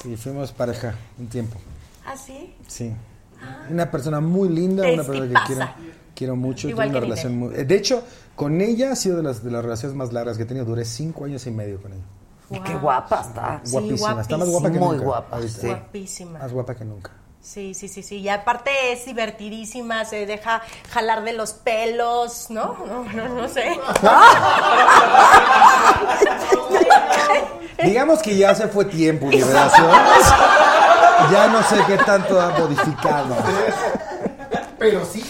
Sí, 0.03 0.17
fuimos 0.17 0.53
pareja 0.53 0.95
un 1.19 1.27
tiempo. 1.29 1.59
¿Ah, 2.07 2.17
sí? 2.17 2.55
Sí. 2.67 2.95
Una 3.71 3.91
persona 3.91 4.21
muy 4.21 4.49
linda, 4.49 4.83
una 4.89 5.03
persona 5.03 5.27
que 5.29 5.47
quiero, 5.47 5.69
quiero 6.15 6.37
mucho. 6.37 6.69
Igual 6.69 6.89
tengo 6.89 6.99
una 6.99 7.07
que 7.07 7.11
relación 7.13 7.39
muy, 7.39 7.55
eh, 7.55 7.65
de 7.65 7.75
hecho, 7.77 8.03
con 8.35 8.61
ella 8.61 8.93
ha 8.93 8.97
sido 8.97 9.17
de 9.19 9.23
las, 9.23 9.43
de 9.45 9.51
las 9.51 9.63
relaciones 9.63 9.97
más 9.97 10.13
largas 10.13 10.37
que 10.37 10.45
he 10.45 10.47
tenido. 10.47 10.65
Duré 10.65 10.85
cinco 10.85 11.25
años 11.25 11.47
y 11.47 11.51
medio 11.51 11.81
con 11.83 11.93
ella. 11.93 12.03
Y 12.49 12.61
qué 12.61 12.75
guapa 12.77 13.23
está. 13.23 13.61
Sí, 13.65 13.73
Guapísima. 13.73 14.21
Está 14.21 14.37
más 14.37 14.49
guapa 14.49 14.71
que 14.71 14.79
Muy 14.79 14.89
nunca. 14.91 15.05
guapa, 15.05 15.37
ahorita. 15.37 15.61
sí. 15.61 15.67
Guapísima. 15.67 16.39
Más 16.39 16.53
guapa 16.53 16.75
que 16.77 16.85
nunca. 16.85 17.11
Sí, 17.47 17.75
sí, 17.75 17.87
sí, 17.89 18.03
sí. 18.03 18.17
Y 18.17 18.29
aparte 18.29 18.93
es 18.93 19.05
divertidísima, 19.07 20.05
se 20.05 20.27
deja 20.27 20.63
jalar 20.91 21.23
de 21.23 21.33
los 21.33 21.53
pelos, 21.53 22.51
¿no? 22.51 22.77
No, 22.87 23.05
no, 23.05 23.29
no 23.29 23.49
sé. 23.49 23.79
Digamos 27.85 28.21
que 28.23 28.37
ya 28.37 28.55
se 28.55 28.69
fue 28.69 28.85
tiempo 28.87 29.29
de 29.29 29.45
relación. 29.45 29.91
Ya 31.31 31.47
no 31.49 31.63
sé 31.63 31.77
qué 31.87 31.99
tanto 31.99 32.41
ha 32.41 32.49
modificado. 32.59 33.37
Pero 34.79 35.05
sí. 35.05 35.25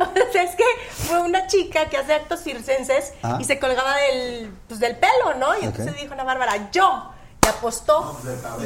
O 0.00 0.14
sea, 0.32 0.42
es 0.42 0.54
que 0.56 0.64
fue 0.90 1.20
una 1.20 1.46
chica 1.46 1.86
que 1.88 1.96
hace 1.98 2.14
actos 2.14 2.42
circenses 2.42 3.12
Ah. 3.22 3.38
y 3.40 3.44
se 3.44 3.58
colgaba 3.58 3.94
del, 3.96 4.50
pues, 4.68 4.80
del 4.80 4.96
pelo, 4.96 5.34
¿no? 5.38 5.56
Y 5.60 5.64
entonces 5.64 5.94
dijo 5.96 6.12
Ana 6.14 6.24
Bárbara, 6.24 6.70
yo. 6.72 7.10
Y 7.44 7.48
apostó. 7.48 8.18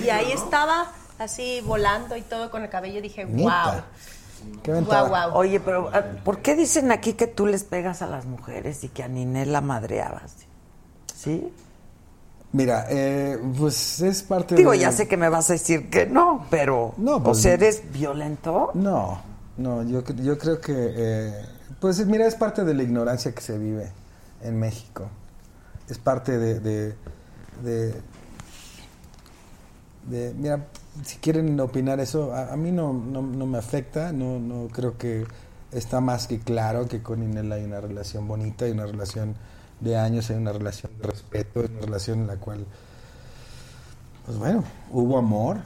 y 0.02 0.08
ahí 0.08 0.32
estaba, 0.32 0.86
así 1.20 1.60
volando 1.60 2.16
y 2.16 2.22
todo 2.22 2.50
con 2.50 2.62
el 2.62 2.70
cabello. 2.70 3.00
Dije, 3.00 3.24
wow. 3.24 3.82
Qué 4.62 4.72
ventaja. 4.72 5.02
guau. 5.08 5.34
Oye, 5.36 5.60
pero 5.60 5.90
ah, 5.92 6.02
¿por 6.24 6.38
qué 6.40 6.56
dicen 6.56 6.90
aquí 6.92 7.12
que 7.12 7.26
tú 7.26 7.46
les 7.46 7.62
pegas 7.64 8.00
a 8.02 8.06
las 8.06 8.24
mujeres 8.24 8.82
y 8.84 8.88
que 8.88 9.02
a 9.02 9.08
Ninel 9.08 9.52
la 9.52 9.60
madreabas? 9.60 10.32
¿Sí? 11.14 11.52
Mira, 12.52 12.86
eh, 12.88 13.38
pues 13.58 14.00
es 14.00 14.22
parte 14.22 14.54
Digo, 14.56 14.72
de- 14.72 14.78
ya 14.78 14.90
sé 14.92 15.06
que 15.06 15.16
me 15.16 15.28
vas 15.28 15.50
a 15.50 15.52
decir 15.52 15.88
que 15.90 16.06
no, 16.06 16.46
pero 16.50 16.94
No, 16.96 17.16
o 17.16 17.22
pues- 17.22 17.42
sea, 17.42 17.52
¿eres 17.52 17.92
violento? 17.92 18.70
No, 18.74 19.22
no, 19.58 19.82
yo, 19.84 20.02
yo 20.16 20.36
creo 20.38 20.60
que, 20.60 20.72
eh, 20.76 21.32
pues 21.78 22.04
mira, 22.06 22.26
es 22.26 22.34
parte 22.34 22.64
de 22.64 22.74
la 22.74 22.82
ignorancia 22.82 23.32
que 23.32 23.40
se 23.42 23.56
vive 23.58 23.92
en 24.42 24.58
México. 24.58 25.08
Es 25.88 25.98
parte 25.98 26.38
de, 26.38 26.58
de, 26.60 26.94
de- 27.62 28.00
de- 30.08 30.34
mira, 30.34 30.66
si 31.04 31.16
quieren 31.18 31.58
opinar 31.60 32.00
eso, 32.00 32.32
a, 32.34 32.52
a 32.52 32.56
mí 32.56 32.72
no, 32.72 32.92
no, 32.92 33.22
no 33.22 33.46
me 33.46 33.58
afecta, 33.58 34.12
no, 34.12 34.38
no 34.38 34.68
creo 34.68 34.96
que 34.98 35.26
está 35.72 36.00
más 36.00 36.26
que 36.26 36.40
claro 36.40 36.88
que 36.88 37.02
con 37.02 37.22
Inel 37.22 37.50
hay 37.52 37.64
una 37.64 37.80
relación 37.80 38.26
bonita, 38.26 38.64
hay 38.64 38.72
una 38.72 38.86
relación 38.86 39.34
de 39.80 39.96
años, 39.96 40.28
hay 40.30 40.36
una 40.36 40.52
relación 40.52 40.92
de 41.00 41.06
respeto, 41.08 41.60
hay 41.60 41.66
una 41.66 41.80
relación 41.80 42.20
en 42.20 42.26
la 42.26 42.36
cual, 42.36 42.66
pues 44.26 44.38
bueno, 44.38 44.64
hubo 44.90 45.18
amor, 45.18 45.58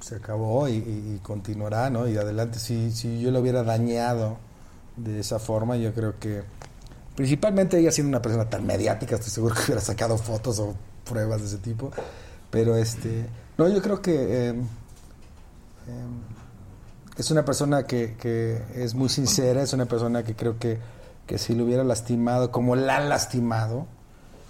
se 0.00 0.16
acabó 0.16 0.68
y, 0.68 0.72
y- 0.74 1.20
continuará, 1.22 1.88
¿no? 1.90 2.08
Y 2.08 2.16
adelante, 2.16 2.58
si, 2.58 2.90
si 2.92 3.20
yo 3.20 3.30
lo 3.30 3.40
hubiera 3.40 3.62
dañado 3.62 4.36
de 4.96 5.20
esa 5.20 5.38
forma, 5.38 5.76
yo 5.76 5.94
creo 5.94 6.18
que 6.18 6.42
principalmente 7.16 7.78
ella 7.78 7.90
siendo 7.92 8.08
una 8.10 8.22
persona 8.22 8.48
tan 8.50 8.66
mediática, 8.66 9.14
estoy 9.16 9.30
seguro 9.30 9.54
que 9.54 9.62
hubiera 9.66 9.80
sacado 9.80 10.18
fotos 10.18 10.58
o 10.58 10.74
pruebas 11.08 11.40
de 11.40 11.46
ese 11.46 11.58
tipo, 11.58 11.90
pero 12.50 12.76
este, 12.76 13.26
no, 13.58 13.68
yo 13.68 13.82
creo 13.82 14.00
que 14.00 14.14
eh, 14.14 14.50
eh, 14.50 14.56
es 17.16 17.30
una 17.30 17.44
persona 17.44 17.84
que, 17.84 18.16
que 18.18 18.60
es 18.74 18.94
muy 18.94 19.08
sincera, 19.08 19.62
es 19.62 19.72
una 19.72 19.86
persona 19.86 20.22
que 20.22 20.34
creo 20.34 20.58
que, 20.58 20.78
que 21.26 21.38
si 21.38 21.54
lo 21.54 21.64
hubiera 21.64 21.84
lastimado 21.84 22.50
como 22.50 22.76
la 22.76 22.96
han 22.96 23.08
lastimado, 23.08 23.86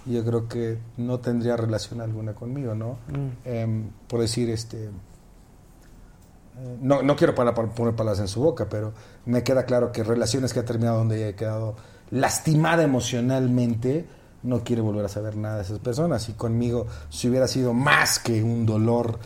yo 0.07 0.25
creo 0.25 0.49
que 0.49 0.79
no 0.97 1.21
tendría 1.21 1.57
relación 1.57 2.01
alguna 2.01 2.35
conmigo, 2.35 2.75
¿no? 2.75 2.99
Em, 3.45 3.91
por 4.07 4.21
decir, 4.21 4.51
este, 4.51 4.87
eh, 4.87 6.79
no, 6.81 7.03
no 7.03 7.17
quiero 7.17 7.35
para, 7.35 7.55
para 7.55 7.69
poner 7.69 7.95
palabras 7.95 8.21
en 8.21 8.29
su 8.29 8.41
boca, 8.41 8.69
pero 8.69 8.93
me 9.25 9.43
queda 9.43 9.65
claro 9.65 9.93
que 9.93 10.05
relaciones 10.05 10.53
que 10.53 10.61
ha 10.61 10.65
terminado 10.65 10.99
donde 10.99 11.17
ella 11.17 11.29
ha 11.31 11.37
quedado 11.37 11.77
lastimada 12.11 12.83
emocionalmente, 12.83 14.07
no 14.45 14.63
quiere 14.63 14.81
volver 14.83 15.05
a 15.05 15.09
saber 15.09 15.37
nada 15.37 15.57
de 15.57 15.63
esas 15.63 15.79
personas. 15.81 16.29
Y 16.29 16.35
conmigo, 16.35 16.87
si 17.11 17.29
hubiera 17.29 17.49
sido 17.49 17.73
más 17.75 18.19
que 18.19 18.43
un 18.43 18.65
dolor 18.67 19.19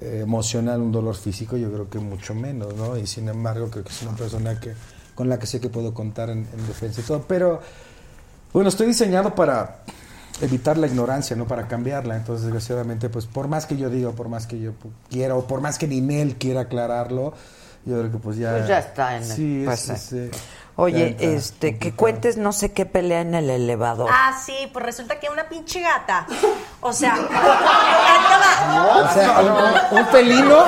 eh, 0.00 0.20
emocional, 0.22 0.80
un 0.80 0.92
dolor 0.92 1.16
físico, 1.16 1.56
yo 1.56 1.72
creo 1.72 1.88
que 1.90 1.98
mucho 1.98 2.34
menos, 2.34 2.74
¿no? 2.76 2.96
Y 2.96 3.06
sin 3.06 3.28
embargo, 3.28 3.68
creo 3.70 3.82
que 3.84 3.90
es 3.90 4.02
una 4.02 4.12
persona 4.16 4.60
que, 4.60 4.74
con 5.14 5.28
la 5.28 5.38
que 5.38 5.46
sé 5.46 5.60
que 5.60 5.68
puedo 5.70 5.92
contar 5.94 6.30
en, 6.30 6.46
en 6.52 6.66
defensa 6.68 7.00
y 7.00 7.04
todo. 7.04 7.24
Pero, 7.26 7.60
bueno, 8.52 8.68
estoy 8.68 8.86
diseñado 8.86 9.34
para 9.34 9.78
evitar 10.42 10.76
la 10.76 10.86
ignorancia, 10.86 11.34
no 11.34 11.46
para 11.46 11.66
cambiarla. 11.66 12.14
Entonces, 12.16 12.44
desgraciadamente, 12.44 13.08
pues 13.08 13.24
por 13.26 13.48
más 13.48 13.64
que 13.64 13.76
yo 13.78 13.88
diga, 13.88 14.10
por 14.12 14.28
más 14.28 14.46
que 14.46 14.58
yo 14.60 14.72
quiera, 15.08 15.34
o 15.34 15.46
por 15.46 15.62
más 15.62 15.78
que 15.78 15.88
Ninel 15.88 16.36
quiera 16.36 16.60
aclararlo, 16.62 17.32
yo 17.86 17.98
creo 17.98 18.12
que 18.12 18.18
pues 18.18 18.36
ya... 18.36 18.52
Pues 18.52 18.68
ya 18.68 18.78
está 18.80 19.16
en 19.16 19.22
el- 19.22 19.28
Sí, 19.30 19.64
es- 19.66 19.88
es, 19.88 20.12
eh, 20.12 20.30
Oye, 20.78 21.16
este, 21.20 21.78
que 21.78 21.94
cuentes 21.94 22.36
no 22.36 22.52
sé 22.52 22.72
qué 22.72 22.84
pelea 22.84 23.22
en 23.22 23.34
el 23.34 23.48
elevador. 23.48 24.10
Ah, 24.12 24.38
sí, 24.44 24.54
pues 24.72 24.84
resulta 24.84 25.18
que 25.18 25.30
una 25.30 25.48
pinche 25.48 25.80
gata. 25.80 26.26
O 26.82 26.92
sea, 26.92 27.16
va. 27.30 29.04
O 29.04 29.12
sea, 29.12 29.40
un, 29.90 29.98
un 29.98 30.06
felino... 30.08 30.64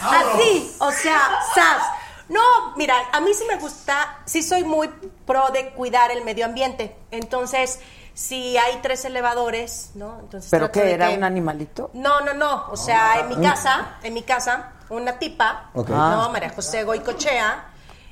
Así, 0.00 0.74
o 0.78 0.90
sea, 0.90 1.20
sas. 1.54 1.82
No, 2.28 2.40
mira, 2.76 2.94
a 3.12 3.20
mí 3.20 3.32
sí 3.34 3.44
me 3.48 3.56
gusta, 3.56 4.18
sí 4.24 4.42
soy 4.42 4.64
muy 4.64 4.88
pro 5.26 5.48
de 5.50 5.70
cuidar 5.70 6.10
el 6.10 6.24
medio 6.24 6.44
ambiente. 6.44 6.96
Entonces, 7.10 7.80
si 8.14 8.56
hay 8.58 8.78
tres 8.82 9.04
elevadores, 9.04 9.90
¿no? 9.94 10.18
Entonces 10.20 10.50
¿Pero 10.50 10.70
qué, 10.70 10.92
era 10.92 11.08
que- 11.08 11.16
un 11.16 11.24
animalito? 11.24 11.90
No, 11.94 12.20
no, 12.20 12.34
no. 12.34 12.66
O 12.70 12.76
sea, 12.76 13.20
en 13.20 13.28
mi 13.28 13.36
casa, 13.46 13.96
en 14.02 14.14
mi 14.14 14.22
casa, 14.22 14.72
una 14.90 15.18
tipa, 15.18 15.70
Ok. 15.74 15.88
no, 15.90 16.22
Ah. 16.24 16.28
María 16.30 16.50
José 16.54 16.84
Goicochea, 16.84 17.64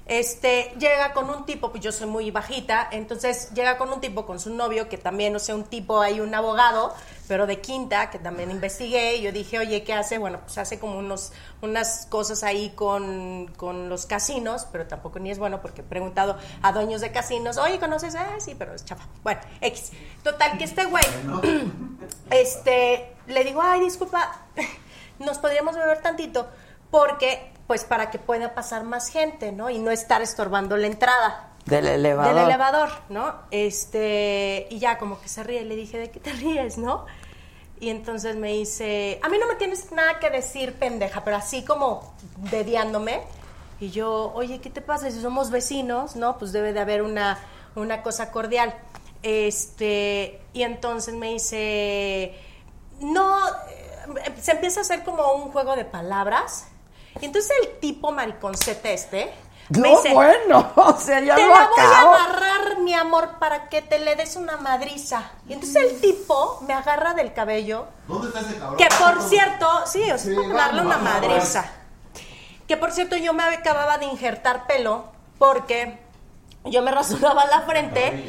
este, 0.06 0.72
llega 0.78 1.12
con 1.12 1.28
un 1.28 1.44
tipo, 1.46 1.72
pues 1.72 1.82
yo 1.82 1.90
soy 1.90 2.06
muy 2.06 2.30
bajita, 2.30 2.88
entonces 2.92 3.50
llega 3.54 3.76
con 3.76 3.92
un 3.92 4.00
tipo, 4.00 4.24
con 4.24 4.38
su 4.38 4.54
novio, 4.54 4.88
que 4.88 4.98
también, 4.98 5.34
o 5.34 5.40
sea, 5.40 5.56
un 5.56 5.64
tipo, 5.64 6.00
hay 6.00 6.20
un 6.20 6.32
abogado, 6.32 6.94
pero 7.26 7.48
de 7.48 7.60
quinta, 7.60 8.08
que 8.10 8.20
también 8.20 8.52
investigué, 8.52 9.16
y 9.16 9.22
yo 9.22 9.32
dije, 9.32 9.58
oye, 9.58 9.82
¿qué 9.82 9.94
hace? 9.94 10.18
Bueno, 10.18 10.38
pues 10.42 10.58
hace 10.58 10.78
como 10.78 10.96
unos, 10.96 11.32
unas 11.60 12.06
cosas 12.06 12.44
ahí 12.44 12.70
con, 12.70 13.52
con 13.56 13.88
los 13.88 14.06
casinos, 14.06 14.68
pero 14.70 14.86
tampoco 14.86 15.18
ni 15.18 15.32
es 15.32 15.40
bueno, 15.40 15.60
porque 15.60 15.80
he 15.80 15.84
preguntado 15.84 16.38
a 16.62 16.70
dueños 16.70 17.00
de 17.00 17.10
casinos, 17.10 17.56
oye, 17.56 17.80
¿conoces? 17.80 18.14
Ah, 18.14 18.36
sí, 18.38 18.54
pero 18.56 18.74
es 18.74 18.84
chafa. 18.84 19.08
Bueno, 19.24 19.40
X. 19.60 19.90
Total, 20.22 20.56
que 20.56 20.64
este 20.64 20.84
güey, 20.84 21.04
este, 22.30 23.12
le 23.26 23.42
digo, 23.42 23.60
ay, 23.60 23.80
disculpa, 23.80 24.46
nos 25.18 25.38
podríamos 25.38 25.74
beber 25.74 26.00
tantito, 26.00 26.46
porque, 26.92 27.55
pues, 27.66 27.84
para 27.84 28.10
que 28.10 28.18
pueda 28.18 28.54
pasar 28.54 28.84
más 28.84 29.08
gente, 29.08 29.52
¿no? 29.52 29.70
Y 29.70 29.78
no 29.78 29.90
estar 29.90 30.22
estorbando 30.22 30.76
la 30.76 30.86
entrada. 30.86 31.50
Del 31.64 31.86
elevador. 31.86 32.34
Del 32.34 32.44
elevador, 32.44 32.90
¿no? 33.08 33.34
Este, 33.50 34.68
y 34.70 34.78
ya 34.78 34.98
como 34.98 35.20
que 35.20 35.28
se 35.28 35.42
ríe, 35.42 35.64
le 35.64 35.74
dije, 35.74 35.98
¿de 35.98 36.10
qué 36.10 36.20
te 36.20 36.32
ríes, 36.32 36.78
no? 36.78 37.06
Y 37.80 37.90
entonces 37.90 38.36
me 38.36 38.52
dice, 38.52 39.20
a 39.22 39.28
mí 39.28 39.36
no 39.38 39.46
me 39.46 39.56
tienes 39.56 39.90
nada 39.92 40.18
que 40.18 40.30
decir, 40.30 40.74
pendeja, 40.74 41.24
pero 41.24 41.36
así 41.36 41.64
como 41.64 42.14
dediándome. 42.50 43.22
Y 43.80 43.90
yo, 43.90 44.32
oye, 44.34 44.60
¿qué 44.60 44.70
te 44.70 44.80
pasa? 44.80 45.10
Si 45.10 45.20
somos 45.20 45.50
vecinos, 45.50 46.16
¿no? 46.16 46.38
Pues 46.38 46.52
debe 46.52 46.72
de 46.72 46.80
haber 46.80 47.02
una, 47.02 47.38
una 47.74 48.02
cosa 48.02 48.30
cordial. 48.30 48.74
Este, 49.22 50.40
y 50.52 50.62
entonces 50.62 51.14
me 51.14 51.32
dice, 51.32 52.34
no, 53.00 53.46
eh, 53.48 54.34
se 54.40 54.52
empieza 54.52 54.80
a 54.80 54.82
hacer 54.82 55.02
como 55.04 55.32
un 55.32 55.50
juego 55.50 55.76
de 55.76 55.84
palabras. 55.84 56.68
Y 57.20 57.24
entonces 57.24 57.52
el 57.62 57.78
tipo 57.80 58.12
mariconcete 58.12 58.92
este 58.92 59.32
me 59.68 59.90
No, 59.90 59.96
dice, 59.96 60.14
bueno, 60.14 60.72
o 60.76 60.96
sea, 60.98 61.20
ya 61.20 61.34
te 61.34 61.42
lo 61.42 61.48
la 61.48 61.68
voy 61.68 61.80
a 61.80 62.24
agarrar, 62.24 62.78
mi 62.80 62.94
amor, 62.94 63.38
para 63.38 63.68
que 63.68 63.82
te 63.82 63.98
le 63.98 64.14
des 64.14 64.36
una 64.36 64.56
madriza. 64.58 65.30
Y 65.48 65.54
entonces 65.54 65.76
el 65.76 66.00
tipo 66.00 66.60
me 66.66 66.72
agarra 66.72 67.14
del 67.14 67.32
cabello. 67.32 67.86
¿Dónde 68.06 68.28
está 68.28 68.40
ese 68.40 68.58
cabrón? 68.58 68.76
Que 68.76 68.88
por 68.96 69.22
cierto, 69.22 69.68
sí, 69.86 70.02
o 70.02 70.18
sea, 70.18 70.18
Sí, 70.18 70.36
para 70.36 70.66
darle 70.66 70.82
una 70.82 70.98
madriza. 70.98 71.70
Que 72.68 72.76
por 72.76 72.92
cierto, 72.92 73.16
yo 73.16 73.32
me 73.32 73.42
acababa 73.42 73.98
de 73.98 74.06
injertar 74.06 74.66
pelo 74.66 75.06
porque 75.38 75.98
yo 76.64 76.82
me 76.82 76.90
rasuraba 76.90 77.46
la 77.46 77.62
frente 77.62 78.24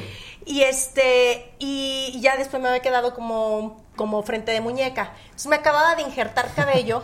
y 0.46 0.64
este 0.64 1.54
y, 1.60 2.12
y 2.14 2.22
ya 2.22 2.38
después 2.38 2.62
me 2.62 2.70
había 2.70 2.82
quedado 2.82 3.14
como 3.14 3.84
como 3.96 4.24
frente 4.24 4.52
de 4.52 4.62
muñeca. 4.62 5.12
Entonces 5.26 5.48
me 5.48 5.56
acababa 5.56 5.96
de 5.96 6.04
injertar 6.04 6.54
cabello 6.56 7.04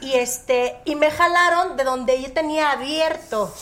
y 0.00 0.14
este 0.14 0.76
y 0.84 0.94
me 0.94 1.10
jalaron 1.10 1.76
de 1.76 1.84
donde 1.84 2.20
yo 2.22 2.32
tenía 2.32 2.72
abierto. 2.72 3.52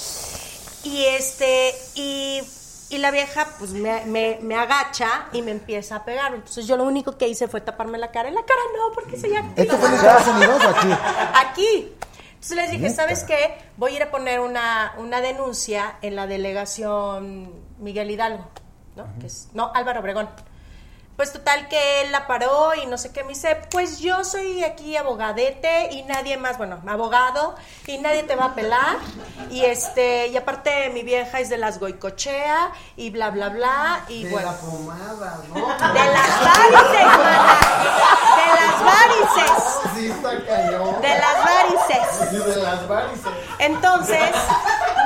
Y 0.82 1.04
este 1.06 1.74
y 1.94 2.42
y 2.90 2.98
la 2.98 3.10
vieja 3.10 3.48
pues 3.58 3.70
me, 3.72 4.04
me- 4.04 4.38
me 4.42 4.56
agacha 4.56 5.26
y 5.32 5.42
me 5.42 5.50
empieza 5.50 5.96
a 5.96 6.04
pegar. 6.04 6.34
Entonces 6.34 6.66
yo 6.66 6.76
lo 6.76 6.84
único 6.84 7.16
que 7.16 7.26
hice 7.26 7.48
fue 7.48 7.60
taparme 7.60 7.98
la 7.98 8.10
cara. 8.12 8.28
En 8.28 8.34
la 8.34 8.44
cara 8.44 8.60
no, 8.76 8.92
porque 8.94 9.18
soy 9.18 9.34
actriz. 9.34 9.64
¿Esto 9.66 9.78
fue 9.78 9.88
en 9.88 9.94
Estados 9.94 10.26
Unidos 10.28 10.64
o 10.64 10.68
aquí? 10.68 10.88
Aquí. 11.48 11.92
Entonces 12.34 12.56
les 12.56 12.70
dije. 12.70 12.90
¿sabes 12.90 13.24
qué? 13.24 13.56
Voy 13.78 13.92
a 13.92 13.96
ir 13.96 14.02
a 14.02 14.10
poner 14.10 14.40
una, 14.40 14.94
una 14.98 15.20
denuncia 15.22 15.96
en 16.02 16.14
la 16.14 16.26
delegación 16.26 17.50
Miguel 17.78 18.10
Hidalgo, 18.10 18.46
¿no? 18.96 19.06
Que 19.18 19.26
es- 19.28 19.48
no, 19.54 19.72
Álvaro 19.74 20.00
Obregón. 20.00 20.28
Pues 21.16 21.32
total 21.32 21.68
que 21.68 22.02
él 22.02 22.10
la 22.10 22.26
paró 22.26 22.74
y 22.74 22.86
no 22.86 22.98
sé 22.98 23.12
qué 23.12 23.22
me 23.22 23.30
dice, 23.30 23.56
pues 23.70 24.00
yo 24.00 24.24
soy 24.24 24.64
aquí 24.64 24.96
abogadete 24.96 25.90
y 25.92 26.02
nadie 26.02 26.36
más, 26.36 26.58
bueno, 26.58 26.82
abogado 26.88 27.54
y 27.86 27.98
nadie 27.98 28.24
te 28.24 28.34
va 28.34 28.46
a 28.46 28.54
pelar 28.56 28.96
y 29.48 29.64
este 29.64 30.26
y 30.26 30.36
aparte 30.36 30.90
mi 30.90 31.04
vieja 31.04 31.38
es 31.38 31.48
de 31.50 31.56
las 31.56 31.78
Goicochea 31.78 32.72
y 32.96 33.10
bla 33.10 33.30
bla 33.30 33.48
bla 33.50 34.04
y 34.08 34.24
De 34.24 34.30
bueno, 34.30 34.50
la 34.50 34.58
pomada, 34.58 35.40
¿no? 35.48 35.54
de 35.54 36.04
las 36.04 36.44
varices, 36.44 37.06
mana, 37.06 37.58
de 38.40 38.48
las 38.60 38.84
varices. 38.84 39.64
Sí, 39.94 40.06
está 40.06 40.44
cañón. 40.44 41.00
De 41.00 41.08
las 41.08 41.44
varices. 41.44 42.28
Sí, 42.30 42.36
de 42.36 42.56
las 42.56 42.88
varices. 42.88 43.32
Entonces, 43.60 44.30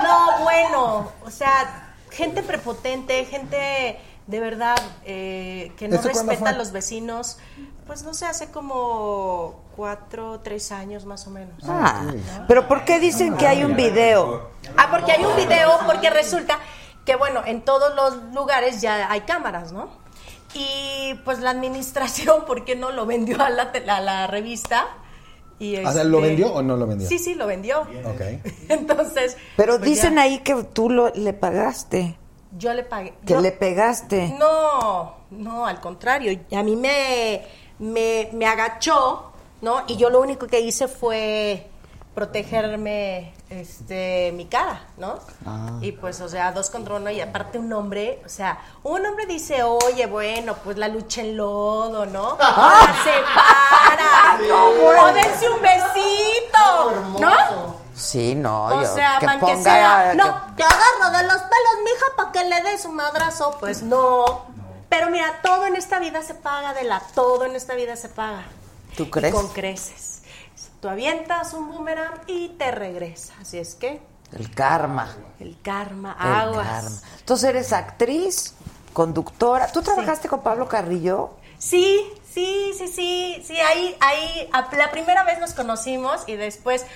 no, 0.03 0.39
bueno, 0.39 1.13
o 1.23 1.31
sea, 1.31 1.95
gente 2.11 2.43
prepotente, 2.43 3.27
gente 3.27 4.01
de 4.29 4.41
verdad 4.41 4.77
eh, 5.05 5.73
que 5.77 5.89
no 5.89 5.97
¿Eso 5.97 6.11
cuándo 6.11 6.31
respeta 6.31 6.51
a 6.51 6.53
fue? 6.55 6.59
los 6.59 6.71
vecinos, 6.71 7.39
pues 7.87 8.03
no 8.05 8.15
sé, 8.15 8.27
hace 8.27 8.51
como 8.51 9.65
cuatro, 9.75 10.41
tres 10.41 10.71
años 10.71 11.05
más 11.07 11.27
o 11.27 11.31
menos. 11.31 11.65
Ah, 11.67 12.03
pero 12.47 12.69
¿por 12.69 12.85
qué 12.85 13.01
dicen 13.01 13.37
que 13.37 13.47
hay 13.49 13.65
un 13.65 13.75
video? 13.75 14.51
Ah, 14.77 14.89
porque 14.91 15.13
hay 15.13 15.25
un 15.25 15.35
video, 15.35 15.71
porque 15.87 16.11
resulta 16.11 16.59
que, 17.05 17.17
bueno, 17.17 17.43
en 17.47 17.63
todos 17.63 17.95
los 17.97 18.35
lugares 18.35 18.81
ya 18.83 19.11
hay 19.11 19.23
cámaras, 19.23 19.73
¿no? 19.73 19.89
Y 20.55 21.15
pues 21.25 21.41
la 21.41 21.51
administración, 21.51 22.45
¿por 22.47 22.65
qué 22.65 22.77
no 22.77 22.91
lo 22.91 23.07
vendió 23.07 23.43
a 23.43 23.49
la, 23.51 23.73
te- 23.73 23.89
a 23.91 24.01
la 24.01 24.27
revista? 24.27 24.87
Y, 25.59 25.77
O 25.85 25.91
sea, 25.91 26.05
¿lo 26.05 26.19
este, 26.19 26.29
vendió 26.29 26.53
o 26.53 26.63
no 26.63 26.77
lo 26.77 26.87
vendió? 26.87 27.09
Sí, 27.09 27.19
sí, 27.19 27.35
lo 27.35 27.47
vendió. 27.47 27.81
Ok. 27.81 28.21
Entonces. 28.69 29.37
Pero 29.57 29.79
pues, 29.79 29.89
dicen 29.91 30.17
ya. 30.17 30.23
ahí 30.23 30.39
que 30.41 30.55
tú 30.65 30.91
lo, 30.91 31.09
le 31.15 31.33
pagaste, 31.33 32.17
Yo 32.57 32.73
le 32.73 32.83
pagué. 32.83 33.15
que 33.27 33.35
Yo- 33.35 33.41
le 33.41 33.53
pegaste. 33.53 34.35
No, 34.39 35.15
no, 35.31 35.67
al 35.67 35.81
contrario. 35.81 36.39
A 36.57 36.63
mí 36.63 36.77
me, 36.77 37.47
me, 37.79 38.31
me 38.33 38.47
agachó, 38.47 39.33
¿no? 39.61 39.83
Y 39.87 39.97
yo 39.97 40.09
lo 40.11 40.21
único 40.21 40.47
que 40.47 40.61
hice 40.61 40.89
fue, 40.89 41.67
protegerme 42.15 43.33
este 43.49 44.33
mi 44.35 44.47
cara, 44.47 44.83
¿no? 44.97 45.21
Ah. 45.47 45.79
Y 45.81 45.93
pues, 45.93 46.21
o 46.21 46.29
sea, 46.29 46.53
dos 46.53 46.69
contra 46.69 46.97
uno 46.97 47.11
y 47.11 47.21
aparte 47.21 47.59
un 47.59 47.73
hombre, 47.73 48.21
o 48.27 48.29
sea, 48.29 48.59
un 48.83 49.07
hombre 49.07 49.25
dice, 49.27 49.63
oye, 49.63 50.07
bueno, 50.07 50.55
pues 50.65 50.77
la 50.79 50.89
lucha 50.89 51.21
en 51.23 51.37
lodo, 51.37 52.07
¿no? 52.07 52.31
Ahora 52.41 52.95
se 53.05 53.13
para, 53.35 54.39
o 55.01 55.13
dense 55.15 55.49
un 55.49 55.61
besito, 55.63 57.21
¿no? 57.21 57.77
Sí, 57.99 58.35
no, 58.35 58.67
O 58.67 58.83
yo- 58.83 58.95
sea, 58.95 59.19
que 59.21 59.27
que 59.27 59.39
ponga- 59.39 59.63
sea, 59.63 60.09
que- 60.13 60.17
no, 60.17 60.55
te 60.57 60.63
agarro 60.63 61.19
de 61.19 61.23
los 61.25 61.37
pelos, 61.43 61.77
mija, 61.85 62.07
para 62.17 62.33
que 62.33 62.45
le 62.45 62.63
des 62.63 62.85
un 62.85 62.95
madrazo, 62.95 63.57
pues 63.59 63.83
no. 63.83 64.47
Pero 64.89 65.11
mira, 65.11 65.41
todo 65.43 65.67
en 65.67 65.77
esta 65.77 65.99
vida 65.99 66.23
se 66.23 66.35
paga, 66.35 66.73
de 66.75 66.85
la 66.85 67.01
todo 67.15 67.45
en 67.45 67.57
esta 67.57 67.75
vida 67.75 67.97
se 67.97 68.09
paga. 68.09 68.45
¿Tú 68.97 69.11
crees? 69.11 69.35
Y 69.35 69.37
con 69.37 69.49
creces. 69.49 70.23
Tú 70.81 70.89
avientas 70.89 71.53
un 71.55 71.69
boomerang 71.71 72.21
y 72.29 72.51
te 72.51 72.71
regresa. 72.71 73.35
Así 73.41 73.59
es 73.59 73.75
que 73.75 74.01
El 74.33 74.55
karma. 74.55 75.09
el 75.41 75.59
karma, 75.61 76.17
El 76.21 76.33
aguas. 76.33 76.67
karma. 76.69 76.97
Entonces 77.19 77.51
eres 77.51 77.73
actriz, 77.73 78.55
conductora. 78.93 79.71
¿Tú 79.73 79.83
trabajaste 79.83 80.29
con 80.29 80.41
Pablo 80.43 80.69
Carrillo? 80.69 81.31
Sí, 81.59 82.01
sí, 82.33 82.73
sí, 82.79 82.87
sí, 82.89 83.43
sí, 83.47 83.61
ahí, 83.61 83.97
ahí, 84.01 84.49
la 84.77 84.91
primera 84.93 85.25
vez 85.25 85.41
nos 85.41 85.53
conocimos 85.55 86.23
y 86.29 86.37
después, 86.37 86.87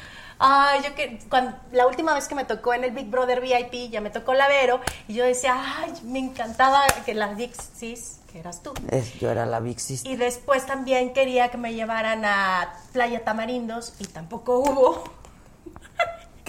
ay, 0.44 0.80
yo 0.84 0.94
que, 0.94 1.18
cuando, 1.30 1.56
la 1.70 1.86
última 1.86 2.12
vez 2.14 2.26
que 2.28 2.34
me 2.34 2.44
tocó 2.44 2.74
en 2.74 2.84
el 2.84 2.90
Big 2.90 3.08
Brother 3.08 3.40
VIP, 3.40 3.90
ya 3.90 4.00
me 4.00 4.10
tocó 4.10 4.34
la 4.34 4.48
Vero, 4.48 4.80
y 5.08 5.14
yo 5.14 5.24
decía, 5.24 5.54
ay, 5.78 5.92
me 6.04 6.18
encantaba 6.18 6.82
que 7.06 7.14
la 7.14 7.32
Dixis, 7.34 8.18
que 8.30 8.40
eras 8.40 8.62
tú. 8.62 8.74
Es- 8.90 9.14
yo 9.20 9.30
era 9.30 9.46
la 9.46 9.60
Vixis. 9.60 10.04
Y 10.04 10.16
después 10.16 10.66
también 10.66 11.12
quería 11.12 11.50
que 11.50 11.58
me 11.58 11.74
llevaran 11.74 12.24
a 12.24 12.74
Playa 12.92 13.22
Tamarindos 13.24 13.94
y 14.00 14.04
tampoco 14.06 14.58
hubo 14.58 15.04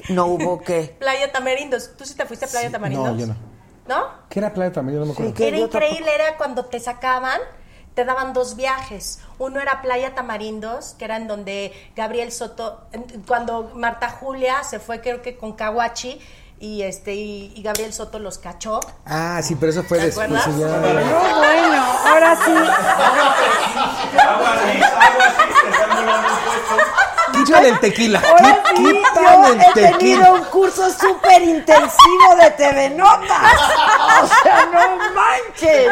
No 0.09 0.25
hubo 0.25 0.61
qué. 0.61 0.95
Playa 0.99 1.31
Tamarindos. 1.31 1.95
¿Tú 1.97 2.05
sí 2.05 2.15
te 2.15 2.25
fuiste 2.25 2.45
a 2.45 2.47
Playa 2.47 2.71
Tamarindos? 2.71 3.13
No, 3.13 3.17
yo 3.19 3.27
no. 3.27 3.35
¿No? 3.87 4.07
¿Qué 4.29 4.39
era 4.39 4.53
Playa 4.53 4.71
también? 4.71 4.95
Yo 4.97 4.99
no 5.01 5.07
me 5.07 5.11
acuerdo. 5.13 5.43
Era 5.45 5.57
increíble, 5.57 6.15
era 6.15 6.37
cuando 6.37 6.65
te 6.65 6.79
sacaban, 6.79 7.39
te 7.93 8.05
daban 8.05 8.33
dos 8.33 8.55
viajes. 8.55 9.19
Uno 9.37 9.59
era 9.59 9.81
Playa 9.81 10.15
Tamarindos, 10.15 10.95
que 10.97 11.05
era 11.05 11.17
en 11.17 11.27
donde 11.27 11.73
Gabriel 11.95 12.31
Soto, 12.31 12.81
cuando 13.27 13.71
Marta 13.75 14.09
Julia 14.09 14.63
se 14.63 14.79
fue 14.79 15.01
creo 15.01 15.21
que 15.21 15.37
con 15.37 15.53
Kawachi 15.53 16.19
y 16.63 16.81
este 16.83 17.13
y, 17.13 17.51
y 17.55 17.61
Gabriel 17.61 17.91
Soto 17.93 18.19
los 18.19 18.37
cachó. 18.37 18.79
Ah, 19.05 19.41
sí, 19.43 19.55
pero 19.55 19.71
eso 19.73 19.83
fue 19.83 19.97
¿Te 19.99 20.05
después. 20.05 20.27
acuerdas? 20.27 20.45
sí, 20.45 20.59
ya- 20.61 20.67
No, 20.67 21.37
bueno, 21.39 21.85
ahora 22.07 22.35
sí. 22.37 22.53
Quítale 27.33 27.69
el 27.69 27.79
tequila. 27.79 28.19
Ahora 28.21 28.63
sí, 28.75 28.83
yo 28.83 28.89
el 29.53 29.61
he 29.61 29.65
tequila. 29.73 29.97
tenido 29.97 30.33
un 30.35 30.43
curso 30.45 30.89
súper 30.91 31.41
intensivo 31.41 32.35
de 32.41 32.51
TV 32.51 32.89
Notas. 32.91 33.53
O 34.21 34.27
sea, 34.43 34.65
no 34.71 34.97
manches. 35.13 35.89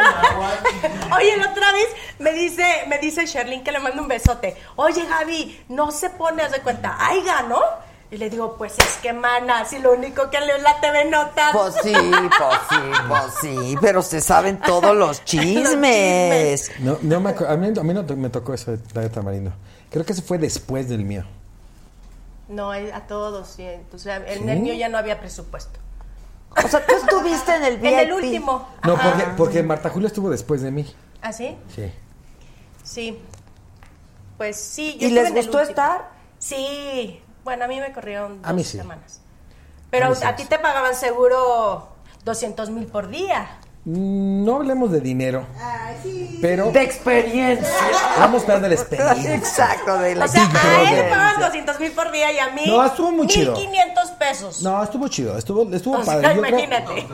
Oye, 1.14 1.36
la 1.36 1.50
otra 1.50 1.72
vez 1.72 1.88
me 2.18 2.32
dice, 2.32 2.84
me 2.86 2.98
dice 2.98 3.26
Sherlyn 3.26 3.64
que 3.64 3.72
le 3.72 3.80
mando 3.80 4.02
un 4.02 4.08
besote. 4.08 4.56
Oye, 4.76 5.04
Gaby, 5.04 5.64
no 5.68 5.90
se 5.90 6.10
pone, 6.10 6.48
de 6.48 6.60
cuenta, 6.60 6.96
aiga, 6.98 7.42
¿no? 7.42 7.60
Y 8.12 8.18
le 8.18 8.28
digo, 8.28 8.56
pues 8.58 8.78
es 8.78 8.98
que, 9.00 9.14
mana, 9.14 9.64
si 9.64 9.78
lo 9.78 9.94
único 9.94 10.28
que 10.28 10.38
leo 10.38 10.56
es 10.56 10.62
la 10.62 10.78
TV 10.82 11.06
Notas. 11.06 11.50
Pues 11.54 11.74
sí, 11.82 11.94
pues 11.94 12.58
sí, 12.68 12.76
pues 13.08 13.34
sí, 13.40 13.76
pero 13.80 14.02
se 14.02 14.20
saben 14.20 14.60
todos 14.60 14.94
los 14.94 15.24
chismes. 15.24 16.70
No, 16.80 16.98
no 17.00 17.20
me 17.20 17.30
a 17.30 17.56
mí, 17.56 17.68
a 17.68 17.82
mí 17.82 17.94
no 17.94 18.02
me 18.02 18.28
tocó 18.28 18.52
eso 18.52 18.72
de 18.72 18.76
Playa 18.76 19.10
Tamarindo. 19.10 19.54
Creo 19.88 20.04
que 20.04 20.12
ese 20.12 20.20
fue 20.20 20.36
después 20.36 20.90
del 20.90 21.06
mío. 21.06 21.24
No, 22.48 22.72
a 22.72 23.06
todos, 23.06 23.48
sí. 23.48 23.62
Entonces, 23.62 24.12
en 24.26 24.42
¿Sí? 24.42 24.50
el 24.50 24.60
mío 24.60 24.74
ya 24.74 24.90
no 24.90 24.98
había 24.98 25.18
presupuesto. 25.18 25.80
O 26.62 26.68
sea, 26.68 26.84
tú 26.84 26.92
estuviste 26.94 27.56
en 27.56 27.64
el 27.64 27.76
VIP. 27.78 27.84
En 27.94 27.98
el 27.98 28.12
último. 28.12 28.68
No, 28.84 28.98
porque, 28.98 29.24
porque 29.38 29.62
Marta 29.62 29.88
Julia 29.88 30.08
estuvo 30.08 30.28
después 30.28 30.60
de 30.60 30.70
mí. 30.70 30.86
¿Ah, 31.22 31.32
sí? 31.32 31.56
Sí. 31.74 31.90
Sí. 32.84 33.18
Pues 34.36 34.60
sí. 34.60 34.98
¿Y 35.00 35.06
estuve 35.06 35.30
les 35.30 35.46
gustó 35.46 35.60
estar? 35.60 36.10
Sí. 36.38 37.22
Bueno, 37.44 37.64
a 37.64 37.68
mí 37.68 37.80
me 37.80 37.92
corrieron 37.92 38.40
dos 38.42 38.50
A 38.50 38.52
mí 38.52 38.64
sí. 38.64 38.78
semanas. 38.78 39.20
Pero 39.90 40.06
A 40.06 40.08
mí 40.10 40.16
sí. 40.16 40.24
a 40.24 40.36
ti 40.36 40.44
te 40.44 40.58
pagaban 40.58 40.94
seguro 40.94 41.88
200 42.24 42.70
mil 42.70 42.86
por 42.86 43.08
día. 43.08 43.58
Mm, 43.84 44.44
No 44.44 44.56
hablemos 44.56 44.92
de 44.92 45.00
dinero, 45.00 45.44
pero 46.40 46.70
De 46.70 46.82
experiencia. 46.82 47.66
vamos 48.16 48.42
a 48.42 48.44
hablar 48.44 48.60
de 48.62 48.68
la 48.68 48.74
experiencia. 48.76 49.34
Exacto, 49.34 49.98
de 49.98 50.14
la 50.14 50.24
O 50.24 50.28
sea, 50.28 50.44
a 50.44 50.92
él 50.92 51.10
pagaban 51.10 51.40
200 51.40 51.80
mil 51.80 51.90
por 51.90 52.12
día 52.12 52.30
y 52.32 52.38
a 52.38 52.50
mí 52.50 52.62
No, 52.68 52.84
estuvo 52.84 53.10
muy 53.10 53.26
chido. 53.26 53.54
1500 53.56 54.10
pesos. 54.12 54.62
No, 54.62 54.80
estuvo 54.84 55.08
chido, 55.08 55.36
estuvo, 55.36 55.74
estuvo 55.74 55.96
O 55.98 56.04
sea, 56.04 56.14
padre. 56.14 56.28
Yo 56.36 56.42
creo, 56.42 56.48
imagínate. 56.60 57.06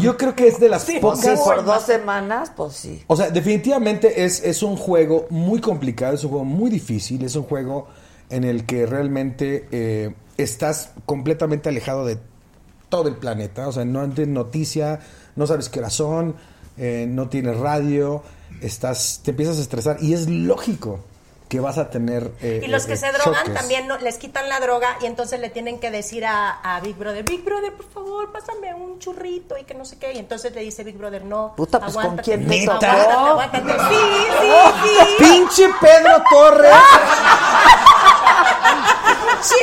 yo 0.00 0.16
creo 0.16 0.34
que 0.34 0.48
es 0.48 0.58
de 0.58 0.68
las 0.68 0.84
Pues 0.84 0.98
pocas. 1.00 1.20
sí, 1.20 1.30
por 1.44 1.64
dos 1.64 1.82
semanas, 1.84 2.50
pues 2.56 2.72
sí. 2.74 3.04
O 3.06 3.14
sea, 3.14 3.30
definitivamente 3.30 4.24
es, 4.24 4.42
es 4.42 4.64
un 4.64 4.76
juego 4.76 5.26
muy 5.30 5.60
complicado, 5.60 6.14
es 6.14 6.24
un 6.24 6.30
juego 6.30 6.44
muy 6.44 6.70
difícil, 6.70 7.24
es 7.24 7.36
un 7.36 7.44
juego 7.44 7.86
en 8.30 8.44
el 8.44 8.64
que 8.66 8.86
realmente 8.86 9.68
eh, 9.72 10.14
estás 10.36 10.90
completamente 11.06 11.68
alejado 11.68 12.06
de 12.06 12.18
todo 12.88 13.08
el 13.08 13.16
planeta. 13.16 13.68
O 13.68 13.72
sea, 13.72 13.84
no 13.84 14.08
tienes 14.10 14.34
noticia, 14.34 15.00
no 15.36 15.46
sabes 15.46 15.68
qué 15.68 15.80
hora 15.80 15.90
son, 15.90 16.36
eh, 16.78 17.06
no 17.08 17.28
tienes 17.28 17.56
radio, 17.58 18.22
estás, 18.62 19.20
te 19.24 19.30
empiezas 19.32 19.58
a 19.58 19.60
estresar 19.60 19.96
y 20.00 20.14
es 20.14 20.28
lógico 20.28 21.00
que 21.48 21.58
vas 21.58 21.78
a 21.78 21.90
tener. 21.90 22.30
eh, 22.42 22.62
Y 22.64 22.68
los 22.68 22.84
eh, 22.84 22.88
que 22.88 22.92
eh, 22.92 22.96
se 22.96 23.10
drogan 23.10 23.42
choques. 23.44 23.54
también 23.54 23.88
no- 23.88 23.98
les 23.98 24.18
quitan 24.18 24.48
la 24.48 24.60
droga 24.60 24.96
y 25.02 25.06
entonces 25.06 25.40
le 25.40 25.50
tienen 25.50 25.80
que 25.80 25.90
decir 25.90 26.24
a, 26.24 26.50
a 26.76 26.80
Big 26.80 26.96
Brother, 26.96 27.24
Big 27.24 27.44
Brother, 27.44 27.72
por 27.74 27.90
favor, 27.90 28.30
pásame 28.30 28.72
un 28.72 29.00
churrito 29.00 29.58
y 29.58 29.64
que 29.64 29.74
no 29.74 29.84
sé 29.84 29.98
qué. 29.98 30.12
Y 30.12 30.18
entonces 30.18 30.54
le 30.54 30.60
dice 30.60 30.84
Big 30.84 30.96
Brother, 30.96 31.24
no. 31.24 31.54
Puta, 31.56 31.80
pues, 31.80 31.94
¿con 31.94 32.02
aguántate, 32.02 32.30
quién 32.36 32.46
te 32.46 32.62
aguántate, 32.62 33.02
tocó? 33.02 33.18
aguántate. 33.26 33.72
Sí, 33.90 33.96
sí, 34.40 34.48
sí. 35.18 35.24
¡Pinche 35.24 35.64
Pedro 35.80 36.22
Torres! 36.30 36.70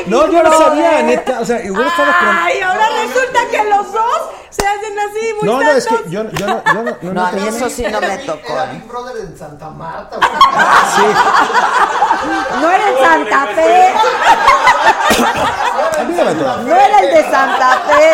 No, 0.07 0.27
yo 0.31 0.41
no 0.44 0.52
sabía, 0.57 1.03
neta. 1.03 1.39
O 1.41 1.45
sea, 1.45 1.57
estado 1.57 2.11
con. 2.19 2.27
Ay, 2.30 2.61
ahora 2.61 2.88
resulta 3.03 3.39
que 3.52 3.64
los 3.69 3.91
dos 3.94 4.22
se 4.49 4.65
hacen 4.65 4.98
así, 4.99 5.34
muy 5.39 5.48
No, 5.48 5.61
no, 5.61 5.72
es 5.72 5.85
que 5.85 5.95
yo, 6.10 6.23
yo 6.31 6.48
no, 6.48 6.64
yo 6.64 6.73
no, 6.73 6.84
no, 7.02 7.14
No, 7.14 7.26
a 7.27 7.31
mí 7.31 7.48
eso 7.48 7.69
sí 7.69 7.84
no 7.84 8.02
me 8.02 8.18
tocó. 8.19 8.53
Era 8.53 8.64
¿eh? 8.65 8.69
Big 8.73 8.88
Brother 8.88 9.18
en 9.18 9.38
Santa 9.38 9.69
Marta. 9.69 10.18
No 12.60 12.72
era 12.72 12.89
en 12.89 12.98
Santa 12.98 13.48
Fe. 13.53 13.94
A 15.99 16.03
mí 16.03 16.14
no 16.15 16.26
me 16.26 16.34
tocó. 16.35 16.57
No 16.64 16.76
era 16.76 16.99
el 16.99 17.14
de 17.14 17.23
Santa 17.31 17.80
Fe. 17.88 18.11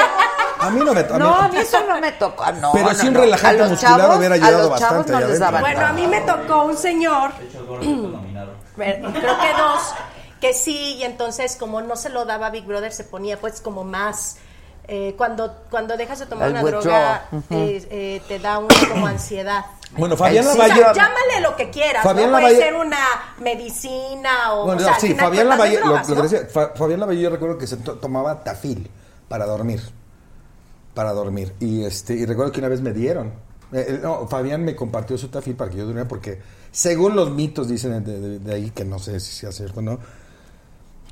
A 0.59 0.69
mí 0.69 0.79
no 0.83 0.93
me 0.93 1.03
tocó. 1.03 1.19
No, 1.19 1.35
a 1.35 1.47
mí 1.47 1.57
eso 1.57 1.77
no 1.87 1.99
me 1.99 2.11
tocó. 2.13 2.51
No, 2.53 2.71
Pero 2.73 2.87
no, 2.89 2.95
sí 2.95 3.07
un 3.07 3.13
no. 3.13 3.19
relajante 3.21 3.63
muscular 3.63 3.99
chavos- 3.99 4.17
hubiera 4.17 4.35
a 4.35 4.37
ayudado 4.37 4.69
los 4.69 4.79
chavos 4.79 4.97
bastante, 5.11 5.59
Bueno, 5.61 5.85
a 5.87 5.93
mí 5.93 6.07
me 6.07 6.21
tocó 6.21 6.63
un 6.63 6.77
señor, 6.77 7.31
nominado. 7.81 8.51
creo 8.75 9.39
que 9.39 9.53
dos, 9.57 9.93
que 10.43 10.53
sí, 10.53 10.95
y 10.99 11.03
entonces 11.03 11.55
como 11.55 11.81
no 11.81 11.95
se 11.95 12.09
lo 12.09 12.25
daba 12.25 12.49
Big 12.49 12.65
Brother, 12.65 12.91
se 12.91 13.03
ponía 13.05 13.39
pues 13.39 13.61
como 13.61 13.83
más... 13.83 14.37
eh, 14.87 15.13
cuando, 15.17 15.63
cuando 15.71 15.95
dejas 15.95 16.19
de 16.19 16.25
tomar 16.25 16.47
El 16.49 16.53
una 16.53 16.61
droga, 16.63 17.29
eh, 17.49 17.87
eh, 17.89 18.21
te 18.27 18.37
da 18.39 18.57
una 18.59 18.75
como 18.89 19.07
ansiedad. 19.07 19.65
Bueno, 19.95 20.17
Fabián 20.17 20.45
Lavalle. 20.45 20.73
O 20.73 20.75
sea, 20.75 20.93
llámale 20.93 21.39
lo 21.41 21.55
que 21.55 21.69
quieras, 21.69 22.03
Fabián 22.03 22.31
¿no? 22.31 22.37
Lavalle- 22.37 22.55
Puede 22.57 22.59
ser 22.67 22.73
una 22.75 22.97
medicina 23.39 24.53
o... 24.53 24.65
Bueno, 24.65 24.81
o 24.81 24.83
sea, 24.83 24.99
sí, 24.99 25.13
Fabián 25.13 25.47
Lavalle, 25.49 25.79
lo, 25.79 25.85
drogas, 25.85 26.09
lo 26.09 26.15
que 26.15 26.21
¿no? 26.23 26.27
decía, 26.27 26.47
Fa- 26.51 26.71
Fabián 26.75 26.99
Lavalle 26.99 27.21
yo 27.21 27.29
recuerdo 27.29 27.57
que 27.57 27.67
se 27.67 27.77
to- 27.77 27.95
tomaba 27.99 28.43
tafil 28.43 28.89
para 29.29 29.45
dormir. 29.45 29.81
Para 30.93 31.13
dormir. 31.13 31.53
Y 31.59 31.83
este 31.85 32.13
y 32.15 32.25
recuerdo 32.25 32.51
que 32.51 32.59
una 32.59 32.69
vez 32.69 32.81
me 32.81 32.91
dieron. 32.91 33.33
Eh, 33.71 33.99
no, 34.03 34.27
Fabián 34.27 34.63
me 34.63 34.75
compartió 34.75 35.17
su 35.17 35.29
tafil 35.29 35.55
para 35.55 35.71
que 35.71 35.77
yo 35.77 35.85
durmiera 35.85 36.07
porque 36.07 36.39
según 36.71 37.15
los 37.15 37.31
mitos 37.31 37.67
dicen 37.67 38.03
de, 38.03 38.19
de- 38.19 38.39
de 38.39 38.53
ahí, 38.53 38.69
que 38.71 38.83
no 38.85 38.99
sé 38.99 39.19
si 39.19 39.31
sea 39.31 39.51
cierto 39.51 39.79
o 39.79 39.83
no, 39.83 39.99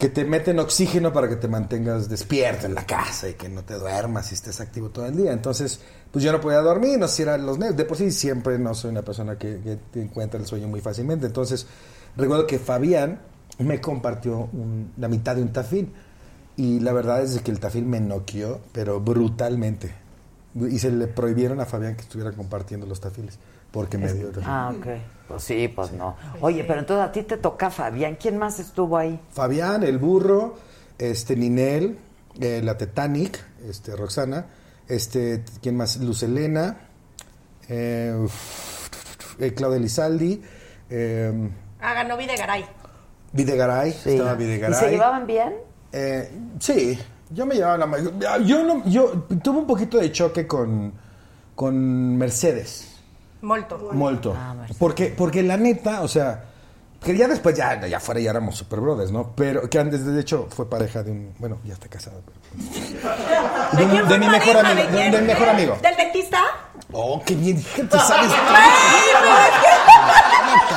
que 0.02 0.10
te 0.10 0.26
meten 0.26 0.58
oxígeno 0.58 1.14
para 1.14 1.30
que 1.30 1.36
te 1.36 1.48
mantengas 1.48 2.10
despierto 2.10 2.66
en 2.66 2.74
la 2.74 2.88
casa 2.88 3.30
y 3.30 3.36
que 3.36 3.48
no 3.48 3.62
te 3.64 3.76
duermas 3.76 4.32
y 4.32 4.34
estés 4.34 4.60
activo 4.60 4.90
todo 4.90 5.06
el 5.06 5.16
día. 5.16 5.32
Entonces, 5.32 5.80
pues 6.10 6.26
yo 6.26 6.32
no 6.32 6.42
podía 6.42 6.58
dormir, 6.62 6.98
no 6.98 7.08
sé 7.08 7.18
si 7.18 7.22
eran 7.22 7.46
los 7.46 7.60
nervios. 7.60 7.78
De 7.78 7.86
por 7.86 7.98
sí 7.98 8.10
siempre 8.10 8.58
no 8.58 8.74
soy 8.74 8.90
una 8.90 9.04
persona 9.04 9.38
que, 9.38 9.78
encuentra 9.94 10.40
el 10.40 10.48
sueño 10.48 10.68
muy 10.68 10.82
fácilmente. 10.82 11.28
Entonces, 11.28 11.68
recuerdo 12.18 12.48
que 12.48 12.58
Fabián 12.58 13.20
me 13.60 13.80
compartió 13.80 14.50
un- 14.54 14.92
la 14.98 15.08
mitad 15.08 15.36
de 15.36 15.44
un 15.44 15.54
tafil. 15.54 15.94
Y 16.58 16.80
la 16.80 16.94
verdad 16.94 17.22
es 17.22 17.40
que 17.44 17.52
el 17.52 17.60
tafil 17.60 17.86
me 17.86 18.00
noqueó, 18.00 18.60
pero 18.72 19.00
brutalmente. 19.00 19.94
Y 20.56 20.80
se 20.80 20.90
le 20.90 21.06
prohibieron 21.06 21.60
a 21.60 21.68
Fabián 21.68 21.96
que 21.96 22.02
estuviera 22.02 22.32
compartiendo 22.32 22.88
los 22.88 23.00
tafiles, 23.00 23.38
porque 23.70 24.00
me 24.00 24.12
dio. 24.12 24.32
Ah, 24.46 24.74
ok. 24.76 24.88
Pues 25.32 25.44
sí, 25.44 25.68
pues 25.70 25.92
no. 25.94 26.16
Oye, 26.42 26.64
pero 26.66 26.80
entonces 26.80 27.06
a 27.06 27.12
ti 27.12 27.24
te 27.24 27.38
toca 27.38 27.70
Fabián. 27.72 28.18
¿Quién 28.20 28.38
más 28.38 28.60
estuvo 28.60 28.98
ahí? 28.98 29.20
Fabián, 29.32 29.84
el 29.84 29.98
burro, 29.98 30.56
este 30.98 31.36
Ninel, 31.36 31.98
eh, 32.40 32.62
la 32.64 32.78
Titanic, 32.78 33.40
este 33.68 33.96
Roxana, 33.96 34.46
este 34.88 35.44
quién 35.62 35.78
más, 35.78 35.98
Luz 35.98 36.24
Elena, 36.24 36.78
eh, 37.70 38.28
eh, 39.40 39.54
Claudia 39.54 39.78
Elizaldi, 39.78 40.42
eh, 40.90 41.50
Ah, 41.80 41.94
ganó 41.94 42.18
Videgaray. 42.18 42.66
Videgaray, 43.34 43.92
Sí. 43.94 44.10
estaba 44.12 44.34
¿Y 44.34 44.38
se 44.38 44.44
Videgaray. 44.44 44.92
llevaban 44.92 45.26
bien? 45.26 45.54
Eh, 45.94 46.30
sí, 46.60 47.00
yo 47.30 47.46
me 47.46 47.56
llevaba 47.56 47.78
la 47.78 47.86
ma- 47.86 47.98
Yo 48.46 48.64
no, 48.64 48.86
yo 48.86 49.26
tuve 49.42 49.60
un 49.60 49.68
poquito 49.68 49.98
de 49.98 50.12
choque 50.12 50.46
con, 50.46 50.94
con 51.56 52.18
Mercedes. 52.18 52.91
Molto. 53.42 53.90
Molto. 53.92 54.36
porque, 54.78 55.14
porque 55.18 55.42
la 55.44 55.58
neta, 55.58 56.02
o 56.02 56.08
sea, 56.08 56.46
que 57.04 57.18
ya 57.18 57.28
después, 57.28 57.56
ya, 57.56 57.86
ya 57.88 58.00
fuera, 58.00 58.20
ya 58.22 58.30
éramos 58.30 58.56
super 58.56 58.80
brothers, 58.80 59.12
¿no? 59.12 59.32
Pero 59.36 59.68
que 59.70 59.80
antes, 59.80 60.06
de 60.06 60.20
hecho, 60.22 60.48
fue 60.56 60.70
pareja 60.70 61.02
de 61.02 61.12
un. 61.12 61.34
Bueno, 61.40 61.58
ya 61.66 61.74
está 61.74 61.88
casado. 61.88 62.22
pero- 62.26 62.40
de, 64.08 64.20
mi 64.20 64.28
mejor 64.28 64.58
amigo. 64.66 64.90
¿De 64.92 65.22
mi 65.22 65.28
mejor 65.28 65.50
amigo. 65.50 65.78
¿Del 65.82 65.96
dentista? 65.96 66.40
Oh, 66.92 67.22
qué 67.26 67.36
bien, 67.36 67.58
dije, 67.58 67.84
te 67.86 67.98
sabes. 68.00 68.32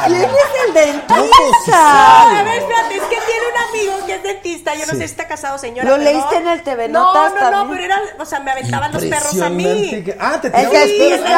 ¿Quién 0.07 0.21
es 0.23 0.31
el 0.67 1.03
¿Cómo 1.07 1.23
se 1.23 1.23
dentista? 1.23 1.73
sabe? 1.73 2.39
A 2.39 2.43
ver, 2.43 2.55
espérate, 2.63 2.97
es 2.97 3.03
que 3.03 3.17
tiene 3.17 3.45
un 3.53 3.69
amigo 3.69 4.07
que 4.07 4.15
es 4.15 4.23
dentista. 4.23 4.75
Yo 4.75 4.87
no 4.87 4.93
Sí. 4.93 4.99
sé 4.99 4.99
si 4.99 5.05
está 5.05 5.27
casado, 5.29 5.59
señora. 5.59 5.89
¿Lo 5.89 5.97
pero 5.97 6.11
leíste 6.11 6.35
no. 6.35 6.41
en 6.41 6.49
el 6.49 6.63
TV 6.63 6.89
No, 6.89 7.13
no, 7.31 7.51
no, 7.51 7.71
pero 7.71 7.85
era, 7.85 8.01
o 8.19 8.25
sea, 8.25 8.41
me 8.41 8.51
aventaban 8.53 8.93
los 8.93 9.05
perros 9.05 9.41
a 9.41 9.49
mí. 9.51 10.03
Que- 10.05 10.17
Ah, 10.21 10.39
te 10.41 10.49
El 10.49 10.53
tiraban 10.55 10.73
los 10.81 10.83
que 10.91 11.19
perros. 11.23 11.31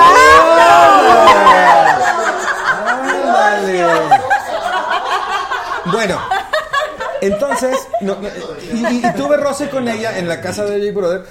Ándale. 2.87 3.85
Bueno, 5.87 6.21
entonces, 7.21 7.77
no, 8.01 8.17
no, 8.17 8.29
y, 8.73 8.87
y- 8.97 9.07
y 9.07 9.13
tuve 9.15 9.37
roce 9.37 9.69
con 9.71 9.87
ella 9.89 10.19
en 10.19 10.29
la 10.29 10.41
casa 10.41 10.65
de 10.65 10.79
Big 10.81 10.93
Brother, 10.93 11.25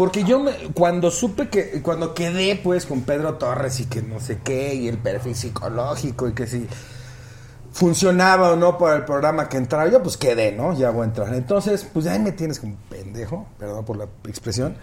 porque 0.00 0.24
yo 0.24 0.40
me- 0.40 0.54
cuando 0.72 1.10
supe 1.10 1.50
que, 1.50 1.82
cuando 1.82 2.14
quedé 2.14 2.56
pues 2.56 2.86
con 2.86 3.02
Pedro 3.02 3.34
Torres 3.34 3.80
y 3.80 3.84
que 3.84 4.00
no 4.00 4.18
sé 4.18 4.38
qué, 4.42 4.74
y 4.74 4.88
el 4.88 4.96
perfil 4.96 5.34
psicológico 5.34 6.26
y 6.26 6.32
que 6.32 6.46
si 6.46 6.66
funcionaba 7.70 8.52
o 8.52 8.56
no 8.56 8.78
para 8.78 8.96
el 8.96 9.04
programa 9.04 9.46
que 9.50 9.58
entraba, 9.58 9.90
yo 9.90 10.02
pues 10.02 10.16
quedé, 10.16 10.52
¿no? 10.52 10.72
Ya 10.72 10.88
voy 10.88 11.02
a 11.02 11.04
entrar. 11.04 11.34
Entonces, 11.34 11.86
pues 11.92 12.06
ahí 12.06 12.18
me 12.18 12.32
tienes 12.32 12.58
como 12.60 12.76
pendejo, 12.88 13.46
perdón 13.58 13.84
por 13.84 13.98
la 13.98 14.06
expresión, 14.26 14.74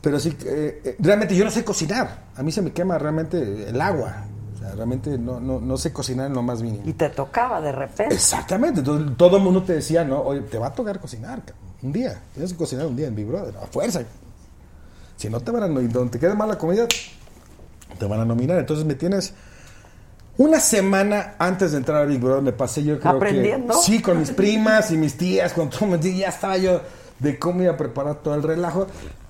pero 0.00 0.18
sí, 0.18 0.36
eh, 0.44 0.80
eh, 0.84 0.96
realmente 0.98 1.36
yo 1.36 1.44
no 1.44 1.52
sé 1.52 1.64
cocinar, 1.64 2.24
a 2.34 2.42
mí 2.42 2.50
se 2.50 2.60
me 2.60 2.72
quema 2.72 2.98
realmente 2.98 3.68
el 3.68 3.80
agua. 3.80 4.24
O 4.52 4.58
sea, 4.58 4.72
realmente 4.74 5.16
no, 5.16 5.38
no, 5.38 5.60
no 5.60 5.76
sé 5.76 5.92
cocinar 5.92 6.26
en 6.26 6.32
lo 6.34 6.42
más 6.42 6.60
mínimo. 6.60 6.82
Y 6.86 6.94
te 6.94 7.08
tocaba 7.10 7.60
de 7.60 7.70
repente. 7.70 8.12
Exactamente, 8.16 8.80
entonces 8.80 9.16
todo 9.16 9.36
el 9.36 9.44
mundo 9.44 9.62
te 9.62 9.74
decía, 9.74 10.02
no, 10.02 10.22
oye, 10.22 10.40
te 10.40 10.58
va 10.58 10.66
a 10.66 10.72
tocar 10.72 10.98
cocinar, 10.98 11.40
un 11.82 11.92
día, 11.92 12.20
tienes 12.34 12.50
que 12.50 12.58
cocinar 12.58 12.86
un 12.86 12.96
día 12.96 13.06
en 13.06 13.14
Big 13.14 13.26
Brother, 13.26 13.54
a 13.62 13.66
fuerza. 13.68 14.00
Si 15.16 15.28
no 15.30 15.40
te 15.40 15.50
van 15.50 15.62
a 15.64 15.68
nominar, 15.68 15.92
donde 15.92 16.10
te 16.12 16.18
quede 16.18 16.34
mal 16.34 16.48
la 16.48 16.58
comida, 16.58 16.86
te 17.98 18.06
van 18.06 18.20
a 18.20 18.24
nominar. 18.24 18.58
Entonces 18.58 18.84
me 18.84 18.94
tienes 18.94 19.32
una 20.38 20.60
semana 20.60 21.34
antes 21.38 21.72
de 21.72 21.78
entrar 21.78 22.02
a 22.02 22.04
Big 22.04 22.20
Brother, 22.20 22.42
me 22.42 22.52
pasé 22.52 22.84
yo 22.84 23.00
creo 23.00 23.12
¿Aprendiendo? 23.16 23.74
que... 23.74 23.80
Sí, 23.80 24.02
con 24.02 24.18
mis 24.18 24.30
primas 24.30 24.90
y 24.90 24.96
mis 24.98 25.16
tías, 25.16 25.52
con 25.54 25.70
todo, 25.70 25.86
me- 25.86 25.98
ya 26.16 26.28
estaba 26.28 26.58
yo 26.58 26.82
de 27.18 27.38
cómo 27.38 27.62
iba 27.62 27.72
a 27.72 27.76
preparar 27.76 28.16
todo 28.16 28.34
el 28.34 28.42
relajo. 28.42 28.86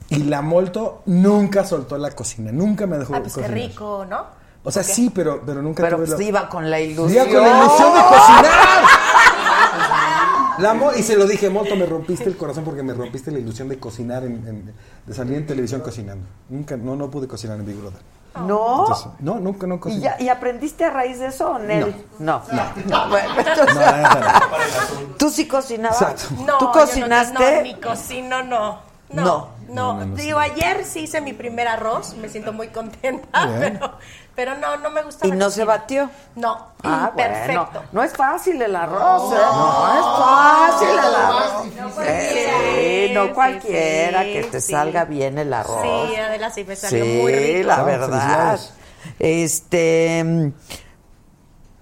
Y 0.08 0.24
la 0.24 0.40
Molto 0.42 1.02
nunca 1.06 1.64
soltó 1.64 1.96
la 1.98 2.10
cocina, 2.12 2.50
nunca 2.52 2.86
me 2.86 2.98
dejó 2.98 3.14
Ah, 3.14 3.20
pues 3.20 3.34
qué 3.34 3.40
cocinar. 3.42 3.60
rico, 3.68 4.04
¿no? 4.08 4.24
O 4.64 4.70
sea, 4.72 4.82
sí, 4.82 5.10
pero, 5.14 5.42
pero 5.46 5.62
nunca 5.62 5.82
Pero 5.84 5.96
tuve 5.96 6.06
pues 6.06 6.18
la- 6.18 6.24
iba 6.24 6.48
con 6.48 6.68
la 6.70 6.80
ilusión. 6.80 7.12
Iba 7.28 7.38
con 7.38 7.48
la 7.48 7.58
ilusión 7.58 7.94
de 7.94 8.00
cocinar. 8.00 8.82
La 10.58 10.74
mo- 10.74 10.92
y 10.92 11.02
se 11.02 11.16
lo 11.16 11.26
dije, 11.26 11.50
Molto, 11.50 11.76
me 11.76 11.86
rompiste 11.86 12.24
el 12.28 12.36
corazón 12.36 12.64
porque 12.64 12.82
me 12.82 12.94
rompiste 12.94 13.30
la 13.30 13.38
ilusión 13.38 13.68
de 13.68 13.78
cocinar, 13.78 14.24
en, 14.24 14.32
en- 14.46 14.74
de 15.06 15.14
salir 15.14 15.36
en 15.36 15.46
televisión 15.46 15.80
cocinando. 15.80 16.26
Nunca, 16.48 16.76
no, 16.76 16.96
no 16.96 17.10
pude 17.10 17.26
cocinar 17.28 17.58
en 17.58 17.66
Big 17.66 17.76
Brother. 17.76 18.00
¿No? 18.46 18.80
Entonces, 18.80 19.06
no, 19.20 19.40
nunca, 19.40 19.66
no 19.66 19.76
¿Y, 19.76 19.78
cociné. 19.78 20.02
ya, 20.02 20.16
¿Y 20.20 20.28
aprendiste 20.28 20.84
a 20.84 20.90
raíz 20.90 21.18
de 21.18 21.28
eso, 21.28 21.58
Nel? 21.58 21.94
No. 22.18 22.42
No. 22.52 22.64
No, 22.86 23.08
bueno, 23.08 23.30
entonces- 23.38 23.74
No. 23.76 25.16
¿Tú 25.18 25.30
sí 25.30 25.48
cocinabas? 25.48 26.00
Exacto. 26.02 26.24
No, 26.44 26.58
¿Tú 26.58 26.64
yo 26.66 26.66
no- 26.66 26.72
cocinaste? 26.72 27.56
No, 27.56 27.62
ni 27.62 27.74
cocino, 27.80 28.42
no. 28.42 28.78
No. 29.10 29.24
No. 29.24 29.56
No, 29.68 29.94
No, 29.94 29.94
no, 30.00 30.06
no 30.06 30.14
digo, 30.16 30.38
ayer 30.38 30.84
sí 30.84 31.00
hice 31.00 31.20
mi 31.20 31.32
primer 31.32 31.66
arroz, 31.66 32.14
me 32.20 32.28
siento 32.28 32.52
muy 32.52 32.68
contenta, 32.68 33.46
Bien. 33.46 33.58
pero, 33.80 33.92
pero 34.36 34.54
no, 34.56 34.76
no 34.76 34.90
me 34.90 35.02
gusta 35.02 35.26
¿Y 35.26 35.30
la 35.30 35.36
no 35.36 35.50
se 35.50 35.64
batió? 35.64 36.08
No, 36.36 36.68
Ah, 36.84 37.10
perfecto. 37.16 37.68
bueno. 37.72 37.88
No 37.92 38.02
es 38.04 38.12
fácil 38.12 38.60
el 38.62 38.76
arroz, 38.76 39.32
¿eh? 39.32 39.36
No, 39.36 39.98
es 39.98 40.06
fácil 40.20 40.88
el 40.90 41.14
arroz. 41.14 41.64
Sí, 42.06 43.10
no 43.14 43.24
sí, 43.26 43.30
cualquiera 43.32 44.22
sí, 44.22 44.32
que 44.34 44.44
te 44.44 44.60
sí. 44.60 44.72
salga 44.72 45.04
bien 45.06 45.38
el 45.38 45.52
arroz. 45.52 45.82
Sí, 45.82 46.16
Adela 46.16 46.50
sí 46.50 46.64
me 46.64 46.76
salió 46.76 47.04
Sí, 47.04 47.18
muy 47.22 47.32
rico. 47.34 47.66
la 47.68 47.74
Ah, 47.76 47.82
verdad. 47.82 48.60
Este. 49.18 50.52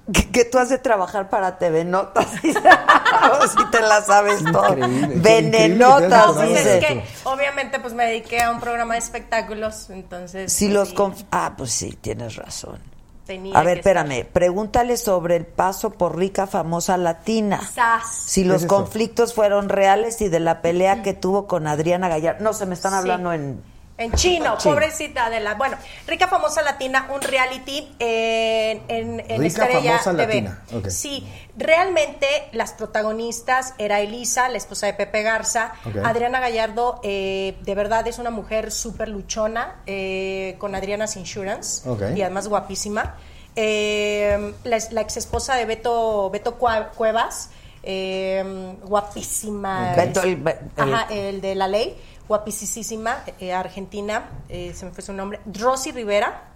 Mm, 0.07 0.13
¿Qué, 0.13 0.31
qué 0.31 0.45
tú 0.45 0.59
has 0.59 0.69
de 0.69 0.79
trabajar 0.79 1.29
para 1.31 1.59
TV 1.59 1.85
Notas? 1.85 2.27
si 2.43 3.65
te 3.71 3.81
la 3.81 4.03
sabes 4.03 4.43
todo. 4.53 4.77
Venenotas, 5.15 6.27
que 6.29 6.33
Pues 6.35 6.49
dice. 6.51 6.79
es 6.79 6.85
que 6.87 7.05
obviamente 7.25 7.81
pues 7.81 7.95
me 7.95 8.05
dediqué 8.07 8.41
a 8.43 8.51
un 8.51 8.61
programa 8.61 8.95
de 8.95 9.01
espectáculos, 9.01 9.89
entonces 9.91 10.53
Si 10.53 10.67
pues, 10.67 10.75
los 10.75 10.89
sí, 10.91 10.95
conf- 10.97 11.25
Ah, 11.31 11.55
pues 11.57 11.71
sí, 11.73 11.97
tienes 12.01 12.37
razón. 12.37 12.79
tenía 13.27 13.59
A 13.59 13.63
ver, 13.63 13.81
que 13.83 13.89
estar. 13.91 13.97
espérame. 14.07 14.27
Pregúntale 14.31 14.97
sobre 14.97 15.37
el 15.37 15.47
paso 15.47 15.91
por 15.91 16.17
rica 16.17 16.47
famosa 16.47 16.97
latina. 16.97 17.61
Sas. 17.75 18.07
Si 18.27 18.45
los 18.45 18.63
es 18.63 18.69
conflictos 18.69 19.33
fueron 19.35 19.69
reales 19.69 20.21
y 20.21 20.29
de 20.29 20.41
la 20.41 20.61
pelea 20.61 21.03
que 21.03 21.15
tuvo 21.15 21.47
con 21.47 21.67
Adriana 21.67 22.09
Gallardo. 22.09 22.45
No, 22.45 22.53
se 22.53 22.67
me 22.67 22.75
están 22.75 22.93
Sí. 22.93 22.99
hablando 22.99 23.33
en... 23.33 23.63
En 23.97 24.13
chino, 24.13 24.57
Chino. 24.59 24.75
pobrecita 24.75 25.31
de 25.31 25.39
la. 25.39 25.55
Bueno, 25.55 25.77
Rica 26.09 26.27
Famosa 26.27 26.63
Latina, 26.63 27.09
un 27.15 27.21
reality 27.23 27.95
en, 28.01 28.83
en, 28.89 29.21
en 29.21 29.41
Rica 29.41 29.67
Estrella 29.67 29.99
Famosa 29.99 30.11
TV. 30.27 30.43
Latina. 30.43 30.91
Sí, 30.91 31.25
realmente 31.57 32.27
las 32.53 32.73
protagonistas 32.73 33.75
era 33.79 34.01
Elisa, 34.01 34.49
la 34.49 34.57
esposa 34.57 34.87
de 34.87 34.95
Pepe 34.95 35.23
Garza. 35.23 35.75
Adriana 36.05 36.41
Gallardo, 36.41 37.01
eh, 37.05 37.57
de 37.63 37.75
verdad 37.77 38.07
es 38.09 38.19
una 38.19 38.31
mujer 38.31 38.73
súper 38.73 39.09
luchona, 39.09 39.77
eh, 39.87 40.57
con 40.59 40.75
Adriana's 40.75 41.17
Insurance. 41.17 41.89
Ok. 41.89 42.03
Y 42.17 42.23
además 42.23 42.49
guapísima. 42.49 43.15
Eh, 43.57 44.55
la, 44.65 44.79
la 44.91 45.01
ex 45.03 45.17
esposa 45.17 45.55
de 45.55 45.67
Beto, 45.67 46.31
Beto 46.31 46.57
Cuevas. 46.57 47.51
eh, 47.87 48.75
guapísima. 48.83 49.93
Beto, 49.95 50.23
el- 50.23 50.43
el- 50.77 50.95
Ajá, 50.95 51.07
el 51.11 51.41
de 51.41 51.55
la 51.55 51.69
ley, 51.69 51.97
guapísima, 52.29 53.25
eh, 53.39 53.53
argentina, 53.53 54.31
eh, 54.49 54.73
se 54.75 54.87
me 54.87 54.93
fue 54.93 55.03
su 55.03 55.13
nombre, 55.13 55.41
Rosy 55.47 55.93
Rivera, 55.93 56.51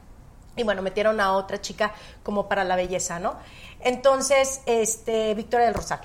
y 0.56 0.64
bueno, 0.64 0.82
metieron 0.82 1.20
a 1.20 1.32
otra 1.32 1.60
chica 1.60 1.92
como 2.22 2.48
para 2.48 2.64
la 2.64 2.76
belleza, 2.76 3.18
¿no? 3.18 3.36
Entonces, 3.80 4.62
este, 4.66 5.34
Victoria 5.34 5.66
del 5.66 5.74
Rosal. 5.74 6.00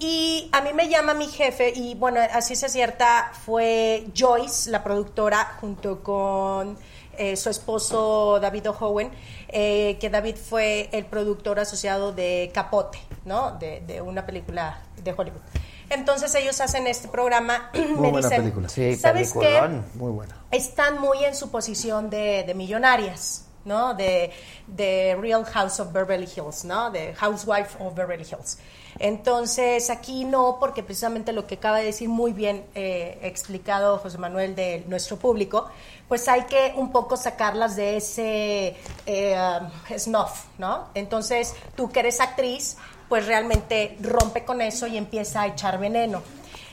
Y 0.00 0.48
a 0.52 0.60
mí 0.62 0.72
me 0.72 0.88
llama 0.88 1.14
mi 1.14 1.26
jefe, 1.26 1.72
y 1.74 1.94
bueno, 1.94 2.20
así 2.32 2.56
se 2.56 2.68
cierta, 2.68 3.32
fue 3.44 4.06
Joyce, 4.16 4.70
la 4.70 4.84
productora, 4.84 5.56
junto 5.60 6.02
con 6.02 6.78
eh, 7.16 7.36
su 7.36 7.50
esposo 7.50 8.38
David 8.40 8.70
Owen, 8.80 9.10
eh, 9.48 9.96
que 10.00 10.08
David 10.08 10.36
fue 10.36 10.88
el 10.92 11.04
productor 11.04 11.58
asociado 11.58 12.12
de 12.12 12.50
Capote, 12.54 12.98
¿no? 13.24 13.58
De 13.58 14.00
una 14.00 14.24
película 14.24 14.82
de 15.02 15.12
Hollywood. 15.12 15.42
Entonces 15.90 16.34
ellos 16.34 16.60
hacen 16.60 16.86
este 16.86 17.08
programa, 17.08 17.70
Muy 17.74 17.84
me 17.86 18.10
buena 18.10 18.28
dicen, 18.28 18.42
película. 18.42 18.68
Sí, 18.68 18.96
¿sabes 18.96 19.32
qué? 19.32 19.60
Muy 19.94 20.12
buena. 20.12 20.34
están 20.50 21.00
muy 21.00 21.24
en 21.24 21.34
su 21.34 21.50
posición 21.50 22.10
de, 22.10 22.44
de 22.46 22.54
millonarias, 22.54 23.46
¿no? 23.64 23.94
De, 23.94 24.30
de 24.66 25.16
Real 25.20 25.44
House 25.44 25.80
of 25.80 25.92
Beverly 25.92 26.28
Hills, 26.36 26.64
¿no? 26.64 26.90
De 26.90 27.14
Housewife 27.14 27.82
of 27.82 27.94
Beverly 27.94 28.24
Hills. 28.24 28.58
Entonces, 28.98 29.90
aquí 29.90 30.24
no, 30.24 30.56
porque 30.58 30.82
precisamente 30.82 31.32
lo 31.32 31.46
que 31.46 31.54
acaba 31.54 31.78
de 31.78 31.84
decir 31.84 32.08
muy 32.08 32.32
bien 32.32 32.64
eh, 32.74 33.18
explicado 33.22 33.98
José 33.98 34.18
Manuel 34.18 34.56
de 34.56 34.84
nuestro 34.88 35.16
público, 35.18 35.68
pues 36.08 36.26
hay 36.28 36.42
que 36.44 36.72
un 36.76 36.90
poco 36.90 37.16
sacarlas 37.16 37.76
de 37.76 37.96
ese 37.98 38.76
eh, 39.06 39.38
um, 39.60 39.98
snuff, 39.98 40.46
¿no? 40.58 40.88
Entonces, 40.94 41.54
tú 41.76 41.90
que 41.90 42.00
eres 42.00 42.20
actriz, 42.20 42.76
pues 43.08 43.26
realmente 43.26 43.96
rompe 44.00 44.44
con 44.44 44.60
eso 44.60 44.86
y 44.86 44.96
empieza 44.96 45.42
a 45.42 45.46
echar 45.46 45.78
veneno. 45.78 46.22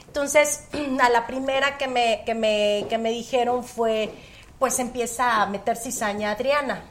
Entonces, 0.08 0.64
a 1.02 1.10
la 1.10 1.28
primera 1.28 1.78
que 1.78 1.88
me, 1.88 2.24
que 2.26 2.36
me, 2.36 2.86
que 2.90 2.98
me 2.98 3.10
dijeron 3.12 3.64
fue, 3.64 4.12
pues 4.60 4.80
empieza 4.80 5.42
a 5.42 5.46
meter 5.46 5.78
cizaña 5.78 6.32
Adriana. 6.32 6.84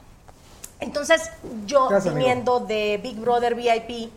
Entonces, 0.81 1.31
yo 1.67 1.89
Gracias, 1.89 2.13
amigo. 2.13 2.27
viniendo 2.27 2.61
de 2.61 3.01
Big 3.03 3.17
Brother 3.17 3.55
VIP, 3.55 4.11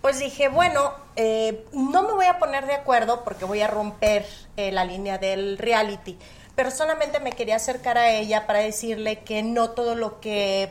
pues 0.00 0.18
dije, 0.18 0.48
bueno, 0.48 0.94
eh, 1.16 1.66
no 1.72 2.02
me 2.02 2.12
voy 2.12 2.26
a 2.26 2.38
poner 2.38 2.66
de 2.66 2.74
acuerdo 2.74 3.24
porque 3.24 3.44
voy 3.44 3.60
a 3.60 3.66
romper 3.66 4.24
eh, 4.56 4.70
la 4.70 4.84
línea 4.84 5.18
del 5.18 5.58
reality, 5.58 6.16
pero 6.54 6.70
solamente 6.70 7.20
me 7.20 7.32
quería 7.32 7.56
acercar 7.56 7.98
a 7.98 8.12
ella 8.12 8.46
para 8.46 8.60
decirle 8.60 9.20
que 9.20 9.42
no 9.42 9.70
todo 9.70 9.94
lo 9.94 10.20
que 10.20 10.70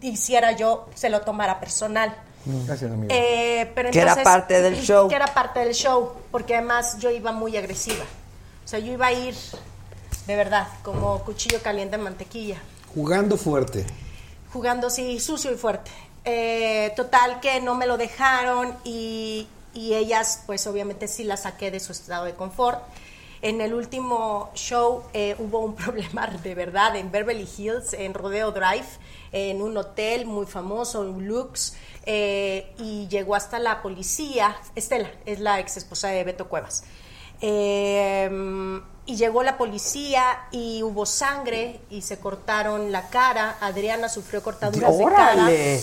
hiciera 0.00 0.52
yo 0.52 0.88
se 0.94 1.10
lo 1.10 1.20
tomara 1.20 1.60
personal. 1.60 2.16
Gracias, 2.44 2.90
amigo. 2.90 3.08
Eh, 3.14 3.70
pero 3.74 3.90
Que 3.90 4.00
era 4.00 4.12
entonces- 4.12 4.24
parte 4.32 4.60
del 4.62 4.76
show. 4.82 5.08
Que 5.08 5.14
era 5.16 5.26
parte 5.32 5.60
del 5.60 5.74
show, 5.74 6.12
porque 6.30 6.56
además 6.56 6.98
yo 6.98 7.10
iba 7.10 7.32
muy 7.32 7.56
agresiva. 7.56 8.04
O 8.64 8.68
sea, 8.68 8.78
yo 8.78 8.92
iba 8.92 9.06
a 9.06 9.12
ir, 9.12 9.34
de 10.26 10.36
verdad, 10.36 10.68
como 10.82 11.18
cuchillo 11.24 11.60
caliente 11.62 11.96
en 11.96 12.02
mantequilla, 12.02 12.56
Jugando 12.94 13.36
fuerte. 13.36 13.86
jugando 14.52 14.88
así 14.88 15.18
sucio 15.20 15.52
y 15.52 15.56
fuerte. 15.56 15.90
Eh, 16.24 16.92
total 16.94 17.40
que 17.40 17.60
no 17.60 17.74
me 17.74 17.86
lo 17.86 17.96
dejaron 17.96 18.76
y, 18.84 19.48
y 19.74 19.94
ellas, 19.94 20.42
pues 20.46 20.66
obviamente 20.66 21.08
sí 21.08 21.24
las 21.24 21.42
saqué 21.42 21.70
de 21.70 21.80
su 21.80 21.92
estado 21.92 22.24
de 22.26 22.34
confort. 22.34 22.78
En 23.40 23.60
el 23.60 23.74
último 23.74 24.50
show 24.54 25.02
eh, 25.14 25.34
hubo 25.38 25.58
un 25.60 25.74
problema 25.76 26.26
de 26.28 26.54
verdad 26.54 26.94
en 26.96 27.10
Beverly 27.10 27.48
Hills, 27.58 27.92
en 27.94 28.14
Rodeo 28.14 28.52
Drive, 28.52 28.86
en 29.32 29.62
un 29.62 29.76
hotel 29.76 30.26
muy 30.26 30.46
famoso, 30.46 31.02
en 31.02 31.26
Lux, 31.26 31.74
eh, 32.06 32.72
y 32.78 33.08
llegó 33.08 33.34
hasta 33.34 33.58
la 33.58 33.82
policía. 33.82 34.56
Estela 34.74 35.10
es 35.26 35.40
la 35.40 35.60
ex 35.60 35.76
esposa 35.76 36.08
de 36.08 36.24
Beto 36.24 36.48
Cuevas. 36.48 36.84
Eh, 37.40 38.30
y 39.04 39.16
llegó 39.16 39.42
la 39.42 39.58
policía 39.58 40.46
y 40.52 40.82
hubo 40.84 41.06
sangre 41.06 41.80
y 41.90 42.02
se 42.02 42.20
cortaron 42.20 42.92
la 42.92 43.08
cara. 43.08 43.56
Adriana 43.60 44.08
sufrió 44.08 44.42
cortaduras 44.42 44.96
de 44.96 45.04
cara. 45.04 45.32
¡Órale! 45.32 45.74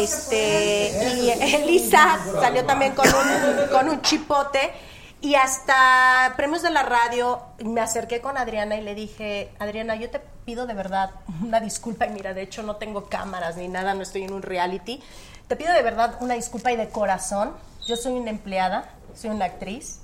Este, 0.00 1.16
y 1.16 1.30
Elisa 1.30 2.20
salió 2.40 2.64
también 2.64 2.94
con 2.94 3.08
un, 3.08 3.68
con 3.72 3.88
un 3.88 4.02
chipote. 4.02 4.72
Y 5.20 5.34
hasta 5.34 6.32
premios 6.36 6.62
de 6.62 6.70
la 6.70 6.84
radio 6.84 7.42
me 7.58 7.80
acerqué 7.80 8.20
con 8.20 8.38
Adriana 8.38 8.76
y 8.76 8.82
le 8.82 8.94
dije, 8.94 9.52
Adriana, 9.58 9.96
yo 9.96 10.10
te 10.10 10.20
pido 10.44 10.66
de 10.66 10.74
verdad 10.74 11.10
una 11.42 11.60
disculpa. 11.60 12.06
Y 12.06 12.10
mira, 12.10 12.34
de 12.34 12.42
hecho 12.42 12.62
no 12.62 12.76
tengo 12.76 13.08
cámaras 13.08 13.56
ni 13.56 13.66
nada, 13.66 13.94
no 13.94 14.02
estoy 14.02 14.22
en 14.22 14.32
un 14.32 14.42
reality. 14.42 15.02
Te 15.48 15.56
pido 15.56 15.72
de 15.72 15.82
verdad 15.82 16.16
una 16.20 16.34
disculpa 16.34 16.70
y 16.70 16.76
de 16.76 16.88
corazón. 16.88 17.52
Yo 17.86 17.96
soy 17.96 18.12
una 18.12 18.30
empleada, 18.30 18.90
soy 19.14 19.30
una 19.30 19.46
actriz 19.46 20.00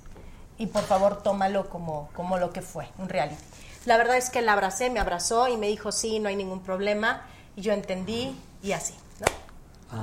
y 0.59 0.67
por 0.67 0.83
favor 0.83 1.23
tómalo 1.23 1.69
como, 1.69 2.09
como 2.15 2.39
lo 2.39 2.53
que 2.53 2.63
fue, 2.63 2.89
un 2.99 3.09
reality. 3.09 3.43
La 3.85 3.97
verdad 3.97 4.17
es 4.17 4.31
que 4.31 4.43
la 4.43 4.55
abracé, 4.55 4.91
me 4.91 4.99
abrazó 4.99 5.47
y 5.49 5.57
me 5.57 5.69
dijo, 5.69 5.93
sí, 5.93 6.19
no 6.19 6.29
hay 6.29 6.37
ningún 6.37 6.61
problema. 6.61 7.23
Y 7.55 7.63
yo 7.63 7.73
entendí 7.73 8.37
y 8.63 8.73
así. 8.73 8.95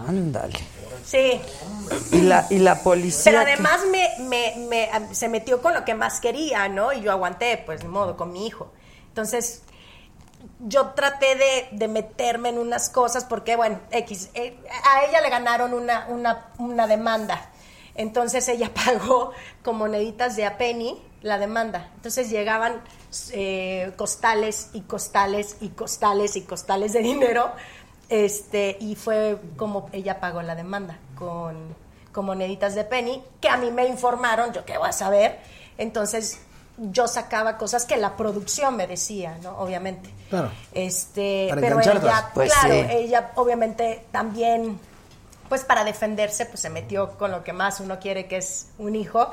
Ándale. 0.07 0.59
Sí. 1.05 1.41
Y 2.11 2.21
la, 2.21 2.47
y 2.49 2.59
la 2.59 2.81
policía. 2.83 3.23
Pero 3.31 3.45
que- 3.45 3.51
además 3.53 3.81
me, 3.91 4.09
me- 4.19 4.55
me- 4.67 5.15
se 5.15 5.27
metió 5.29 5.61
con 5.61 5.73
lo 5.73 5.83
que 5.85 5.93
más 5.95 6.19
quería, 6.19 6.69
¿no? 6.69 6.93
Y 6.93 7.01
yo 7.01 7.11
aguanté, 7.11 7.57
pues, 7.65 7.81
de 7.81 7.87
modo, 7.87 8.15
con 8.17 8.31
mi 8.31 8.45
hijo. 8.47 8.71
Entonces, 9.07 9.63
yo 10.59 10.89
traté 10.89 11.35
de, 11.35 11.69
de 11.71 11.87
meterme 11.87 12.49
en 12.49 12.59
unas 12.59 12.89
cosas 12.89 13.25
porque, 13.25 13.55
bueno, 13.55 13.79
X, 13.91 14.29
eh, 14.35 14.57
a 14.85 15.05
ella 15.05 15.21
le 15.21 15.29
ganaron 15.29 15.73
una, 15.73 16.05
una, 16.09 16.47
una 16.59 16.87
demanda. 16.87 17.49
Entonces 17.95 18.47
ella 18.47 18.71
pagó 18.85 19.31
con 19.63 19.77
moneditas 19.77 20.35
de 20.35 20.45
a 20.45 20.57
penny 20.57 21.01
la 21.21 21.37
demanda. 21.37 21.89
Entonces 21.95 22.29
llegaban 22.29 22.81
eh, 23.31 23.91
costales 23.97 24.69
y 24.73 24.81
costales 24.81 25.57
y 25.61 25.69
costales 25.69 26.35
y 26.35 26.41
costales 26.41 26.93
de 26.93 26.99
dinero. 26.99 27.51
Este, 28.11 28.75
y 28.81 28.95
fue 28.95 29.37
como 29.55 29.89
ella 29.93 30.19
pagó 30.19 30.41
la 30.41 30.53
demanda 30.53 30.97
con, 31.17 31.73
con 32.11 32.25
moneditas 32.25 32.75
de 32.75 32.83
penny, 32.83 33.23
que 33.39 33.47
a 33.47 33.55
mí 33.55 33.71
me 33.71 33.87
informaron, 33.87 34.51
yo 34.51 34.65
qué 34.65 34.77
voy 34.77 34.89
a 34.89 34.91
saber. 34.91 35.39
Entonces 35.77 36.39
yo 36.77 37.07
sacaba 37.07 37.57
cosas 37.57 37.85
que 37.85 37.95
la 37.95 38.17
producción 38.17 38.75
me 38.75 38.85
decía, 38.85 39.37
¿no? 39.41 39.57
Obviamente. 39.59 40.13
Claro. 40.29 40.51
Este, 40.73 41.47
Para 41.49 41.61
pero 41.61 41.79
ella, 41.79 42.31
Pues 42.33 42.51
claro, 42.53 42.73
sí. 42.73 42.85
ella 42.89 43.31
obviamente 43.35 44.05
también, 44.11 44.77
pues 45.47 45.63
para 45.63 45.85
defenderse, 45.85 46.45
pues 46.47 46.59
se 46.59 46.69
metió 46.69 47.17
con 47.17 47.31
lo 47.31 47.45
que 47.45 47.53
más 47.53 47.79
uno 47.79 47.97
quiere, 47.97 48.27
que 48.27 48.35
es 48.37 48.71
un 48.77 48.97
hijo. 48.97 49.31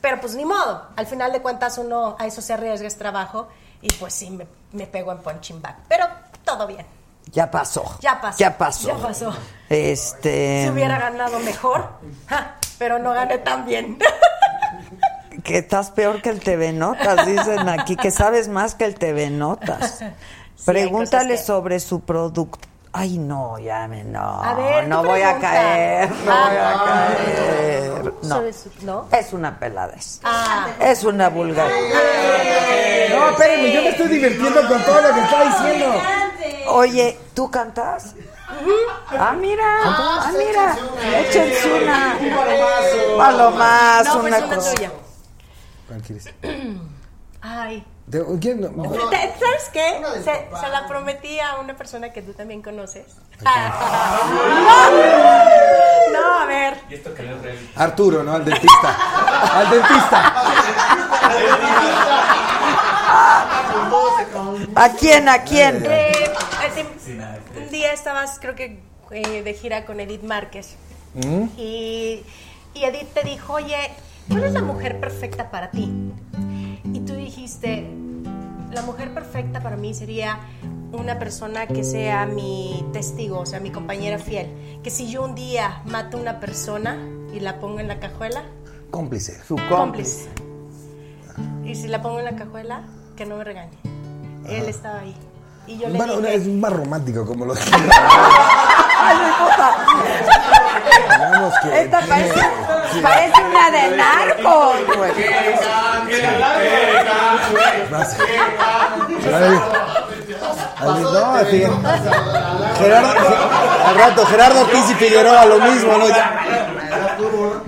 Pero 0.00 0.20
pues 0.20 0.36
ni 0.36 0.44
modo, 0.44 0.86
al 0.94 1.06
final 1.06 1.32
de 1.32 1.42
cuentas 1.42 1.78
uno 1.78 2.14
a 2.16 2.26
eso 2.28 2.40
se 2.42 2.52
arriesga, 2.52 2.86
es 2.86 2.96
trabajo, 2.96 3.48
y 3.82 3.92
pues 3.94 4.14
sí, 4.14 4.30
me, 4.30 4.46
me 4.70 4.86
pegó 4.86 5.10
en 5.10 5.18
punching 5.18 5.60
bag. 5.60 5.78
Pero 5.88 6.06
todo 6.44 6.68
bien. 6.68 6.86
Ya 7.32 7.50
pasó. 7.50 7.96
Ya 8.00 8.20
pasó. 8.20 8.38
Ya 8.38 8.58
pasó. 8.58 8.88
Ya 8.88 8.96
pasó. 8.96 9.32
Este. 9.68 10.64
Si 10.64 10.70
hubiera 10.70 10.98
ganado 10.98 11.38
mejor, 11.40 11.88
ja, 12.26 12.56
pero 12.78 12.98
no 12.98 13.12
gané 13.12 13.38
tan 13.38 13.64
bien. 13.66 13.98
Que 15.44 15.58
estás 15.58 15.90
peor 15.90 16.20
que 16.20 16.28
el 16.28 16.40
TV 16.40 16.72
Notas, 16.72 17.24
dicen 17.26 17.66
aquí, 17.68 17.96
que 17.96 18.10
sabes 18.10 18.48
más 18.48 18.74
que 18.74 18.84
el 18.84 18.96
TV 18.96 19.30
Notas. 19.30 20.00
Pregúntale 20.66 21.38
sobre 21.38 21.80
su 21.80 22.00
producto. 22.00 22.58
Ay, 22.92 23.16
no, 23.18 23.58
ya 23.58 23.86
me 23.88 24.04
no. 24.04 24.42
A 24.42 24.52
ver, 24.54 24.86
no 24.88 25.02
voy 25.02 25.22
a 25.22 25.38
caer, 25.38 26.10
no 26.26 26.32
Ah. 26.32 26.48
voy 26.48 26.56
a 26.58 26.84
caer. 26.84 28.12
No. 28.22 28.28
Sobre 28.36 28.52
su- 28.52 28.70
¿no? 28.82 29.06
Es 29.12 29.32
una 29.32 29.58
peladez. 29.58 30.20
Ah. 30.24 30.66
Es 30.80 31.04
una 31.04 31.28
vulgar. 31.30 31.68
No, 33.10 33.30
espérenme, 33.30 33.72
yo 33.72 33.82
me 33.82 33.88
estoy 33.90 34.08
divirtiendo 34.08 34.68
con 34.68 34.84
todo 34.84 35.00
lo 35.00 35.14
que 35.14 35.20
está 35.20 35.44
diciendo. 35.44 36.02
Oye, 36.70 37.18
¿tú 37.34 37.50
cantas? 37.50 38.14
Ah, 39.18 39.32
mira, 39.38 39.64
ah, 39.84 40.32
mira, 40.36 40.76
échense 41.20 41.82
una. 41.82 42.18
Palomazo, 43.16 44.14
No, 44.16 44.20
pues 44.20 44.34
una 44.34 44.44
una 44.46 44.56
cosa. 44.56 44.74
tuya. 44.74 44.90
¿Cuál 45.88 46.02
quieres? 46.02 46.24
Ay. 47.42 47.84
¿De- 48.06 48.24
quién 48.40 48.60
¿Sabes 48.62 49.70
qué? 49.72 50.02
Se, 50.16 50.48
se 50.60 50.68
la 50.68 50.86
prometí 50.88 51.38
a 51.40 51.56
una 51.60 51.74
persona 51.76 52.12
que 52.12 52.22
tú 52.22 52.32
también 52.34 52.60
conoces. 52.62 53.06
no, 56.12 56.40
a 56.40 56.44
ver. 56.46 56.80
Arturo, 57.76 58.22
¿no? 58.24 58.32
Al 58.34 58.44
dentista. 58.44 58.96
Al 59.58 59.70
dentista. 59.70 60.34
¿A 64.76 64.88
quién? 64.90 65.28
¿A 65.28 65.42
quién? 65.42 65.84
Eh, 65.86 66.29
un 67.56 67.70
día 67.70 67.92
estabas, 67.92 68.38
creo 68.40 68.54
que 68.54 68.80
eh, 69.10 69.42
de 69.42 69.54
gira 69.54 69.84
con 69.84 70.00
Edith 70.00 70.22
Márquez. 70.22 70.76
¿Mm? 71.14 71.44
Y, 71.56 72.22
y 72.74 72.84
Edith 72.84 73.12
te 73.14 73.22
dijo, 73.22 73.54
oye, 73.54 73.76
¿cuál 74.28 74.44
es 74.44 74.52
la 74.52 74.62
mujer 74.62 75.00
perfecta 75.00 75.50
para 75.50 75.70
ti? 75.70 75.90
Y 76.84 77.00
tú 77.00 77.14
dijiste, 77.14 77.86
la 78.72 78.82
mujer 78.82 79.12
perfecta 79.12 79.60
para 79.60 79.76
mí 79.76 79.94
sería 79.94 80.38
una 80.92 81.18
persona 81.18 81.66
que 81.66 81.84
sea 81.84 82.26
mi 82.26 82.84
testigo, 82.92 83.40
o 83.40 83.46
sea, 83.46 83.60
mi 83.60 83.70
compañera 83.70 84.18
fiel. 84.18 84.80
Que 84.82 84.90
si 84.90 85.10
yo 85.10 85.24
un 85.24 85.34
día 85.34 85.82
mato 85.86 86.16
a 86.16 86.20
una 86.20 86.40
persona 86.40 86.98
y 87.34 87.40
la 87.40 87.60
pongo 87.60 87.80
en 87.80 87.88
la 87.88 88.00
cajuela, 88.00 88.44
Cómplice. 88.90 89.40
Su 89.44 89.56
cómplice. 89.68 90.28
Y 91.64 91.74
si 91.76 91.86
la 91.86 92.02
pongo 92.02 92.18
en 92.18 92.24
la 92.24 92.36
cajuela, 92.36 92.82
que 93.16 93.24
no 93.24 93.36
me 93.36 93.44
regañe. 93.44 93.78
Él 94.48 94.64
estaba 94.66 95.00
ahí. 95.00 95.14
Y 95.66 95.78
yo 95.78 95.88
le 95.88 95.96
Bueno, 95.98 96.16
dije, 96.18 96.34
es 96.34 96.46
más 96.48 96.72
romántico 96.72 97.24
como 97.26 97.44
lo 97.46 97.54
Ay, 99.02 99.16
no 99.16 99.28
importa. 99.28 99.76
Digamos 101.18 101.54
que- 101.62 101.80
Esta 101.80 102.00
parece, 102.00 102.40
parece 103.02 103.42
una 103.44 103.70
de 103.70 103.96
narcos, 103.96 104.96
güey. 104.96 105.12
No, 110.80 111.34
así. 111.34 111.62
Gerardo, 112.78 113.12
al 113.86 113.94
rato, 113.96 114.26
Gerardo 114.26 114.60
Ortiz 114.62 114.90
y 114.90 114.94
Figueroa, 114.94 115.44
lo 115.44 115.58
mismo, 115.60 115.98
¿no? 115.98 116.08
Ya. 116.08 117.16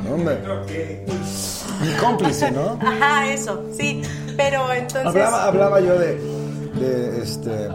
No, 0.04 0.14
hombre. 0.14 1.04
Mi 1.80 1.92
cómplice, 1.94 2.50
¿no? 2.52 2.78
ajá, 2.80 3.26
eso, 3.26 3.64
sí. 3.76 4.02
Pero 4.36 4.72
entonces... 4.72 5.06
Hablaba, 5.06 5.44
hablaba 5.44 5.80
yo 5.80 5.98
de, 5.98 6.16
de 6.82 7.22
este 7.22 7.68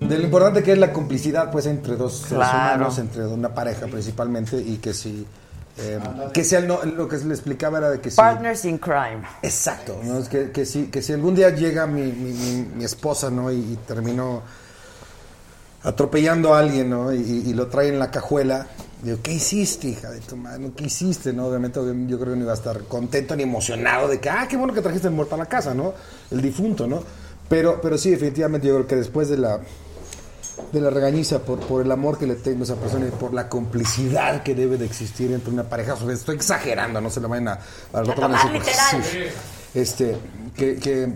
de 0.00 0.18
lo 0.18 0.24
importante 0.24 0.62
que 0.62 0.72
es 0.72 0.78
la 0.78 0.92
complicidad 0.92 1.50
pues 1.50 1.66
entre 1.66 1.96
dos 1.96 2.14
seres 2.18 2.32
humanos, 2.54 2.98
entre 2.98 3.26
una 3.26 3.54
pareja 3.54 3.86
principalmente 3.86 4.56
y 4.60 4.78
que 4.78 4.92
si 4.92 5.24
eh, 5.78 5.98
que 6.34 6.44
si 6.44 6.56
no- 6.66 6.82
lo 6.84 7.08
que 7.08 7.16
le 7.18 7.32
explicaba 7.34 7.78
era 7.78 7.90
de 7.90 8.00
que 8.00 8.10
si 8.10 8.16
Partners 8.16 8.64
in 8.66 8.76
crime. 8.78 9.22
Exacto, 9.42 9.98
¿no? 10.04 10.18
Es 10.18 10.28
que, 10.28 10.50
que 10.50 10.66
si, 10.66 10.86
que 10.88 11.00
si 11.00 11.14
algún 11.14 11.34
día 11.34 11.48
llega 11.50 11.86
mi, 11.86 12.02
mi, 12.12 12.32
mi- 12.32 12.68
mi 12.76 12.84
esposa, 12.84 13.30
¿no? 13.30 13.50
Y, 13.50 13.56
y 13.56 13.78
terminó 13.86 14.42
atropellando 15.84 16.54
a 16.54 16.58
alguien, 16.58 16.90
¿no? 16.90 17.12
Y, 17.12 17.18
y 17.20 17.54
lo 17.54 17.68
trae 17.68 17.88
en 17.88 17.98
la 17.98 18.10
cajuela, 18.10 18.66
digo, 19.02 19.18
¿qué 19.22 19.32
hiciste, 19.32 19.88
hija 19.88 20.10
de 20.10 20.20
tu 20.20 20.36
madre? 20.36 20.70
¿Qué 20.76 20.84
hiciste, 20.84 21.32
no? 21.32 21.46
Obviamente 21.46 21.80
yo 22.06 22.18
creo 22.18 22.32
que 22.34 22.36
no 22.38 22.42
iba 22.44 22.52
a 22.52 22.56
estar 22.56 22.82
contento 22.82 23.34
ni 23.34 23.42
emocionado 23.44 24.08
de 24.08 24.20
que, 24.20 24.28
ah, 24.28 24.46
qué 24.48 24.56
bueno 24.58 24.74
que 24.74 24.82
trajiste 24.82 25.08
el 25.08 25.14
muerto 25.14 25.36
a 25.36 25.38
la 25.38 25.46
casa, 25.46 25.72
¿no? 25.74 25.94
El 26.30 26.42
difunto, 26.42 26.86
¿no? 26.86 27.02
Pero, 27.52 27.80
pero 27.82 27.98
sí, 27.98 28.10
definitivamente 28.10 28.66
yo 28.66 28.74
creo 28.76 28.86
que 28.86 28.96
después 28.96 29.28
de 29.28 29.36
la 29.36 29.60
de 30.72 30.80
la 30.80 30.88
regañiza 30.88 31.40
por, 31.40 31.58
por 31.60 31.84
el 31.84 31.92
amor 31.92 32.16
que 32.16 32.26
le 32.26 32.34
tengo 32.36 32.60
a 32.60 32.64
esa 32.64 32.76
persona 32.76 33.06
y 33.06 33.10
por 33.10 33.34
la 33.34 33.50
complicidad 33.50 34.42
que 34.42 34.54
debe 34.54 34.78
de 34.78 34.86
existir 34.86 35.30
entre 35.32 35.52
una 35.52 35.64
pareja. 35.64 35.96
Estoy 36.10 36.36
exagerando, 36.36 36.98
no 37.00 37.10
se 37.10 37.20
lo 37.20 37.28
vayan 37.28 37.48
a... 37.48 37.58
Van 37.92 38.10
a 38.10 38.14
tomar 38.14 38.30
decir, 38.32 38.52
literal. 38.52 39.04
sí. 39.04 39.18
este, 39.78 40.16
que, 40.56 40.76
que 40.76 41.12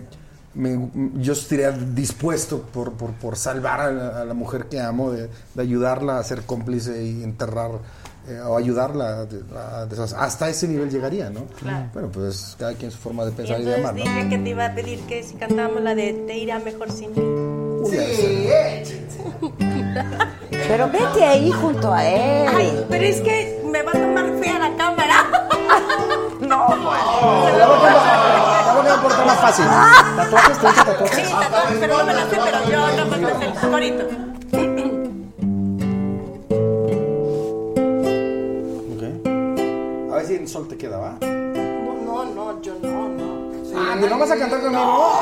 me- 0.53 0.91
yo 1.15 1.33
estaría 1.33 1.71
dispuesto 1.71 2.61
por, 2.61 2.93
por, 2.93 3.13
por 3.13 3.35
salvar 3.35 3.79
a 3.81 3.91
la, 3.91 4.21
a 4.21 4.25
la 4.25 4.33
mujer 4.35 4.65
que 4.65 4.79
amo, 4.79 5.11
de, 5.11 5.27
de 5.55 5.61
ayudarla 5.61 6.19
a 6.19 6.23
ser 6.23 6.43
cómplice 6.43 7.03
y 7.03 7.23
enterrar 7.23 7.71
eh, 8.27 8.39
o 8.41 8.57
ayudarla 8.57 9.25
de- 9.25 9.41
a- 9.57 9.85
de 9.85 9.93
esas- 9.95 10.13
hasta 10.13 10.49
ese 10.49 10.67
nivel 10.67 10.89
llegaría, 10.89 11.29
¿no? 11.29 11.45
Claro. 11.59 11.85
Bueno, 11.93 12.09
pues 12.11 12.55
cada 12.59 12.73
quien 12.73 12.91
su 12.91 12.97
forma 12.97 13.23
de 13.25 13.31
Y 13.31 13.33
pensar 13.35 13.59
y, 13.61 13.63
de 13.63 13.75
entonces 13.75 13.89
amar, 13.89 13.95
¿no? 13.95 14.13
dije 14.21 14.29
que 14.29 14.37
te 14.43 14.49
iba 14.49 14.65
a 14.65 14.73
pedir 14.75 14.99
que 15.01 15.23
si 15.23 15.35
cantábamos 15.35 15.81
la 15.81 15.95
de 15.95 16.13
Te 16.27 16.37
irá 16.37 16.59
mejor 16.59 16.91
sin 16.91 17.11
mí. 17.11 17.19
Uy, 17.19 17.95
ese- 17.95 18.95
Pero 20.67 20.89
vete 20.91 21.23
ahí 21.25 21.51
junto 21.51 21.93
a 21.93 22.05
él. 22.05 22.47
Ay, 22.55 22.85
pero 22.89 23.03
es 23.05 23.21
que 23.21 23.61
me 23.71 23.81
va 23.83 23.91
a 23.91 23.93
tomar 23.93 24.25
fea 24.41 24.59
la 24.59 24.69
Te 24.71 24.77
la 26.47 26.57
voy 26.57 26.73
a 26.73 26.77
poner- 26.77 27.47
te 27.51 27.57
la 27.57 27.67
voy 28.75 28.87
a 28.89 29.01
poner 29.01 29.25
más 29.25 29.37
fácil. 29.39 29.65
¿Tatuajes? 30.15 30.57
¿Te 30.57 30.67
tatuajes? 30.67 31.15
Sí, 31.27 31.33
tatuajes, 31.33 31.77
pero 31.79 31.97
no 31.97 32.03
me 32.05 32.13
la 32.13 32.21
sé, 32.29 32.37
pero 32.43 32.69
yo 32.69 33.05
no 33.05 33.05
me 33.05 33.39
sé 33.39 33.45
el 33.45 33.71
corito. 33.71 34.36
Sol 40.47 40.67
te 40.67 40.77
queda, 40.77 40.97
¿va? 40.97 41.17
No, 41.21 41.93
no, 41.93 42.25
no, 42.25 42.61
yo 42.61 42.73
no, 42.81 43.09
no. 43.09 43.51
Ah, 43.75 43.95
¿que 43.99 44.09
no 44.09 44.17
vas 44.17 44.31
a 44.31 44.37
cantar 44.37 44.61
conmigo? 44.61 45.13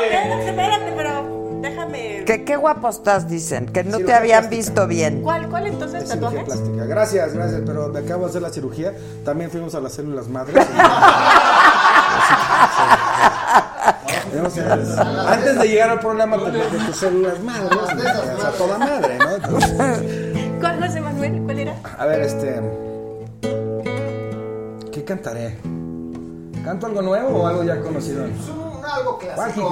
Espérate, 0.00 0.48
espérate, 0.48 0.92
pero 0.96 1.60
déjame. 1.60 2.24
Que 2.24 2.44
qué 2.44 2.56
guapo 2.56 2.88
estás, 2.88 3.28
dicen, 3.28 3.66
que 3.66 3.84
no 3.84 3.98
te 3.98 4.14
habían 4.14 4.48
visto 4.48 4.86
bien. 4.86 5.22
¿Cuál, 5.22 5.48
cuál 5.48 5.66
entonces 5.66 6.08
tatuajes? 6.08 6.44
plástica. 6.44 6.84
Gracias, 6.86 7.34
gracias, 7.34 7.62
pero 7.66 7.88
me 7.88 7.98
acabo 8.00 8.24
de 8.24 8.30
hacer 8.30 8.42
la 8.42 8.50
cirugía. 8.50 8.94
También 9.24 9.50
fuimos 9.50 9.74
a 9.74 9.80
las 9.80 9.92
células 9.92 10.28
madres. 10.28 10.66
Antes 15.26 15.58
de 15.58 15.68
llegar 15.68 15.90
al 15.90 16.00
programa 16.00 16.36
de, 16.36 16.60
tus 16.60 16.96
células 16.96 17.40
madres, 17.42 17.78
sea, 18.02 18.50
toda 18.58 18.78
madre, 18.78 19.18
¿no? 19.18 19.26
A 22.04 22.06
ver, 22.06 22.20
este. 22.20 22.60
¿Qué 24.92 25.04
cantaré? 25.04 25.56
¿Canto 26.62 26.86
algo 26.86 27.00
nuevo 27.00 27.42
o 27.42 27.46
algo 27.46 27.64
ya 27.64 27.80
conocido? 27.80 28.24
Algo 28.24 29.18
¿Cuál, 29.18 29.34
clásico. 29.34 29.70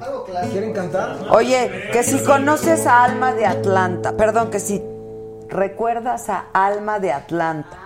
Algo 0.00 0.24
clásico. 0.24 0.52
¿Quieren 0.52 0.72
cantar? 0.72 1.16
Oye, 1.30 1.90
que 1.92 2.02
si 2.04 2.22
conoces 2.22 2.86
a 2.86 3.02
Alma 3.02 3.32
de 3.34 3.44
Atlanta, 3.46 4.16
perdón, 4.16 4.50
que 4.50 4.60
si 4.60 4.82
recuerdas 5.48 6.28
a 6.28 6.46
Alma 6.52 7.00
de 7.00 7.12
Atlanta. 7.12 7.76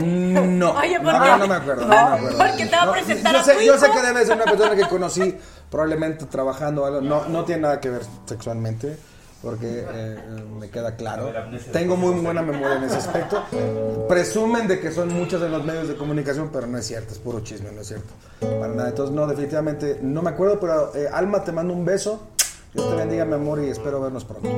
No. 0.00 0.72
Oye, 0.72 0.98
¿por 1.00 1.12
no, 1.12 1.22
qué? 1.22 1.30
no 1.38 1.46
me 1.46 1.54
acuerdo. 1.54 1.82
No, 1.82 1.88
me 1.88 1.94
acuerdo. 2.16 2.38
Porque 2.38 2.66
te 2.66 2.76
va 2.76 2.82
a 2.82 2.86
No, 2.86 2.92
presentar 2.92 3.32
yo 3.34 3.40
a 3.40 3.44
sé, 3.44 3.54
tu 3.54 3.60
yo 3.60 3.78
sé 3.78 3.90
que 3.90 4.02
debe 4.02 4.24
ser 4.24 4.36
una 4.36 4.44
persona 4.44 4.76
que 4.76 4.88
conocí 4.88 5.36
probablemente 5.70 6.26
trabajando 6.26 6.84
algo. 6.86 7.00
No, 7.00 7.26
no 7.28 7.44
tiene 7.44 7.62
nada 7.62 7.80
que 7.80 7.90
ver 7.90 8.02
sexualmente. 8.26 8.96
Porque 9.42 9.66
eh, 9.66 9.84
eh, 9.90 10.44
me 10.60 10.70
queda 10.70 10.94
claro. 10.94 11.32
Tengo 11.72 11.96
muy 11.96 12.14
buena 12.20 12.42
memoria 12.42 12.76
en 12.76 12.84
ese 12.84 12.98
aspecto. 12.98 13.42
Presumen 14.08 14.68
de 14.68 14.78
que 14.78 14.92
son 14.92 15.12
muchos 15.12 15.42
en 15.42 15.50
los 15.50 15.64
medios 15.64 15.88
de 15.88 15.96
comunicación, 15.96 16.50
pero 16.52 16.68
no 16.68 16.78
es 16.78 16.86
cierto, 16.86 17.12
es 17.12 17.18
puro 17.18 17.40
chisme, 17.40 17.72
no 17.72 17.80
es 17.80 17.88
cierto. 17.88 18.12
Para 18.38 18.68
nada. 18.68 18.90
Entonces, 18.90 19.12
no, 19.12 19.26
definitivamente 19.26 19.98
no 20.00 20.22
me 20.22 20.30
acuerdo, 20.30 20.60
pero 20.60 20.94
eh, 20.94 21.08
Alma, 21.12 21.42
te 21.42 21.50
mando 21.50 21.74
un 21.74 21.84
beso. 21.84 22.28
Dios 22.74 22.88
te 22.88 22.96
bendiga, 22.96 23.24
mi 23.26 23.34
amor, 23.34 23.62
y 23.62 23.68
espero 23.68 24.00
vernos 24.00 24.24
pronto. 24.24 24.48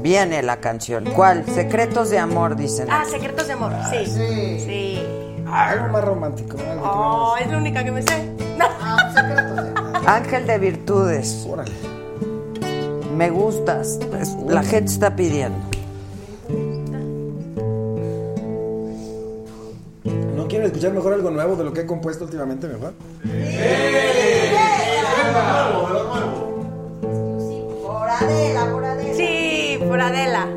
Viene 0.00 0.42
la 0.42 0.60
canción. 0.60 1.04
¿Cuál? 1.16 1.44
Secretos 1.46 2.10
de 2.10 2.18
amor, 2.18 2.54
dicen. 2.54 2.86
Ah, 2.88 3.04
Secretos 3.04 3.48
de 3.48 3.54
Amor. 3.54 3.72
Sí. 3.90 4.06
Sí. 4.06 5.02
Algo 5.46 5.88
más 5.88 6.04
romántico. 6.04 6.56
algo 6.70 6.84
Oh, 6.84 7.36
es 7.40 7.50
la 7.50 7.58
única 7.58 7.82
que 7.82 7.90
me 7.90 8.02
sé. 8.02 8.30
No. 8.56 8.66
Ángel 10.06 10.46
de 10.46 10.58
virtudes. 10.58 11.46
Órale. 11.48 11.72
Me 13.16 13.30
gustas. 13.30 13.98
La 14.46 14.62
gente 14.62 14.92
está 14.92 15.16
pidiendo. 15.16 15.58
¿No 20.36 20.46
quieren 20.46 20.66
escuchar 20.66 20.92
mejor 20.92 21.14
algo 21.14 21.30
nuevo 21.30 21.56
de 21.56 21.64
lo 21.64 21.72
que 21.72 21.80
he 21.80 21.86
compuesto 21.86 22.24
últimamente, 22.24 22.68
mejor? 22.68 22.92
Por 22.92 23.30
Sí, 29.94 29.94
por 29.94 30.00
Adela. 30.00 30.48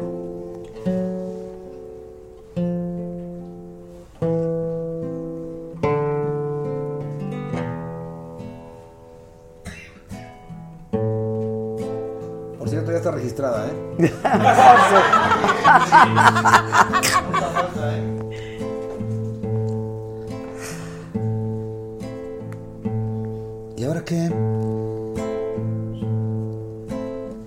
Por 12.58 12.68
cierto, 12.68 12.92
ya 12.92 12.98
está 12.98 13.12
registrada, 13.12 13.68
¿eh? 13.68 13.74
¿Y 23.78 23.86
ahora 23.86 24.04
qué? 24.04 24.32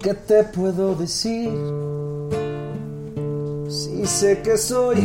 ¿Qué 0.02 0.14
te 0.14 0.44
puedo 0.44 0.94
decir? 0.94 1.50
Si 3.68 4.06
sé 4.06 4.40
que 4.42 4.56
soy 4.56 4.96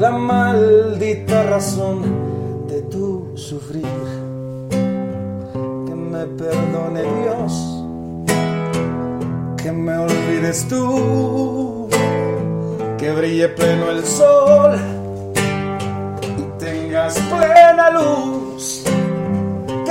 la 0.00 0.10
maldita 0.10 1.42
razón 1.42 2.66
de 2.68 2.82
tu 2.82 3.32
sufrir. 3.36 3.86
Que 4.70 5.94
me 5.94 6.24
perdone 6.24 7.02
Dios, 7.02 7.52
que 9.62 9.70
me 9.70 9.96
olvides 9.98 10.66
tú, 10.68 11.88
que 12.98 13.12
brille 13.12 13.48
pleno 13.50 13.90
el 13.90 14.04
sol 14.04 14.74
y 16.38 16.58
tengas 16.58 17.14
plena 17.18 17.90
luz, 17.90 18.33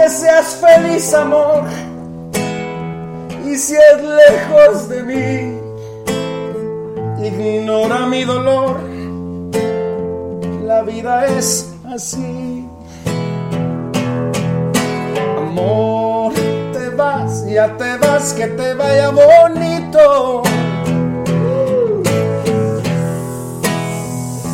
que 0.04 0.10
seas 0.10 0.56
feliz 0.56 1.14
amor. 1.14 1.64
Y 3.46 3.56
si 3.56 3.74
es 3.76 4.04
lejos 4.04 4.90
de 4.90 5.04
mí, 5.04 5.58
ignora 7.26 8.06
mi 8.08 8.26
dolor. 8.26 8.82
La 10.64 10.82
vida 10.82 11.26
es 11.28 11.74
así. 11.94 12.68
Amor, 15.38 16.34
te 16.74 16.90
vas, 16.90 17.46
ya 17.46 17.78
te 17.78 17.98
vas, 17.98 18.34
que 18.34 18.48
te 18.48 18.74
vaya 18.74 19.10
bonito. 19.10 20.44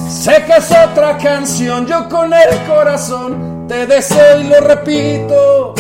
Sé 0.10 0.44
que 0.46 0.58
es 0.58 0.72
otra 0.72 1.18
canción, 1.18 1.88
yo 1.88 2.08
con 2.08 2.32
el 2.34 2.68
corazón 2.68 3.49
te 3.70 3.86
deseo 3.86 4.40
y 4.40 4.44
lo 4.46 4.62
repito. 4.62 5.76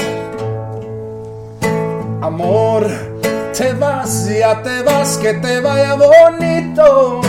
Amor, 2.22 2.86
te 3.58 3.74
vas, 3.74 4.30
ya 4.30 4.62
te 4.62 4.84
vas, 4.84 5.18
que 5.18 5.34
te 5.34 5.60
vaya 5.60 5.96
bonito. 5.96 7.22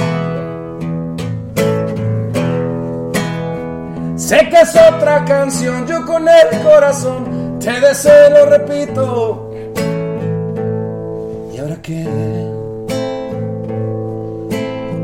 Sé 4.16 4.48
que 4.50 4.60
es 4.60 4.76
otra 4.76 5.24
canción, 5.24 5.86
yo 5.86 6.04
con 6.04 6.28
el 6.28 6.62
corazón 6.62 7.58
te 7.58 7.80
deseo 7.80 8.28
y 8.28 8.32
lo 8.34 8.46
repito. 8.46 9.50
¿Y 11.54 11.58
ahora 11.58 11.76
qué? 11.82 12.06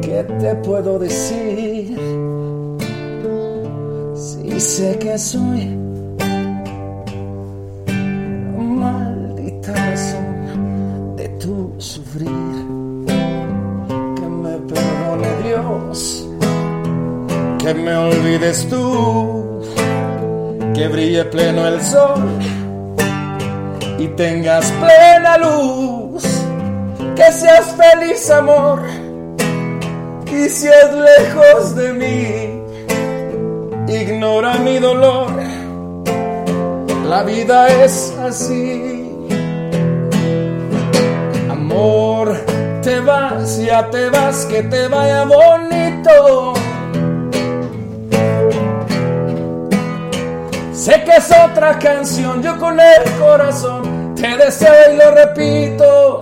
¿Qué 0.02 0.22
te 0.38 0.54
puedo 0.56 0.98
decir? 0.98 2.35
Si 4.56 4.60
sé 4.62 4.98
que 4.98 5.18
soy 5.18 5.66
maldita 8.56 9.74
razón 9.74 11.14
de 11.14 11.28
tu 11.38 11.74
sufrir. 11.76 12.30
Que 14.16 14.26
me 14.26 14.56
perdone 14.66 15.28
Dios 15.44 16.26
que 17.58 17.74
me 17.74 17.94
olvides 17.96 18.66
tú, 18.70 19.60
que 20.72 20.88
brille 20.88 21.26
pleno 21.26 21.68
el 21.68 21.82
sol 21.82 22.24
y 23.98 24.08
tengas 24.08 24.72
plena 24.72 25.36
luz, 25.36 26.24
que 27.14 27.30
seas 27.30 27.76
feliz 27.76 28.30
amor, 28.30 28.80
y 30.26 30.48
si 30.48 30.66
es 30.66 30.92
lejos 30.94 31.76
de 31.76 31.92
mí, 31.92 32.55
ignora 33.88 34.54
mi 34.54 34.78
dolor, 34.78 35.30
la 37.08 37.22
vida 37.22 37.68
es 37.84 38.14
así. 38.20 39.26
Amor, 41.50 42.36
te 42.82 43.00
vas, 43.00 43.58
ya 43.58 43.90
te 43.90 44.10
vas, 44.10 44.46
que 44.46 44.62
te 44.62 44.88
vaya 44.88 45.24
bonito. 45.24 46.54
Sé 50.72 51.02
que 51.04 51.16
es 51.16 51.32
otra 51.32 51.78
canción, 51.78 52.42
yo 52.42 52.58
con 52.58 52.78
el 52.78 53.10
corazón 53.18 54.14
te 54.14 54.36
deseo 54.36 54.92
y 54.92 54.96
lo 54.96 55.10
repito. 55.10 56.20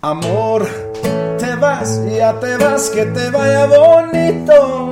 Amor, 0.00 0.66
te 1.38 1.54
vas, 1.56 2.00
ya 2.06 2.38
te 2.40 2.56
vas, 2.56 2.90
que 2.90 3.06
te 3.06 3.30
vaya 3.30 3.66
bonito. 3.66 4.85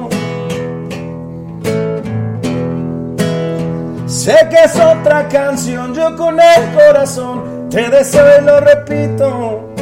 Sé 4.24 4.48
que 4.48 4.56
es 4.56 4.74
otra 4.76 5.28
canción, 5.28 5.94
yo 5.94 6.16
con 6.16 6.40
el 6.40 6.72
corazón 6.72 7.68
te 7.68 7.90
deseo 7.90 8.40
y 8.40 8.44
lo 8.46 8.58
repito. 8.58 9.73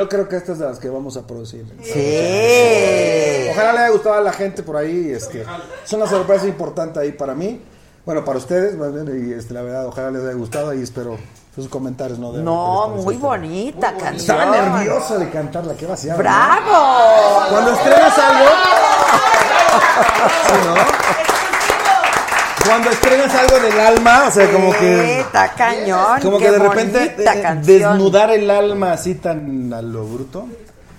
Yo 0.00 0.08
creo 0.08 0.26
que 0.30 0.36
estas 0.36 0.54
es 0.54 0.58
de 0.60 0.64
las 0.66 0.78
que 0.78 0.88
vamos 0.88 1.18
a 1.18 1.26
producir. 1.26 1.66
Sí. 1.82 3.48
Ojalá 3.52 3.72
le 3.74 3.78
haya 3.80 3.90
gustado 3.90 4.14
a 4.14 4.20
la 4.22 4.32
gente 4.32 4.62
por 4.62 4.78
ahí. 4.78 5.10
Este, 5.10 5.44
es 5.84 5.92
una 5.92 6.06
sorpresa 6.06 6.46
importante 6.46 6.98
ahí 6.98 7.12
para 7.12 7.34
mí. 7.34 7.60
Bueno, 8.06 8.24
para 8.24 8.38
ustedes, 8.38 8.76
más 8.78 8.94
bien, 8.94 9.28
y 9.28 9.34
este, 9.34 9.52
la 9.52 9.60
verdad, 9.60 9.86
ojalá 9.86 10.10
les 10.10 10.22
haya 10.22 10.32
gustado 10.32 10.72
y 10.72 10.80
espero 10.82 11.18
sus 11.54 11.68
comentarios. 11.68 12.18
No, 12.18 12.32
de- 12.32 12.42
No, 12.42 12.88
muy 12.96 13.16
bonita 13.18 13.90
canción. 13.92 14.38
Estaba 14.40 14.46
nervioso 14.46 15.18
de 15.18 15.28
cantarla, 15.28 15.74
qué 15.74 15.84
vaciado. 15.84 16.16
¿no? 16.16 16.22
¡Bravo! 16.22 17.46
Cuando 17.50 17.72
estrenas 17.72 18.18
algo. 18.18 18.50
Sí, 20.46 20.52
¿no? 20.66 21.29
Cuando 22.64 22.90
estrenas 22.90 23.34
algo 23.34 23.58
del 23.58 23.80
alma, 23.80 24.24
o 24.28 24.30
sea, 24.30 24.50
como 24.50 24.72
que. 24.72 25.20
Está 25.20 25.52
cañón. 25.54 26.20
Como 26.20 26.38
que 26.38 26.50
de 26.50 26.58
repente 26.58 27.14
eh, 27.18 27.24
canción. 27.24 27.64
desnudar 27.64 28.30
el 28.30 28.50
alma 28.50 28.92
así 28.92 29.14
tan 29.14 29.72
a 29.72 29.82
lo 29.82 30.04
bruto. 30.04 30.46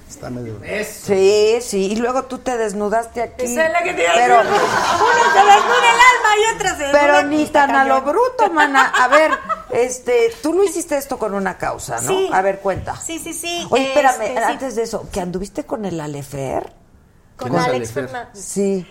Está 0.10 0.30
medio. 0.30 0.60
Sí, 0.86 1.60
sí. 1.62 1.94
Y 1.94 1.96
luego 1.96 2.24
tú 2.24 2.40
te 2.40 2.58
desnudaste 2.58 3.22
aquí. 3.22 3.46
Esa 3.46 3.68
es 3.68 3.72
la 3.72 3.82
que 3.82 3.94
te 3.94 4.04
iba 4.04 4.12
a 4.12 4.16
Pero, 4.16 4.38
decir. 4.44 4.52
Una 4.52 5.34
se 5.34 5.46
desnuda 5.46 5.90
el 5.90 6.00
alma 6.12 6.30
y 6.38 6.56
otra 6.56 6.78
se 6.78 6.86
pero 6.92 7.24
ni 7.24 7.46
tan 7.48 7.72
a 7.72 7.86
lo 7.86 8.02
bruto, 8.02 8.52
mana. 8.52 8.88
A 8.88 9.08
ver, 9.08 9.32
este, 9.72 10.34
tú 10.44 10.54
lo 10.54 10.64
hiciste 10.64 10.98
esto 10.98 11.18
con 11.18 11.34
una 11.34 11.58
causa, 11.58 12.02
¿no? 12.02 12.10
Sí. 12.10 12.30
A 12.32 12.42
ver, 12.42 12.60
cuenta. 12.60 12.96
Sí, 12.98 13.20
sí, 13.20 13.34
sí. 13.34 13.66
Oye, 13.70 13.88
espérame, 13.88 14.22
este, 14.22 14.38
sí. 14.38 14.44
antes 14.44 14.76
de 14.76 14.84
eso, 14.84 15.08
¿que 15.12 15.22
anduviste 15.22 15.64
con 15.64 15.86
el 15.86 16.00
Alefer? 16.00 16.74
Con 17.38 17.50
¿Quién 17.50 17.62
es 17.62 17.68
Alex 17.68 17.76
Alex 17.76 17.92
Fer? 17.94 18.04
Fernández. 18.04 18.44
Sí. 18.44 18.86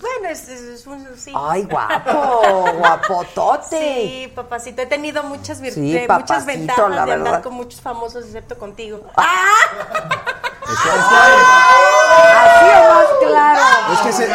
Bueno, 0.00 0.28
es, 0.30 0.48
es- 0.48 0.60
es 0.62 0.86
un- 0.86 1.06
sí. 1.16 1.32
Ay, 1.34 1.62
guapo, 1.70 2.42
guapotote. 2.78 3.78
Sí, 3.78 4.32
papacito, 4.34 4.82
he 4.82 4.86
tenido 4.86 5.22
muchas 5.22 5.58
Sí, 5.58 5.64
virtudes, 5.64 6.06
papacito, 6.06 6.32
muchas 6.34 6.46
ventajas 6.46 6.90
la 6.90 7.06
de 7.06 7.12
andar 7.12 7.42
con 7.42 7.54
muchos 7.54 7.80
famosos, 7.80 8.24
excepto 8.24 8.58
contigo. 8.58 9.00
Así 10.66 10.88
o 12.76 12.94
más 12.94 13.06
claro. 13.26 13.60
Es 13.92 13.98
que 14.00 14.12
se. 14.12 14.28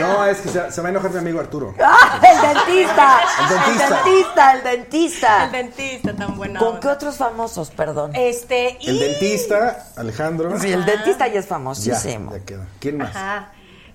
No, 0.00 0.24
es 0.24 0.40
que 0.40 0.48
se, 0.48 0.72
se 0.72 0.80
va 0.80 0.88
a 0.88 0.90
enojar 0.90 1.10
mi 1.12 1.18
amigo 1.18 1.40
Arturo. 1.40 1.74
Ah, 1.82 2.20
el 2.22 2.40
dentista. 2.54 3.20
El 3.40 3.48
dentista. 3.48 3.84
El 3.84 4.04
dentista, 4.04 4.52
el 4.52 4.62
dentista. 4.62 5.44
El 5.44 5.52
dentista 5.52 6.16
tan 6.16 6.36
bueno. 6.36 6.60
¿Con 6.60 6.80
qué 6.80 6.88
otros 6.88 7.16
famosos, 7.16 7.70
perdón? 7.70 8.12
Este, 8.14 8.76
y... 8.80 8.90
El 8.90 8.98
dentista, 8.98 9.86
Alejandro. 9.96 10.58
Sí, 10.58 10.72
el 10.72 10.84
dentista 10.84 11.26
ya 11.28 11.40
es 11.40 11.46
Ya, 11.46 11.48
famosísimo. 11.48 12.32
ya 12.32 12.44
queda. 12.44 12.66
¿Quién 12.78 12.98
más? 12.98 13.10
Ajá. 13.14 13.48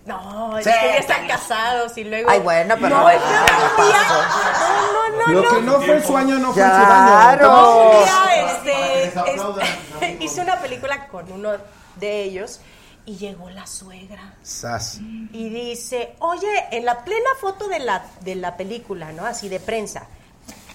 No, 0.06 0.54
Sí, 0.62 0.70
es 0.70 0.76
que 0.78 0.88
ya 0.88 0.98
están 0.98 1.28
casados 1.28 1.98
y 1.98 2.04
luego... 2.04 2.30
Ay, 2.30 2.40
bueno, 2.40 2.76
pero 2.80 2.90
No, 2.90 3.02
no, 3.02 3.10
es 3.10 3.18
que 3.18 3.82
un 3.82 3.88
día- 3.88 4.04
No, 4.08 5.10
no, 5.10 5.28
no, 5.28 5.42
Lo 5.42 5.50
que 5.50 5.62
no 5.64 5.82
fue 5.82 5.96
el 5.96 6.04
sueño 6.04 6.38
no 6.38 6.54
fue 6.54 6.62
el 6.62 6.70
Claro. 6.70 7.48
daño. 7.50 7.82
Un 7.82 8.04
día, 8.04 8.52
este, 8.52 9.06
les 9.06 9.18
aplaudan. 9.18 9.68
este, 10.02 10.18
hice 10.24 10.42
una 10.42 10.58
película 10.60 11.08
con 11.08 11.32
uno 11.32 11.54
de 11.96 12.22
ellos 12.24 12.60
y 13.08 13.18
llegó 13.18 13.50
la 13.50 13.66
suegra. 13.66 14.34
Sas. 14.44 15.00
Y 15.00 15.50
dice, 15.50 16.16
oye, 16.20 16.66
en 16.72 16.86
la 16.86 17.04
plena 17.04 17.30
foto 17.42 17.68
de 17.68 17.80
la, 17.80 18.04
de 18.22 18.36
la 18.36 18.58
película, 18.58 19.12
¿no? 19.12 19.26
Así 19.26 19.50
de 19.50 19.60
prensa. 19.60 20.08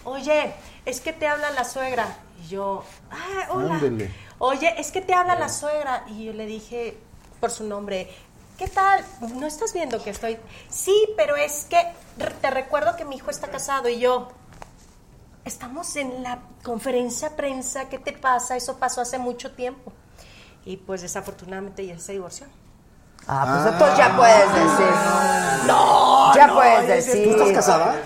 Oye, 0.04 0.52
es 0.84 1.00
que 1.00 1.12
te 1.12 1.28
habla 1.28 1.50
la 1.50 1.64
suegra. 1.64 2.06
Y 2.44 2.48
yo, 2.48 2.84
ah, 3.12 3.46
hola. 3.50 3.74
Ándele. 3.74 4.10
Oye, 4.38 4.74
es 4.80 4.90
que 4.90 5.02
te 5.02 5.12
habla 5.14 5.34
la 5.36 5.48
suegra. 5.48 6.04
Y 6.08 6.24
yo 6.24 6.32
le 6.32 6.46
dije 6.46 6.96
por 7.40 7.50
su 7.50 7.64
nombre, 7.64 8.10
¿qué 8.60 8.68
tal? 8.68 9.02
¿No 9.36 9.46
estás 9.46 9.72
viendo 9.72 10.02
que 10.04 10.10
estoy? 10.10 10.38
Sí, 10.68 10.94
pero 11.16 11.34
es 11.34 11.64
que 11.64 11.82
te 12.42 12.50
recuerdo 12.50 12.94
que 12.94 13.06
mi 13.06 13.16
hijo 13.16 13.30
está 13.30 13.48
casado 13.48 13.88
y 13.88 13.98
yo... 13.98 14.28
Estamos 15.46 15.96
en 15.96 16.22
la 16.22 16.40
conferencia 16.62 17.34
prensa, 17.34 17.88
¿qué 17.88 17.98
te 17.98 18.12
pasa? 18.12 18.56
Eso 18.56 18.76
pasó 18.76 19.00
hace 19.00 19.18
mucho 19.18 19.52
tiempo. 19.52 19.90
Y 20.66 20.76
pues 20.76 21.00
desafortunadamente 21.00 21.86
ya 21.86 21.98
se 21.98 22.12
divorció. 22.12 22.46
Ah, 23.26 23.62
pues 23.62 23.72
entonces 23.72 23.98
ya 23.98 24.16
puedes 24.16 24.52
decir. 24.52 25.66
No, 25.66 26.34
Ya 26.34 26.46
no, 26.46 26.54
puedes 26.54 26.86
ya 26.88 26.94
decir. 26.94 27.24
¿Tú 27.24 27.30
estás 27.30 27.52
casada? 27.52 27.96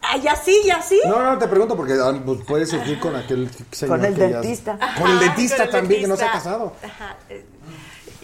Ah, 0.00 0.16
ya 0.16 0.34
sí, 0.36 0.58
ya 0.64 0.80
sí. 0.80 0.98
No, 1.06 1.22
no, 1.22 1.38
te 1.38 1.46
pregunto 1.48 1.76
porque 1.76 1.92
ah, 2.02 2.18
pues, 2.24 2.40
puedes 2.48 2.70
seguir 2.70 2.98
con 2.98 3.14
aquel 3.14 3.50
señor 3.70 3.98
Con 3.98 4.06
el 4.06 4.14
que 4.14 4.20
ya- 4.20 4.40
dentista. 4.40 4.78
Con 4.98 5.10
el 5.10 5.18
dentista 5.18 5.56
con 5.56 5.66
el 5.66 5.70
también, 5.70 6.00
que 6.00 6.08
no 6.08 6.16
se 6.16 6.24
ha 6.24 6.32
casado. 6.32 6.72
Ajá. 6.82 7.16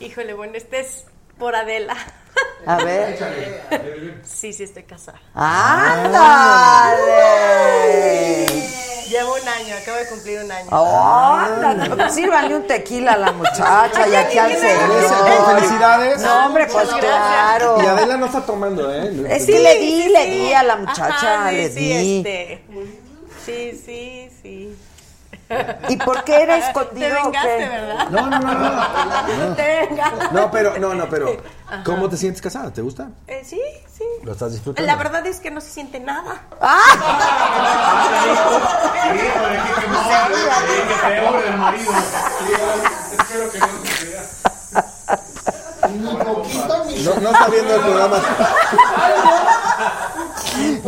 Híjole, 0.01 0.33
bueno, 0.35 0.55
este 0.57 0.81
es 0.81 1.05
por 1.39 1.55
Adela. 1.55 1.95
A 2.67 2.77
ver. 2.77 3.19
Sí, 4.25 4.53
sí, 4.53 4.63
estoy 4.65 4.85
casada. 4.85 5.21
¡Ándale! 5.35 6.17
Llevo 9.09 9.35
un 9.35 9.49
año, 9.49 9.75
acabo 9.77 9.99
de 9.99 10.07
cumplir 10.07 10.41
un 10.41 10.51
año. 10.51 10.69
¡Ándale! 10.71 12.11
Sírvanle 12.11 12.57
un 12.57 12.67
tequila 12.67 13.13
a 13.13 13.17
la 13.19 13.33
muchacha 13.33 14.09
y 14.09 14.15
aquí 14.15 14.39
al 14.39 14.53
Felicidades, 14.53 15.09
señor. 15.09 15.55
Felicidades. 15.59 16.23
No, 16.23 16.47
hombre, 16.47 16.67
pues 16.71 16.89
claro. 16.89 17.77
Y 17.83 17.87
Adela 17.87 18.17
no 18.17 18.27
está 18.27 18.47
tomando, 18.47 18.91
¿eh? 18.95 19.27
Es 19.29 19.45
que 19.47 19.59
le 19.59 19.79
di, 19.79 20.09
le 20.09 20.27
di 20.27 20.53
a 20.55 20.63
la 20.63 20.77
muchacha, 20.77 21.51
sí, 21.51 21.57
le 21.57 21.69
sí, 21.71 21.79
di. 21.81 22.17
este. 22.19 22.65
Sí, 23.45 23.83
sí, 23.85 24.31
sí. 24.43 24.77
¿Y 25.89 25.97
por 25.97 26.23
qué 26.25 26.43
era 26.43 26.55
Te 26.61 26.67
escondido 26.69 27.19
o 27.21 27.25
vengaste? 27.25 27.69
¿verdad? 27.69 28.09
No, 28.11 28.27
no, 28.27 28.39
no, 28.39 28.53
no. 28.55 29.47
No 29.49 29.55
te 29.57 29.87
vengas. 29.89 30.33
No, 30.33 30.51
pero, 30.51 30.79
no, 30.79 30.95
no, 30.95 31.09
pero. 31.09 31.37
¿Cómo 31.85 32.09
te 32.09 32.17
sientes 32.17 32.41
casada? 32.43 32.73
¿Te 32.73 32.83
gusta? 32.83 33.09
Eh, 33.27 33.43
sí, 33.45 33.61
sí. 33.93 34.05
¿Lo 34.23 34.33
estás 34.33 34.53
disfrutando? 34.53 34.87
La 34.87 34.97
verdad 34.97 35.27
es 35.27 35.41
que 35.41 35.51
no 35.51 35.61
se 35.61 35.71
siente 35.71 36.01
nada. 36.01 36.43
Que 40.89 41.09
peor 41.09 41.45
del 41.45 41.57
marido. 41.57 41.93
Espero 43.13 43.51
que 43.51 43.59
no 43.59 43.67
se 43.85 44.05
vea. 44.07 44.23
Ni 45.91 46.17
poquito 46.17 46.85
ni 46.85 47.03
No, 47.03 47.15
no 47.17 47.31
está 47.31 47.49
viendo 47.49 47.75
el 47.75 47.81
programa. 47.81 48.17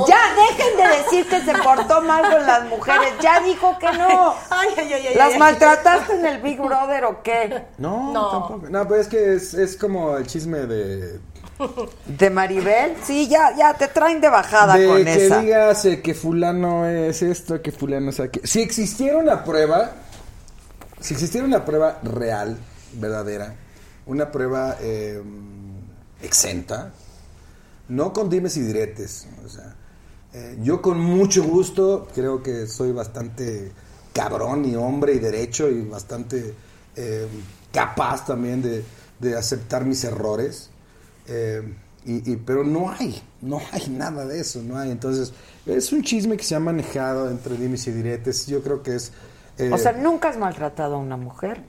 Ya, 0.09 0.19
dejen 0.35 0.77
de 0.77 0.97
decir 0.99 1.29
que 1.29 1.41
se 1.41 1.53
portó 1.63 2.01
mal 2.03 2.23
con 2.31 2.47
las 2.47 2.65
mujeres. 2.67 3.13
Ya 3.21 3.41
dijo 3.41 3.79
que 3.79 3.91
no. 3.93 4.35
Ay, 4.51 4.69
ay, 4.77 4.93
ay, 4.93 5.07
ay. 5.09 5.15
¿Las 5.15 5.33
ay. 5.35 5.39
maltrataste 5.39 6.15
en 6.15 6.27
el 6.27 6.41
Big 6.43 6.61
Brother 6.61 7.05
o 7.05 7.23
qué? 7.23 7.65
No, 7.79 8.13
No. 8.13 8.31
tampoco. 8.31 8.67
No, 8.71 8.89
pero 8.89 9.01
es 9.01 9.09
que 9.09 9.35
es, 9.35 9.55
es 9.55 9.77
como 9.77 10.17
el 10.17 10.27
chisme 10.27 10.59
de. 10.67 11.21
¿De 12.07 12.31
Maribel? 12.31 12.97
Sí, 13.05 13.29
ya, 13.29 13.55
ya, 13.57 13.75
te 13.75 13.87
traen 13.89 14.21
de 14.21 14.29
bajada 14.29 14.75
de 14.77 14.87
con 14.89 15.05
que 15.05 15.27
esa. 15.27 15.39
digas 15.39 15.85
eh, 15.85 16.03
que 16.03 16.13
fulano 16.15 16.87
es 16.87 17.23
esto, 17.23 17.63
que 17.63 17.71
fulano 17.71 18.11
es 18.11 18.19
aquello. 18.19 18.47
Si 18.47 18.61
existiera 18.61 19.17
una 19.19 19.45
prueba, 19.45 19.91
si 20.99 21.15
existiera 21.15 21.47
una 21.47 21.65
prueba 21.65 21.99
real, 22.03 22.59
verdadera, 22.95 23.55
una 24.07 24.33
prueba 24.33 24.77
eh, 24.81 25.23
exenta, 26.21 26.91
no 27.93 28.13
con 28.13 28.29
dimes 28.29 28.57
y 28.57 28.63
diretes, 28.63 29.27
o 29.45 29.49
sea, 29.49 29.75
eh, 30.35 30.59
yo 30.63 30.81
con 30.81 30.99
mucho 30.99 31.43
gusto 31.45 32.09
creo 32.15 32.43
que 32.43 32.67
soy 32.67 32.93
bastante 32.93 33.71
cabrón 34.13 34.65
y 34.65 34.75
hombre 34.77 35.15
y 35.15 35.19
derecho 35.19 35.69
y 35.69 35.83
bastante 35.83 36.55
eh, 36.97 37.27
capaz 37.73 38.25
también 38.27 38.63
de, 38.63 38.83
de 39.19 39.37
aceptar 39.37 39.85
mis 39.85 40.05
errores. 40.05 40.71
Y, 42.05 42.33
y- 42.33 42.37
pero 42.37 42.65
no 42.65 42.91
hay, 42.91 43.23
no 43.43 43.61
hay 43.71 43.89
nada 43.91 44.27
de 44.27 44.41
eso, 44.41 44.61
no 44.63 44.77
hay. 44.77 44.91
Entonces, 44.91 45.33
es 45.67 45.93
un 45.93 46.03
chisme 46.03 46.37
que 46.37 46.43
se 46.45 46.55
ha 46.57 46.61
manejado 46.61 47.31
entre 47.31 47.57
dimes 47.57 47.87
y 47.87 47.93
diretes. 47.93 48.47
Yo 48.49 48.61
creo 48.63 48.83
que 48.83 48.97
es. 48.97 49.13
eh, 49.59 49.71
O 49.73 49.79
sea, 49.79 49.93
nunca 49.93 50.29
has 50.31 50.37
maltratado 50.37 50.97
a 50.97 50.99
una 50.99 51.17
mujer. 51.17 51.63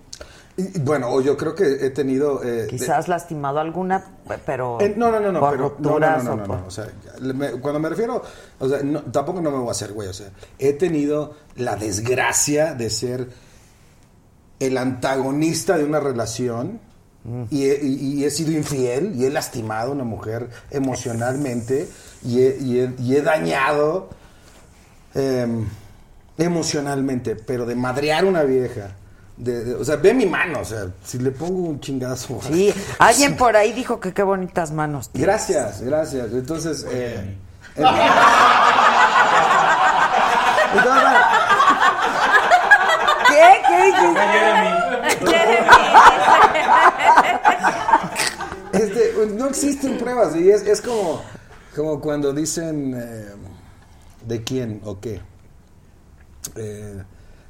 Y- 0.58 0.80
bueno, 0.80 1.10
o 1.10 1.22
yo 1.22 1.36
creo 1.38 1.56
que 1.56 1.64
he 1.86 1.90
tenido. 1.90 2.44
eh, 2.44 2.64
de- 2.64 2.68
Quizás 2.68 3.08
lastimado 3.08 3.58
a 3.60 3.62
alguna, 3.62 4.04
pero. 4.46 4.80
eh, 4.82 4.94
no, 4.96 5.12
no, 5.12 5.20
no, 5.20 5.32
no, 5.32 5.40
por 5.40 5.52
pero, 5.52 5.64
no, 5.64 5.70
no, 5.70 6.00
no, 6.00 6.00
rupturas 6.00 6.24
no, 6.24 6.32
o 6.34 6.36
no, 6.38 6.44
por- 6.44 6.60
no, 6.60 6.68
o 6.68 6.72
sea, 6.72 6.88
me- 7.22 7.52
cuando 7.60 7.80
me 7.80 7.90
refiero, 7.90 8.22
o 8.60 8.70
sea, 8.70 8.84
no, 8.84 9.02
tampoco 9.04 9.42
no 9.42 9.52
me 9.52 9.58
voy 9.58 9.68
a 9.70 9.72
hacer 9.72 9.94
güey, 9.94 10.08
o 10.10 10.14
sea, 10.14 10.28
he 10.60 10.74
tenido 10.74 11.36
la 11.56 11.76
desgracia 11.76 12.74
de 12.76 12.90
ser 12.90 13.30
el 14.60 14.78
antagonista 14.78 15.78
de 15.78 15.84
una 15.86 16.00
relación 16.00 16.80
y, 17.50 17.64
he, 17.70 17.80
y- 17.84 18.26
he 18.26 18.30
sido 18.30 18.52
infiel 18.52 19.14
y 19.16 19.26
he 19.26 19.30
lastimado 19.30 19.92
a 19.92 19.94
una 19.96 20.04
mujer 20.04 20.50
emocionalmente 20.72 21.88
y 22.24 22.42
he, 22.42 22.58
y 22.60 22.80
he- 22.80 22.94
y 23.00 23.16
he 23.16 23.22
dañado 23.22 24.10
em, 25.16 25.66
emocionalmente, 26.38 27.36
pero 27.36 27.66
de 27.66 27.76
madrear 27.76 28.24
a 28.26 28.28
una 28.28 28.44
vieja 28.44 28.96
de- 29.38 29.64
de- 29.66 29.76
o 29.76 29.84
sea, 29.86 29.96
ve 29.98 30.14
mi 30.14 30.26
mano, 30.26 30.60
o 30.62 30.66
sea, 30.66 30.88
si 31.04 31.18
le 31.20 31.32
pongo 31.32 31.70
un 31.70 31.80
chingazo. 31.80 32.40
Sí, 32.48 32.74
alguien 33.00 33.36
por 33.36 33.56
ahí 33.58 33.72
dijo 33.74 34.00
que 34.00 34.14
qué 34.14 34.24
bonitas 34.24 34.72
manos 34.72 35.10
tienes. 35.10 35.28
Gracias, 35.28 35.82
gracias. 35.82 36.32
Entonces, 36.32 36.86
eh, 36.90 37.36
eh, 37.76 37.84
entonces, 40.76 41.04
¿Qué? 43.28 43.62
¿Qué 43.68 43.78
dijiste? 43.86 44.22
este, 48.74 49.14
no 49.36 49.48
existen 49.48 49.98
pruebas 49.98 50.36
y 50.36 50.50
es, 50.50 50.62
es 50.64 50.82
como, 50.82 51.22
como 51.76 52.00
cuando 52.00 52.34
dicen 52.34 52.94
eh, 52.96 53.30
de 54.26 54.44
quién 54.44 54.82
o 54.86 55.00
qué. 55.00 55.22
Eh, 56.56 57.04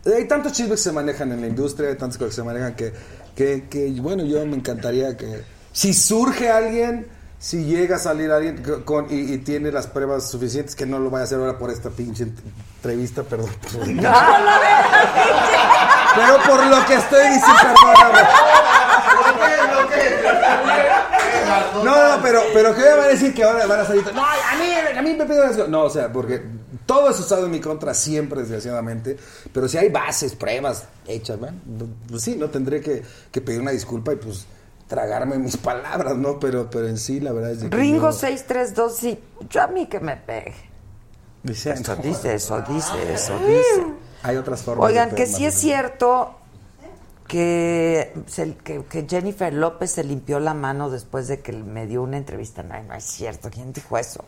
hay 0.05 0.27
tantos 0.27 0.51
chismes 0.53 0.79
que 0.79 0.83
se 0.83 0.91
manejan 0.91 1.31
en 1.31 1.41
la 1.41 1.47
industria, 1.47 1.89
hay 1.89 1.95
tantas 1.95 2.17
cosas 2.17 2.31
que 2.31 2.35
se 2.41 2.43
manejan 2.43 2.75
que, 2.75 2.93
que, 3.35 3.67
que, 3.69 3.89
bueno, 4.01 4.23
yo 4.23 4.45
me 4.45 4.55
encantaría 4.57 5.15
que 5.17 5.43
si 5.71 5.93
surge 5.93 6.49
alguien, 6.51 7.07
si 7.39 7.63
llega 7.65 7.95
a 7.95 7.99
salir 7.99 8.31
alguien 8.31 8.61
co- 8.63 8.83
con, 8.85 9.07
y, 9.09 9.33
y 9.33 9.37
tiene 9.39 9.71
las 9.71 9.87
pruebas 9.87 10.29
suficientes, 10.29 10.75
que 10.75 10.85
no 10.85 10.99
lo 10.99 11.09
vaya 11.09 11.21
a 11.23 11.25
hacer 11.25 11.39
ahora 11.39 11.57
por 11.57 11.69
esta 11.71 11.89
pinche 11.89 12.27
entrevista, 12.77 13.23
perdón. 13.23 13.49
por- 13.61 13.85
Pero 16.15 16.37
por 16.45 16.65
lo 16.67 16.85
que 16.85 16.93
estoy 16.95 17.23
diciendo, 17.27 17.73
perdóname. 17.81 18.27
No, 21.83 22.15
no, 22.17 22.21
pero, 22.21 22.41
pero 22.53 22.75
que 22.75 22.81
van 22.83 22.99
a 22.99 23.07
decir 23.07 23.33
que 23.33 23.43
ahora 23.43 23.65
van 23.65 23.79
a 23.81 23.85
salir. 23.85 24.03
No, 24.13 24.23
a 24.23 24.55
mí, 24.59 24.97
a 24.97 25.01
mí 25.01 25.13
me 25.15 25.25
piden 25.25 25.49
eso. 25.49 25.67
No, 25.67 25.83
o 25.83 25.89
sea, 25.89 26.11
porque 26.11 26.41
todo 26.85 27.09
es 27.09 27.19
usado 27.19 27.45
en 27.45 27.51
mi 27.51 27.59
contra 27.59 27.93
siempre, 27.93 28.41
desgraciadamente. 28.41 29.17
Pero 29.53 29.67
si 29.67 29.77
hay 29.77 29.89
bases, 29.89 30.35
pruebas 30.35 30.85
hechas, 31.07 31.39
¿no? 31.39 31.47
pues 32.09 32.21
sí, 32.23 32.35
no 32.35 32.49
tendré 32.49 32.81
que, 32.81 33.03
que 33.31 33.41
pedir 33.41 33.61
una 33.61 33.71
disculpa 33.71 34.13
y 34.13 34.17
pues 34.17 34.45
tragarme 34.87 35.37
mis 35.37 35.57
palabras, 35.71 36.15
¿no? 36.17 36.39
Pero, 36.39 36.69
pero 36.69 36.87
en 36.87 36.97
sí, 36.97 37.19
la 37.19 37.31
verdad 37.31 37.51
es 37.51 37.59
que. 37.63 37.69
Ringo 37.69 38.07
no- 38.07 38.11
632, 38.11 38.95
sí. 38.95 39.19
Yo 39.49 39.61
a 39.61 39.67
mí 39.67 39.87
que 39.87 39.99
me 39.99 40.17
pegue. 40.17 40.53
Dice, 41.43 41.71
Eso 41.73 41.95
dice, 41.97 42.35
eso 42.35 42.61
dice, 42.61 43.13
eso 43.13 43.37
dice. 43.39 43.83
Hay 44.23 44.37
otras 44.37 44.61
formas. 44.61 44.87
Oigan, 44.89 45.09
de 45.09 45.15
que 45.15 45.25
sí 45.25 45.45
es 45.45 45.53
cierto 45.55 46.37
que, 47.27 48.13
se- 48.27 48.55
que, 48.57 48.83
que 48.85 49.05
Jennifer 49.09 49.53
López 49.53 49.91
se 49.91 50.03
limpió 50.03 50.39
la 50.39 50.53
mano 50.53 50.89
después 50.89 51.27
de 51.27 51.39
que 51.41 51.51
me 51.51 51.87
dio 51.87 52.01
una 52.03 52.17
entrevista. 52.17 52.63
No, 52.63 52.81
no 52.83 52.93
es 52.93 53.03
cierto. 53.03 53.49
¿Quién 53.49 53.73
dijo 53.73 53.97
eso? 53.97 54.23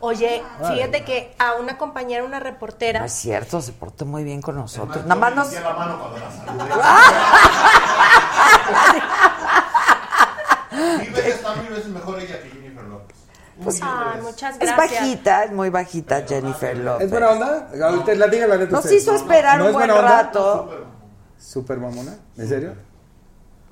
Oye, 0.00 0.42
fíjate 0.72 1.04
que 1.04 1.34
a 1.38 1.54
una 1.54 1.76
compañera, 1.76 2.24
una 2.24 2.38
reportera, 2.40 3.00
No 3.00 3.06
es 3.06 3.12
cierto, 3.12 3.60
se 3.60 3.72
portó 3.72 4.06
muy 4.06 4.22
bien 4.24 4.40
con 4.40 4.54
nosotros. 4.54 5.04
Nada 5.04 5.20
más 5.20 5.34
nos... 5.34 5.52
la 5.52 5.72
mano 5.74 5.98
cuando 5.98 6.18
la 6.18 6.30
saludé. 6.30 6.74
Mil 10.98 11.10
veces, 11.10 11.34
está 11.36 11.54
mil 11.56 11.70
veces 11.70 11.88
mejor 11.88 12.18
ella 12.20 12.40
que 12.42 12.50
Jennifer 12.50 12.84
López. 12.84 13.16
Pues, 13.62 13.80
Ay, 13.82 14.20
muchas 14.22 14.54
es 14.54 14.60
gracias. 14.60 14.76
bajita, 15.00 15.44
es 15.44 15.52
muy 15.52 15.70
bajita 15.70 16.22
Jennifer 16.26 16.76
López. 16.76 17.04
¿Es 17.06 17.10
buena 17.10 17.30
onda? 17.30 17.68
Ahorita 17.82 18.14
la 18.14 18.28
diga 18.28 18.46
la 18.46 18.56
neta. 18.58 18.72
Nos 18.72 18.92
hizo 18.92 19.14
esperar 19.14 19.58
¿No 19.58 19.64
un 19.64 19.68
es 19.70 19.74
buen 19.74 19.90
onda? 19.90 20.02
rato. 20.02 20.86
Super 21.38 21.78
mamona. 21.78 22.16
¿En 22.36 22.48
serio? 22.48 22.74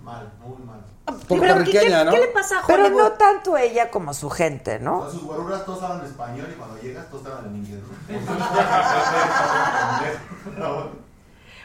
Mal, 0.03 0.33
muy 0.41 0.57
mal. 0.67 0.81
Pero, 1.07 1.19
¿qué, 1.21 1.27
Puertorriqueña, 1.37 2.05
¿no? 2.05 2.13
pasa 2.35 2.59
a 2.61 2.67
Pero 2.67 2.87
Hollywood? 2.87 3.01
no 3.03 3.13
tanto 3.13 3.57
ella 3.57 3.91
como 3.91 4.13
su 4.13 4.29
gente, 4.29 4.79
¿no? 4.81 4.99
Todas 4.99 5.13
sus 5.13 5.23
guaruras 5.23 5.65
todos 5.65 5.83
hablan 5.85 6.05
español 6.07 6.49
y 6.53 6.57
cuando 6.57 6.81
llegas 6.83 7.09
todos 7.11 7.27
hablan 7.27 7.47
en 7.47 7.57
inglés. 7.57 7.81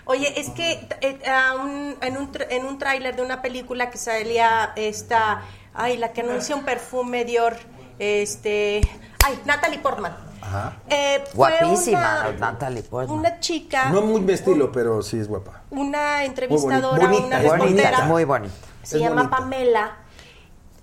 Oye, 0.06 0.40
es 0.40 0.50
que 0.50 0.88
eh, 1.02 1.20
a 1.30 1.54
un- 1.56 1.96
en 2.02 2.18
un, 2.18 2.32
tr- 2.32 2.48
en 2.50 2.66
un 2.66 2.78
tráiler 2.80 3.16
de 3.16 3.22
una 3.22 3.42
película 3.42 3.90
que 3.92 3.98
salía 3.98 4.74
esta, 4.76 5.42
ay, 5.74 5.98
la 5.98 6.12
que 6.12 6.22
anuncia 6.22 6.56
un 6.56 6.64
perfume 6.64 7.24
Dior, 7.24 7.56
este, 8.00 8.82
ay, 9.24 9.40
Natalie 9.46 9.80
Portman. 9.80 10.16
Ajá. 10.42 10.74
Eh, 10.90 11.24
Guapísima, 11.34 12.26
una- 12.30 12.52
Natalie 12.52 12.84
Portman. 12.84 13.18
Una 13.20 13.40
chica, 13.40 13.90
No 13.90 14.02
muy 14.02 14.22
mi 14.22 14.34
estilo, 14.34 14.72
pero 14.72 15.02
sí 15.04 15.20
es 15.20 15.28
guapa. 15.28 15.62
una 15.70 16.26
entrevistadora, 16.26 17.08
bonita, 17.08 17.26
una 17.28 17.38
es 17.42 17.48
bonita, 17.48 17.66
reportera. 17.66 18.02
Muy 18.06 18.24
bonita. 18.26 18.54
Se 18.84 18.98
Es 18.98 19.02
llama 19.04 19.24
bonita. 19.24 19.38
Pamela 19.38 19.98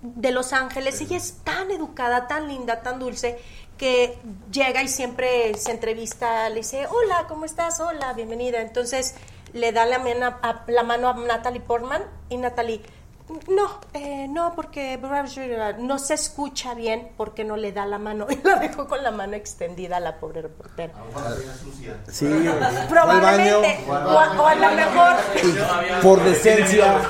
de 0.02 0.30
Los 0.30 0.52
Ángeles. 0.52 1.00
Ella 1.00 1.16
es 1.16 1.38
tan 1.44 1.70
educada, 1.70 2.26
tan 2.28 2.48
linda, 2.48 2.82
tan 2.82 2.98
dulce 2.98 3.38
que 3.76 4.18
llega 4.50 4.82
y 4.82 4.88
siempre 4.88 5.54
se 5.54 5.70
entrevista, 5.70 6.48
le 6.48 6.56
dice, 6.56 6.86
hola, 6.88 7.26
¿cómo 7.28 7.44
estás? 7.44 7.78
Hola, 7.80 8.12
bienvenida. 8.12 8.60
Entonces 8.60 9.14
le 9.52 9.72
da 9.72 9.86
la, 9.86 9.98
mena- 9.98 10.38
a- 10.42 10.64
la 10.66 10.82
mano 10.82 11.08
a 11.08 11.14
Natalie 11.14 11.60
Portman 11.60 12.02
y 12.28 12.36
Natalie, 12.38 12.82
no, 13.48 13.80
eh, 13.94 14.26
no, 14.28 14.54
porque 14.54 14.98
no 15.78 15.98
se 15.98 16.14
escucha 16.14 16.74
bien 16.74 17.12
porque 17.16 17.44
no 17.44 17.56
le 17.56 17.72
da 17.72 17.84
la 17.86 17.98
mano. 17.98 18.26
Y 18.30 18.36
la 18.46 18.56
dejó 18.56 18.86
con 18.86 19.02
la 19.02 19.10
mano 19.10 19.34
extendida 19.36 19.98
a 19.98 20.00
la 20.00 20.18
pobre 20.18 20.42
reportera. 20.42 20.92
Sí. 22.10 22.26
Probablemente, 22.88 23.84
o, 23.88 23.94
a- 23.94 24.40
o 24.40 24.46
a 24.46 24.54
lo 24.54 24.70
mejor... 24.72 25.12
Por 26.02 26.22
decencia. 26.24 27.00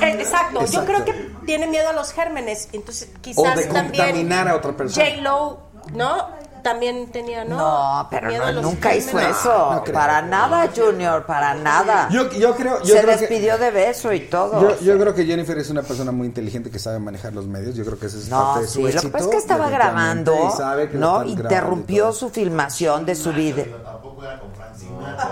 Eh, 0.00 0.16
Exacto. 0.18 0.60
yo 0.60 0.66
Exacto. 0.66 0.86
creo 0.92 1.04
que 1.04 1.12
tiene 1.46 1.66
miedo 1.66 1.88
a 1.88 1.92
los 1.92 2.12
gérmenes, 2.12 2.68
entonces 2.72 3.10
O 3.16 3.20
quizás 3.20 3.56
de 3.56 3.64
también 3.66 4.04
contaminar 4.04 4.48
a 4.48 4.56
otra 4.56 4.72
persona. 4.76 5.06
J 5.06 5.20
Lo, 5.22 5.58
¿no? 5.92 6.41
También 6.62 7.08
tenía, 7.10 7.44
¿no? 7.44 7.56
No, 7.56 8.06
pero 8.08 8.28
Miedo 8.28 8.42
no, 8.42 8.48
a 8.48 8.52
los 8.52 8.62
nunca 8.64 8.94
hizo 8.94 9.18
eso. 9.18 9.72
no 9.72 9.82
creo. 9.82 9.94
para 9.94 10.22
nada, 10.22 10.68
Junior, 10.74 11.26
para 11.26 11.54
nada. 11.54 12.08
Yo, 12.10 12.30
yo 12.30 12.54
creo, 12.54 12.80
yo 12.82 12.94
Se 12.94 13.02
creo 13.02 13.14
que, 13.14 13.20
despidió 13.26 13.58
de 13.58 13.70
beso 13.72 14.12
y 14.12 14.20
todo. 14.20 14.60
yo, 14.60 14.80
yo 14.80 14.98
creo 14.98 15.12
que 15.14 15.24
Jennifer 15.24 15.58
es 15.58 15.70
una 15.70 15.82
persona 15.82 16.12
muy 16.12 16.26
inteligente 16.28 16.70
que 16.70 16.78
sabe 16.78 17.00
manejar 17.00 17.32
los 17.32 17.46
medios. 17.46 17.74
Yo 17.74 17.84
creo 17.84 17.98
que 17.98 18.06
esa 18.06 18.18
es 18.18 18.28
No, 18.28 18.38
parte 18.44 18.60
de 18.60 18.66
su 18.68 18.72
sí, 18.74 18.80
lo 18.82 18.86
que 18.88 18.94
éxito. 18.94 19.12
pasa 19.12 19.24
es 19.24 19.30
que 19.32 19.36
estaba 19.38 19.68
grabando, 19.70 20.34
y 20.52 20.56
sabe 20.56 20.88
que 20.88 20.96
¿no? 20.98 21.24
Interrumpió 21.24 22.12
su 22.12 22.30
filmación 22.30 23.04
de 23.06 23.14
su. 23.16 23.32
Tampoco 23.32 24.22
era 24.24 24.38
con 24.38 24.52
Frank 24.54 24.74
Sinatra. 24.76 25.30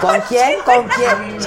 ¿Con 0.00 0.20
quién? 0.28 0.58
¿Con 0.64 0.88
quién? 0.88 1.38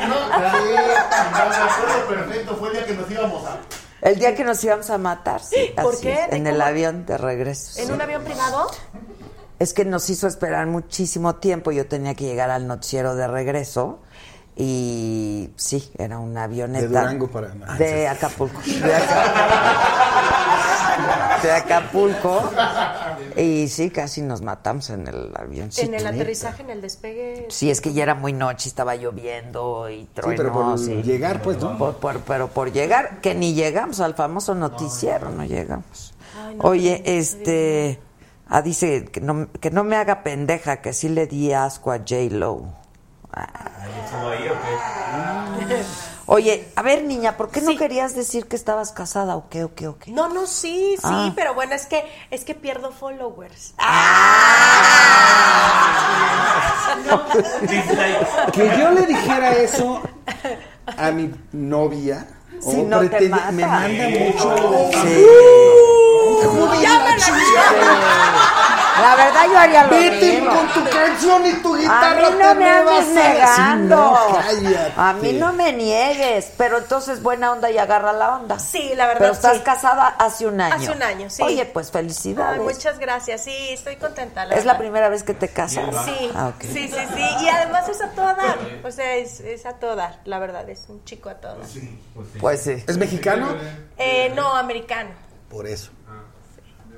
Me 0.00 1.56
acuerdo 1.56 2.06
perfecto, 2.08 2.56
fue 2.56 2.68
el 2.68 2.74
día 2.74 2.86
que 2.86 2.94
nos 2.94 3.10
íbamos 3.10 3.44
a. 3.46 3.56
El 4.02 4.18
día 4.18 4.34
que 4.34 4.44
nos 4.44 4.62
íbamos 4.64 4.88
a 4.90 4.98
matar, 4.98 5.40
sí. 5.42 5.72
¿Por 5.80 5.94
así 5.94 6.02
qué? 6.02 6.14
es, 6.24 6.30
¿De 6.30 6.36
En 6.36 6.46
el 6.46 6.54
cómo? 6.54 6.64
avión 6.66 7.06
de 7.06 7.18
regreso. 7.18 7.78
¿En 7.80 7.86
sí. 7.88 7.92
un 7.92 8.00
avión 8.00 8.24
privado? 8.24 8.70
Es 9.58 9.74
que 9.74 9.84
nos 9.84 10.08
hizo 10.08 10.26
esperar 10.26 10.66
muchísimo 10.66 11.34
tiempo. 11.36 11.70
Yo 11.70 11.86
tenía 11.86 12.14
que 12.14 12.24
llegar 12.24 12.50
al 12.50 12.66
noticiero 12.66 13.14
de 13.14 13.26
regreso. 13.28 13.98
Y 14.56 15.50
sí, 15.56 15.90
era 15.98 16.18
una 16.18 16.44
avioneta. 16.44 16.80
De 16.82 16.88
Durango 16.88 17.28
para- 17.30 17.48
De 17.78 18.08
Acapulco. 18.08 18.60
De 18.64 18.94
Acapulco. 18.94 20.29
De 21.42 21.52
Acapulco. 21.52 22.50
Y 23.36 23.68
sí, 23.68 23.90
casi 23.90 24.22
nos 24.22 24.42
matamos 24.42 24.90
en 24.90 25.06
el 25.06 25.32
avioncito. 25.36 25.86
en 25.86 25.94
el 25.94 26.06
aterrizaje, 26.06 26.62
en 26.62 26.70
el 26.70 26.80
despegue. 26.80 27.46
Sí, 27.50 27.70
es 27.70 27.80
que 27.80 27.92
ya 27.92 28.02
era 28.02 28.14
muy 28.14 28.32
noche, 28.32 28.68
estaba 28.68 28.94
lloviendo 28.96 29.88
y 29.88 30.04
trueno. 30.14 30.36
pero 30.36 30.52
por 30.52 30.78
sí. 30.78 31.02
llegar, 31.02 31.40
pues, 31.42 31.58
¿no? 31.58 31.76
Por- 31.78 31.96
por- 31.96 32.20
pero 32.20 32.48
por 32.48 32.72
llegar, 32.72 33.20
que 33.20 33.34
ni 33.34 33.54
llegamos 33.54 34.00
al 34.00 34.14
famoso 34.14 34.54
noticiero, 34.54 35.30
no 35.30 35.44
llegamos. 35.44 36.14
Oye, 36.58 37.02
este... 37.06 38.00
Ah, 38.52 38.62
dice 38.62 39.04
que 39.04 39.20
no, 39.20 39.46
que 39.60 39.70
no 39.70 39.84
me 39.84 39.94
haga 39.94 40.24
pendeja, 40.24 40.80
que 40.82 40.92
sí 40.92 41.08
le 41.08 41.28
di 41.28 41.52
asco 41.52 41.92
a 41.92 41.98
J-Lo. 41.98 42.64
Oye, 46.32 46.68
a 46.76 46.82
ver, 46.82 47.02
niña, 47.02 47.36
¿por 47.36 47.50
qué 47.50 47.60
no 47.60 47.76
querías 47.76 48.14
decir 48.14 48.46
que 48.46 48.54
estabas 48.54 48.92
casada 48.92 49.34
o 49.34 49.48
qué, 49.48 49.64
o 49.64 49.74
qué, 49.74 49.88
o 49.88 49.98
qué? 49.98 50.12
No, 50.12 50.28
no, 50.28 50.46
sí, 50.46 50.94
sí, 50.96 51.02
Ah. 51.02 51.32
pero 51.34 51.54
bueno, 51.54 51.74
es 51.74 51.86
que 51.86 52.04
es 52.30 52.44
que 52.44 52.54
pierdo 52.54 52.92
followers. 52.92 53.74
Que 58.52 58.78
yo 58.78 58.90
le 58.92 59.06
dijera 59.06 59.52
eso 59.54 60.02
a 60.96 61.10
mi 61.10 61.34
novia. 61.50 62.26
Si 62.60 62.82
no 62.82 63.00
te 63.00 63.08
pretende- 63.08 63.30
mata. 63.30 63.50
Me 63.52 63.66
manda 63.66 64.08
mucho. 64.08 64.90
Sí. 65.02 65.26
¡Ya 66.82 66.98
me 67.00 67.16
La 67.18 68.59
verdad 69.16 69.46
yo 69.46 69.58
haría 69.58 69.84
lo 69.84 69.90
Vete 69.90 70.32
mismo. 70.40 70.50
con 70.54 70.68
tu 70.68 70.90
canción 70.90 71.46
y 71.46 71.52
tu 71.54 71.74
A 71.74 71.78
guitarra. 71.78 72.14
mí 72.30 72.36
te 72.36 72.44
no 72.44 72.54
me 72.54 72.70
andes 72.70 72.84
vas 72.84 73.06
a- 73.08 73.28
negando. 73.28 74.18
Sí, 74.50 74.66
no, 74.96 75.02
a 75.02 75.12
mí 75.14 75.32
no 75.34 75.52
me 75.52 75.72
niegues, 75.72 76.52
pero 76.56 76.78
entonces 76.78 77.22
buena 77.22 77.52
onda 77.52 77.70
y 77.70 77.78
agarra 77.78 78.12
la 78.12 78.36
onda. 78.36 78.58
Sí, 78.58 78.92
la 78.96 79.06
verdad, 79.06 79.20
Pero 79.20 79.32
estás 79.32 79.56
sí. 79.58 79.62
casada 79.62 80.08
hace 80.18 80.46
un 80.46 80.60
año. 80.60 80.74
Hace 80.76 80.90
un 80.92 81.02
año, 81.02 81.30
sí. 81.30 81.42
Oye, 81.42 81.66
pues 81.66 81.90
felicidades. 81.90 82.58
Ay, 82.60 82.64
muchas 82.66 82.98
gracias, 82.98 83.42
sí, 83.44 83.54
estoy 83.70 83.96
contenta. 83.96 84.44
es 84.44 84.64
la 84.64 84.78
primera 84.78 85.08
vez 85.08 85.22
que 85.22 85.34
te 85.34 85.48
casas. 85.48 85.84
Sí, 86.04 86.30
Ah, 86.34 86.52
sí, 86.60 86.68
sí, 86.88 86.88
sí. 87.14 87.24
Y 87.42 87.48
además 87.48 87.88
es 87.88 88.00
a 88.00 88.08
todo 88.10 88.26
dar. 88.26 88.58
O 88.84 88.90
sea, 88.90 89.16
es, 89.16 89.40
es 89.40 89.66
a 89.66 89.74
todo 89.74 89.96
dar, 89.96 90.20
la 90.24 90.38
verdad. 90.38 90.68
Es 90.68 90.86
un 90.88 91.04
chico 91.04 91.28
a 91.28 91.34
todo 91.34 91.56
dar. 91.58 91.68
Pues 92.40 92.62
sí. 92.62 92.82
¿Es 92.86 92.96
mexicano? 92.98 93.48
Eh, 93.96 94.32
no, 94.34 94.54
americano. 94.56 95.10
Por 95.48 95.66
eso. 95.66 95.90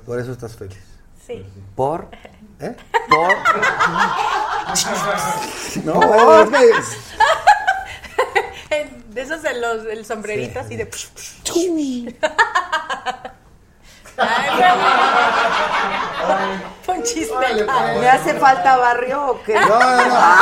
Por 0.05 0.19
eso 0.19 0.31
estás 0.33 0.55
feliz. 0.55 0.77
Sí. 1.25 1.45
¿Por? 1.75 2.09
¿Eh? 2.59 2.75
¿Por? 3.09 3.35
No, 5.83 6.41
es 6.41 6.49
De 9.09 9.21
esos 9.21 9.41
de 9.43 9.53
los 9.59 9.85
el 9.85 10.05
sombrerito 10.05 10.59
así 10.59 10.75
de. 10.75 10.89
Ay, 14.17 14.49
Fue 16.83 16.95
un 16.95 17.03
chiste. 17.03 17.35
Ay, 17.69 17.99
¿Me 17.99 18.09
hace 18.09 18.33
falta 18.35 18.77
barrio 18.77 19.25
o 19.27 19.43
qué? 19.43 19.59
No, 19.59 19.79
no, 19.79 20.07
no. 20.07 20.35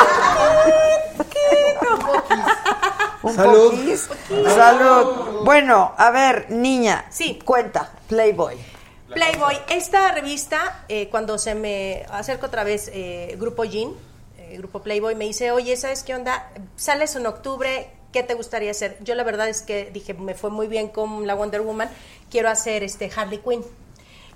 ¿Un 3.23 3.35
Salud. 3.35 3.71
poquís? 3.71 4.09
Salud. 4.55 5.41
Bueno, 5.43 5.93
a 5.97 6.11
ver, 6.11 6.45
niña. 6.49 7.05
Sí. 7.09 7.39
Cuenta, 7.43 7.89
Playboy. 8.07 8.70
Playboy, 9.13 9.55
esta 9.69 10.11
revista, 10.11 10.85
eh, 10.87 11.09
cuando 11.09 11.37
se 11.37 11.55
me 11.55 12.05
acerca 12.09 12.47
otra 12.47 12.63
vez 12.63 12.89
eh, 12.93 13.35
Grupo 13.39 13.65
Jean, 13.65 13.93
eh, 14.37 14.55
Grupo 14.57 14.81
Playboy, 14.81 15.15
me 15.15 15.25
dice, 15.25 15.51
oye, 15.51 15.75
¿sabes 15.77 16.03
qué 16.03 16.15
onda? 16.15 16.49
Sales 16.75 17.15
en 17.15 17.25
octubre, 17.25 17.91
¿qué 18.11 18.23
te 18.23 18.33
gustaría 18.33 18.71
hacer? 18.71 18.97
Yo 19.01 19.15
la 19.15 19.23
verdad 19.23 19.49
es 19.49 19.61
que 19.61 19.91
dije, 19.91 20.13
me 20.13 20.35
fue 20.35 20.49
muy 20.49 20.67
bien 20.67 20.87
con 20.87 21.27
la 21.27 21.35
Wonder 21.35 21.61
Woman, 21.61 21.89
quiero 22.29 22.49
hacer 22.49 22.83
este 22.83 23.11
Harley 23.15 23.39
Quinn. 23.39 23.63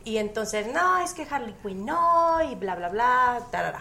Y 0.04 0.18
entonces, 0.18 0.68
no, 0.68 1.00
es 1.00 1.14
que 1.14 1.26
Harley 1.30 1.56
Quinn 1.64 1.86
no, 1.86 2.40
y 2.50 2.56
bla, 2.56 2.76
bla, 2.76 2.90
bla, 2.90 3.42
tarara. 3.52 3.80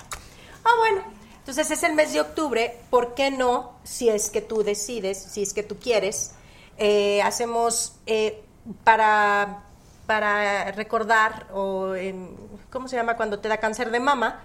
Ah, 0.65 0.73
bueno. 0.79 1.25
Entonces 1.45 1.71
es 1.71 1.83
el 1.83 1.93
mes 1.93 2.15
de 2.15 2.23
octubre, 2.23 2.79
¿por 2.89 3.15
qué 3.15 3.31
no, 3.31 3.75
si 3.85 4.09
es 4.09 4.31
que 4.31 4.41
tú 4.41 4.62
decides, 4.62 5.23
si 5.23 5.43
es 5.43 5.53
que 5.53 5.62
tú 5.62 5.79
quieres, 5.79 6.31
eh, 6.79 7.21
hacemos 7.21 7.97
eh, 8.07 8.43
para, 8.83 9.65
para 10.06 10.70
recordar, 10.72 11.47
o 11.52 11.94
em, 11.94 12.28
¿cómo 12.70 12.89
se 12.89 12.97
llama 12.97 13.16
cuando 13.16 13.39
te 13.39 13.48
da 13.48 13.59
cáncer 13.59 13.90
de 13.90 14.01
mama? 14.01 14.40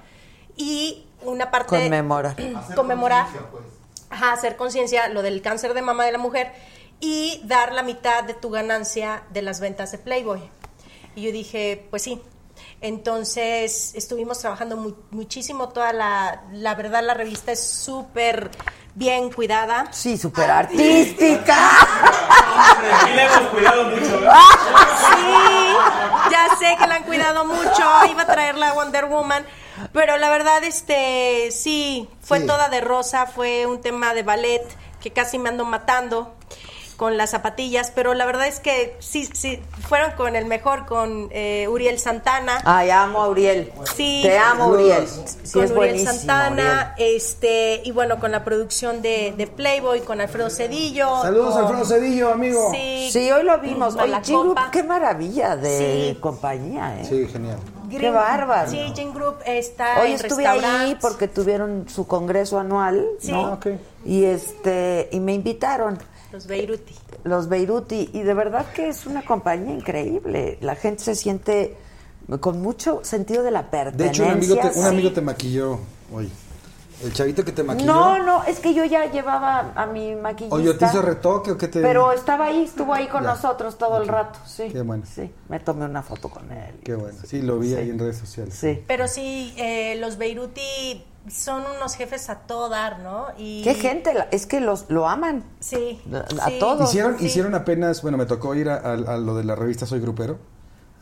Y 0.55 1.07
una 1.23 1.51
parte... 1.51 1.69
Conmemorar. 1.83 2.35
Conmemorar. 2.75 3.27
Ajá, 4.09 4.33
hacer 4.33 4.55
conciencia 4.55 5.07
lo 5.09 5.21
del 5.21 5.41
cáncer 5.41 5.73
de 5.73 5.81
mama 5.81 6.05
de 6.05 6.11
la 6.11 6.17
mujer 6.17 6.51
y 6.99 7.41
dar 7.45 7.73
la 7.73 7.83
mitad 7.83 8.23
de 8.23 8.33
tu 8.33 8.49
ganancia 8.49 9.23
de 9.29 9.41
las 9.41 9.59
ventas 9.59 9.91
de 9.91 9.99
Playboy. 9.99 10.41
Y 11.15 11.21
yo 11.23 11.31
dije, 11.31 11.87
pues 11.89 12.01
sí. 12.03 12.21
Entonces 12.81 13.93
estuvimos 13.95 14.39
trabajando 14.39 14.75
mu- 14.77 14.95
muchísimo 15.11 15.69
toda 15.69 15.93
la, 15.93 16.43
la 16.51 16.75
verdad 16.75 17.03
la 17.03 17.13
revista 17.13 17.51
es 17.51 17.61
súper 17.63 18.49
bien 18.99 19.31
cuidada. 19.31 19.87
Sí, 19.91 20.17
súper 20.17 20.51
artística. 20.51 21.55
Y 23.09 23.15
le 23.15 23.23
hemos 23.23 23.49
cuidado 23.49 23.83
mucho, 23.85 24.19
¿verdad? 24.19 24.33
Sí, 25.15 25.73
ya 26.29 26.47
sé 26.59 26.75
que 26.77 26.85
la 26.85 26.95
han 26.95 27.03
cuidado 27.03 27.45
mucho. 27.45 27.83
Iba 28.11 28.23
a 28.23 28.25
traer 28.25 28.55
la 28.57 28.73
Wonder 28.73 29.05
Woman. 29.05 29.45
Pero 29.93 30.17
la 30.17 30.29
verdad, 30.29 30.61
este, 30.65 31.49
sí, 31.51 32.09
fue 32.21 32.41
Sí. 32.41 32.45
toda 32.45 32.67
de 32.67 32.81
rosa. 32.81 33.25
Fue 33.25 33.65
un 33.65 33.79
tema 33.81 34.13
de 34.13 34.23
ballet 34.23 34.61
que 35.01 35.11
casi 35.11 35.39
me 35.39 35.47
ando 35.47 35.63
matando 35.63 36.35
con 36.99 37.15
las 37.15 37.29
zapatillas. 37.29 37.91
Pero 37.95 38.13
la 38.13 38.25
verdad 38.25 38.45
es 38.47 38.59
que 38.59 38.97
sí, 38.99 39.27
sí, 39.31 39.61
fueron 39.87 40.11
con 40.11 40.35
el 40.35 40.45
mejor, 40.45 40.85
con 40.85 41.29
eh, 41.31 41.65
Uriel 41.69 41.97
Santana. 41.97 42.59
Ay, 42.65 42.89
amo 42.89 43.21
a 43.23 43.29
Uriel. 43.29 43.71
Sí. 43.95 44.19
Te 44.21 44.37
amo, 44.37 44.67
Uriel. 44.67 45.07
Sí, 45.07 45.53
con 45.53 45.63
es 45.63 45.71
Uriel 45.71 46.05
Santana, 46.05 46.93
este, 46.97 47.81
y 47.85 47.91
bueno, 47.93 48.19
con 48.19 48.31
la 48.33 48.43
producción 48.43 49.01
de, 49.01 49.33
de 49.37 49.47
Playboy, 49.47 50.01
con 50.01 50.19
Alfredo 50.19 50.49
Cedillo. 50.49 51.21
Saludos, 51.21 51.53
con- 51.55 51.63
Alfredo 51.63 51.85
Cedillo, 51.85 52.31
amigo. 52.33 52.69
Sí, 52.73 53.09
Sí, 53.11 53.31
hoy 53.31 53.43
lo 53.43 53.57
vimos. 53.59 53.95
Oye, 53.95 54.13
Group, 54.27 54.59
qué 54.71 54.83
maravilla 54.83 55.55
de 55.55 56.09
Sí. 56.13 56.19
compañía, 56.19 56.99
¿eh? 56.99 57.05
Sí, 57.09 57.27
genial. 57.31 57.57
Qué 57.89 58.11
bárbaro. 58.11 58.69
Sí, 58.69 58.91
Gin 58.93 59.13
Group 59.13 59.37
está 59.45 60.01
Hoy 60.01 60.09
en 60.09 60.13
estuve 60.15 60.45
ahí 60.45 60.95
porque 61.01 61.27
tuvieron 61.27 61.85
su 61.89 62.05
congreso 62.05 62.59
anual, 62.59 63.03
Sí. 63.19 63.31
¿no? 63.31 63.47
Ah, 63.47 63.53
ok. 63.53 63.67
Y 64.05 64.25
este 64.25 65.09
y 65.11 65.19
me 65.19 65.33
invitaron 65.33 65.97
Los 66.31 66.47
Beiruti. 66.47 66.95
los 67.23 67.49
Beiruti 67.49 68.09
y 68.13 68.21
de 68.21 68.33
verdad 68.33 68.65
que 68.73 68.89
es 68.89 69.05
una 69.05 69.23
compañía 69.25 69.73
increíble. 69.73 70.57
La 70.61 70.75
gente 70.75 71.03
se 71.03 71.15
siente 71.15 71.75
con 72.39 72.61
mucho 72.61 72.99
sentido 73.03 73.41
de 73.43 73.51
la 73.51 73.63
De 73.63 73.69
pertenencia. 73.69 74.09
hecho, 74.11 74.23
un 74.25 74.31
amigo, 74.37 74.55
te, 74.55 74.67
un 74.67 74.73
sí. 74.73 74.81
amigo 74.89 75.11
te 75.11 75.21
maquilló 75.21 75.79
hoy. 76.13 76.31
El 77.01 77.13
chavito 77.13 77.45
que 77.45 77.53
te 77.53 77.63
maquilló. 77.63 77.93
No, 77.93 78.19
no, 78.23 78.43
es 78.43 78.59
que 78.59 78.73
yo 78.73 78.83
ya 78.83 79.09
llevaba 79.09 79.71
a 79.73 79.85
mi 79.85 80.15
maquillista. 80.15 80.53
Oye, 80.55 80.73
¿te 80.73 80.85
hizo 80.85 81.01
retoque 81.01 81.51
o 81.51 81.57
qué 81.57 81.69
te.? 81.69 81.79
Pero 81.81 82.11
estaba 82.11 82.47
ahí, 82.47 82.63
estuvo 82.65 82.93
ahí 82.93 83.07
con 83.07 83.23
Ya. 83.23 83.29
nosotros 83.29 83.77
todo 83.77 84.01
el 84.01 84.07
rato, 84.09 84.37
sí. 84.45 84.67
Qué 84.69 84.81
bueno. 84.81 85.05
Sí, 85.11 85.31
me 85.47 85.61
tomé 85.61 85.85
una 85.85 86.03
foto 86.03 86.27
con 86.29 86.51
él. 86.51 86.75
Qué 86.83 86.95
bueno. 86.95 87.17
Sí, 87.25 87.41
lo 87.41 87.57
vi 87.57 87.73
ahí 87.73 87.89
en 87.89 87.99
redes 87.99 88.17
sociales. 88.17 88.53
Sí. 88.53 88.83
Pero 88.85 89.07
sí, 89.07 89.53
eh, 89.57 89.95
los 90.01 90.17
Beiruti 90.17 91.05
son 91.29 91.63
unos 91.77 91.95
jefes 91.95 92.29
a 92.29 92.39
todo 92.39 92.69
dar, 92.69 92.99
¿no? 92.99 93.27
Y 93.37 93.63
Qué 93.63 93.73
gente, 93.75 94.13
la- 94.13 94.27
es 94.31 94.45
que 94.45 94.59
los 94.59 94.85
lo 94.89 95.07
aman. 95.07 95.43
Sí. 95.59 96.01
A 96.41 96.49
sí. 96.49 96.57
todos. 96.59 96.89
Hicieron, 96.89 97.17
Sí. 97.19 97.25
hicieron 97.25 97.55
apenas, 97.55 98.01
bueno, 98.01 98.17
me 98.17 98.25
tocó 98.25 98.55
ir 98.55 98.69
a, 98.69 98.75
a- 98.77 98.93
a 98.93 99.17
lo 99.17 99.35
de 99.35 99.43
la 99.43 99.55
revista 99.55 99.85
Soy 99.85 99.99
Grupero. 99.99 100.37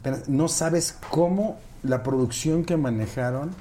Apenas- 0.01 0.27
no 0.29 0.47
sabes 0.47 0.95
cómo 1.09 1.57
la 1.83 2.03
producción 2.03 2.63
que 2.65 2.77
manejaron, 2.77 3.51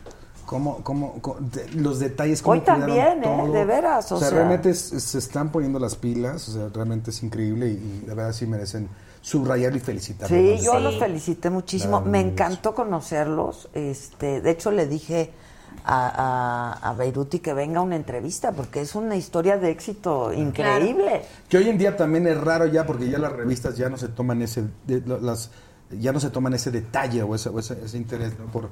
cómo, 0.44 0.82
cómo, 0.84 1.20
cómo- 1.20 1.38
de- 1.40 1.68
los 1.72 1.98
detalles, 1.98 2.43
cómo 2.43 2.52
Hoy 2.55 2.60
también, 2.60 3.24
¿eh? 3.24 3.48
De 3.52 3.64
veras, 3.64 4.10
o 4.12 4.18
sea. 4.18 4.30
realmente 4.30 4.70
es- 4.70 4.78
se 4.80 5.18
están 5.18 5.51
poniendo 5.51 5.78
las 5.78 5.97
pilas, 5.97 6.48
o 6.48 6.52
sea, 6.52 6.68
realmente 6.72 7.10
es 7.10 7.22
increíble 7.22 7.68
y, 7.68 7.72
y 7.72 8.05
de 8.06 8.14
verdad 8.14 8.32
sí 8.32 8.47
merecen 8.47 8.88
subrayarlo 9.22 9.76
y 9.76 9.80
felicitarlos. 9.80 10.38
Sí, 10.38 10.56
¿no? 10.59 10.62
yo 10.72 10.78
Sí. 10.78 10.82
los 10.84 10.98
felicité 11.01 11.51
muchísimo. 11.51 11.97
Claro, 11.98 12.10
Me 12.12 12.20
encantó 12.20 12.74
conocerlos. 12.76 13.68
Este, 13.72 14.40
de 14.40 14.51
hecho, 14.51 14.70
le 14.70 14.86
dije 14.86 15.32
a, 15.89 16.73
a, 16.83 16.91
a 16.91 16.95
Beiruti 16.95 17.39
que 17.39 17.55
venga 17.55 17.81
una 17.81 17.95
entrevista 17.97 18.51
porque 18.53 18.81
es 18.81 18.95
una 18.97 19.15
historia 19.17 19.57
de 19.57 19.71
éxito 19.71 20.33
increíble. 20.33 21.23
Que 21.49 21.59
hoy 21.59 21.69
en 21.69 21.79
día 21.79 21.97
también 21.97 22.27
es 22.27 22.37
raro 22.41 22.67
ya 22.67 22.85
porque 22.87 23.09
ya 23.09 23.19
las 23.19 23.33
revistas 23.33 23.77
ya 23.77 23.89
no 23.89 23.97
se 23.97 24.09
toman 24.09 24.43
ese 24.43 24.65
de- 24.87 25.03
las 25.21 25.51
ya 26.01 26.13
no 26.13 26.19
se 26.19 26.31
toman 26.31 26.53
ese 26.55 26.73
detalle 26.73 27.23
o 27.23 27.37
ese, 27.37 27.49
o 27.49 27.61
ese, 27.61 27.79
ese 27.85 27.97
interés 27.97 28.33
¿no? 28.37 28.47
por, 28.47 28.71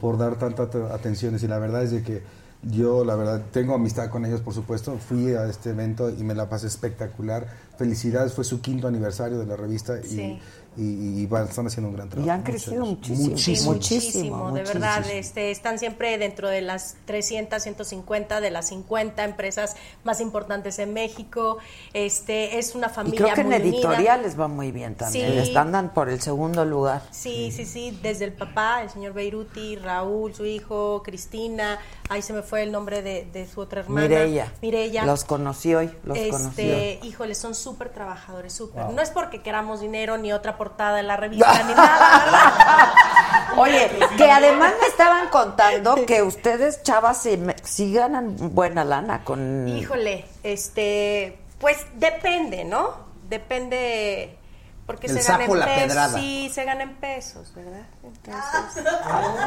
por 0.00 0.16
dar 0.16 0.36
tanta 0.36 0.70
t- 0.70 0.82
atención 0.90 1.36
y 1.40 1.46
la 1.46 1.58
verdad 1.58 1.82
es 1.82 1.90
de 1.90 2.02
que 2.02 2.22
yo 2.62 3.04
la 3.04 3.14
verdad 3.14 3.42
tengo 3.52 3.74
amistad 3.74 4.08
con 4.08 4.24
ellos 4.24 4.40
por 4.40 4.54
supuesto 4.54 4.96
fui 4.98 5.34
a 5.34 5.44
este 5.46 5.70
evento 5.70 6.08
y 6.08 6.24
me 6.24 6.34
la 6.34 6.48
pasé 6.48 6.68
espectacular 6.68 7.46
felicidades 7.76 8.32
fue 8.32 8.44
su 8.44 8.62
quinto 8.62 8.88
aniversario 8.88 9.38
de 9.38 9.44
la 9.44 9.56
revista 9.56 9.98
y, 10.02 10.06
Sí. 10.08 10.20
y, 10.22 10.40
y 10.82 11.26
van- 11.26 11.48
están 11.48 11.66
haciendo 11.66 11.88
un 11.90 11.96
gran 11.96 12.08
trabajo 12.08 12.26
Y 12.26 12.30
han 12.30 12.42
crecido 12.42 12.84
muchísimo, 12.84 13.30
muchísimo 13.30 13.72
muchísimo. 13.72 14.52
de 14.52 14.62
verdad, 14.62 14.96
muchísimo. 14.98 15.20
este, 15.20 15.50
están 15.50 15.78
siempre 15.78 16.18
dentro 16.18 16.48
de 16.48 16.60
las 16.60 16.96
300, 17.06 17.62
150 17.62 18.40
de 18.40 18.50
las 18.50 18.68
50 18.68 19.24
empresas 19.24 19.76
más 20.04 20.20
importantes 20.20 20.78
en 20.78 20.92
México. 20.92 21.58
Este, 21.94 22.58
es 22.58 22.74
una 22.74 22.88
Y 22.88 22.90
familia 22.90 23.20
creo 23.22 23.34
que 23.34 23.40
en 23.40 23.46
muy 23.48 23.56
unida. 23.56 23.68
editorial 23.76 24.22
les 24.22 24.38
va 24.38 24.48
muy 24.48 24.72
bien 24.72 24.94
también. 24.94 25.30
Sí. 25.30 25.34
Les 25.36 25.56
andan 25.56 25.92
por 25.94 26.08
el 26.08 26.20
segundo 26.20 26.64
lugar. 26.64 27.02
Sí, 27.10 27.50
sí, 27.52 27.64
sí, 27.64 27.98
desde 28.02 28.24
el 28.26 28.32
papá, 28.32 28.82
el 28.82 28.90
señor 28.90 29.12
Beiruti, 29.12 29.76
Raúl, 29.76 30.34
su 30.34 30.44
hijo, 30.44 31.02
Cristina, 31.04 31.78
ahí 32.08 32.22
se 32.22 32.32
me 32.32 32.42
fue 32.42 32.62
el 32.62 32.72
nombre 32.72 33.02
de, 33.02 33.26
de 33.32 33.46
su 33.46 33.60
otra 33.60 33.80
hermana. 33.80 34.06
Mireya. 34.60 35.04
Los 35.04 35.24
conocí 35.24 35.74
hoy, 35.74 35.90
los 36.04 36.18
conocí 36.18 36.62
hoy. 36.62 36.68
Este, 36.70 37.06
híjole, 37.06 37.34
son 37.34 37.54
súper 37.54 37.90
trabajadores, 37.90 38.52
súper. 38.52 38.90
No 38.90 39.00
es 39.02 39.10
porque 39.10 39.42
queramos 39.42 39.80
dinero 39.80 40.18
ni 40.18 40.32
otra 40.32 40.56
portada 40.66 40.96
de 40.96 41.04
la 41.04 41.16
revista 41.16 41.62
ni 41.62 41.74
nada, 41.74 42.24
¿verdad? 42.24 43.56
Oye, 43.56 43.88
que 44.16 44.30
además 44.30 44.72
me 44.80 44.88
estaban 44.88 45.28
contando 45.28 45.94
que 46.06 46.22
ustedes, 46.22 46.82
chavas, 46.82 47.22
sí, 47.22 47.40
sí 47.62 47.92
ganan 47.92 48.34
buena 48.52 48.84
lana 48.84 49.22
con... 49.22 49.68
Híjole, 49.68 50.24
este, 50.42 51.38
pues 51.60 51.86
depende, 51.94 52.64
¿no? 52.64 52.96
Depende 53.28 54.36
porque 54.86 55.08
El 55.08 55.20
se 55.20 55.22
gana 55.32 55.44
en 55.44 55.50
sapo, 55.50 55.56
la 55.56 55.64
pesos. 55.66 55.82
pedrada. 55.88 56.18
Sí, 56.18 56.50
se 56.54 56.64
gana 56.64 56.82
en 56.84 56.94
pesos, 56.96 57.52
¿verdad? 57.54 57.82
Entonces, 58.04 58.84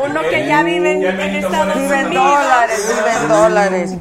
uno 0.06 0.22
que 0.30 0.46
ya 0.48 0.64
vive 0.64 0.92
en, 0.94 1.02
Ya 1.02 1.10
en 1.12 1.18
Benito 1.18 1.48
Estados 1.48 1.76
Unidos. 1.76 2.14
dólares, 2.14 2.94
vive 2.96 3.14
en 3.22 3.28
dólares. 3.30 3.94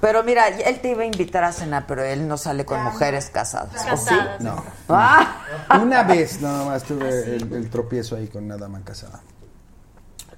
Pero 0.00 0.22
mira, 0.22 0.48
él 0.48 0.80
te 0.80 0.90
iba 0.90 1.02
a 1.02 1.06
invitar 1.06 1.42
a 1.44 1.52
cenar, 1.52 1.86
pero 1.86 2.04
él 2.04 2.28
no 2.28 2.36
sale 2.36 2.64
con 2.64 2.82
mujeres 2.84 3.30
casadas. 3.30 3.74
¿o 3.74 3.96
sí? 3.96 4.06
Casadas. 4.06 4.40
no 4.40 4.62
Ah. 4.88 5.38
Una 5.82 6.02
vez 6.04 6.40
nada 6.40 6.64
más 6.66 6.84
tuve 6.84 7.08
el, 7.36 7.52
el 7.52 7.70
tropiezo 7.70 8.16
ahí 8.16 8.28
con 8.28 8.44
una 8.44 8.56
dama 8.56 8.80
casada. 8.84 9.20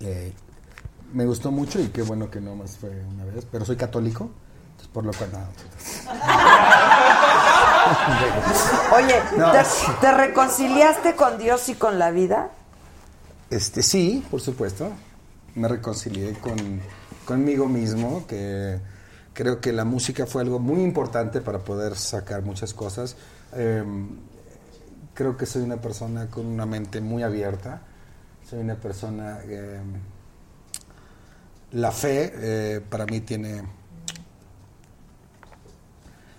Eh, 0.00 0.32
me 1.12 1.26
gustó 1.26 1.50
mucho 1.50 1.80
y 1.80 1.88
qué 1.88 2.02
bueno 2.02 2.30
que 2.30 2.40
no 2.40 2.54
más 2.54 2.76
fue 2.78 2.88
una 2.90 3.24
vez, 3.24 3.44
pero 3.50 3.64
soy 3.64 3.76
católico, 3.76 4.30
entonces 4.70 4.88
por 4.94 5.04
lo 5.04 5.12
cual 5.12 5.30
nada. 5.32 5.48
Oye, 8.94 9.14
No, 9.36 9.52
¿te, 10.00 10.12
reconciliaste 10.12 11.14
con 11.14 11.38
Dios 11.38 11.68
y 11.68 11.74
con 11.74 11.98
la 11.98 12.10
vida? 12.10 12.50
Este 13.50 13.82
sí, 13.82 14.24
por 14.30 14.40
supuesto. 14.40 14.92
Me 15.54 15.68
reconcilié 15.68 16.34
con, 16.34 16.80
conmigo 17.24 17.66
mismo, 17.66 18.26
que 18.26 18.78
creo 19.32 19.60
que 19.60 19.72
la 19.72 19.84
música 19.84 20.26
fue 20.26 20.42
algo 20.42 20.58
muy 20.58 20.82
importante 20.82 21.40
para 21.40 21.58
poder 21.58 21.96
sacar 21.96 22.42
muchas 22.42 22.74
cosas. 22.74 23.16
Eh, 23.54 23.84
creo 25.14 25.36
que 25.36 25.46
soy 25.46 25.62
una 25.62 25.80
persona 25.80 26.26
con 26.26 26.46
una 26.46 26.66
mente 26.66 27.00
muy 27.00 27.22
abierta. 27.22 27.82
Soy 28.48 28.60
una 28.60 28.76
persona... 28.76 29.40
eh, 29.44 29.80
la 31.72 31.92
fe 31.92 32.32
eh, 32.34 32.80
para 32.80 33.06
mí 33.06 33.20
tiene... 33.20 33.62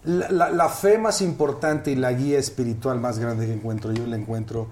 La, 0.04 0.30
la- 0.32 0.50
la 0.50 0.70
fe 0.70 0.98
más 0.98 1.22
importante 1.22 1.92
y 1.92 1.96
la 1.96 2.12
guía 2.14 2.40
espiritual 2.40 3.00
más 3.00 3.20
grande 3.20 3.46
que 3.46 3.54
encuentro 3.54 3.92
yo 3.92 4.06
la 4.08 4.16
encuentro 4.16 4.68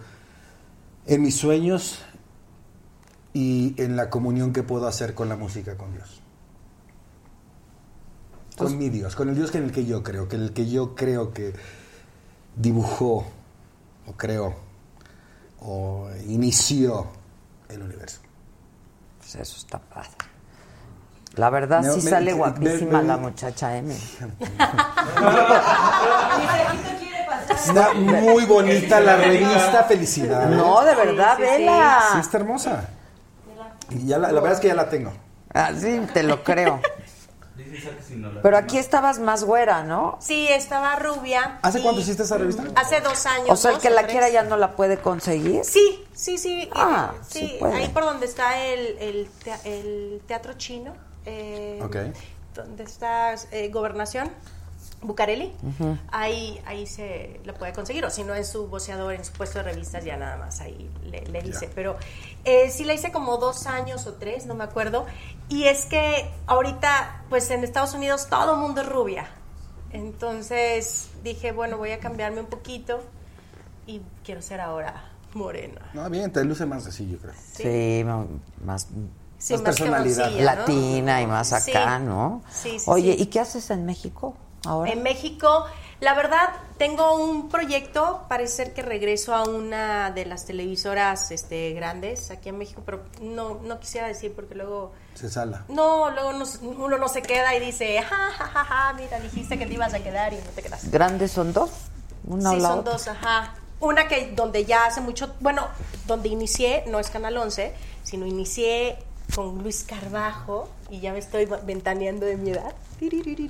en 1.05 1.21
mis 1.21 1.35
sueños 1.35 1.99
y 3.33 3.75
en 3.81 3.95
la 3.95 4.09
comunión 4.09 4.53
que 4.53 4.63
puedo 4.63 4.87
hacer 4.87 5.13
con 5.13 5.29
la 5.29 5.35
música 5.35 5.77
con 5.77 5.93
Dios. 5.93 6.21
Con 8.57 8.77
mi 8.77 8.89
Dios, 8.89 9.15
con 9.15 9.29
el 9.29 9.35
Dios 9.35 9.53
en 9.55 9.63
el 9.65 9.71
que 9.71 9.85
yo 9.85 10.03
creo, 10.03 10.27
que 10.27 10.35
el 10.35 10.51
que 10.51 10.69
yo 10.69 10.93
creo 10.95 11.31
que 11.31 11.53
dibujó 12.55 13.25
o 14.07 14.13
creó 14.17 14.55
o 15.61 16.09
inició 16.27 17.07
el 17.69 17.83
universo. 17.83 18.19
Pues 19.19 19.35
eso 19.35 19.57
está 19.57 19.79
padre. 19.79 20.09
La 21.39 21.49
verdad 21.49 21.81
Me- 21.81 21.89
sí 21.91 22.01
me- 22.01 22.09
sale 22.11 22.31
me- 22.33 22.37
guapísima 22.37 23.01
me- 23.01 23.07
la 23.07 23.15
muchacha 23.15 23.77
M. 23.77 23.95
Está 27.49 27.93
muy 27.93 28.45
bonita 28.45 28.99
la 28.99 29.15
revista, 29.15 29.85
felicidades. 29.85 30.49
No, 30.57 30.83
de 30.83 30.95
verdad, 30.95 31.35
Sí, 31.37 31.41
vela. 31.43 31.99
Sí, 32.13 32.19
está 32.19 32.37
hermosa. 32.37 32.89
Y 33.89 34.05
ya 34.05 34.17
la, 34.17 34.31
la 34.33 34.41
verdad 34.41 34.53
es 34.53 34.59
que 34.59 34.67
ya 34.67 34.75
la 34.75 34.89
tengo. 34.89 35.11
Ah, 35.53 35.71
sí, 35.79 36.01
te 36.13 36.23
lo 36.23 36.43
creo. 36.43 36.81
Pero 38.43 38.57
aquí 38.57 38.77
estabas 38.77 39.19
más 39.19 39.43
güera, 39.43 39.83
¿no? 39.83 40.17
Sí, 40.19 40.47
estaba 40.49 40.95
rubia. 40.97 41.59
¿Hace 41.61 41.81
cuánto 41.81 42.01
hiciste 42.01 42.23
esa 42.23 42.37
revista? 42.37 42.63
Hace 42.75 42.99
dos 43.01 43.25
años. 43.25 43.49
O 43.49 43.55
sea, 43.55 43.71
el 43.71 43.79
que 43.79 43.89
la 43.89 44.01
tres. 44.01 44.11
quiera 44.11 44.29
ya 44.29 44.43
no 44.43 44.57
la 44.57 44.71
puede 44.75 44.97
conseguir. 44.97 45.63
Sí, 45.63 46.05
sí, 46.13 46.37
sí. 46.37 46.69
Ah, 46.75 47.13
sí 47.27 47.39
sí, 47.39 47.55
puede. 47.59 47.75
ahí 47.75 47.87
por 47.89 48.03
donde 48.03 48.25
está 48.25 48.57
el, 48.65 48.97
el, 48.99 49.29
el 49.65 50.21
teatro 50.27 50.53
chino. 50.53 50.93
Eh, 51.29 51.79
Ok. 51.83 51.95
Donde 52.55 52.83
está 52.83 53.35
eh, 53.51 53.69
Gobernación, 53.69 54.31
Bucareli. 55.01 55.53
Ahí, 56.11 56.61
ahí 56.65 56.85
se 56.87 57.39
la 57.45 57.53
puede 57.53 57.71
conseguir. 57.73 58.03
O 58.05 58.09
si 58.09 58.23
no, 58.23 58.35
en 58.35 58.43
su 58.45 58.67
voceador, 58.67 59.13
en 59.13 59.23
su 59.23 59.31
puesto 59.33 59.59
de 59.59 59.65
revistas, 59.65 60.03
ya 60.03 60.17
nada 60.17 60.37
más 60.37 60.59
ahí 60.59 60.89
le, 61.05 61.21
le 61.21 61.41
dice. 61.41 61.69
Pero 61.73 61.95
eh, 62.43 62.69
sí 62.69 62.83
la 62.83 62.93
hice 62.93 63.11
como 63.11 63.37
dos 63.37 63.65
años 63.67 64.07
o 64.07 64.13
tres, 64.13 64.45
no 64.45 64.55
me 64.55 64.63
acuerdo. 64.63 65.05
Y 65.47 65.65
es 65.65 65.85
que 65.85 66.29
ahorita, 66.47 67.23
pues 67.29 67.49
en 67.51 67.63
Estados 67.63 67.93
Unidos 67.93 68.27
todo 68.29 68.55
el 68.55 68.59
mundo 68.59 68.81
es 68.81 68.89
rubia. 68.89 69.27
Entonces 69.91 71.09
dije, 71.23 71.51
bueno, 71.51 71.77
voy 71.77 71.91
a 71.91 71.99
cambiarme 71.99 72.41
un 72.41 72.47
poquito 72.47 73.01
y 73.87 74.01
quiero 74.23 74.41
ser 74.41 74.61
ahora 74.61 75.05
morena. 75.33 75.81
No, 75.93 76.09
bien, 76.09 76.31
te 76.31 76.43
luce 76.43 76.65
más 76.65 76.85
así, 76.87 77.09
yo 77.09 77.17
creo. 77.17 77.33
Sí, 77.53 78.03
más, 78.65 78.87
Sí, 79.39 79.53
Más 79.53 79.61
personalidad. 79.63 80.29
¿no? 80.31 80.41
latina 80.41 81.21
y 81.21 81.27
más 81.27 81.53
acá, 81.53 81.97
Sí. 81.97 82.03
¿no? 82.05 82.41
Sí, 82.51 82.77
sí, 82.79 82.85
Oye, 82.87 83.15
sí. 83.15 83.23
¿y 83.23 83.25
qué 83.27 83.39
haces 83.39 83.69
en 83.71 83.85
México 83.85 84.35
ahora? 84.65 84.91
En 84.91 85.01
México, 85.01 85.65
la 86.01 86.13
verdad, 86.13 86.49
tengo 86.77 87.15
un 87.15 87.47
proyecto, 87.47 88.25
parece 88.27 88.53
ser 88.57 88.73
que 88.73 88.81
regreso 88.81 89.33
a 89.33 89.43
una 89.45 90.11
de 90.11 90.25
las 90.25 90.45
televisoras 90.45 91.31
este, 91.31 91.71
grandes 91.71 92.31
aquí 92.31 92.49
en 92.49 92.57
México, 92.57 92.81
pero 92.85 93.03
no, 93.21 93.59
no 93.63 93.79
quisiera 93.79 94.07
decir 94.07 94.33
porque 94.35 94.55
luego... 94.55 94.91
Se 95.15 95.29
sala. 95.29 95.63
No, 95.69 96.09
luego 96.11 96.33
nos- 96.33 96.59
uno 96.61 96.97
no 96.97 97.07
se 97.07 97.21
queda 97.21 97.55
y 97.55 97.59
dice, 97.61 98.01
ja, 98.01 98.31
ja, 98.37 98.45
ja, 98.45 98.65
ja, 98.65 98.93
mira, 98.93 99.19
dijiste 99.21 99.57
que 99.57 99.65
te 99.65 99.73
ibas 99.73 99.93
a 99.93 99.99
quedar 99.99 100.33
y 100.33 100.35
no 100.35 100.49
te 100.53 100.61
quedas. 100.61 100.91
¿Grandes 100.91 101.31
son 101.31 101.53
dos? 101.53 101.69
Una 102.25 102.51
sí, 102.51 102.59
son 102.61 102.79
otra. 102.79 102.91
dos, 102.91 103.07
ajá. 103.07 103.55
Una 103.79 104.09
que 104.09 104.33
donde 104.35 104.65
ya 104.65 104.85
hace 104.85 104.99
mucho, 104.99 105.33
bueno, 105.39 105.65
donde 106.05 106.27
inicié, 106.27 106.83
no 106.87 106.99
es 106.99 107.09
Canal 107.09 107.37
11, 107.37 107.73
sino 108.03 108.25
inicié 108.25 108.99
con 109.35 109.61
Luis 109.63 109.85
Carbajo 109.87 110.69
y 110.89 110.99
ya 110.99 111.13
me 111.13 111.19
estoy 111.19 111.47
ventaneando 111.65 112.25
de 112.25 112.35
mi 112.37 112.49
edad. 112.51 112.73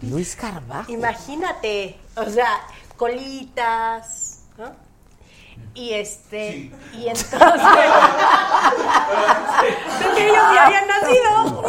Luis 0.04 0.36
Carbajo. 0.36 0.92
Imagínate, 0.92 1.98
o 2.16 2.26
sea, 2.26 2.62
colitas, 2.98 4.42
¿no? 4.58 4.72
Y 5.74 5.94
este, 5.94 6.72
y 6.94 7.08
entonces, 7.08 7.32
que 10.16 10.26
ellos 10.26 10.44
ya 10.54 10.66
habían 10.66 10.88
nacido. 10.88 11.64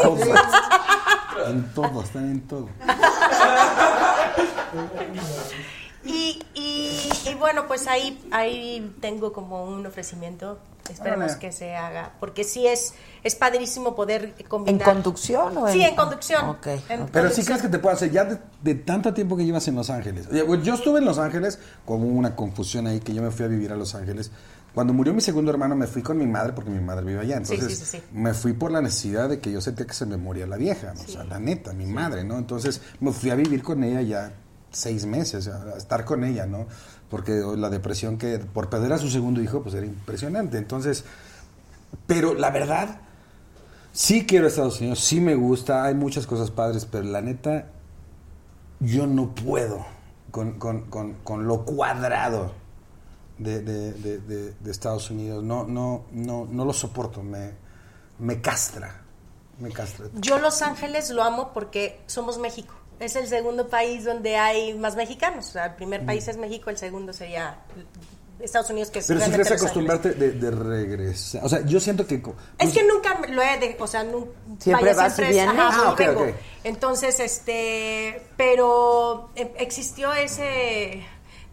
En 1.48 1.74
todo, 1.74 2.02
están 2.02 2.30
en 2.30 2.40
todo. 2.46 2.68
Y, 6.04 6.42
y, 6.54 7.08
y 7.28 7.34
bueno, 7.34 7.66
pues 7.66 7.86
ahí, 7.86 8.18
ahí 8.30 8.94
tengo 9.00 9.32
como 9.32 9.64
un 9.64 9.84
ofrecimiento. 9.86 10.58
Esperemos 10.90 11.36
que 11.36 11.52
se 11.52 11.76
haga. 11.76 12.14
Porque 12.18 12.42
sí 12.42 12.66
es, 12.66 12.94
es 13.22 13.36
padrísimo 13.36 13.94
poder 13.94 14.34
combinar. 14.48 14.88
¿En 14.88 14.94
conducción 14.94 15.56
o 15.56 15.68
en.? 15.68 15.74
Sí, 15.74 15.82
en 15.82 15.94
conducción. 15.94 16.48
Ok. 16.48 16.66
En 16.88 17.06
Pero 17.06 17.30
sí 17.30 17.44
crees 17.44 17.62
que 17.62 17.68
te 17.68 17.78
puedo 17.78 17.94
hacer, 17.94 18.10
ya 18.10 18.24
de, 18.24 18.38
de 18.62 18.74
tanto 18.74 19.14
tiempo 19.14 19.36
que 19.36 19.44
llevas 19.44 19.68
en 19.68 19.76
Los 19.76 19.90
Ángeles. 19.90 20.26
Oye, 20.28 20.62
Yo 20.62 20.74
estuve 20.74 20.98
en 20.98 21.04
Los 21.04 21.18
Ángeles, 21.18 21.58
con 21.84 22.02
una 22.02 22.34
confusión 22.34 22.86
ahí, 22.86 23.00
que 23.00 23.14
yo 23.14 23.22
me 23.22 23.30
fui 23.30 23.44
a 23.44 23.48
vivir 23.48 23.72
a 23.72 23.76
Los 23.76 23.94
Ángeles. 23.94 24.32
Cuando 24.74 24.92
murió 24.92 25.12
mi 25.12 25.20
segundo 25.20 25.50
hermano 25.50 25.74
me 25.74 25.88
fui 25.88 26.00
con 26.00 26.16
mi 26.16 26.26
madre 26.26 26.52
porque 26.52 26.70
mi 26.70 26.80
madre 26.80 27.04
vive 27.04 27.20
allá. 27.20 27.36
Entonces 27.36 27.78
sí, 27.78 27.84
sí, 27.84 27.98
sí. 27.98 28.02
me 28.12 28.34
fui 28.34 28.52
por 28.52 28.70
la 28.70 28.80
necesidad 28.80 29.28
de 29.28 29.40
que 29.40 29.50
yo 29.50 29.60
sentía 29.60 29.86
que 29.86 29.94
se 29.94 30.06
me 30.06 30.16
moría 30.16 30.46
la 30.46 30.56
vieja, 30.56 30.94
¿no? 30.94 31.00
o 31.00 31.08
sea, 31.08 31.24
la 31.24 31.40
neta, 31.40 31.72
mi 31.72 31.86
madre, 31.86 32.22
¿no? 32.22 32.38
Entonces 32.38 32.80
me 33.00 33.12
fui 33.12 33.30
a 33.30 33.34
vivir 33.34 33.64
con 33.64 33.82
ella 33.82 34.00
ya 34.02 34.32
seis 34.70 35.04
meses, 35.06 35.48
estar 35.76 36.04
con 36.04 36.24
ella, 36.24 36.46
¿no? 36.46 36.66
Porque 37.08 37.32
la 37.56 37.70
depresión 37.70 38.18
que 38.18 38.38
por 38.38 38.68
perder 38.70 38.92
a 38.92 38.98
su 38.98 39.10
segundo 39.10 39.40
hijo, 39.42 39.62
pues 39.62 39.74
era 39.74 39.84
impresionante. 39.86 40.58
Entonces, 40.58 41.04
pero 42.06 42.34
la 42.34 42.50
verdad, 42.50 43.00
sí 43.92 44.26
quiero 44.26 44.46
a 44.46 44.48
Estados 44.48 44.80
Unidos, 44.80 45.00
sí 45.00 45.20
me 45.20 45.34
gusta, 45.34 45.84
hay 45.84 45.94
muchas 45.94 46.26
cosas 46.26 46.50
padres, 46.50 46.84
pero 46.86 47.04
la 47.04 47.20
neta, 47.20 47.66
yo 48.78 49.06
no 49.06 49.34
puedo 49.34 49.84
con, 50.30 50.52
con- 50.58 50.82
con- 50.82 51.14
con 51.24 51.46
lo 51.48 51.64
cuadrado 51.64 52.52
de- 53.38 53.60
de 53.62 54.70
Estados 54.70 55.10
Unidos. 55.10 55.42
No, 55.42 55.64
no, 55.64 56.04
no, 56.12 56.46
no 56.48 56.64
lo 56.64 56.72
soporto, 56.72 57.22
me, 57.24 57.50
me 58.20 58.40
castra, 58.40 59.00
me 59.58 59.70
castra. 59.70 60.06
Yo 60.14 60.38
Los 60.38 60.62
Ángeles 60.62 61.10
lo 61.10 61.24
amo 61.24 61.50
porque 61.52 62.00
somos 62.06 62.38
México. 62.38 62.74
Es 63.00 63.16
el 63.16 63.26
segundo 63.26 63.68
país 63.68 64.04
donde 64.04 64.36
hay 64.36 64.74
más 64.74 64.94
mexicanos. 64.94 65.48
O 65.48 65.52
sea, 65.52 65.66
el 65.66 65.74
primer 65.74 66.04
país 66.06 66.28
es 66.28 66.36
México, 66.36 66.70
el 66.70 66.76
segundo 66.78 67.12
sería 67.12 67.56
Estados 68.38 68.70
Unidos, 68.70 68.90
que 68.90 69.00
es 69.00 69.06
Pero 69.06 69.20
si 69.20 69.28
quieres 69.30 69.50
acostumbrarte 69.50 70.12
de, 70.12 70.30
de 70.32 70.50
regresar. 70.50 71.44
O 71.44 71.48
sea, 71.48 71.60
yo 71.64 71.80
siento 71.80 72.06
que... 72.06 72.22
Es 72.58 72.72
que 72.72 72.84
nunca 72.84 73.20
lo 73.28 73.42
he 73.42 73.58
de, 73.58 73.76
o 73.80 73.86
sea, 73.86 74.04
nu- 74.04 74.28
Siempre 74.58 74.90
vaya, 74.90 75.02
vas 75.02 75.12
y 75.12 75.16
siempre 75.16 75.28
es- 75.38 75.44
vienes. 75.46 75.58
ajá, 75.62 75.94
Ah. 75.98 76.32
Entonces, 76.64 77.20
este, 77.20 78.22
pero 78.36 79.30
eh, 79.34 79.52
existió 79.58 80.12
ese 80.12 81.02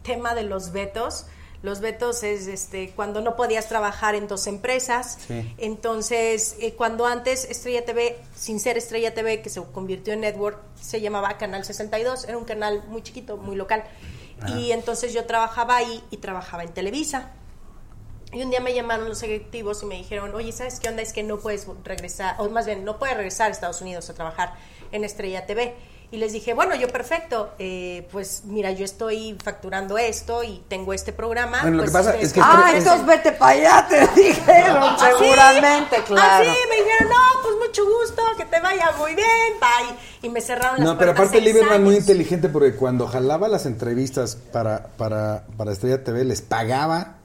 tema 0.03 0.35
de 0.35 0.43
los 0.43 0.71
vetos. 0.73 1.25
Los 1.63 1.79
vetos 1.79 2.23
es 2.23 2.47
este 2.47 2.91
cuando 2.95 3.21
no 3.21 3.35
podías 3.35 3.67
trabajar 3.67 4.15
en 4.15 4.27
dos 4.27 4.47
empresas. 4.47 5.17
Sí. 5.27 5.53
Entonces, 5.57 6.55
eh, 6.59 6.73
cuando 6.73 7.05
antes 7.05 7.45
Estrella 7.45 7.83
TV, 7.83 8.17
sin 8.35 8.59
ser 8.59 8.77
Estrella 8.77 9.13
TV, 9.13 9.41
que 9.41 9.49
se 9.49 9.61
convirtió 9.63 10.13
en 10.13 10.21
network, 10.21 10.59
se 10.79 11.01
llamaba 11.01 11.37
Canal 11.37 11.65
62, 11.65 12.25
era 12.25 12.37
un 12.37 12.45
canal 12.45 12.83
muy 12.87 13.01
chiquito, 13.01 13.37
muy 13.37 13.55
local. 13.55 13.83
Y 14.47 14.71
entonces 14.71 15.13
yo 15.13 15.25
trabajaba 15.25 15.77
ahí 15.77 16.03
y 16.11 16.17
trabajaba 16.17 16.63
en 16.63 16.71
Televisa. 16.71 17.31
Y 18.31 18.43
un 18.43 18.49
día 18.49 18.59
me 18.59 18.73
llamaron 18.73 19.07
los 19.07 19.23
ejecutivos 19.23 19.81
y 19.83 19.85
me 19.85 19.95
dijeron, 19.95 20.35
oye, 20.35 20.51
¿sabes 20.51 20.79
qué 20.79 20.89
onda? 20.89 21.01
Es 21.01 21.13
que 21.13 21.23
no 21.23 21.39
puedes 21.39 21.65
regresar, 21.83 22.35
o 22.39 22.49
más 22.49 22.65
bien, 22.65 22.83
no 22.83 22.99
puedes 22.99 23.15
regresar 23.15 23.47
a 23.47 23.51
Estados 23.51 23.81
Unidos 23.81 24.09
a 24.09 24.13
trabajar 24.13 24.53
en 24.91 25.03
Estrella 25.05 25.45
TV. 25.45 25.75
Y 26.09 26.15
les 26.17 26.31
dije, 26.31 26.53
bueno, 26.53 26.73
yo 26.75 26.87
perfecto, 26.87 27.49
eh, 27.59 28.07
pues 28.13 28.43
mira, 28.45 28.71
yo 28.71 28.85
estoy 28.85 29.37
facturando 29.43 29.97
esto 29.97 30.41
y 30.41 30.63
tengo 30.69 30.93
este 30.93 31.11
programa. 31.11 31.61
Bueno, 31.63 31.77
lo 31.77 31.83
pues, 31.83 31.91
que 31.91 31.97
pasa 31.97 32.09
ustedes 32.11 32.27
es 32.27 32.33
que 32.33 32.39
Ah, 32.41 32.67
Estre- 32.71 32.77
entonces 32.77 33.05
vete 33.05 33.31
para 33.33 33.51
allá, 33.51 33.87
te 33.89 34.21
dijeron, 34.21 34.77
¿Ah, 34.83 34.97
sí? 34.97 35.05
seguramente, 35.19 35.97
claro. 36.07 36.45
Ah, 36.49 36.53
sí, 36.53 36.59
me 36.69 36.75
dijeron, 36.77 37.09
no, 37.09 37.41
pues 37.43 37.55
mucho 37.67 37.83
gusto, 37.85 38.21
que 38.37 38.45
te 38.45 38.59
vaya 38.61 38.91
muy 38.97 39.15
bien, 39.15 39.27
bye. 39.59 39.97
Y 40.21 40.29
me 40.29 40.39
cerraron 40.39 40.77
las 40.79 40.85
No, 40.87 40.97
pero 40.97 41.11
aparte 41.11 41.41
Lieberman 41.41 41.83
muy 41.83 41.95
años. 41.95 42.03
inteligente 42.07 42.47
porque 42.47 42.73
cuando 42.75 43.05
jalaba 43.07 43.49
las 43.49 43.65
entrevistas 43.65 44.37
para, 44.53 44.87
para, 44.97 45.43
para 45.57 45.73
Estrella 45.73 46.05
TV 46.05 46.23
les 46.23 46.41
pagaba 46.41 47.15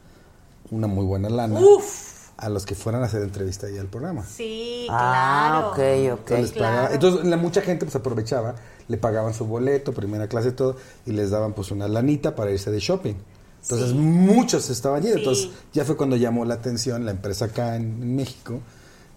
una 0.73 0.89
muy 0.89 1.05
buena 1.05 1.29
lana 1.29 1.61
Uf, 1.61 2.31
a 2.37 2.49
los 2.49 2.67
que 2.67 2.75
fueran 2.75 3.03
a 3.03 3.07
hacer 3.07 3.23
entrevista 3.23 3.69
ahí 3.69 3.79
al 3.79 3.87
programa. 3.87 4.25
sí, 4.25 4.89
Ah, 4.91 5.53
claro. 5.53 5.69
ok, 5.69 5.75
ok. 5.75 6.31
Entonces, 6.33 6.41
les 6.41 6.53
Claro. 6.53 6.75
pagaba- 6.77 6.95
entonces, 6.95 7.25
la, 7.27 7.37
mucha 7.37 7.61
gente 7.63 7.85
pues 7.85 7.95
aprovechaba, 7.95 8.57
le 8.89 8.97
pagaban 8.97 9.35
su 9.35 9.47
boleto, 9.47 9.93
primera 9.93 10.29
clase, 10.29 10.53
todo, 10.53 10.77
y 11.07 11.13
les 11.13 11.31
daban 11.31 11.53
pues 11.53 11.71
una 11.71 11.89
lanita 11.89 12.35
para 12.35 12.51
irse 12.51 12.71
de 12.71 12.81
shopping. 12.81 13.15
Entonces 13.63 13.91
Sí. 13.91 13.95
muchos 13.95 14.71
estaban 14.71 15.01
allí. 15.01 15.13
Sí. 15.13 15.19
Entonces 15.19 15.49
ya 15.73 15.85
fue 15.85 15.97
cuando 15.97 16.17
llamó 16.17 16.45
la 16.45 16.55
atención 16.55 17.05
la 17.05 17.13
empresa 17.13 17.47
acá 17.47 17.77
en, 17.77 18.03
en 18.03 18.17
México, 18.17 18.61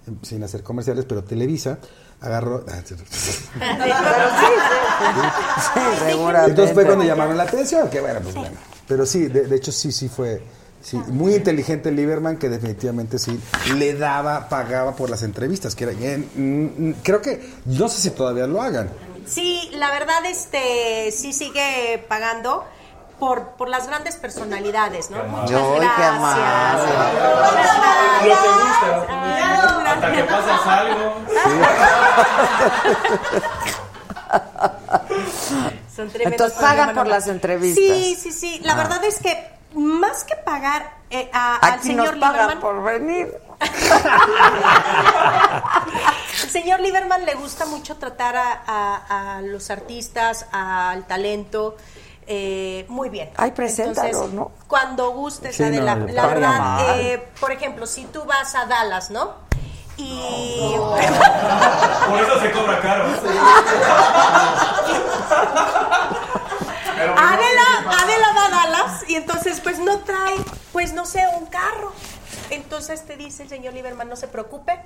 em, 0.08 0.18
sin 0.22 0.44
hacer 0.44 0.62
comerciales, 0.64 1.06
pero 1.06 1.24
Televisa 1.24 1.80
agarró... 2.22 2.64
ah, 2.70 2.82
cierto. 2.86 3.06
Sí, 5.74 5.80
seguramente. 6.08 6.52
Entonces 6.52 6.74
fue 6.74 6.86
cuando 6.86 7.04
llamaron 7.04 7.38
la 7.38 7.44
atención, 7.44 7.90
que 7.90 8.02
bueno, 8.02 8.20
pues 8.22 8.36
bueno. 8.36 8.56
Pero 8.88 9.06
sí, 9.06 9.28
de, 9.28 9.48
de 9.48 9.56
hecho 9.56 9.72
sí, 9.72 9.92
sí 9.92 10.10
fue, 10.10 10.42
Sí, 10.86 10.98
muy 11.08 11.34
inteligente 11.34 11.92
Lieberman 11.92 12.38
que 12.38 12.48
definitivamente 12.48 13.18
sí 13.18 13.40
le 13.76 13.96
daba, 13.96 14.48
pagaba 14.50 14.96
por 14.96 15.10
las 15.10 15.24
entrevistas, 15.24 15.74
que 15.74 15.86
era, 15.86 15.94
eh, 15.94 16.24
mm, 16.36 16.90
mm, 16.90 16.96
creo 17.02 17.24
que, 17.24 17.42
no 17.66 17.90
sé 17.90 18.02
si 18.02 18.12
todavía 18.12 18.46
lo 18.46 18.62
hagan. 18.62 18.90
Sí, 19.28 19.70
la 19.74 19.92
verdad, 19.92 20.26
este, 20.26 21.12
sí 21.12 21.34
sigue 21.34 22.04
pagando 22.08 22.64
por, 23.20 23.50
por 23.52 23.70
las 23.70 23.88
grandes 23.88 24.16
personalidades, 24.18 25.10
¿no? 25.10 25.24
Muchas 25.24 25.62
qué 25.62 25.80
gracias. 25.80 26.10
amable. 26.10 26.44
Lo 28.30 28.36
te 28.36 28.48
gusta. 28.48 29.92
Hasta 29.92 30.12
que 30.12 30.24
pasas 30.24 30.68
algo. 30.68 31.16
Son 35.96 36.10
tremendos 36.10 36.48
Entonces 36.50 36.60
pagan 36.60 36.94
por 36.96 37.08
las 37.08 37.28
entrevistas. 37.28 37.84
Sí, 37.86 38.18
sí, 38.20 38.32
sí. 38.32 38.60
La 38.64 38.74
Ah. 38.74 38.78
verdad 38.78 39.04
es 39.06 39.20
que 39.20 39.48
más 39.74 40.24
que 40.24 40.36
pagar 40.36 40.94
eh, 41.10 41.30
a- 41.34 41.58
al 41.58 41.82
señor 41.82 42.18
nos 42.18 42.30
pagan 42.30 42.48
Lieberman, 42.50 42.60
por 42.60 42.84
venir. 42.84 43.34
El 46.44 46.50
señor 46.50 46.80
Lieberman 46.80 47.26
le 47.26 47.34
gusta 47.36 47.66
mucho 47.66 47.96
tratar 47.98 48.36
a, 48.36 48.62
a- 48.68 49.38
a 49.38 49.42
los 49.42 49.70
artistas, 49.70 50.46
al 50.52 51.06
talento. 51.08 51.76
eh, 52.28 52.86
muy 52.90 53.10
bien. 53.10 53.30
Ay, 53.38 53.52
preséntalo, 53.52 54.08
Entonces, 54.08 54.34
¿no? 54.34 54.52
Cuando 54.68 55.12
gustes, 55.12 55.56
Sí, 55.56 55.64
no, 55.64 55.82
la 55.82 55.96
verdad, 56.28 57.00
eh, 57.00 57.30
por 57.40 57.52
ejemplo, 57.52 57.86
si 57.86 58.06
tú 58.06 58.24
vas 58.26 58.56
a 58.56 58.66
Dallas, 58.66 59.10
¿no? 59.12 59.44
Y. 59.98 60.76
Por 62.10 62.20
eso 62.20 62.40
se 62.42 62.52
cobra 62.52 62.82
caro. 62.82 63.06
Adela, 67.18 68.02
Adela 68.02 68.28
va 68.36 68.46
a 68.46 68.50
Dallas 68.50 69.04
y 69.10 69.16
entonces 69.16 69.60
pues 69.62 69.80
no 69.80 70.00
trae, 70.00 70.36
pues 70.74 70.94
no 70.94 71.06
sé, 71.06 71.24
un 71.38 71.46
carro. 71.46 71.94
Entonces 72.50 73.06
te 73.06 73.16
dice 73.18 73.44
el 73.44 73.50
señor 73.50 73.74
Lieberman, 73.74 74.08
no 74.10 74.16
se 74.16 74.28
preocupe, 74.28 74.80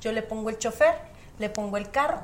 yo 0.00 0.12
le 0.12 0.22
pongo 0.22 0.50
el 0.50 0.58
chofer, 0.58 0.94
le 1.38 1.48
pongo 1.50 1.76
el 1.76 1.90
carro 1.90 2.20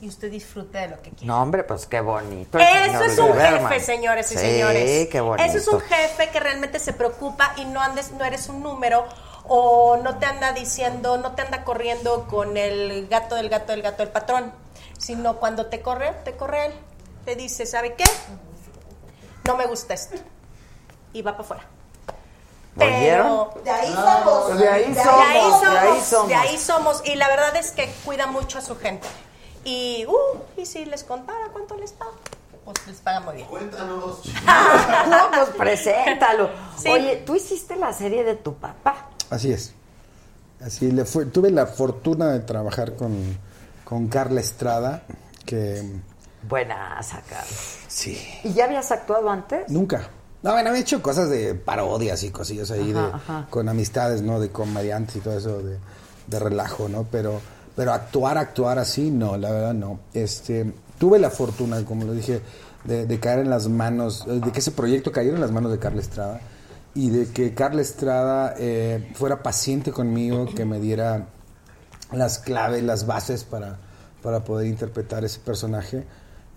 y 0.00 0.08
usted 0.08 0.30
disfrute 0.30 0.78
de 0.78 0.88
lo 0.88 1.02
que 1.02 1.10
quiera. 1.10 1.26
No, 1.34 1.42
hombre, 1.42 1.64
pues 1.64 1.86
qué 1.86 2.00
bonito. 2.00 2.58
Eso 2.58 3.04
es 3.04 3.18
un 3.18 3.26
Lieberman. 3.36 3.68
jefe, 3.72 3.84
señores 3.84 4.30
y 4.32 4.34
Sí, 4.36 4.40
señores. 4.40 5.08
qué 5.08 5.20
bonito. 5.20 5.48
Eso 5.48 5.58
es 5.58 5.68
un 5.68 5.80
jefe 5.80 6.30
que 6.30 6.40
realmente 6.40 6.78
se 6.78 6.92
preocupa 6.92 7.52
y 7.56 7.64
no 7.64 7.80
andes, 7.80 8.12
no 8.12 8.24
eres 8.24 8.48
un 8.48 8.62
número 8.62 9.04
o 9.48 9.96
no 9.96 10.18
te 10.18 10.26
anda 10.26 10.52
diciendo, 10.52 11.18
no 11.18 11.32
te 11.34 11.42
anda 11.42 11.64
corriendo 11.64 12.26
con 12.28 12.56
el 12.56 13.08
gato 13.08 13.34
del 13.34 13.48
gato 13.48 13.72
del 13.72 13.82
gato 13.82 14.02
del 14.02 14.12
patrón, 14.12 14.52
sino 14.98 15.36
cuando 15.36 15.66
te 15.66 15.80
corre, 15.80 16.12
te 16.24 16.36
corre 16.36 16.66
él. 16.66 16.72
Te 17.24 17.34
dice, 17.34 17.66
¿sabe 17.66 17.94
qué? 17.94 18.04
No 19.44 19.56
me 19.56 19.66
gusta 19.66 19.94
esto. 19.94 20.16
Y 21.12 21.22
va 21.22 21.32
para 21.32 21.44
afuera. 21.44 21.66
¿Oyeron? 22.84 23.48
De 23.64 23.70
ahí 23.70 23.92
somos. 23.94 24.58
De 24.58 24.68
ahí 24.68 24.92
de 24.94 25.02
somos, 25.02 25.20
ahí 25.26 25.40
somos, 25.40 25.62
de 25.62 25.78
ahí 25.78 26.00
somos. 26.00 26.28
de 26.28 26.34
ahí 26.34 26.58
somos. 26.58 27.02
Y 27.04 27.14
la 27.16 27.28
verdad 27.28 27.56
es 27.56 27.70
que 27.72 27.90
cuida 28.04 28.26
mucho 28.26 28.58
a 28.58 28.60
su 28.60 28.76
gente. 28.76 29.06
Y, 29.64 30.06
uh, 30.06 30.38
y 30.60 30.66
si 30.66 30.84
les 30.84 31.04
contara 31.04 31.48
cuánto 31.52 31.74
les 31.76 31.92
paga, 31.92 32.12
pues 32.64 32.86
les 32.86 32.96
paga 32.98 33.20
muy 33.20 33.36
bien. 33.36 33.48
Cuéntanos. 33.48 34.20
No, 35.08 35.30
pues 35.30 35.48
preséntalo. 35.56 36.50
Sí. 36.78 36.88
Oye, 36.88 37.22
tú 37.26 37.34
hiciste 37.34 37.76
la 37.76 37.92
serie 37.92 38.24
de 38.24 38.34
tu 38.36 38.54
papá. 38.54 39.08
Así 39.30 39.52
es. 39.52 39.74
Así 40.64 40.90
le 40.90 41.04
fue. 41.04 41.26
Tuve 41.26 41.50
la 41.50 41.66
fortuna 41.66 42.28
de 42.30 42.40
trabajar 42.40 42.94
con, 42.96 43.38
con 43.84 44.08
Carla 44.08 44.40
Estrada, 44.40 45.02
que 45.44 45.82
Buena 46.42 47.02
sacar. 47.02 47.44
sí, 47.88 48.40
¿Y 48.44 48.52
ya 48.54 48.64
habías 48.64 48.90
actuado 48.92 49.28
antes? 49.30 49.68
nunca. 49.68 50.08
No, 50.42 50.52
bueno, 50.52 50.70
había 50.70 50.82
hecho 50.82 51.02
cosas 51.02 51.28
de 51.30 51.54
parodias 51.54 52.22
y 52.22 52.30
cosillas 52.30 52.70
ahí 52.70 52.92
Ajá, 52.92 53.06
de, 53.06 53.12
ajá. 53.14 53.46
con 53.50 53.68
amistades, 53.68 54.22
¿no? 54.22 54.38
De 54.38 54.50
comediantes 54.50 55.16
y 55.16 55.20
todo 55.20 55.36
eso 55.36 55.62
de, 55.62 55.78
de 56.28 56.38
relajo, 56.38 56.88
¿no? 56.88 57.04
Pero, 57.10 57.40
pero 57.74 57.92
actuar, 57.92 58.38
actuar 58.38 58.78
así, 58.78 59.10
no, 59.10 59.36
la 59.36 59.50
verdad 59.50 59.74
no. 59.74 60.00
Este, 60.14 60.72
tuve 60.98 61.18
la 61.18 61.30
fortuna, 61.30 61.84
como 61.84 62.04
lo 62.04 62.12
dije, 62.12 62.40
de, 62.84 63.06
de 63.06 63.20
caer 63.20 63.40
en 63.40 63.50
las 63.50 63.68
manos, 63.68 64.24
eh, 64.28 64.40
de 64.44 64.52
que 64.52 64.60
ese 64.60 64.70
proyecto 64.70 65.10
cayera 65.10 65.34
en 65.34 65.40
las 65.40 65.50
manos 65.50 65.72
de 65.72 65.78
Carla 65.78 66.00
Estrada 66.00 66.40
y 66.94 67.10
de 67.10 67.28
que 67.30 67.54
Carla 67.54 67.82
Estrada 67.82 68.54
eh, 68.58 69.10
fuera 69.14 69.42
paciente 69.42 69.92
conmigo, 69.92 70.46
que 70.54 70.64
me 70.64 70.80
diera 70.80 71.26
las 72.12 72.38
claves, 72.38 72.82
las 72.82 73.06
bases 73.06 73.44
para, 73.44 73.78
para 74.22 74.44
poder 74.44 74.66
interpretar 74.66 75.24
ese 75.24 75.40
personaje, 75.40 76.04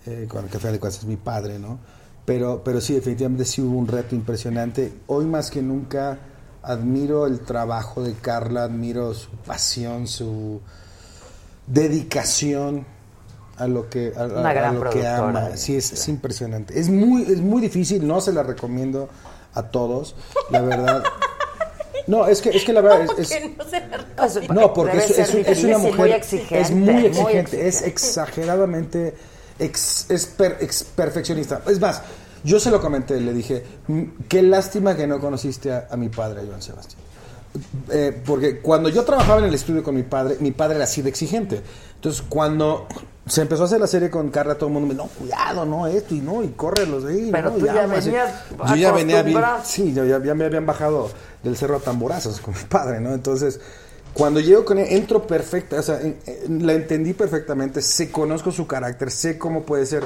eh, 0.06 0.26
con 0.28 0.44
el 0.44 0.50
que 0.50 0.58
de 0.58 0.80
cuentas 0.80 1.00
es 1.00 1.04
mi 1.04 1.16
padre, 1.16 1.58
¿no? 1.58 1.78
Pero, 2.24 2.62
pero 2.64 2.80
sí, 2.80 2.94
definitivamente 2.94 3.44
sí 3.44 3.60
hubo 3.62 3.76
un 3.78 3.88
reto 3.88 4.14
impresionante. 4.14 4.92
Hoy 5.08 5.24
más 5.26 5.50
que 5.50 5.60
nunca 5.62 6.18
admiro 6.62 7.26
el 7.26 7.40
trabajo 7.40 8.02
de 8.02 8.14
Carla, 8.14 8.62
admiro 8.64 9.12
su 9.14 9.28
pasión, 9.44 10.06
su 10.06 10.60
dedicación 11.66 12.84
a 13.56 13.66
lo 13.66 13.88
que, 13.88 14.12
a, 14.16 14.22
a- 14.22 14.26
Una 14.26 14.50
a 14.50 14.52
gran 14.54 14.80
lo 14.80 14.90
que 14.90 15.06
ama. 15.06 15.56
Sí, 15.56 15.76
es, 15.76 15.92
es 15.92 16.08
impresionante. 16.08 16.78
Es 16.78 16.88
muy, 16.88 17.22
es 17.22 17.40
muy 17.40 17.60
difícil, 17.60 18.06
no 18.06 18.20
se 18.20 18.32
la 18.32 18.42
recomiendo 18.42 19.08
a 19.54 19.62
todos, 19.64 20.14
la 20.50 20.60
verdad. 20.62 21.02
No, 22.08 22.26
es 22.26 22.42
que, 22.42 22.48
es 22.50 22.64
que 22.64 22.72
la 22.72 22.80
verdad 22.80 23.06
es- 23.16 23.30
es, 23.30 23.40
no 23.56 23.64
Pues, 24.16 24.48
no, 24.50 24.72
porque 24.74 24.98
es, 24.98 25.10
es 25.20 25.62
una 25.62 25.78
mujer. 25.78 25.96
muy 26.00 26.10
exigente, 26.10 26.60
es 26.60 26.70
muy 26.72 26.80
muy 26.94 27.06
exigente, 27.06 27.68
es 27.68 27.82
exageradamente. 27.82 29.14
Ex- 29.58 30.06
es, 30.10 30.26
per- 30.26 30.58
ex- 30.60 30.84
perfeccionista. 30.84 31.62
Es 31.66 31.80
más, 31.80 32.02
yo 32.44 32.58
se 32.60 32.70
lo 32.70 32.80
comenté, 32.80 33.20
le 33.20 33.32
dije: 33.32 33.64
"Mm, 33.88 34.02
Qué 34.28 34.42
lástima 34.42 34.96
que 34.96 35.06
no 35.06 35.20
conociste 35.20 35.72
a, 35.72 35.88
a 35.90 35.96
mi 35.96 36.08
padre, 36.08 36.40
a 36.42 36.44
Joan 36.46 36.62
Sebastián. 36.62 37.00
Eh, 37.90 38.22
porque 38.24 38.60
cuando 38.60 38.88
yo 38.88 39.04
trabajaba 39.04 39.40
en 39.40 39.44
el 39.44 39.54
estudio 39.54 39.82
con 39.82 39.94
mi 39.94 40.02
padre, 40.04 40.38
mi 40.40 40.52
padre 40.52 40.76
era 40.76 40.84
así 40.84 41.02
de 41.02 41.10
exigente. 41.10 41.60
Entonces, 41.96 42.22
cuando 42.28 42.86
se 43.26 43.42
empezó 43.42 43.62
a 43.62 43.66
hacer 43.66 43.78
la 43.78 43.86
serie 43.86 44.10
con 44.10 44.30
Carla, 44.30 44.54
todo 44.56 44.68
el 44.68 44.72
mundo 44.72 44.88
me 44.88 44.94
dijo, 44.94 45.04
no, 45.06 45.10
cuidado, 45.20 45.64
no, 45.66 45.86
esto 45.86 46.14
y 46.14 46.20
no, 46.20 46.42
y 46.42 46.48
corre 46.48 46.86
los 46.86 47.04
de 47.04 47.12
ahí. 47.12 47.28
Pero 47.30 47.50
no, 47.50 47.56
tú 47.58 47.66
ya 47.66 47.82
aguas". 47.84 48.04
venías 48.06 48.30
Yo 48.70 48.76
ya 48.76 48.92
venía 48.92 49.22
bien, 49.22 49.36
sí, 49.64 49.92
yo 49.92 50.04
ya, 50.06 50.20
ya 50.24 50.34
me 50.34 50.46
habían 50.46 50.64
bajado 50.66 51.10
del 51.42 51.56
cerro 51.56 51.76
a 51.76 51.80
tamborazos 51.80 52.40
con 52.40 52.54
mi 52.54 52.64
padre, 52.68 53.00
¿no? 53.00 53.12
Entonces, 53.12 53.60
cuando 54.14 54.40
llego 54.40 54.64
con 54.64 54.78
él, 54.78 54.86
entro 54.90 55.26
perfecta, 55.26 55.80
o 55.80 55.82
sea, 55.82 56.00
la 56.48 56.72
entendí 56.74 57.14
perfectamente, 57.14 57.80
sé, 57.80 58.10
conozco 58.10 58.50
su 58.52 58.66
carácter, 58.66 59.10
sé 59.10 59.38
cómo 59.38 59.62
puede 59.62 59.86
ser 59.86 60.04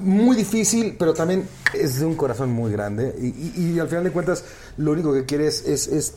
muy 0.00 0.36
difícil, 0.36 0.96
pero 0.98 1.12
también 1.12 1.46
es 1.74 2.00
de 2.00 2.06
un 2.06 2.14
corazón 2.14 2.50
muy 2.50 2.70
grande. 2.72 3.14
Y, 3.20 3.78
al 3.78 3.88
final 3.88 4.04
de 4.04 4.12
cuentas, 4.12 4.44
lo 4.76 4.92
único 4.92 5.12
que 5.12 5.24
quiere 5.26 5.46
es, 5.48 5.66
es- 5.66 6.14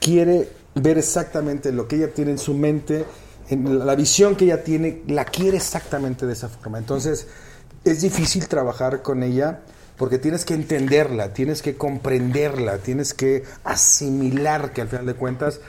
quiere 0.00 0.48
ver 0.74 0.98
exactamente 0.98 1.72
lo 1.72 1.88
que 1.88 1.96
ella 1.96 2.12
tiene 2.12 2.32
en 2.32 2.38
su 2.38 2.54
mente, 2.54 3.04
en 3.48 3.84
la 3.86 3.94
visión 3.94 4.36
que 4.36 4.44
ella 4.44 4.62
tiene, 4.64 5.02
la 5.08 5.24
quiere 5.24 5.56
exactamente 5.56 6.26
de 6.26 6.32
esa 6.32 6.48
forma. 6.48 6.78
Entonces, 6.78 7.26
es 7.84 8.00
difícil 8.00 8.48
trabajar 8.48 9.02
con 9.02 9.22
ella 9.22 9.60
porque 9.96 10.18
tienes 10.18 10.44
que 10.44 10.54
entenderla, 10.54 11.32
tienes 11.32 11.62
que 11.62 11.76
comprenderla, 11.76 12.78
tienes 12.78 13.14
que 13.14 13.44
asimilar 13.64 14.72
que 14.72 14.80
al 14.82 14.88
final 14.88 15.06
de 15.06 15.14
cuentas 15.14 15.60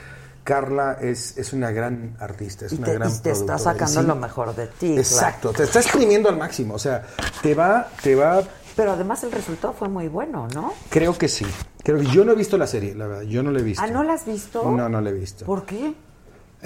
Carla 0.44 0.96
es, 1.00 1.36
es 1.38 1.52
una 1.52 1.70
gran 1.72 2.16
artista, 2.20 2.66
es 2.66 2.72
Y 2.72 2.76
una 2.76 2.86
te, 2.86 2.94
gran 2.94 3.10
y 3.10 3.18
te 3.18 3.30
está 3.32 3.58
sacando 3.58 4.00
Sí. 4.00 4.06
lo 4.06 4.14
mejor 4.16 4.54
de 4.54 4.66
ti. 4.68 4.96
Exacto, 4.96 5.48
claro. 5.50 5.56
te 5.58 5.62
está 5.64 5.80
exprimiendo 5.80 6.28
al 6.28 6.36
máximo, 6.36 6.74
o 6.74 6.78
sea, 6.78 7.04
te 7.42 7.54
va, 7.54 7.88
te 8.02 8.14
va, 8.14 8.42
Pero 8.76 8.92
además 8.92 9.24
el 9.24 9.32
resultado 9.32 9.72
fue 9.72 9.88
muy 9.88 10.06
bueno, 10.08 10.46
¿no? 10.54 10.72
creo 10.90 11.16
que 11.18 11.28
sí. 11.28 11.46
Creo 11.82 11.98
que 11.98 12.06
yo 12.06 12.24
no 12.24 12.32
he 12.32 12.34
visto 12.36 12.56
la 12.58 12.66
serie, 12.66 12.94
la 12.94 13.06
verdad, 13.06 13.22
yo 13.22 13.42
no 13.42 13.50
la 13.52 13.60
he 13.60 13.62
visto. 13.62 13.82
Ah, 13.82 13.86
¿no 13.88 14.02
la 14.02 14.14
has 14.14 14.26
visto? 14.26 14.62
No, 14.70 14.88
no 14.88 15.00
la 15.00 15.10
he 15.10 15.12
visto. 15.12 15.44
¿Por 15.46 15.64
qué? 15.64 15.94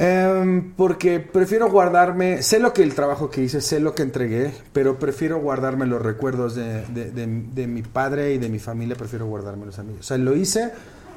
Em, 0.03 0.73
porque 0.77 1.21
prefiero 1.21 1.71
guardarme, 1.71 2.43
sé 2.43 2.59
lo 2.59 2.73
que 2.73 2.83
el 2.83 2.95
trabajo 2.95 3.29
que 3.29 3.43
hice, 3.43 3.61
sé 3.61 3.81
lo 3.81 3.95
que 3.95 4.03
entregué, 4.03 4.51
pero 4.73 4.99
prefiero 4.99 5.39
guardarme 5.41 5.85
los 5.87 6.01
recuerdos 6.01 6.55
de, 6.55 6.87
de- 6.87 7.11
de- 7.11 7.27
de 7.27 7.67
mi 7.67 7.83
padre 7.83 8.33
y 8.33 8.39
de 8.39 8.49
mi 8.49 8.59
familia, 8.59 8.97
prefiero 8.97 9.27
guardármelos 9.27 9.79
a 9.79 9.83
mí. 9.83 9.95
O 10.01 10.03
sea, 10.03 10.17
lo 10.17 10.35
hice 10.35 10.73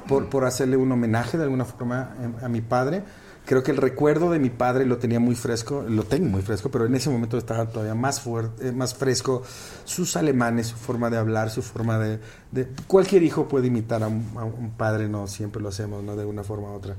por, 0.10 0.27
por 0.30 0.43
hacerle 0.43 0.76
un 0.76 0.91
homenaje 0.91 1.38
de 1.38 1.43
alguna 1.45 1.64
forma 1.64 2.14
em, 2.22 2.34
a, 2.43 2.49
mi 2.49 2.60
padre. 2.60 3.03
Creo 3.45 3.64
que 3.64 3.72
el 3.72 3.77
recuerdo 3.77 4.30
de 4.31 4.39
mi 4.39 4.49
padre 4.49 4.85
lo 4.85 4.97
tenía 4.97 5.19
muy 5.22 5.35
fresco, 5.35 5.85
lo 5.88 6.03
tengo 6.03 6.27
muy 6.27 6.41
fresco, 6.41 6.69
pero 6.69 6.85
en 6.85 6.95
ese 6.95 7.10
momento 7.10 7.38
estaba 7.38 7.65
todavía 7.68 7.95
más 7.95 8.19
fuerte, 8.19 8.69
más 8.73 8.93
fresco. 8.95 9.43
Sus 9.85 10.18
alemanes, 10.18 10.68
su 10.68 10.76
forma 10.76 11.10
de 11.10 11.15
hablar, 11.15 11.49
su 11.51 11.61
forma 11.61 11.99
de, 11.99 12.19
de- 12.51 12.68
cualquier 12.88 13.23
hijo 13.23 13.47
puede 13.47 13.68
imitar 13.68 14.03
a 14.03 14.10
un, 14.10 14.26
a 14.35 14.43
un 14.43 14.72
padre, 14.72 15.07
no 15.07 15.26
siempre 15.27 15.61
lo 15.61 15.69
hacemos, 15.69 16.03
no 16.03 16.18
de 16.18 16.26
una 16.26 16.43
forma 16.43 16.69
u 16.69 16.73
otra. 16.76 16.95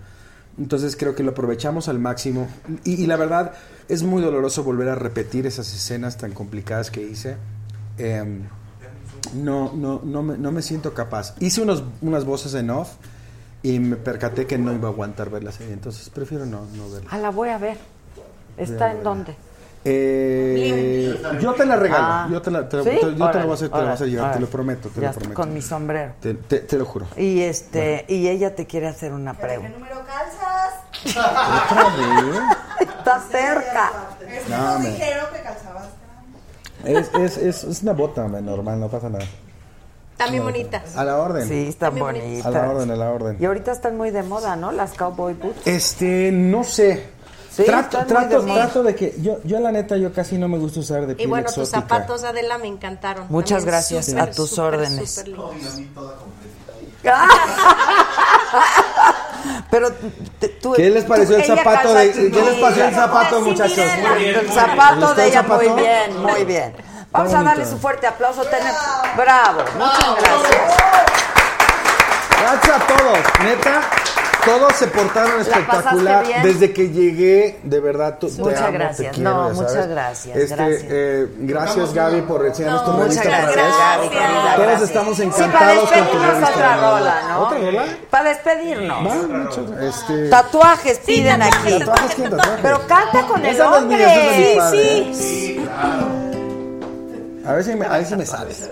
Entonces 0.58 0.96
creo 0.96 1.14
que 1.14 1.22
lo 1.22 1.32
aprovechamos 1.32 1.88
al 1.88 1.98
máximo. 1.98 2.48
Y, 2.84 3.02
y 3.02 3.06
la 3.06 3.16
verdad 3.16 3.52
es 3.88 4.02
muy 4.02 4.22
doloroso 4.22 4.62
volver 4.64 4.88
a 4.88 4.94
repetir 4.94 5.46
esas 5.46 5.72
escenas 5.74 6.16
tan 6.16 6.32
complicadas 6.32 6.90
que 6.90 7.02
hice. 7.02 7.36
Em, 7.98 8.42
no, 9.34 9.72
no, 9.74 10.00
no, 10.04 10.22
me, 10.22 10.38
no 10.38 10.52
me 10.52 10.62
siento 10.62 10.94
capaz. 10.94 11.34
Hice 11.40 11.60
unos, 11.62 11.82
unas 12.02 12.24
voces 12.24 12.54
en 12.54 12.70
off 12.70 12.90
y 13.62 13.78
me 13.80 13.96
percaté 13.96 14.46
que 14.46 14.58
no 14.58 14.72
iba 14.72 14.88
a 14.88 14.92
aguantar 14.92 15.30
ver 15.30 15.42
la 15.42 15.50
serie. 15.52 15.72
Entonces 15.72 16.08
prefiero 16.10 16.46
no, 16.46 16.66
no 16.76 16.90
verla. 16.90 17.08
Ah, 17.10 17.18
la 17.18 17.30
voy 17.30 17.48
a 17.48 17.58
ver. 17.58 17.78
¿Está 18.56 18.86
a 18.86 18.92
en 18.92 19.02
dónde? 19.02 19.34
Eh, 19.86 21.20
yo 21.40 21.52
te 21.54 21.66
la 21.66 21.76
regalo. 21.76 22.04
Ah. 22.06 22.28
yo 22.30 22.40
te 22.40 22.50
la, 22.50 22.68
te 22.68 22.76
la- 22.78 22.82
¿Sí? 22.84 22.90
te- 22.90 23.14
yo 23.16 23.30
te 23.30 23.38
la 23.38 23.44
voy 23.44 23.50
a 23.50 23.54
hacer, 23.54 23.68
te 23.68 23.76
la 23.78 23.84
voy 23.84 23.92
a 23.92 24.06
llegar, 24.06 24.32
te 24.34 24.40
lo 24.40 24.46
prometo, 24.46 24.88
te 24.88 25.00
Ya 25.00 25.08
lo 25.08 25.14
prometo. 25.14 25.34
Con 25.34 25.52
mi 25.52 25.60
sombrero. 25.62 26.12
Te, 26.20 26.34
te- 26.34 26.60
te 26.60 26.78
lo 26.78 26.84
juro. 26.86 27.06
Y 27.16 27.40
este, 27.40 28.04
y 28.08 28.28
ella 28.28 28.54
te 28.54 28.66
quiere 28.66 28.86
hacer 28.88 29.12
una 29.12 29.34
pregunta. 29.34 29.76
¿Otra 31.06 31.88
vez? 31.96 32.40
Está 32.80 33.20
cerca. 33.30 33.92
Es 34.28 34.44
que 34.44 34.50
No, 34.50 34.72
nos 34.74 34.80
me- 34.80 34.90
dijeron 34.90 35.26
que 35.32 35.42
calzabas. 35.42 35.84
Es, 36.84 37.10
es, 37.14 37.36
es, 37.38 37.64
es 37.64 37.82
una 37.82 37.92
bota 37.92 38.26
normal, 38.28 38.80
no 38.80 38.88
pasa 38.88 39.08
nada. 39.08 39.24
También 40.16 40.44
bonitas. 40.44 40.96
A 40.96 41.04
la 41.04 41.18
orden. 41.18 41.48
Sí, 41.48 41.66
están 41.68 41.98
bonitas. 41.98 42.46
A 42.46 42.50
la 42.50 42.70
orden, 42.70 42.90
a 42.90 42.96
la 42.96 43.10
orden. 43.10 43.36
Y 43.40 43.44
ahorita 43.46 43.72
están 43.72 43.96
muy 43.96 44.10
de 44.10 44.22
moda, 44.22 44.54
¿no? 44.54 44.70
Las 44.70 44.92
cowboy 44.94 45.34
boots. 45.34 45.66
Este, 45.66 46.30
no 46.32 46.62
sé. 46.62 47.12
Sí, 47.50 47.64
trato, 47.64 48.04
trato, 48.04 48.42
de 48.42 48.52
trato 48.52 48.82
de 48.82 48.94
que 48.96 49.14
yo, 49.20 49.38
yo 49.44 49.60
la 49.60 49.70
neta 49.70 49.96
yo 49.96 50.12
casi 50.12 50.38
no 50.38 50.48
me 50.48 50.58
gusta 50.58 50.80
usar 50.80 51.06
de 51.06 51.12
Y 51.12 51.16
piel 51.16 51.28
bueno, 51.28 51.48
tus 51.52 51.68
zapatos, 51.68 52.24
Adela, 52.24 52.58
me 52.58 52.66
encantaron. 52.66 53.26
Muchas 53.28 53.58
También 53.58 53.66
gracias, 53.74 54.06
súper, 54.06 54.22
a 54.22 54.30
tus 54.32 54.50
súper, 54.50 54.64
órdenes. 54.64 55.24
lindos. 55.24 55.50
Pero 59.70 59.92
tú, 60.62 60.72
¿Qué 60.74 60.90
les 60.90 61.04
pareció 61.04 61.36
tú- 61.36 61.42
el 61.42 61.46
zapato 61.58 61.94
de- 61.94 62.12
qué 62.12 62.42
les 62.42 62.54
pareció 62.54 62.84
el 62.86 62.94
zapato, 62.94 63.40
muchachos? 63.40 63.76
Muy 64.08 64.18
bien, 64.18 64.34
El 64.40 64.50
zapato 64.50 65.14
de 65.14 65.22
¿Les 65.24 65.30
ella 65.32 65.42
muy 65.42 65.68
bien, 65.68 66.22
muy 66.22 66.44
bien. 66.44 66.76
Vamos 67.10 67.32
a 67.34 67.42
darle 67.42 67.64
su 67.64 67.78
fuerte 67.78 68.06
aplauso. 68.06 68.42
Tenemos- 68.44 68.80
Bravo, 69.16 69.60
muchas 69.78 70.16
gracias. 70.20 70.76
Gracias 72.40 72.76
a 72.76 72.86
todos, 72.86 73.18
neta. 73.44 73.80
Todos 74.44 74.72
se 74.74 74.86
portaron 74.88 75.40
espectacular 75.40 76.24
desde 76.42 76.72
que 76.72 76.90
llegué, 76.90 77.58
de 77.62 77.80
verdad. 77.80 78.18
tú- 78.18 78.28
te 78.28 78.42
Muchas 78.42 78.58
amo, 78.60 78.66
te 78.68 78.72
gracias. 78.78 79.14
quiero, 79.14 79.30
No, 79.30 79.50
muchas 79.54 79.72
sabes. 79.72 79.88
gracias, 79.88 80.36
Este, 80.36 80.54
gracias. 80.56 80.82
eh, 80.90 81.28
gracias 81.38 81.94
Gaby 81.94 82.20
por 82.22 82.44
enseñarnos 82.46 82.84
tu 82.84 82.90
Muchas 82.92 83.24
revista 83.24 83.28
gracias. 83.28 83.66
Gaby, 83.78 84.08
querida. 84.08 84.52
Todos 84.54 84.66
gracias. 84.66 84.82
estamos 84.90 85.16
Sí, 85.16 85.22
para 85.24 85.46
encantados 85.46 85.78
con 85.78 85.84
tu 85.88 85.94
despedirnos 85.94 86.26
revista. 86.34 86.50
otra 86.54 86.76
rola, 86.76 87.22
¿no? 87.28 87.38
¿Otra 87.40 87.58
rola? 87.58 87.84
Para 88.10 88.28
despedirnos. 88.28 88.98
Va, 89.06 89.14
mucho- 89.38 89.80
este, 89.80 90.28
Tatuajes 90.28 90.98
piden 90.98 91.42
aquí. 91.42 91.78
¿Tatuajes 91.78 92.14
quién 92.14 92.30
tatuajes? 92.30 92.58
Pero 92.62 92.86
canta 92.86 93.26
con 93.26 93.44
el 93.46 93.58
no 93.58 93.72
hombre. 93.76 94.54
padre. 94.58 95.14
Sí, 95.14 95.66
A 97.46 97.52
ver 97.52 97.64
si 97.64 97.74
me, 97.74 97.86
a 97.86 97.90
ver 97.90 98.06
si 98.06 98.16
me 98.16 98.26
sales. 98.26 98.70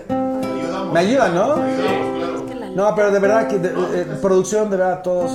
Me 0.91 0.99
ayuda, 0.99 1.29
¿no? 1.29 1.55
No, 2.75 2.95
pero 2.95 3.11
de 3.11 3.19
verdad 3.19 3.47
que 3.47 3.59
de- 3.59 3.69
eh, 3.69 4.05
producción, 4.21 4.69
de 4.71 4.77
verdad 4.77 5.01
todos. 5.03 5.31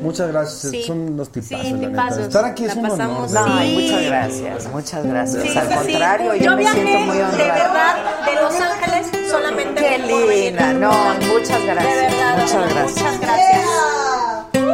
Muchas 0.00 0.28
gracias, 0.28 0.70
Sí. 0.72 0.82
son 0.84 0.98
unos 1.12 1.30
tipazos, 1.30 1.66
Sí, 1.66 1.74
tipazos. 1.74 2.18
Estar 2.18 2.44
aquí 2.44 2.64
es 2.64 2.74
La 2.76 2.80
un 2.80 2.86
honor. 2.90 2.98
pasamos- 2.98 3.32
de 3.32 3.40
No, 3.40 3.46
Sí. 3.60 3.74
muchas 3.74 4.02
gracias, 4.04 4.68
muchas 4.72 5.06
gracias. 5.06 5.42
Sí, 5.42 5.58
Al 5.58 5.68
contrario, 5.74 6.32
sí. 6.32 6.40
yo, 6.40 6.50
me 6.52 6.56
viajé 6.58 6.82
siento 6.82 7.00
muy 7.06 7.16
de 7.16 7.24
honrada. 7.24 7.54
verdad 7.54 7.96
de 8.26 8.34
Los 8.42 8.60
Ángeles 8.60 9.06
solamente 9.30 9.82
Qué 9.82 9.98
linda, 9.98 10.72
no, 10.72 10.92
muchas 11.32 11.64
gracias. 11.64 11.94
De 11.94 12.00
verdad, 12.16 12.38
muchas 12.38 12.74
gracias. 12.74 12.96
Muchas 12.96 13.20
gracias. 13.20 14.68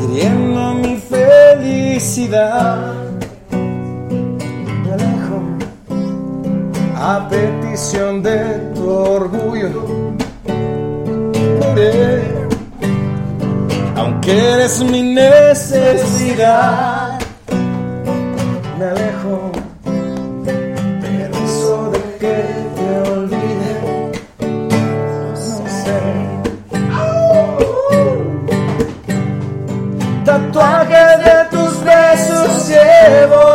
Hiriendo 0.00 0.74
mi 0.74 0.96
felicidad, 0.98 2.76
a 7.02 7.28
petición 7.28 8.22
de 8.22 8.38
tu 8.74 8.88
orgullo. 8.88 10.14
Aunque 13.96 14.38
eres 14.54 14.80
mi 14.84 15.02
necesidad, 15.02 16.38
me 18.78 18.84
alejo. 18.84 19.50
Pero 21.02 21.34
eso 21.44 21.90
de 21.90 22.00
que 22.20 22.36
te 22.76 22.88
olvide, 23.10 23.74
no 25.18 25.36
sé. 25.82 25.98
Tatuajes 30.24 31.12
de 31.24 31.36
tus 31.50 31.72
besos 31.82 32.68
llevo 32.68 33.51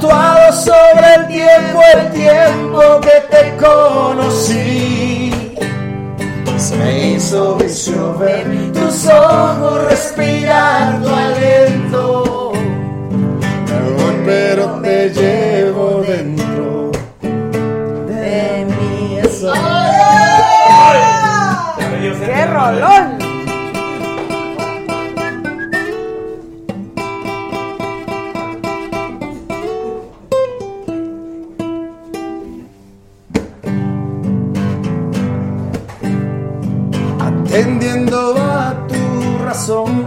Tatuado 0.00 0.52
sobre 0.52 1.14
el 1.16 1.26
tiempo, 1.26 1.80
el 1.92 2.12
tiempo 2.12 3.00
que 3.00 3.20
te 3.30 3.56
conocí. 3.56 5.32
Se 6.56 6.76
me 6.76 7.14
hizo 7.14 7.56
vicio 7.56 8.16
ver 8.16 8.46
tus 8.72 9.06
ojos, 9.08 9.82
respirar 9.88 11.02
tu 11.02 11.08
aliento. 11.08 12.52
Pero 14.24 14.80
te 14.82 15.08
llevo 15.10 16.04
dentro 16.06 16.92
de 18.06 18.66
mí. 18.66 19.18
¡Qué 22.24 22.46
rolón! 22.46 23.17
Tu 39.68 39.74
razón, 39.74 40.06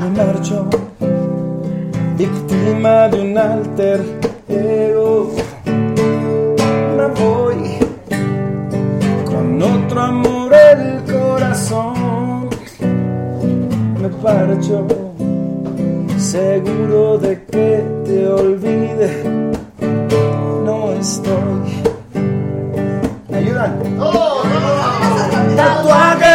me 0.00 0.08
marcho, 0.10 0.68
víctima 2.16 3.08
de 3.08 3.20
un 3.22 3.36
alter 3.36 4.00
ego. 4.48 5.32
Me 6.96 7.06
voy 7.20 7.78
con 9.24 9.62
otro 9.62 10.00
amor 10.00 10.54
el 10.54 11.12
corazón. 11.12 12.50
Me 14.00 14.08
parcho, 14.22 14.86
seguro 16.18 17.18
de 17.18 17.44
que 17.46 17.84
te 18.04 18.28
olvide. 18.28 19.10
No 20.64 20.92
estoy. 20.92 21.82
¿Me 23.28 23.38
ayudan? 23.38 23.80
De 25.56 25.62
tus 25.82 26.25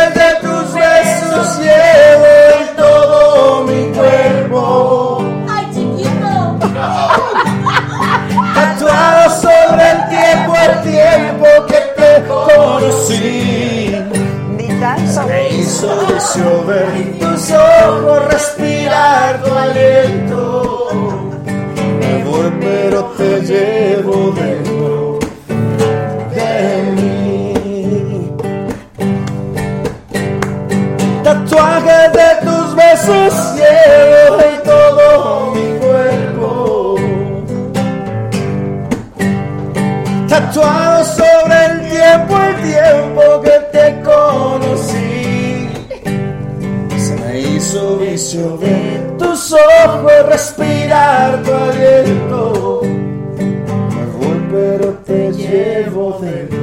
hizo 15.71 15.87
vicio 16.05 16.65
ver 16.65 17.17
tus 17.17 17.51
ojos, 17.51 18.25
respirar 18.29 19.41
tu 19.41 19.53
aliento. 19.53 20.89
Me 21.99 22.23
voy, 22.25 22.51
pero 22.59 23.03
te 23.17 23.41
llevo 23.41 24.31
dentro 24.31 25.19
de 26.35 26.51
mí. 26.95 27.53
Tatuajes 31.23 32.11
de 32.19 32.29
tus 32.45 32.75
besos 32.75 33.33
llevo 33.55 34.39
en 34.41 34.63
todo 34.63 35.51
mi 35.55 35.67
cuerpo. 35.79 36.95
Tatuado 40.27 40.90
vicio 48.31 48.57
ver 48.57 49.17
tus 49.17 49.53
ojos, 49.53 50.11
respirar 50.27 51.43
tu 51.43 51.53
aliento. 51.53 52.81
Me 52.83 54.05
voy, 54.17 54.47
pero 54.49 54.93
te 55.05 55.31
llevo 55.33 56.17
de 56.21 56.60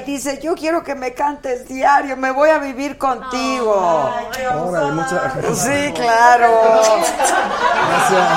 dice, 0.00 0.40
yo 0.42 0.54
quiero 0.54 0.82
que 0.82 0.94
me 0.94 1.12
cantes 1.12 1.68
diario, 1.68 2.16
me 2.16 2.30
voy 2.30 2.48
a 2.50 2.58
vivir 2.58 2.96
contigo. 2.98 4.10
Órale, 4.56 4.92
muchas 4.92 5.32
Sí, 5.58 5.92
claro. 5.94 6.80
Gracias, 7.88 8.28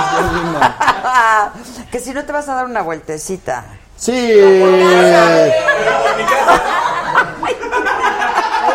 qué 1.86 1.92
que 1.92 2.00
si 2.00 2.14
no 2.14 2.26
te 2.26 2.32
vas 2.34 2.50
a 2.50 2.56
dar 2.56 2.66
una 2.66 2.82
vueltecita. 2.82 3.64
Sí. 3.96 4.12
Ay, 4.12 5.54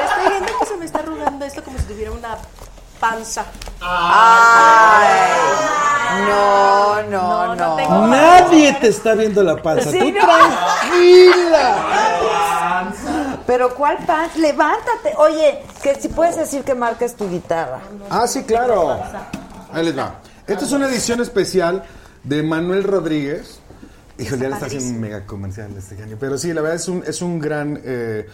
estoy 0.05 0.28
viendo 0.28 0.59
que 0.59 0.67
se 0.67 0.76
me 0.76 0.84
está 0.86 0.99
arrugando 1.00 1.44
esto 1.44 1.62
como 1.62 1.78
si 1.78 1.84
tuviera 1.84 2.10
una 2.12 2.36
panza. 2.99 3.44
Ay, 3.81 5.09
no, 6.26 7.02
no, 7.05 7.55
no. 7.55 7.76
tengo 7.76 8.07
Nadie 8.07 8.73
te 8.75 8.89
está 8.89 9.15
viendo 9.15 9.42
la 9.42 9.57
panza. 9.57 9.91
Sí, 9.91 9.99
Tú 9.99 10.10
no. 10.12 10.20
tranquila. 10.20 11.76
Pero 13.51 13.75
¿cuál 13.75 13.99
pants? 14.07 14.37
Levántate. 14.37 15.12
Oye, 15.19 15.59
que 15.83 15.97
si 15.97 16.07
puedes 16.07 16.37
decir 16.37 16.62
que 16.62 16.73
marques 16.73 17.17
tu 17.17 17.29
guitarra. 17.29 17.81
Ah, 18.09 18.29
sí, 18.29 18.45
claro. 18.45 18.97
Ahí 19.73 19.85
les 19.87 19.99
va. 19.99 20.20
Esta 20.47 20.65
es 20.65 20.70
una 20.70 20.87
edición 20.87 21.20
especial 21.20 21.83
de 22.23 22.45
Manuel 22.45 22.85
Rodríguez. 22.85 23.59
Híjole, 24.19 24.43
ya 24.43 24.49
le 24.51 24.55
está 24.55 24.67
haciendo 24.67 24.91
un 24.91 25.01
mega 25.01 25.27
comercial 25.27 25.77
este 25.77 26.01
año. 26.01 26.17
Pero 26.20 26.39
sí, 26.39 26.53
la 26.53 26.61
verdad 26.61 26.77
es 26.77 26.87
un, 26.87 27.03
es 27.05 27.20
un 27.23 27.41
gran. 27.41 27.81
eh, 27.85 28.29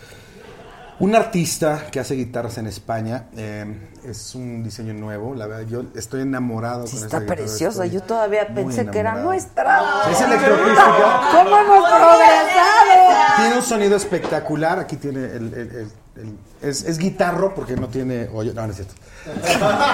un 0.99 1.15
artista 1.15 1.87
que 1.91 2.01
hace 2.01 2.15
guitarras 2.15 2.57
en 2.59 2.67
España. 2.67 3.25
eh, 3.37 3.91
es 4.05 4.35
un 4.35 4.63
diseño 4.63 4.95
nuevo. 4.95 5.35
La 5.35 5.47
verdad, 5.47 5.67
yo 5.69 5.83
estoy 5.95 6.23
enamorado 6.23 6.87
Sí, 6.87 6.97
con 6.97 7.05
está 7.05 7.19
esta 7.19 7.35
preciosa. 7.35 7.87
Yo 7.87 8.03
todavía 8.03 8.47
pensé 8.55 8.87
que 8.87 8.99
era 9.01 9.15
nuestra. 9.17 9.83
Es 10.11 10.21
electroacústica. 10.21 10.85
¿Cómo 11.33 11.57
hemos 11.59 11.89
progresado? 11.89 13.37
Tiene 13.37 13.57
un 13.57 13.63
sonido 13.63 13.97
espectacular. 13.97 14.79
Aquí 14.79 14.97
tiene 14.97 15.25
el. 15.25 15.55
el- 15.55 15.55
el- 15.55 15.93
el- 16.17 16.39
es, 16.63 16.83
es 16.85 16.97
guitarro 16.99 17.55
porque 17.55 17.77
no 17.77 17.89
tiene 17.89 18.29
hoyo. 18.33 18.53
No, 18.55 18.67
no 18.67 18.73
es 18.73 18.77
cierto. 18.77 18.95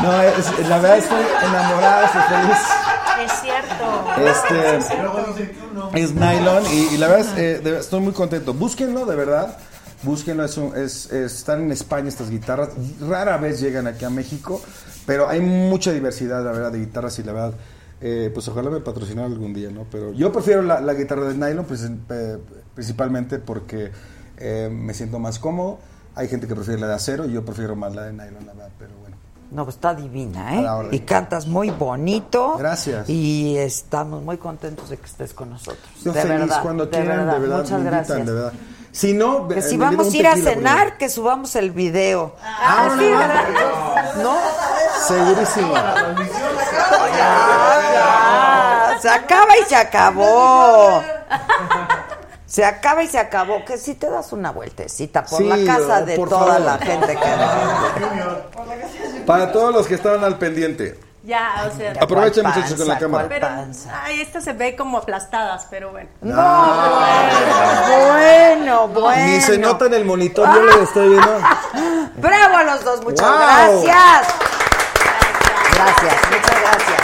No, 0.00 0.22
es- 0.22 0.68
la 0.68 0.78
verdad 0.78 0.98
estoy 0.98 1.24
enamorado, 1.42 2.04
estoy 2.06 2.22
feliz. 2.22 2.58
Es 3.24 3.32
cierto. 3.42 4.04
Este 4.26 4.76
es 5.94 6.14
nylon 6.14 6.64
y, 6.72 6.94
y 6.94 6.98
la 6.98 7.08
verdad 7.08 7.26
es, 7.32 7.38
eh, 7.38 7.60
de- 7.62 7.78
estoy 7.80 8.00
muy 8.00 8.12
contento. 8.12 8.54
Búsquenlo, 8.54 9.06
de 9.06 9.16
verdad. 9.16 9.56
Búsquenlo, 10.02 10.44
es 10.44 10.56
un- 10.56 10.76
es- 10.76 11.06
es- 11.12 11.32
están 11.34 11.62
en 11.62 11.72
España 11.72 12.08
estas 12.08 12.30
guitarras. 12.30 12.70
Rara 13.00 13.36
vez 13.38 13.60
llegan 13.60 13.86
aquí 13.86 14.04
a 14.04 14.10
México, 14.10 14.60
pero 15.06 15.28
hay 15.28 15.40
mucha 15.40 15.90
diversidad, 15.92 16.44
la 16.44 16.52
verdad, 16.52 16.72
de 16.72 16.78
guitarras 16.78 17.18
y 17.18 17.22
la 17.24 17.32
verdad, 17.32 17.54
eh, 18.00 18.30
pues 18.32 18.46
ojalá 18.46 18.70
me 18.70 18.80
patrocinaran 18.80 19.32
algún 19.32 19.52
día, 19.54 19.70
¿no? 19.70 19.86
Pero 19.90 20.12
yo 20.12 20.30
prefiero 20.32 20.62
la, 20.62 20.80
la 20.80 20.94
guitarra 20.94 21.24
de 21.24 21.34
nylon, 21.34 21.64
pues, 21.64 21.82
en- 21.82 22.04
eh, 22.10 22.38
principalmente 22.74 23.38
porque 23.40 23.90
eh, 24.40 24.68
me 24.72 24.94
siento 24.94 25.18
más 25.18 25.40
cómodo. 25.40 25.80
Hay 26.14 26.28
gente 26.28 26.46
que 26.46 26.54
prefiere 26.54 26.80
la 26.80 26.86
de 26.86 26.94
acero 26.94 27.24
y 27.26 27.32
yo 27.32 27.44
prefiero 27.44 27.74
más 27.74 27.92
la 27.94 28.04
de 28.04 28.12
nylon, 28.12 28.46
la 28.46 28.52
verdad, 28.52 28.70
pero. 28.78 28.92
No, 29.50 29.64
pues 29.64 29.76
está 29.76 29.94
divina, 29.94 30.54
¿eh? 30.56 30.88
Y 30.92 31.00
cantas 31.00 31.46
muy 31.46 31.70
bonito. 31.70 32.56
Gracias. 32.58 33.08
Y 33.08 33.56
estamos 33.56 34.22
muy 34.22 34.36
contentos 34.36 34.90
de 34.90 34.98
que 34.98 35.06
estés 35.06 35.32
con 35.32 35.48
nosotros. 35.50 35.78
Yo 36.04 36.12
de 36.12 36.20
feliz 36.20 36.38
verdad, 36.40 36.62
cuando 36.62 36.84
de 36.84 36.90
quieran, 36.90 37.16
verdad. 37.18 37.32
de 37.32 37.38
verdad, 37.40 37.56
Muchas 37.56 37.70
invitan, 37.78 37.92
gracias. 37.94 38.26
de 38.26 38.32
verdad. 38.32 38.52
Si 38.92 39.12
no, 39.12 39.48
Que 39.48 39.62
si 39.62 39.76
vamos 39.76 40.12
a 40.12 40.16
ir 40.16 40.26
a 40.26 40.36
cenar, 40.36 40.96
que 40.98 41.08
subamos 41.08 41.54
el 41.56 41.70
video. 41.70 42.34
Ah, 42.42 42.90
sí, 42.98 43.04
no, 43.10 43.18
¿verdad? 43.18 43.44
¿No? 44.22 44.36
Segurísimo. 45.06 45.74
Ya, 47.74 48.98
se 49.00 49.08
acaba 49.08 49.56
y 49.58 49.64
se 49.64 49.76
acabó. 49.76 51.02
Se 52.48 52.64
acaba 52.64 53.02
y 53.02 53.08
se 53.08 53.18
acabó. 53.18 53.62
Que 53.64 53.76
si 53.76 53.94
te 53.94 54.08
das 54.08 54.32
una 54.32 54.52
vueltecita 54.52 55.22
por 55.24 55.38
Sí, 55.38 55.44
la 55.44 55.74
casa 55.76 56.00
de 56.02 56.16
toda 56.16 56.38
favor. 56.46 56.60
la 56.62 56.78
gente 56.78 57.14
que. 57.16 57.28
Para 59.26 59.52
todos 59.52 59.74
los 59.74 59.86
que 59.86 59.94
estaban 59.94 60.24
al 60.24 60.38
pendiente. 60.38 60.98
Ya, 61.24 61.68
o 61.70 61.76
sea. 61.76 61.92
Aprovechen, 62.00 62.42
¿Cuál 62.44 62.54
muchachos, 62.56 62.78
con 62.78 62.88
la 62.88 62.98
cámara. 62.98 63.28
Pero, 63.28 63.48
ay, 64.02 64.22
estas 64.22 64.44
se 64.44 64.54
ve 64.54 64.74
como 64.76 64.96
aplastadas, 64.96 65.66
pero 65.68 65.90
bueno. 65.90 66.08
No, 66.22 67.00
bueno, 68.08 68.88
bueno. 68.88 69.26
Ni 69.26 69.40
se 69.42 69.58
nota 69.58 69.84
en 69.86 69.94
el 69.94 70.04
monitor, 70.06 70.48
yo 70.54 70.62
lo 70.62 70.82
estoy 70.82 71.08
viendo. 71.10 71.40
Bravo 72.16 72.56
a 72.56 72.64
los 72.64 72.82
dos, 72.84 73.02
muchas 73.04 73.28
Wow. 73.28 73.38
gracias. 73.38 74.26
Gracias, 75.74 76.16
muchas 76.30 76.60
gracias. 76.62 77.00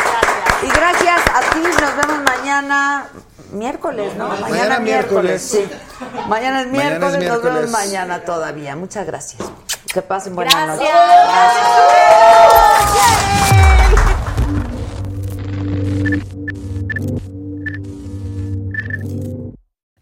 Y 0.62 0.68
gracias 0.70 1.20
a 1.34 1.40
ti, 1.52 1.58
nos 1.60 1.96
vemos 1.96 2.22
mañana. 2.24 3.04
Miércoles, 3.54 4.16
¿no? 4.16 4.28
Mañana 4.28 4.80
miércoles. 4.80 5.40
Sí. 5.42 5.64
Mañana 6.28 6.62
es 6.62 6.66
Mañana 6.68 6.96
es 6.96 7.18
miércoles, 7.18 7.28
nos 7.28 7.42
vemos 7.42 7.70
mañana 7.70 8.20
todavía. 8.24 8.74
Muchas 8.76 9.06
gracias. 9.06 9.40
Que 9.92 10.02
pasen 10.02 10.34
buenas 10.34 10.54
Gracias. 10.54 10.80
noches. 10.80 12.04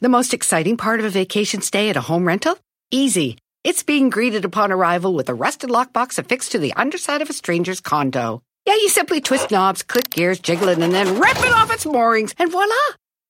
The 0.00 0.08
most 0.08 0.34
exciting 0.34 0.76
part 0.76 0.98
of 0.98 1.06
a 1.06 1.10
vacation 1.10 1.60
stay 1.62 1.89
at 1.89 1.97
a 1.97 2.00
home 2.00 2.26
rental? 2.26 2.58
Easy. 2.90 3.36
It's 3.62 3.84
being 3.84 4.10
greeted 4.10 4.44
upon 4.44 4.72
arrival 4.72 5.14
with 5.14 5.28
a 5.28 5.34
rusted 5.34 5.70
lockbox 5.70 6.18
affixed 6.18 6.52
to 6.52 6.58
the 6.58 6.72
underside 6.74 7.22
of 7.22 7.31
a 7.31 7.32
stranger's 7.32 7.81
condo. 7.81 8.42
Yeah, 8.66 8.74
you 8.74 8.89
simply 8.89 9.20
twist 9.20 9.50
knobs, 9.52 9.82
click 9.82 10.10
gears, 10.10 10.40
jiggle 10.40 10.68
it, 10.68 10.78
and 10.78 10.92
then 10.92 11.20
rip 11.20 11.36
it 11.39 11.52
off 11.52 11.72
its 11.72 11.86
moorings, 11.86 12.34
and 12.39 12.50
voila! 12.50 12.74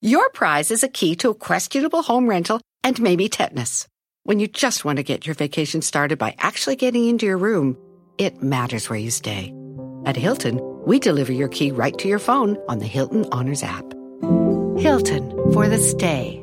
Your 0.03 0.27
prize 0.31 0.69
is 0.69 0.83
a 0.83 0.89
key 0.89 1.15
to 1.15 1.29
a 1.29 1.33
questionable 1.33 2.01
home 2.01 2.27
rental 2.27 2.59
and 2.83 3.01
maybe 3.01 3.29
tetanus. 3.29 3.87
When 4.23 4.37
you 4.41 4.49
just 4.49 4.83
want 4.83 4.97
to 4.97 5.03
get 5.03 5.25
your 5.25 5.33
vacation 5.33 5.81
started 5.81 6.19
by 6.19 6.35
actually 6.39 6.75
getting 6.75 7.07
into 7.07 7.25
your 7.25 7.37
room, 7.37 7.77
it 8.17 8.43
matters 8.43 8.89
where 8.89 8.99
you 8.99 9.09
stay. 9.09 9.53
At 10.05 10.17
Hilton, 10.17 10.59
we 10.85 10.99
deliver 10.99 11.31
your 11.31 11.47
key 11.47 11.71
right 11.71 11.97
to 11.99 12.09
your 12.09 12.19
phone 12.19 12.57
on 12.67 12.79
the 12.79 12.85
Hilton 12.85 13.25
Honors 13.31 13.63
app. 13.63 13.85
Hilton 14.77 15.31
for 15.53 15.69
the 15.69 15.79
stay. 15.79 16.42